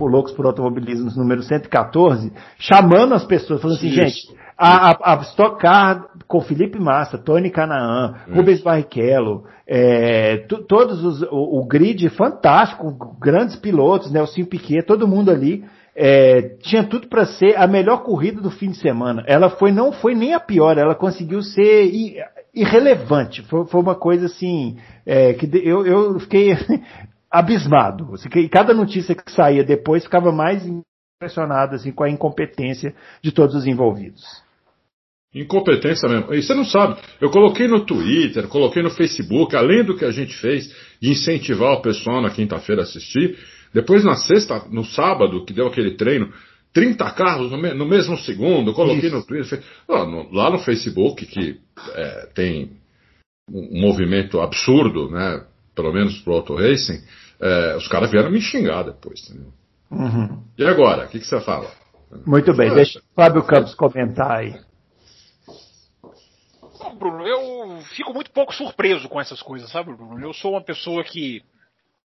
o 0.00 0.06
Loucos 0.08 0.32
por 0.32 0.46
Automobilismo 0.46 1.10
número 1.16 1.42
114, 1.42 2.32
chamando 2.58 3.14
as 3.14 3.24
pessoas, 3.24 3.60
falando 3.60 3.76
assim, 3.76 3.90
gente, 3.90 4.34
a, 4.58 4.90
a, 4.90 5.14
a 5.14 5.22
Stock 5.22 5.60
Car 5.60 6.06
com 6.36 6.40
Felipe 6.42 6.78
Massa, 6.78 7.16
Tony 7.16 7.50
Canaan, 7.50 8.14
hum. 8.28 8.34
Rubens 8.34 8.60
Barrichello, 8.60 9.44
é, 9.66 10.36
todos 10.68 11.02
os, 11.02 11.22
o, 11.22 11.60
o, 11.60 11.66
grid 11.66 12.08
fantástico, 12.10 12.94
grandes 13.18 13.56
pilotos, 13.56 14.12
Nelson 14.12 14.44
Piquet, 14.44 14.82
todo 14.82 15.08
mundo 15.08 15.30
ali, 15.30 15.64
é, 15.94 16.56
tinha 16.60 16.84
tudo 16.84 17.08
para 17.08 17.24
ser 17.24 17.56
a 17.56 17.66
melhor 17.66 18.02
corrida 18.02 18.40
do 18.40 18.50
fim 18.50 18.70
de 18.70 18.76
semana. 18.76 19.24
Ela 19.26 19.48
foi, 19.48 19.72
não 19.72 19.92
foi 19.92 20.14
nem 20.14 20.34
a 20.34 20.40
pior, 20.40 20.76
ela 20.76 20.94
conseguiu 20.94 21.40
ser 21.40 21.90
irrelevante. 22.54 23.42
Foi, 23.44 23.64
foi 23.64 23.80
uma 23.80 23.94
coisa 23.94 24.26
assim, 24.26 24.76
é, 25.06 25.32
que 25.32 25.48
eu, 25.64 25.86
eu 25.86 26.20
fiquei 26.20 26.50
abismado. 27.30 28.12
Assim, 28.12 28.28
cada 28.48 28.74
notícia 28.74 29.14
que 29.14 29.32
saía 29.32 29.64
depois 29.64 30.04
ficava 30.04 30.30
mais 30.30 30.62
impressionado 30.66 31.76
assim, 31.76 31.92
com 31.92 32.04
a 32.04 32.10
incompetência 32.10 32.94
de 33.22 33.32
todos 33.32 33.54
os 33.54 33.66
envolvidos. 33.66 34.44
Incompetência 35.34 36.08
mesmo. 36.08 36.32
E 36.32 36.42
você 36.42 36.54
não 36.54 36.64
sabe. 36.64 36.98
Eu 37.20 37.30
coloquei 37.30 37.68
no 37.68 37.84
Twitter, 37.84 38.48
coloquei 38.48 38.82
no 38.82 38.90
Facebook, 38.90 39.54
além 39.54 39.84
do 39.84 39.96
que 39.96 40.04
a 40.04 40.10
gente 40.10 40.34
fez 40.34 40.74
de 41.00 41.10
incentivar 41.10 41.74
o 41.74 41.82
pessoal 41.82 42.22
na 42.22 42.30
quinta-feira 42.30 42.82
a 42.82 42.84
assistir. 42.84 43.36
Depois 43.74 44.02
na 44.02 44.16
sexta, 44.16 44.64
no 44.70 44.84
sábado, 44.84 45.44
que 45.44 45.52
deu 45.52 45.66
aquele 45.66 45.92
treino, 45.92 46.32
30 46.72 47.10
carros 47.12 47.50
no, 47.50 47.58
me 47.58 47.74
no 47.74 47.86
mesmo 47.86 48.16
segundo, 48.18 48.72
coloquei 48.72 49.08
Isso. 49.08 49.16
no 49.16 49.24
Twitter. 49.24 49.62
Lá 49.88 50.50
no 50.50 50.58
Facebook, 50.58 51.24
que 51.26 51.58
é, 51.94 52.28
tem 52.34 52.72
um 53.50 53.80
movimento 53.80 54.40
absurdo, 54.40 55.10
né? 55.10 55.44
Pelo 55.74 55.92
menos 55.92 56.18
pro 56.20 56.34
Auto 56.34 56.54
Racing, 56.54 57.02
é, 57.40 57.76
os 57.76 57.86
caras 57.88 58.10
vieram 58.10 58.30
me 58.30 58.40
xingar 58.40 58.82
depois. 58.82 59.20
Uhum. 59.90 60.42
E 60.58 60.64
agora, 60.64 61.04
o 61.04 61.08
que, 61.08 61.18
que, 61.18 61.26
você 61.26 61.40
fala? 61.40 61.70
Muito 62.26 62.54
bem, 62.54 62.74
deixa 62.74 62.98
o 62.98 63.02
Fábio 63.14 63.42
Campos 63.42 63.74
comentar 63.74 64.38
aí. 64.38 64.54
Bruno, 66.96 67.26
eu 67.26 67.80
fico 67.94 68.12
muito 68.12 68.30
pouco 68.30 68.54
surpreso 68.54 69.08
com 69.08 69.20
essas 69.20 69.42
coisas, 69.42 69.70
sabe, 69.70 69.94
Bruno? 69.94 70.20
Eu 70.20 70.32
sou 70.32 70.52
uma 70.52 70.62
pessoa 70.62 71.04
que 71.04 71.42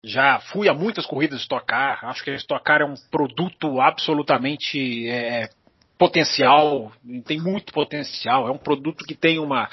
já 0.03 0.39
fui 0.39 0.69
a 0.69 0.73
muitas 0.73 1.05
corridas 1.05 1.39
de 1.39 1.43
Stock 1.43 1.65
Car, 1.65 2.05
acho 2.05 2.23
que 2.23 2.31
a 2.31 2.35
Stock 2.35 2.63
Car 2.63 2.81
é 2.81 2.85
um 2.85 2.95
produto 3.11 3.81
absolutamente 3.81 5.07
é, 5.09 5.49
potencial, 5.97 6.91
tem 7.25 7.39
muito 7.39 7.73
potencial, 7.73 8.47
é 8.47 8.51
um 8.51 8.57
produto 8.57 9.03
que 9.03 9.15
tem 9.15 9.39
uma, 9.39 9.67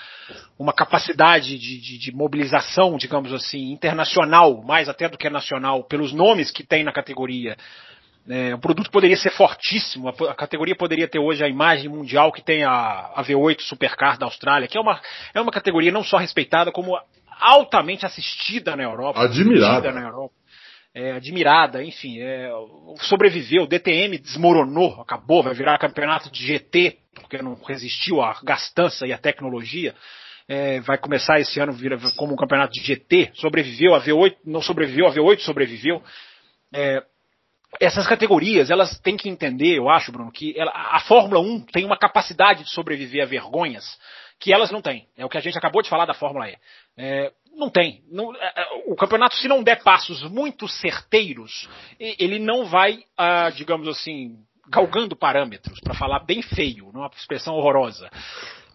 uma 0.59 0.73
capacidade 0.73 1.59
de, 1.59 1.79
de, 1.79 1.99
de, 1.99 2.13
mobilização, 2.13 2.97
digamos 2.97 3.33
assim, 3.33 3.71
internacional, 3.71 4.63
mais 4.63 4.89
até 4.89 5.09
do 5.09 5.19
que 5.19 5.29
nacional, 5.29 5.85
pelos 5.85 6.13
nomes 6.13 6.51
que 6.51 6.67
tem 6.67 6.83
na 6.83 6.93
categoria. 6.93 7.57
É, 8.29 8.55
o 8.55 8.59
produto 8.59 8.91
poderia 8.91 9.17
ser 9.17 9.31
fortíssimo, 9.31 10.09
a, 10.09 10.31
a, 10.31 10.35
categoria 10.35 10.75
poderia 10.75 11.07
ter 11.07 11.19
hoje 11.19 11.45
a 11.45 11.49
imagem 11.49 11.91
mundial 11.91 12.33
que 12.33 12.43
tem 12.43 12.65
a, 12.65 13.13
a 13.15 13.23
V8 13.23 13.61
Supercar 13.61 14.17
da 14.17 14.25
Austrália, 14.25 14.67
que 14.67 14.79
é 14.79 14.81
uma, 14.81 14.99
é 15.35 15.41
uma 15.41 15.53
categoria 15.53 15.93
não 15.93 16.03
só 16.03 16.17
respeitada, 16.17 16.73
como 16.73 16.99
altamente 17.39 18.07
assistida 18.07 18.75
na 18.77 18.83
Europa. 18.83 19.21
Admirada. 19.21 19.93
Na 19.93 20.01
Europa 20.01 20.35
é, 20.95 21.13
admirada, 21.13 21.83
enfim, 21.83 22.21
é, 22.21 22.49
sobreviveu, 23.01 23.65
o 23.65 23.67
DTM 23.67 24.17
desmoronou, 24.17 25.01
acabou, 25.01 25.43
vai 25.43 25.53
virar 25.53 25.77
campeonato 25.77 26.31
de 26.31 26.47
GT, 26.47 26.99
porque 27.15 27.43
não 27.43 27.55
resistiu 27.55 28.23
à 28.23 28.39
gastança 28.45 29.05
e 29.07 29.13
à 29.13 29.19
tecnologia. 29.19 29.93
É, 30.47 30.79
vai 30.81 30.97
começar 30.99 31.41
esse 31.41 31.59
ano 31.59 31.73
vira 31.73 31.99
como 32.17 32.35
um 32.35 32.37
campeonato 32.37 32.75
de 32.75 32.81
GT, 32.81 33.33
sobreviveu 33.35 33.95
a 33.95 34.01
V8, 34.01 34.37
não 34.45 34.63
sobreviveu, 34.63 35.07
a 35.07 35.13
V8 35.13 35.41
sobreviveu. 35.41 36.01
É, 36.73 37.03
essas 37.81 38.07
categorias, 38.07 38.71
elas 38.71 38.99
têm 39.01 39.17
que 39.17 39.29
entender, 39.29 39.77
eu 39.77 39.89
acho, 39.89 40.13
Bruno, 40.13 40.31
que 40.31 40.55
ela, 40.59 40.73
a 40.75 41.01
Fórmula 41.01 41.41
1 41.41 41.61
tem 41.67 41.85
uma 41.85 41.99
capacidade 41.99 42.65
de 42.65 42.71
sobreviver 42.71 43.23
a 43.23 43.27
vergonhas 43.27 43.99
que 44.39 44.53
elas 44.53 44.71
não 44.71 44.83
têm. 44.83 45.07
É 45.17 45.25
o 45.25 45.29
que 45.29 45.39
a 45.39 45.41
gente 45.41 45.57
acabou 45.57 45.83
de 45.83 45.89
falar 45.89 46.07
da 46.07 46.15
Fórmula 46.15 46.49
E. 46.49 46.57
É, 46.97 47.33
não 47.57 47.71
tem. 47.71 48.03
Não, 48.11 48.35
é, 48.35 48.53
é, 48.57 48.83
o 48.87 48.97
campeonato, 48.97 49.37
se 49.37 49.49
não 49.49 49.63
der 49.63 49.83
passos 49.83 50.23
muito 50.25 50.69
certeiros, 50.69 51.69
ele 51.99 52.39
não 52.39 52.65
vai, 52.67 53.05
ah, 53.17 53.51
digamos 53.51 53.89
assim, 53.89 54.37
galgando 54.69 55.17
parâmetros, 55.17 55.81
para 55.81 55.95
falar 55.95 56.21
bem 56.21 56.43
feio, 56.43 56.91
numa 56.93 57.11
expressão 57.17 57.55
horrorosa. 57.55 58.11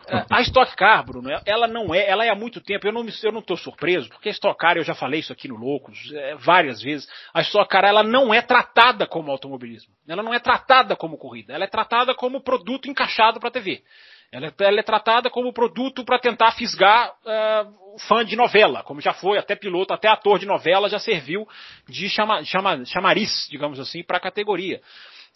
É, 0.09 0.25
a 0.29 0.41
Stock 0.41 0.75
Car, 0.75 1.05
Bruno, 1.05 1.29
ela 1.45 1.67
não 1.67 1.93
é, 1.93 2.09
ela 2.09 2.25
é 2.25 2.29
há 2.29 2.35
muito 2.35 2.59
tempo, 2.59 2.87
eu 2.87 2.91
não 2.91 3.05
eu 3.23 3.31
não 3.31 3.39
estou 3.39 3.55
surpreso, 3.55 4.09
porque 4.09 4.29
a 4.29 4.31
Stock 4.31 4.57
Car, 4.57 4.77
eu 4.77 4.83
já 4.83 4.95
falei 4.95 5.19
isso 5.19 5.31
aqui 5.31 5.47
no 5.47 5.55
Loucos 5.55 6.11
é, 6.13 6.35
várias 6.35 6.81
vezes, 6.81 7.07
a 7.33 7.41
Stock 7.41 7.69
Car 7.69 7.85
ela 7.85 8.03
não 8.03 8.33
é 8.33 8.41
tratada 8.41 9.05
como 9.05 9.31
automobilismo, 9.31 9.93
ela 10.07 10.23
não 10.23 10.33
é 10.33 10.39
tratada 10.39 10.95
como 10.95 11.17
corrida, 11.17 11.53
ela 11.53 11.63
é 11.63 11.67
tratada 11.67 12.15
como 12.15 12.41
produto 12.41 12.89
encaixado 12.89 13.39
para 13.39 13.49
a 13.49 13.51
TV. 13.51 13.83
Ela 14.31 14.47
é, 14.47 14.53
ela 14.59 14.79
é, 14.79 14.83
tratada 14.83 15.29
como 15.29 15.51
produto 15.51 16.05
para 16.05 16.19
tentar 16.19 16.51
fisgar 16.51 17.11
uh, 17.11 17.99
fã 18.07 18.23
de 18.23 18.35
novela, 18.35 18.83
como 18.83 19.01
já 19.01 19.11
foi, 19.11 19.39
até 19.39 19.55
piloto, 19.55 19.91
até 19.91 20.07
ator 20.07 20.37
de 20.37 20.45
novela 20.45 20.87
já 20.87 20.99
serviu 20.99 21.47
de 21.87 22.07
chama, 22.09 22.43
chama, 22.43 22.85
chamariz, 22.85 23.47
digamos 23.49 23.79
assim, 23.79 24.03
para 24.03 24.17
a 24.17 24.21
categoria. 24.21 24.81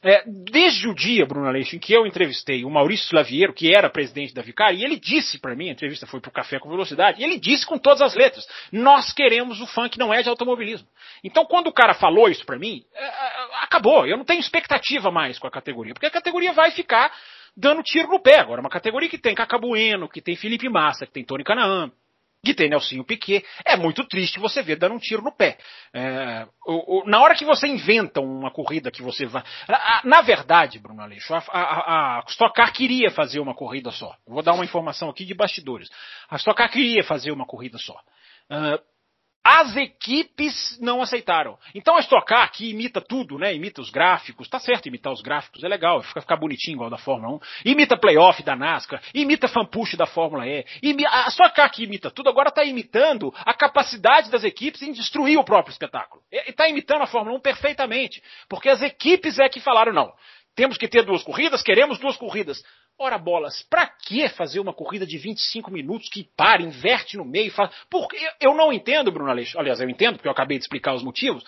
É, 0.03 0.23
desde 0.51 0.89
o 0.89 0.93
dia, 0.93 1.25
Bruno 1.25 1.47
Aleixo, 1.47 1.77
em 1.77 1.79
que 1.79 1.93
eu 1.93 2.05
entrevistei 2.05 2.65
o 2.65 2.69
Maurício 2.69 3.05
Slaviero, 3.05 3.53
que 3.53 3.73
era 3.73 3.89
presidente 3.89 4.33
da 4.33 4.41
Vicari, 4.41 4.77
e 4.77 4.83
ele 4.83 4.99
disse 4.99 5.39
para 5.39 5.55
mim, 5.55 5.69
a 5.69 5.71
entrevista 5.71 6.05
foi 6.05 6.19
para 6.19 6.29
o 6.29 6.33
Café 6.33 6.59
com 6.59 6.69
Velocidade, 6.69 7.21
e 7.21 7.23
ele 7.23 7.39
disse 7.39 7.65
com 7.65 7.77
todas 7.77 8.01
as 8.01 8.13
letras, 8.13 8.45
nós 8.69 9.13
queremos 9.13 9.61
o 9.61 9.89
que 9.89 9.97
não 9.97 10.13
é 10.13 10.21
de 10.21 10.27
automobilismo. 10.27 10.87
Então, 11.23 11.45
quando 11.45 11.67
o 11.67 11.73
cara 11.73 11.93
falou 11.93 12.27
isso 12.27 12.45
para 12.45 12.59
mim, 12.59 12.83
é, 12.93 13.05
é, 13.05 13.63
acabou, 13.63 14.05
eu 14.05 14.17
não 14.17 14.25
tenho 14.25 14.41
expectativa 14.41 15.09
mais 15.09 15.39
com 15.39 15.47
a 15.47 15.51
categoria, 15.51 15.93
porque 15.93 16.05
a 16.05 16.11
categoria 16.11 16.51
vai 16.51 16.71
ficar 16.71 17.09
dando 17.55 17.81
tiro 17.81 18.09
no 18.09 18.19
pé. 18.19 18.39
Agora, 18.39 18.59
uma 18.59 18.69
categoria 18.69 19.07
que 19.07 19.17
tem 19.17 19.33
Cacabueno, 19.33 20.09
que 20.09 20.21
tem 20.21 20.35
Felipe 20.35 20.67
Massa, 20.67 21.05
que 21.05 21.13
tem 21.13 21.23
Tony 21.23 21.43
Canaan, 21.43 21.91
que 22.43 22.53
tem 22.53 22.69
Nelsinho 22.69 23.05
Piquet, 23.05 23.45
é 23.65 23.77
muito 23.77 24.05
triste 24.05 24.39
você 24.39 24.61
ver 24.61 24.75
dando 24.75 24.95
um 24.95 24.99
tiro 24.99 25.21
no 25.21 25.31
pé. 25.31 25.57
É, 25.93 26.45
o, 26.65 26.99
o, 26.99 27.05
na 27.05 27.21
hora 27.21 27.35
que 27.35 27.45
você 27.45 27.67
inventa 27.67 28.19
uma 28.19 28.51
corrida 28.51 28.91
que 28.91 29.01
você 29.01 29.25
vai. 29.25 29.43
na 30.03 30.21
verdade, 30.21 30.77
Bruno 30.77 31.01
Aleixo, 31.01 31.33
a, 31.33 31.39
a, 31.51 32.19
a 32.19 32.23
Stock 32.27 32.53
Car 32.53 32.73
queria 32.73 33.09
fazer 33.09 33.39
uma 33.39 33.55
corrida 33.55 33.91
só. 33.91 34.13
Vou 34.27 34.43
dar 34.43 34.53
uma 34.53 34.65
informação 34.65 35.09
aqui 35.09 35.23
de 35.23 35.33
bastidores. 35.33 35.89
A 36.29 36.35
Stock 36.35 36.57
Car 36.57 36.69
queria 36.69 37.03
fazer 37.03 37.31
uma 37.31 37.45
corrida 37.45 37.77
só. 37.77 37.97
Uh, 38.51 38.92
as 39.43 39.75
equipes 39.75 40.79
não 40.79 41.01
aceitaram. 41.01 41.57
Então 41.75 41.97
a 41.97 41.99
Stock 41.99 42.25
Car, 42.25 42.49
que 42.51 42.69
imita 42.69 43.01
tudo, 43.01 43.37
né? 43.37 43.53
Imita 43.53 43.81
os 43.81 43.89
gráficos, 43.89 44.47
tá 44.47 44.57
certo 44.57 44.87
imitar 44.87 45.11
os 45.11 45.21
gráficos, 45.21 45.63
é 45.63 45.67
legal, 45.67 46.01
fica, 46.01 46.35
bonitinho 46.37 46.75
igual 46.75 46.89
da 46.89 46.97
Fórmula 46.97 47.35
1. 47.35 47.39
Imita 47.71 47.97
playoff 47.97 48.41
da 48.41 48.55
NASCAR, 48.55 49.01
imita 49.13 49.49
fanpush 49.49 49.95
da 49.95 50.05
Fórmula 50.05 50.47
E. 50.47 50.65
A 51.07 51.27
Stock 51.27 51.53
Car 51.53 51.69
que 51.69 51.83
imita 51.83 52.09
tudo 52.09 52.29
agora 52.29 52.49
está 52.49 52.63
imitando 52.63 53.33
a 53.39 53.53
capacidade 53.53 54.31
das 54.31 54.45
equipes 54.45 54.81
em 54.81 54.93
destruir 54.93 55.37
o 55.37 55.43
próprio 55.43 55.73
espetáculo. 55.73 56.23
E 56.31 56.49
está 56.49 56.69
imitando 56.69 57.01
a 57.01 57.07
Fórmula 57.07 57.35
1 57.37 57.41
perfeitamente, 57.41 58.23
porque 58.47 58.69
as 58.69 58.81
equipes 58.81 59.39
é 59.39 59.49
que 59.49 59.59
falaram 59.59 59.91
não. 59.91 60.13
Temos 60.55 60.77
que 60.77 60.87
ter 60.87 61.03
duas 61.03 61.23
corridas, 61.23 61.63
queremos 61.63 61.97
duas 61.99 62.15
corridas. 62.15 62.63
Ora 62.97 63.17
bolas, 63.17 63.63
para 63.63 63.87
que 63.87 64.29
fazer 64.29 64.59
uma 64.59 64.73
corrida 64.73 65.05
de 65.05 65.17
25 65.17 65.71
minutos 65.71 66.09
que 66.09 66.29
para, 66.37 66.61
inverte 66.61 67.17
no 67.17 67.25
meio, 67.25 67.51
faz... 67.51 67.71
Porque 67.89 68.17
eu 68.39 68.53
não 68.53 68.71
entendo, 68.71 69.11
Bruno 69.11 69.31
Aleixo. 69.31 69.59
Aliás, 69.59 69.81
eu 69.81 69.89
entendo, 69.89 70.15
porque 70.15 70.27
eu 70.27 70.31
acabei 70.31 70.57
de 70.57 70.63
explicar 70.63 70.93
os 70.93 71.03
motivos. 71.03 71.43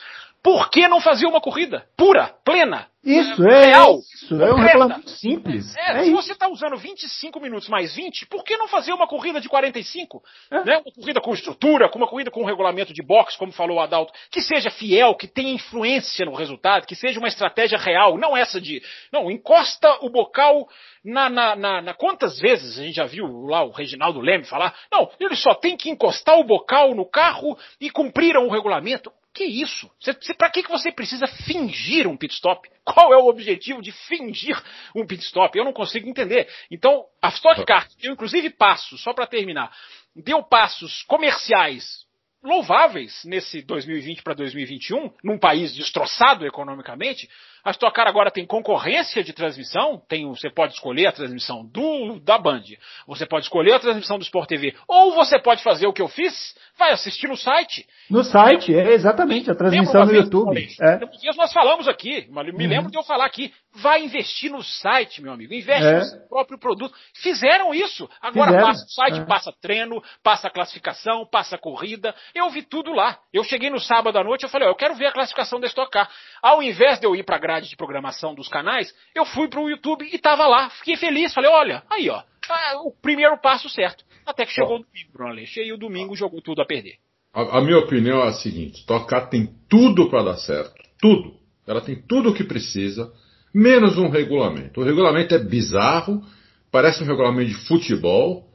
Por 0.45 0.69
que 0.69 0.87
não 0.87 1.01
fazer 1.01 1.25
uma 1.25 1.41
corrida 1.41 1.87
pura, 1.97 2.31
plena? 2.45 2.87
Isso, 3.03 3.43
é, 3.47 3.65
real, 3.65 3.97
isso, 3.97 4.39
é 4.39 4.53
um 4.53 4.57
regulamento 4.57 5.09
simples. 5.09 5.75
É, 5.75 5.91
é 5.91 6.03
se 6.03 6.11
isso. 6.11 6.15
você 6.15 6.33
está 6.33 6.47
usando 6.47 6.77
25 6.77 7.39
minutos 7.39 7.67
mais 7.67 7.95
20, 7.95 8.27
por 8.27 8.43
que 8.43 8.55
não 8.55 8.67
fazer 8.67 8.93
uma 8.93 9.07
corrida 9.07 9.41
de 9.41 9.49
45? 9.49 10.21
É. 10.51 10.63
Né? 10.63 10.77
Uma 10.77 10.91
corrida 10.91 11.19
com 11.19 11.33
estrutura, 11.33 11.89
com 11.89 11.97
uma 11.97 12.07
corrida 12.07 12.29
com 12.29 12.43
um 12.43 12.45
regulamento 12.45 12.93
de 12.93 13.01
boxe, 13.01 13.35
como 13.39 13.51
falou 13.51 13.77
o 13.77 13.79
Adalto, 13.79 14.13
que 14.29 14.39
seja 14.39 14.69
fiel, 14.69 15.15
que 15.15 15.27
tenha 15.27 15.51
influência 15.51 16.27
no 16.27 16.35
resultado, 16.35 16.85
que 16.85 16.95
seja 16.95 17.17
uma 17.17 17.27
estratégia 17.27 17.79
real, 17.79 18.15
não 18.15 18.37
essa 18.37 18.61
de, 18.61 18.83
não, 19.11 19.31
encosta 19.31 19.97
o 20.01 20.11
bocal 20.11 20.67
na, 21.03 21.27
na, 21.27 21.55
na, 21.55 21.81
na 21.81 21.93
quantas 21.95 22.39
vezes 22.39 22.77
a 22.77 22.83
gente 22.83 22.95
já 22.95 23.05
viu 23.05 23.47
lá 23.47 23.63
o 23.63 23.71
Reginaldo 23.71 24.19
Leme 24.19 24.45
falar, 24.45 24.75
não, 24.91 25.09
ele 25.19 25.35
só 25.35 25.55
tem 25.55 25.75
que 25.75 25.89
encostar 25.89 26.37
o 26.37 26.43
bocal 26.43 26.93
no 26.93 27.09
carro 27.09 27.57
e 27.81 27.89
cumpriram 27.89 28.45
o 28.45 28.51
regulamento. 28.51 29.11
Que 29.35 29.43
isso? 29.43 29.91
Para 30.37 30.49
que, 30.49 30.63
que 30.63 30.69
você 30.69 30.93
precisa 30.93 31.27
fingir 31.27 32.07
um 32.07 32.15
pit 32.15 32.33
stop? 32.33 32.69
Qual 32.85 33.13
é 33.13 33.17
o 33.17 33.27
objetivo 33.27 33.81
de 33.81 33.91
fingir 33.91 34.57
um 34.95 35.05
pit 35.05 35.21
stop? 35.25 35.57
Eu 35.57 35.65
não 35.65 35.73
consigo 35.73 36.07
entender. 36.07 36.47
Então, 36.71 37.03
a 37.21 37.27
Stock 37.27 37.65
Car 37.65 37.85
deu 38.01 38.13
inclusive 38.13 38.49
passos, 38.51 39.03
só 39.03 39.13
para 39.13 39.27
terminar, 39.27 39.75
deu 40.15 40.41
passos 40.41 41.03
comerciais 41.03 42.05
louváveis 42.41 43.25
nesse 43.25 43.61
2020 43.63 44.23
para 44.23 44.35
2021, 44.35 45.11
num 45.21 45.37
país 45.37 45.75
destroçado 45.75 46.45
economicamente, 46.45 47.27
a 47.65 47.71
Stock 47.71 47.95
Car 47.95 48.07
agora 48.07 48.29
tem 48.29 48.45
concorrência 48.45 49.23
de 49.23 49.33
transmissão, 49.33 49.99
tem, 50.07 50.29
você 50.29 50.51
pode 50.51 50.73
escolher 50.73 51.07
a 51.07 51.11
transmissão 51.11 51.65
do, 51.65 52.19
da 52.19 52.37
Band, 52.37 52.61
você 53.07 53.25
pode 53.25 53.45
escolher 53.45 53.73
a 53.73 53.79
transmissão 53.79 54.19
do 54.19 54.23
Sport 54.23 54.47
TV, 54.47 54.75
ou 54.87 55.15
você 55.15 55.39
pode 55.39 55.63
fazer 55.63 55.87
o 55.87 55.93
que 55.93 56.01
eu 56.01 56.07
fiz, 56.07 56.55
vai 56.77 56.91
assistir 56.91 57.27
no 57.27 57.35
site. 57.35 57.87
No 58.07 58.23
site, 58.23 58.71
é 58.73 58.93
exatamente, 58.93 59.49
a 59.49 59.55
transmissão 59.55 60.05
no 60.05 60.13
YouTube. 60.13 60.67
É. 60.79 60.99
Nós 61.35 61.51
falamos 61.51 61.87
aqui, 61.87 62.27
me 62.29 62.51
uhum. 62.51 62.69
lembro 62.69 62.91
de 62.91 62.97
eu 62.99 63.03
falar 63.03 63.25
aqui, 63.25 63.51
vai 63.75 64.03
investir 64.03 64.51
no 64.51 64.63
site, 64.63 65.21
meu 65.21 65.33
amigo, 65.33 65.53
investe 65.53 65.87
é. 65.87 65.99
no 65.99 66.05
seu 66.05 66.19
próprio 66.27 66.57
produto. 66.57 66.95
Fizeram 67.15 67.73
isso, 67.73 68.09
agora 68.21 68.51
Fizeram. 68.51 68.67
passa 68.67 68.85
o 68.85 68.89
site, 68.89 69.19
é. 69.19 69.25
passa 69.25 69.53
treino, 69.61 70.03
passa 70.23 70.49
classificação, 70.49 71.25
passa 71.25 71.57
corrida, 71.57 72.15
eu 72.33 72.49
vi 72.49 72.61
tudo 72.61 72.93
lá. 72.93 73.19
Eu 73.33 73.43
cheguei 73.43 73.69
no 73.69 73.79
sábado 73.79 74.17
à 74.17 74.23
noite, 74.23 74.43
eu 74.43 74.49
falei, 74.49 74.67
ó, 74.67 74.71
eu 74.71 74.75
quero 74.75 74.95
ver 74.95 75.07
a 75.07 75.11
classificação 75.11 75.59
da 75.59 75.67
Stock 75.67 75.91
Car. 75.91 76.09
Ao 76.41 76.61
invés 76.61 76.99
de 76.99 77.05
eu 77.05 77.15
ir 77.15 77.23
para 77.23 77.37
grade 77.37 77.69
de 77.69 77.75
programação 77.75 78.33
dos 78.33 78.47
canais, 78.47 78.93
eu 79.13 79.25
fui 79.25 79.47
para 79.47 79.59
o 79.59 79.69
YouTube 79.69 80.05
e 80.05 80.15
estava 80.15 80.47
lá. 80.47 80.69
Fiquei 80.69 80.95
feliz. 80.95 81.33
Falei, 81.33 81.49
olha, 81.49 81.83
aí 81.89 82.09
ó, 82.09 82.21
tá 82.47 82.79
o 82.83 82.91
primeiro 82.91 83.37
passo 83.39 83.69
certo. 83.69 84.03
Até 84.25 84.45
que 84.45 84.53
chegou 84.53 84.77
o 84.77 84.79
domingo, 84.79 85.11
Bruno 85.13 85.31
Aleixo. 85.31 85.59
E 85.59 85.71
o 85.71 85.77
domingo 85.77 86.15
jogou 86.15 86.41
tudo 86.41 86.61
a 86.61 86.65
perder. 86.65 86.95
A, 87.33 87.57
a 87.57 87.61
minha 87.61 87.77
opinião 87.77 88.23
é 88.23 88.29
a 88.29 88.33
seguinte: 88.33 88.85
Tocar 88.85 89.27
tem 89.27 89.47
tudo 89.69 90.09
para 90.09 90.23
dar 90.23 90.37
certo. 90.37 90.73
Tudo. 90.99 91.35
Ela 91.67 91.81
tem 91.81 91.95
tudo 91.95 92.29
o 92.29 92.33
que 92.33 92.43
precisa, 92.43 93.11
menos 93.55 93.97
um 93.97 94.09
regulamento. 94.09 94.81
O 94.81 94.83
regulamento 94.83 95.33
é 95.33 95.39
bizarro, 95.39 96.21
parece 96.69 97.01
um 97.01 97.07
regulamento 97.07 97.51
de 97.51 97.65
futebol. 97.65 98.45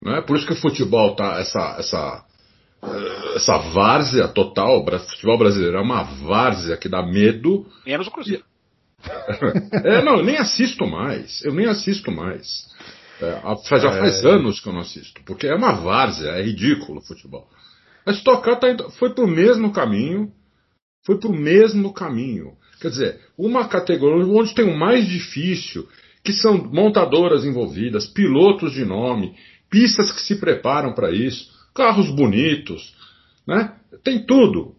Né? 0.00 0.20
Por 0.20 0.36
isso 0.36 0.46
que 0.46 0.52
o 0.52 0.56
futebol 0.56 1.16
tá 1.16 1.40
essa, 1.40 1.76
essa 1.78 2.24
essa 3.34 3.56
várzea 3.56 4.28
total, 4.28 4.84
o 4.84 4.98
futebol 4.98 5.38
brasileiro 5.38 5.78
é 5.78 5.80
uma 5.80 6.02
várzea 6.02 6.76
que 6.76 6.88
dá 6.88 7.02
medo. 7.02 7.66
Menos 7.86 8.06
o 8.06 8.10
Cruzeiro. 8.10 8.44
é, 9.84 10.02
não, 10.02 10.18
eu 10.18 10.24
nem 10.24 10.36
assisto 10.36 10.86
mais. 10.86 11.42
Eu 11.44 11.52
nem 11.52 11.66
assisto 11.66 12.10
mais. 12.12 12.66
É, 13.20 13.40
já 13.78 13.92
faz 13.92 14.24
é... 14.24 14.28
anos 14.28 14.60
que 14.60 14.68
eu 14.68 14.72
não 14.72 14.80
assisto, 14.80 15.20
porque 15.24 15.46
é 15.46 15.54
uma 15.54 15.72
várzea, 15.72 16.32
é 16.32 16.42
ridículo 16.42 16.98
o 16.98 17.04
futebol. 17.04 17.48
A 18.04 18.12
Stock 18.12 18.42
Car 18.42 18.58
tá 18.58 18.70
indo, 18.70 18.90
foi 18.90 19.14
pro 19.14 19.26
mesmo 19.26 19.72
caminho, 19.72 20.30
foi 21.06 21.18
pro 21.18 21.32
mesmo 21.32 21.92
caminho. 21.92 22.52
Quer 22.84 22.90
dizer, 22.90 23.20
uma 23.38 23.66
categoria 23.66 24.26
onde 24.26 24.54
tem 24.54 24.66
o 24.66 24.78
mais 24.78 25.08
difícil, 25.08 25.88
que 26.22 26.34
são 26.34 26.58
montadoras 26.70 27.42
envolvidas, 27.42 28.06
pilotos 28.06 28.74
de 28.74 28.84
nome, 28.84 29.34
pistas 29.70 30.12
que 30.12 30.20
se 30.20 30.38
preparam 30.38 30.92
para 30.92 31.10
isso, 31.10 31.50
carros 31.74 32.14
bonitos, 32.14 32.94
né? 33.48 33.72
Tem 34.04 34.26
tudo. 34.26 34.74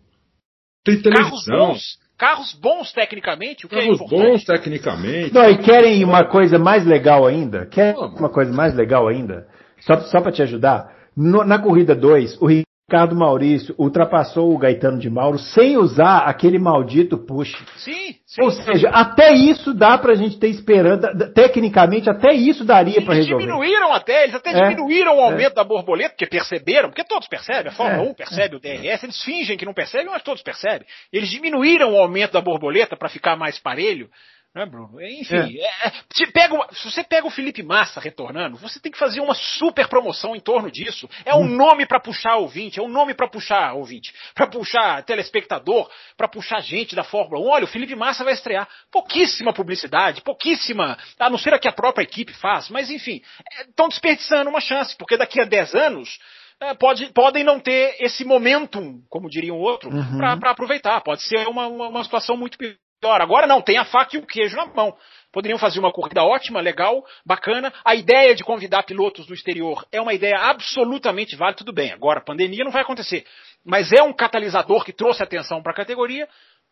Tem 0.84 1.02
televisão. 1.02 1.32
Carros 1.32 1.46
bons, 1.48 2.00
carros 2.16 2.54
bons 2.54 2.94
tecnicamente, 2.94 3.66
o 3.66 3.70
que 3.70 3.76
é 3.76 3.82
carros 3.82 4.00
é 4.00 4.08
bons 4.08 4.44
tecnicamente. 4.46 5.34
Não, 5.34 5.50
e 5.50 5.58
querem 5.58 6.04
uma 6.04 6.26
coisa 6.26 6.60
mais 6.60 6.86
legal 6.86 7.26
ainda? 7.26 7.66
Querem 7.66 8.00
uma 8.00 8.30
coisa 8.30 8.54
mais 8.54 8.76
legal 8.76 9.08
ainda? 9.08 9.48
Só, 9.80 10.00
só 10.02 10.22
para 10.22 10.32
te 10.32 10.44
ajudar. 10.44 10.96
No, 11.18 11.44
na 11.44 11.58
corrida 11.58 11.96
2, 11.96 12.40
o 12.40 12.46
Ricardo 12.88 13.16
Maurício 13.16 13.74
ultrapassou 13.80 14.54
o 14.54 14.58
Gaetano 14.60 15.00
de 15.00 15.10
Mauro 15.10 15.40
sem 15.40 15.76
usar 15.76 16.20
aquele 16.20 16.60
maldito 16.60 17.18
push. 17.18 17.52
Sim, 17.78 18.16
sim. 18.28 18.44
Ou 18.44 18.52
seja, 18.52 18.90
até 18.90 19.34
isso 19.34 19.74
dá 19.74 19.98
pra 19.98 20.14
gente 20.14 20.38
ter 20.38 20.50
esperança. 20.50 21.12
Tecnicamente, 21.34 22.08
até 22.08 22.32
isso 22.32 22.64
daria 22.64 23.02
para 23.02 23.16
resolver. 23.16 23.44
Eles 23.44 23.56
diminuíram 23.56 23.92
até, 23.92 24.24
eles 24.26 24.36
até 24.36 24.52
é, 24.52 24.70
diminuíram 24.70 25.18
o 25.18 25.20
é. 25.20 25.24
aumento 25.24 25.54
é. 25.54 25.56
da 25.56 25.64
borboleta, 25.64 26.10
porque 26.12 26.28
perceberam, 26.28 26.90
porque 26.90 27.04
todos 27.04 27.28
percebem, 27.28 27.72
a 27.72 27.76
Fórmula 27.76 28.08
é, 28.08 28.12
1 28.12 28.14
percebe 28.14 28.56
o 28.56 28.60
DRS, 28.60 29.04
eles 29.04 29.24
fingem 29.24 29.58
que 29.58 29.66
não 29.66 29.74
percebem, 29.74 30.06
mas 30.06 30.22
todos 30.22 30.44
percebem. 30.44 30.86
Eles 31.12 31.30
diminuíram 31.30 31.94
o 31.94 31.98
aumento 31.98 32.34
da 32.34 32.42
borboleta 32.42 32.96
para 32.96 33.10
ficar 33.10 33.36
mais 33.36 33.58
parelho. 33.58 34.08
Né, 34.56 34.66
Bruno? 34.66 35.02
Enfim, 35.02 35.60
é. 35.60 35.88
É, 35.88 35.92
se, 36.14 36.26
pega 36.28 36.56
se 36.72 36.90
você 36.90 37.04
pega 37.04 37.28
o 37.28 37.30
Felipe 37.30 37.62
Massa 37.62 38.00
retornando, 38.00 38.56
você 38.56 38.80
tem 38.80 38.90
que 38.90 38.98
fazer 38.98 39.20
uma 39.20 39.36
super 39.36 39.90
promoção 39.90 40.34
em 40.34 40.40
torno 40.40 40.72
disso. 40.72 41.10
É 41.26 41.36
um 41.36 41.42
hum. 41.42 41.58
nome 41.58 41.86
para 41.86 42.00
puxar 42.00 42.38
ouvinte, 42.38 42.80
é 42.80 42.82
um 42.82 42.88
nome 42.88 43.14
para 43.14 43.28
puxar 43.28 43.74
ouvinte, 43.74 44.14
para 44.34 44.48
puxar 44.48 45.04
telespectador, 45.04 45.92
para 46.16 46.30
puxar 46.30 46.62
gente 46.62 46.96
da 46.96 47.04
Fórmula 47.04 47.46
1. 47.46 47.50
Olha, 47.50 47.64
o 47.66 47.68
Felipe 47.68 47.96
Massa 47.96 48.24
vai 48.24 48.32
estrear. 48.32 48.66
Pouquíssima 48.90 49.52
publicidade, 49.52 50.22
pouquíssima, 50.22 50.98
a 51.20 51.30
não 51.30 51.38
ser 51.38 51.54
a 51.54 51.60
que 51.60 51.68
a 51.68 51.74
própria 51.74 52.04
equipe 52.04 52.32
faz, 52.32 52.70
mas 52.70 52.90
enfim, 52.90 53.22
estão 53.68 53.88
é, 53.88 53.90
desperdiçando 53.90 54.50
uma 54.50 54.62
chance, 54.62 54.96
porque 54.96 55.18
daqui 55.18 55.42
a 55.42 55.44
10 55.44 55.76
anos. 55.76 56.18
É, 56.58 56.74
pode, 56.74 57.08
podem 57.08 57.44
não 57.44 57.60
ter 57.60 57.98
esse 58.00 58.24
momentum, 58.24 59.02
como 59.10 59.30
diria 59.30 59.54
um 59.54 59.60
outro, 59.60 59.90
uhum. 59.90 60.18
para 60.18 60.52
aproveitar. 60.52 61.02
Pode 61.02 61.22
ser 61.24 61.46
uma, 61.50 61.68
uma, 61.68 61.90
uma 61.90 62.02
situação 62.02 62.38
muito 62.38 62.58
pior 62.58 62.78
Agora 63.12 63.48
não, 63.48 63.62
tem 63.62 63.78
a 63.78 63.86
faca 63.86 64.16
e 64.16 64.20
o 64.20 64.26
queijo 64.26 64.56
na 64.56 64.66
mão. 64.66 64.96
Poderiam 65.32 65.60
fazer 65.60 65.80
uma 65.80 65.92
corrida 65.92 66.24
ótima, 66.24 66.62
legal, 66.62 67.04
bacana. 67.26 67.74
A 67.84 67.94
ideia 67.94 68.34
de 68.34 68.44
convidar 68.44 68.84
pilotos 68.84 69.26
do 69.26 69.34
exterior 69.34 69.86
é 69.92 70.00
uma 70.00 70.14
ideia 70.14 70.38
absolutamente 70.38 71.36
válida, 71.36 71.58
tudo 71.58 71.74
bem. 71.74 71.92
Agora, 71.92 72.22
pandemia 72.22 72.64
não 72.64 72.72
vai 72.72 72.82
acontecer. 72.82 73.26
Mas 73.66 73.92
é 73.92 74.02
um 74.02 74.14
catalisador 74.14 74.86
que 74.86 74.94
trouxe 74.94 75.22
atenção 75.22 75.62
para 75.62 75.72
a 75.72 75.76
categoria. 75.76 76.28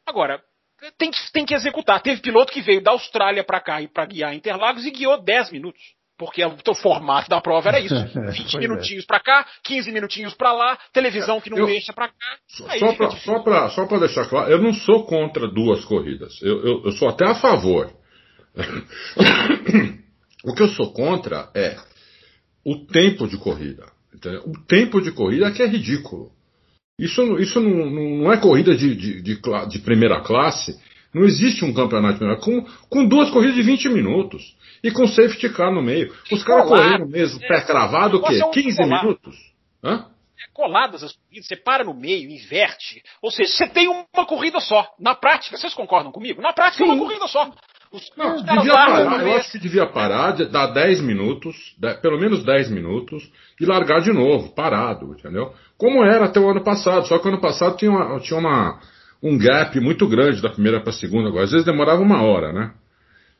Agora, 0.05 0.41
tem 0.97 1.11
que, 1.11 1.31
tem 1.31 1.45
que 1.45 1.53
executar. 1.53 2.01
Teve 2.01 2.21
piloto 2.21 2.53
que 2.53 2.61
veio 2.61 2.81
da 2.81 2.91
Austrália 2.91 3.43
para 3.43 3.59
cá 3.59 3.81
e 3.81 3.87
para 3.87 4.05
guiar 4.05 4.33
Interlagos 4.33 4.85
e 4.85 4.91
guiou 4.91 5.21
10 5.21 5.51
minutos 5.51 5.81
porque 6.25 6.43
o 6.71 6.75
formato 6.75 7.29
da 7.29 7.41
prova 7.41 7.69
era 7.69 7.79
isso. 7.79 7.95
20 7.95 8.55
é. 8.55 8.59
minutinhos 8.59 9.03
é. 9.03 9.07
para 9.07 9.19
cá, 9.19 9.45
15 9.63 9.91
minutinhos 9.91 10.33
para 10.33 10.53
lá, 10.53 10.77
televisão 10.91 11.39
que 11.41 11.49
não 11.49 11.59
eu, 11.59 11.65
deixa 11.65 11.93
para 11.93 12.07
cá. 12.07 12.37
Só 12.47 12.65
para 13.43 13.69
só 13.69 13.87
só 13.87 13.97
deixar 13.99 14.27
claro, 14.27 14.51
eu 14.51 14.61
não 14.61 14.73
sou 14.73 15.05
contra 15.05 15.47
duas 15.47 15.83
corridas. 15.85 16.41
Eu, 16.41 16.65
eu, 16.65 16.81
eu 16.85 16.91
sou 16.91 17.09
até 17.09 17.25
a 17.25 17.35
favor. 17.35 17.91
o 20.45 20.53
que 20.53 20.63
eu 20.63 20.67
sou 20.69 20.93
contra 20.93 21.49
é 21.55 21.77
o 22.65 22.85
tempo 22.85 23.27
de 23.27 23.37
corrida. 23.37 23.91
Entendeu? 24.13 24.43
O 24.45 24.65
tempo 24.65 25.01
de 25.01 25.11
corrida 25.11 25.47
é 25.47 25.51
que 25.51 25.63
é 25.63 25.67
ridículo. 25.67 26.31
Isso, 26.97 27.37
isso 27.39 27.59
não, 27.59 27.89
não 27.89 28.31
é 28.31 28.37
corrida 28.37 28.75
de, 28.75 28.95
de, 28.95 29.21
de, 29.21 29.41
de 29.69 29.79
primeira 29.79 30.21
classe. 30.21 30.79
Não 31.13 31.23
existe 31.23 31.63
um 31.63 31.73
campeonato 31.73 32.19
com, 32.41 32.65
com 32.89 33.05
duas 33.05 33.29
corridas 33.29 33.55
de 33.55 33.61
20 33.61 33.89
minutos. 33.89 34.55
E 34.83 34.91
com 34.91 35.07
safety 35.07 35.49
car 35.49 35.71
no 35.71 35.81
meio. 35.81 36.13
Os 36.31 36.43
caras 36.43 36.67
correram 36.67 37.07
mesmo, 37.07 37.39
pé 37.39 37.61
cravado, 37.61 38.17
o 38.17 38.23
quê? 38.23 38.41
15 38.51 38.81
é 38.81 38.85
minutos? 38.85 39.35
Hã? 39.83 40.07
É 40.39 40.51
coladas 40.53 41.03
as 41.03 41.13
corridas, 41.13 41.47
você 41.47 41.55
para 41.55 41.83
no 41.83 41.93
meio, 41.93 42.29
inverte. 42.29 43.01
Ou 43.21 43.31
seja, 43.31 43.49
você 43.51 43.67
tem 43.67 43.87
uma 43.87 44.25
corrida 44.25 44.59
só. 44.59 44.87
Na 44.99 45.15
prática, 45.15 45.55
vocês 45.55 45.73
concordam 45.73 46.11
comigo? 46.11 46.41
Na 46.41 46.51
prática 46.51 46.83
Sim. 46.83 46.89
é 46.89 46.93
uma 46.93 47.05
corrida 47.05 47.27
só. 47.27 47.49
Os, 47.93 48.11
não, 48.17 48.35
os 48.35 48.43
devia 48.43 48.73
parar, 48.73 49.21
eu 49.21 49.37
acho 49.37 49.51
que 49.51 49.59
devia 49.59 49.85
parar, 49.85 50.31
dar 50.31 50.65
10 50.65 50.99
minutos, 51.01 51.55
pelo 52.01 52.19
menos 52.19 52.43
10 52.43 52.71
minutos, 52.71 53.31
e 53.61 53.65
largar 53.67 54.01
de 54.01 54.11
novo, 54.11 54.49
parado, 54.55 55.13
entendeu? 55.13 55.53
Como 55.77 56.03
era 56.03 56.25
até 56.25 56.39
o 56.39 56.49
ano 56.49 56.63
passado, 56.63 57.07
só 57.07 57.19
que 57.19 57.27
o 57.27 57.29
ano 57.29 57.39
passado 57.39 57.77
tinha, 57.77 57.91
uma, 57.91 58.19
tinha 58.19 58.39
uma, 58.39 58.81
um 59.23 59.37
gap 59.37 59.79
muito 59.79 60.05
grande 60.07 60.41
da 60.41 60.49
primeira 60.49 60.81
para 60.81 60.89
a 60.89 60.93
segunda, 60.93 61.29
agora 61.29 61.45
às 61.45 61.51
vezes 61.51 61.65
demorava 61.65 62.01
uma 62.01 62.21
hora, 62.21 62.51
né? 62.51 62.73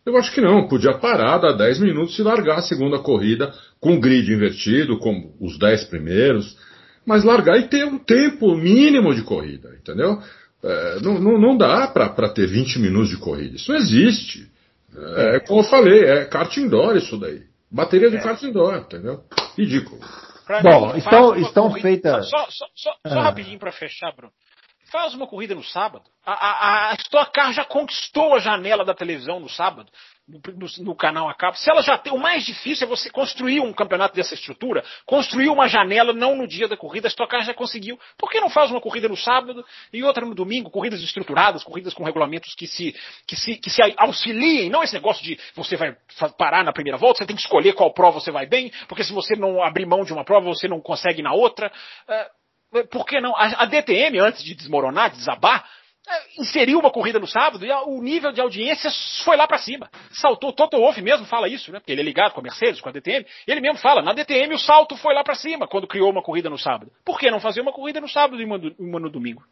Eu 0.05 0.17
acho 0.17 0.34
que 0.34 0.41
não, 0.41 0.67
podia 0.67 0.97
parar, 0.97 1.38
dar 1.38 1.53
10 1.53 1.79
minutos 1.79 2.17
e 2.17 2.23
largar 2.23 2.59
a 2.59 2.61
segunda 2.61 2.99
corrida 2.99 3.53
com 3.79 3.95
o 3.95 3.99
grid 3.99 4.31
invertido, 4.31 4.97
com 4.97 5.34
os 5.39 5.57
10 5.57 5.86
primeiros, 5.86 6.57
mas 7.05 7.23
largar 7.23 7.57
e 7.57 7.67
ter 7.67 7.86
um 7.86 7.97
tempo 7.97 8.55
mínimo 8.55 9.13
de 9.13 9.23
corrida, 9.23 9.75
entendeu? 9.79 10.21
É, 10.63 10.99
não, 11.01 11.19
não, 11.19 11.38
não, 11.38 11.57
dá 11.57 11.88
para 11.88 12.29
ter 12.29 12.47
20 12.47 12.79
minutos 12.79 13.09
de 13.09 13.17
corrida, 13.17 13.55
isso 13.55 13.71
não 13.71 13.77
existe. 13.77 14.49
É, 14.95 15.36
é 15.36 15.39
como 15.41 15.61
eu 15.61 15.65
falei, 15.65 16.03
é 16.03 16.25
kart 16.25 16.55
indoor 16.57 16.95
isso 16.95 17.17
daí. 17.17 17.41
Bateria 17.69 18.09
de 18.09 18.17
é. 18.17 18.21
kart 18.21 18.41
indoor, 18.43 18.75
entendeu? 18.77 19.21
Ridículo. 19.57 19.99
Pra 20.45 20.61
Bom, 20.61 20.93
mim, 20.93 20.99
estão, 20.99 21.36
estão 21.38 21.71
feitas. 21.71 22.29
Só, 22.29 22.45
só, 22.49 22.65
só, 22.75 22.91
só 23.07 23.19
ah. 23.19 23.23
rapidinho 23.23 23.59
para 23.59 23.71
fechar, 23.71 24.13
Bruno 24.15 24.31
Faz 24.93 25.15
uma 25.15 25.25
corrida 25.25 25.55
no 25.55 25.63
sábado. 25.63 26.03
A, 26.23 26.33
a, 26.33 26.91
a 26.91 26.93
Stock 26.93 27.31
Car 27.31 27.51
já 27.51 27.65
conquistou 27.65 28.35
a 28.35 28.39
janela 28.39 28.85
da 28.85 28.93
televisão 28.93 29.39
no 29.39 29.49
sábado, 29.49 29.91
no, 30.27 30.39
no, 30.53 30.67
no, 30.85 30.95
canal 30.95 31.27
a 31.27 31.33
cabo. 31.33 31.57
Se 31.57 31.67
ela 31.67 31.81
já 31.81 31.97
tem, 31.97 32.13
o 32.13 32.17
mais 32.19 32.45
difícil 32.45 32.86
é 32.86 32.87
você 32.87 33.09
construir 33.09 33.59
um 33.59 33.74
campeonato 33.74 34.15
dessa 34.15 34.36
estrutura, 34.36 34.86
construir 35.03 35.49
uma 35.49 35.67
janela 35.67 36.13
não 36.13 36.36
no 36.36 36.47
dia 36.47 36.67
da 36.67 36.78
corrida. 36.78 37.07
A 37.07 37.09
Stock 37.09 37.28
Car 37.28 37.43
já 37.43 37.55
conseguiu. 37.55 37.99
Por 38.20 38.29
que 38.29 38.39
não 38.39 38.51
faz 38.51 38.70
uma 38.70 38.79
corrida 38.79 39.09
no 39.09 39.17
sábado 39.17 39.65
e 39.91 40.03
outra 40.03 40.24
no 40.24 40.36
domingo? 40.36 40.70
Corridas 40.70 41.01
estruturadas, 41.01 41.63
corridas 41.63 41.95
com 41.95 42.03
regulamentos 42.03 42.53
que 42.53 42.67
se, 42.67 42.95
que 43.25 43.36
se, 43.36 43.55
que 43.55 43.71
se 43.71 43.82
auxiliem. 43.97 44.70
Não 44.70 44.83
esse 44.83 44.93
negócio 44.93 45.24
de 45.24 45.39
você 45.55 45.75
vai 45.75 45.97
parar 46.37 46.63
na 46.63 46.71
primeira 46.71 46.99
volta, 46.99 47.17
você 47.17 47.25
tem 47.25 47.36
que 47.36 47.41
escolher 47.41 47.74
qual 47.74 47.91
prova 47.95 48.20
você 48.20 48.29
vai 48.29 48.45
bem, 48.45 48.71
porque 48.87 49.03
se 49.03 49.11
você 49.11 49.36
não 49.36 49.63
abrir 49.63 49.87
mão 49.87 50.03
de 50.03 50.13
uma 50.13 50.24
prova, 50.24 50.45
você 50.45 50.67
não 50.67 50.79
consegue 50.79 51.24
na 51.24 51.33
outra. 51.33 51.71
Uh, 52.07 52.42
por 52.89 53.05
que 53.05 53.20
não? 53.21 53.36
A, 53.36 53.63
a 53.63 53.66
DTM, 53.66 54.20
antes 54.20 54.43
de 54.43 54.55
desmoronar, 54.55 55.12
de 55.12 55.17
desabar, 55.17 55.66
é, 56.09 56.41
inseriu 56.41 56.79
uma 56.79 56.91
corrida 56.91 57.17
no 57.17 57.28
sábado 57.28 57.66
e 57.66 57.71
o 57.71 58.01
nível 58.01 58.32
de 58.33 58.41
audiência 58.41 58.91
foi 59.24 59.37
lá 59.37 59.47
para 59.47 59.58
cima. 59.58 59.89
Saltou, 60.12 60.51
Toto 60.51 60.78
Wolff 60.78 61.01
mesmo 61.01 61.25
fala 61.25 61.47
isso, 61.47 61.71
né? 61.71 61.79
Porque 61.79 61.93
ele 61.93 62.01
é 62.01 62.04
ligado 62.04 62.33
com 62.33 62.41
a 62.41 62.43
Mercedes, 62.43 62.82
com 62.82 62.89
a 62.89 62.91
DTM. 62.91 63.25
Ele 63.47 63.62
mesmo 63.62 63.78
fala, 63.78 64.01
na 64.01 64.12
DTM 64.12 64.54
o 64.54 64.59
salto 64.59 64.97
foi 64.97 65.13
lá 65.13 65.24
para 65.24 65.36
cima 65.36 65.66
quando 65.66 65.87
criou 65.87 66.12
uma 66.12 66.21
corrida 66.21 66.50
no 66.50 66.58
sábado. 66.58 66.91
Por 67.05 67.17
que 67.17 67.32
não 67.32 67.39
fazer 67.39 67.62
uma 67.62 67.71
corrida 67.71 68.01
no 68.01 68.09
sábado 68.09 68.41
e 68.41 68.45
uma, 68.45 68.59
uma 68.78 69.00
no 69.00 69.09
domingo? 69.09 69.43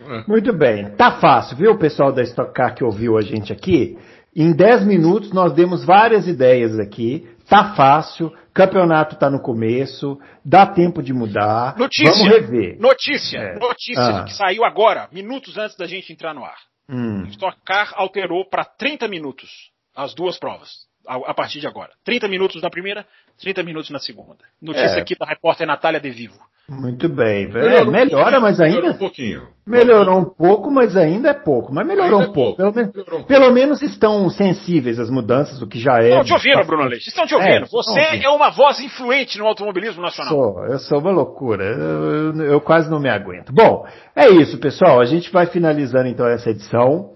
É. 0.00 0.24
Muito 0.26 0.52
bem. 0.52 0.90
Tá 0.96 1.20
fácil, 1.20 1.56
viu, 1.56 1.78
pessoal 1.78 2.12
da 2.12 2.22
Stock 2.22 2.52
Car 2.52 2.74
que 2.74 2.82
ouviu 2.82 3.16
a 3.16 3.20
gente 3.20 3.52
aqui? 3.52 3.96
Em 4.34 4.52
10 4.52 4.86
minutos 4.86 5.32
nós 5.32 5.52
demos 5.52 5.84
várias 5.84 6.26
ideias 6.26 6.78
aqui. 6.78 7.28
Tá 7.50 7.74
fácil, 7.74 8.32
campeonato 8.54 9.16
tá 9.16 9.28
no 9.28 9.42
começo, 9.42 10.16
dá 10.44 10.64
tempo 10.64 11.02
de 11.02 11.12
mudar. 11.12 11.76
Notícia. 11.76 12.12
Vamos 12.12 12.28
rever. 12.28 12.78
Notícia. 12.78 13.38
É. 13.38 13.58
Notícia 13.58 14.20
ah. 14.20 14.24
que 14.24 14.32
saiu 14.32 14.64
agora, 14.64 15.08
minutos 15.10 15.58
antes 15.58 15.76
da 15.76 15.84
gente 15.84 16.12
entrar 16.12 16.32
no 16.32 16.44
ar. 16.44 16.56
Hum. 16.88 17.24
Stock 17.30 17.58
Car 17.66 17.92
alterou 17.96 18.48
para 18.48 18.64
30 18.64 19.08
minutos 19.08 19.50
as 19.96 20.14
duas 20.14 20.38
provas. 20.38 20.70
A, 21.08 21.16
a, 21.16 21.34
partir 21.34 21.58
de 21.58 21.66
agora. 21.66 21.90
30 22.04 22.28
minutos 22.28 22.62
na 22.62 22.70
primeira, 22.70 23.04
30 23.40 23.64
minutos 23.64 23.90
na 23.90 23.98
segunda. 23.98 24.44
Notícia 24.62 24.98
é. 24.98 25.00
aqui 25.00 25.16
da 25.18 25.26
repórter 25.26 25.66
Natália 25.66 25.98
De 25.98 26.10
Vivo. 26.10 26.38
Muito 26.70 27.08
bem. 27.08 27.50
É, 27.52 27.84
melhora, 27.84 28.38
mas 28.38 28.60
ainda. 28.60 28.76
Melhorou 28.76 28.94
um 28.94 28.98
pouquinho. 28.98 29.42
Melhorou 29.66 30.18
um 30.20 30.24
pouco, 30.24 30.70
mas 30.70 30.96
ainda 30.96 31.30
é 31.30 31.34
pouco. 31.34 31.74
Mas 31.74 31.84
melhorou 31.84 32.20
ainda 32.20 32.30
um 32.30 32.32
pouco. 32.32 32.56
Pelo, 32.58 32.72
melhorou 32.72 33.02
um 33.02 33.04
pouco. 33.04 33.26
pelo, 33.26 33.52
menos 33.52 33.82
estão 33.82 34.30
sensíveis 34.30 35.00
às 35.00 35.10
mudanças, 35.10 35.60
o 35.60 35.66
que 35.66 35.80
já 35.80 35.98
é. 35.98 36.10
Estão 36.10 36.24
te 36.24 36.32
ouvindo, 36.32 36.64
Bruno 36.64 36.84
Leite. 36.84 37.08
Estão 37.08 37.26
te 37.26 37.34
ouvindo. 37.34 37.64
É, 37.64 37.64
Você 37.64 38.00
ouvindo. 38.00 38.24
é 38.24 38.30
uma 38.30 38.50
voz 38.50 38.78
influente 38.78 39.36
no 39.36 39.46
automobilismo 39.46 40.00
nacional. 40.00 40.32
Sou, 40.32 40.64
eu 40.66 40.78
sou 40.78 41.00
uma 41.00 41.10
loucura. 41.10 41.64
Eu, 41.64 42.34
eu, 42.34 42.44
eu 42.52 42.60
quase 42.60 42.88
não 42.88 43.00
me 43.00 43.10
aguento. 43.10 43.52
Bom, 43.52 43.84
é 44.14 44.28
isso, 44.28 44.56
pessoal. 44.58 45.00
A 45.00 45.04
gente 45.04 45.32
vai 45.32 45.46
finalizando 45.46 46.06
então 46.06 46.26
essa 46.28 46.50
edição. 46.50 47.10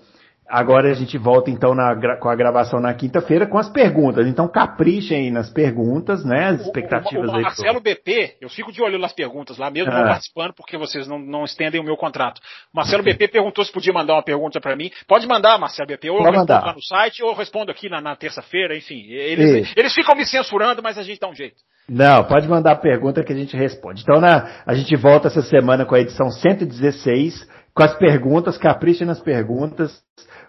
Agora 0.49 0.91
a 0.91 0.95
gente 0.95 1.17
volta 1.17 1.51
então 1.51 1.75
na, 1.75 1.97
com 2.19 2.29
a 2.29 2.35
gravação 2.37 2.79
na 2.79 2.93
quinta-feira 2.93 3.47
com 3.47 3.57
as 3.57 3.71
perguntas. 3.71 4.27
Então 4.27 4.47
caprichem 4.47 5.25
aí 5.25 5.31
nas 5.31 5.51
perguntas, 5.51 6.25
né? 6.25 6.49
As 6.49 6.61
expectativas 6.61 7.31
o, 7.31 7.35
o, 7.35 7.39
o 7.39 7.43
Marcelo 7.43 7.81
BP, 7.81 8.37
eu 8.41 8.51
fico 8.51 8.71
de 8.71 8.83
olho 8.83 8.99
nas 8.99 9.13
perguntas 9.13 9.57
lá, 9.57 9.71
mesmo 9.71 9.91
ah. 9.91 9.99
não 9.99 10.07
participando, 10.07 10.53
porque 10.53 10.77
vocês 10.77 11.09
não, 11.09 11.19
não 11.19 11.45
estendem 11.45 11.81
o 11.81 11.85
meu 11.85 11.97
contrato. 11.97 12.41
O 12.73 12.77
Marcelo 12.77 13.03
BP 13.03 13.29
perguntou 13.29 13.65
se 13.65 13.73
podia 13.73 13.93
mandar 13.93 14.15
uma 14.15 14.23
pergunta 14.23 14.61
para 14.61 14.77
mim. 14.77 14.91
Pode 15.09 15.27
mandar, 15.27 15.59
Marcelo 15.59 15.89
BP, 15.89 16.11
ou 16.11 16.19
eu 16.19 16.25
respondo 16.25 16.39
mandar. 16.41 16.67
lá 16.67 16.75
no 16.75 16.83
site, 16.83 17.23
ou 17.23 17.31
eu 17.31 17.35
respondo 17.35 17.71
aqui 17.71 17.89
na, 17.89 18.01
na 18.01 18.15
terça-feira, 18.15 18.77
enfim. 18.77 19.07
Eles, 19.09 19.73
eles 19.75 19.95
ficam 19.95 20.15
me 20.15 20.27
censurando, 20.27 20.83
mas 20.83 20.99
a 20.99 21.03
gente 21.03 21.21
dá 21.21 21.29
um 21.29 21.35
jeito. 21.35 21.57
Não, 21.89 22.25
pode 22.25 22.49
mandar 22.49 22.73
a 22.73 22.77
pergunta 22.77 23.23
que 23.23 23.33
a 23.33 23.37
gente 23.37 23.57
responde. 23.57 24.03
Então 24.03 24.21
na, 24.21 24.63
a 24.67 24.75
gente 24.75 24.97
volta 24.97 25.29
essa 25.29 25.43
semana 25.43 25.85
com 25.85 25.95
a 25.95 26.01
edição 26.01 26.31
116, 26.31 27.47
com 27.75 27.83
as 27.83 27.95
perguntas, 27.99 28.57
caprichem 28.57 29.07
nas 29.07 29.21
perguntas. 29.21 30.03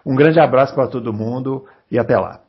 Um 0.04 0.14
grande 0.14 0.38
abraço 0.38 0.74
para 0.74 0.88
todo 0.88 1.12
mundo 1.12 1.66
e 1.90 1.98
até 1.98 2.16
lá. 2.16 2.45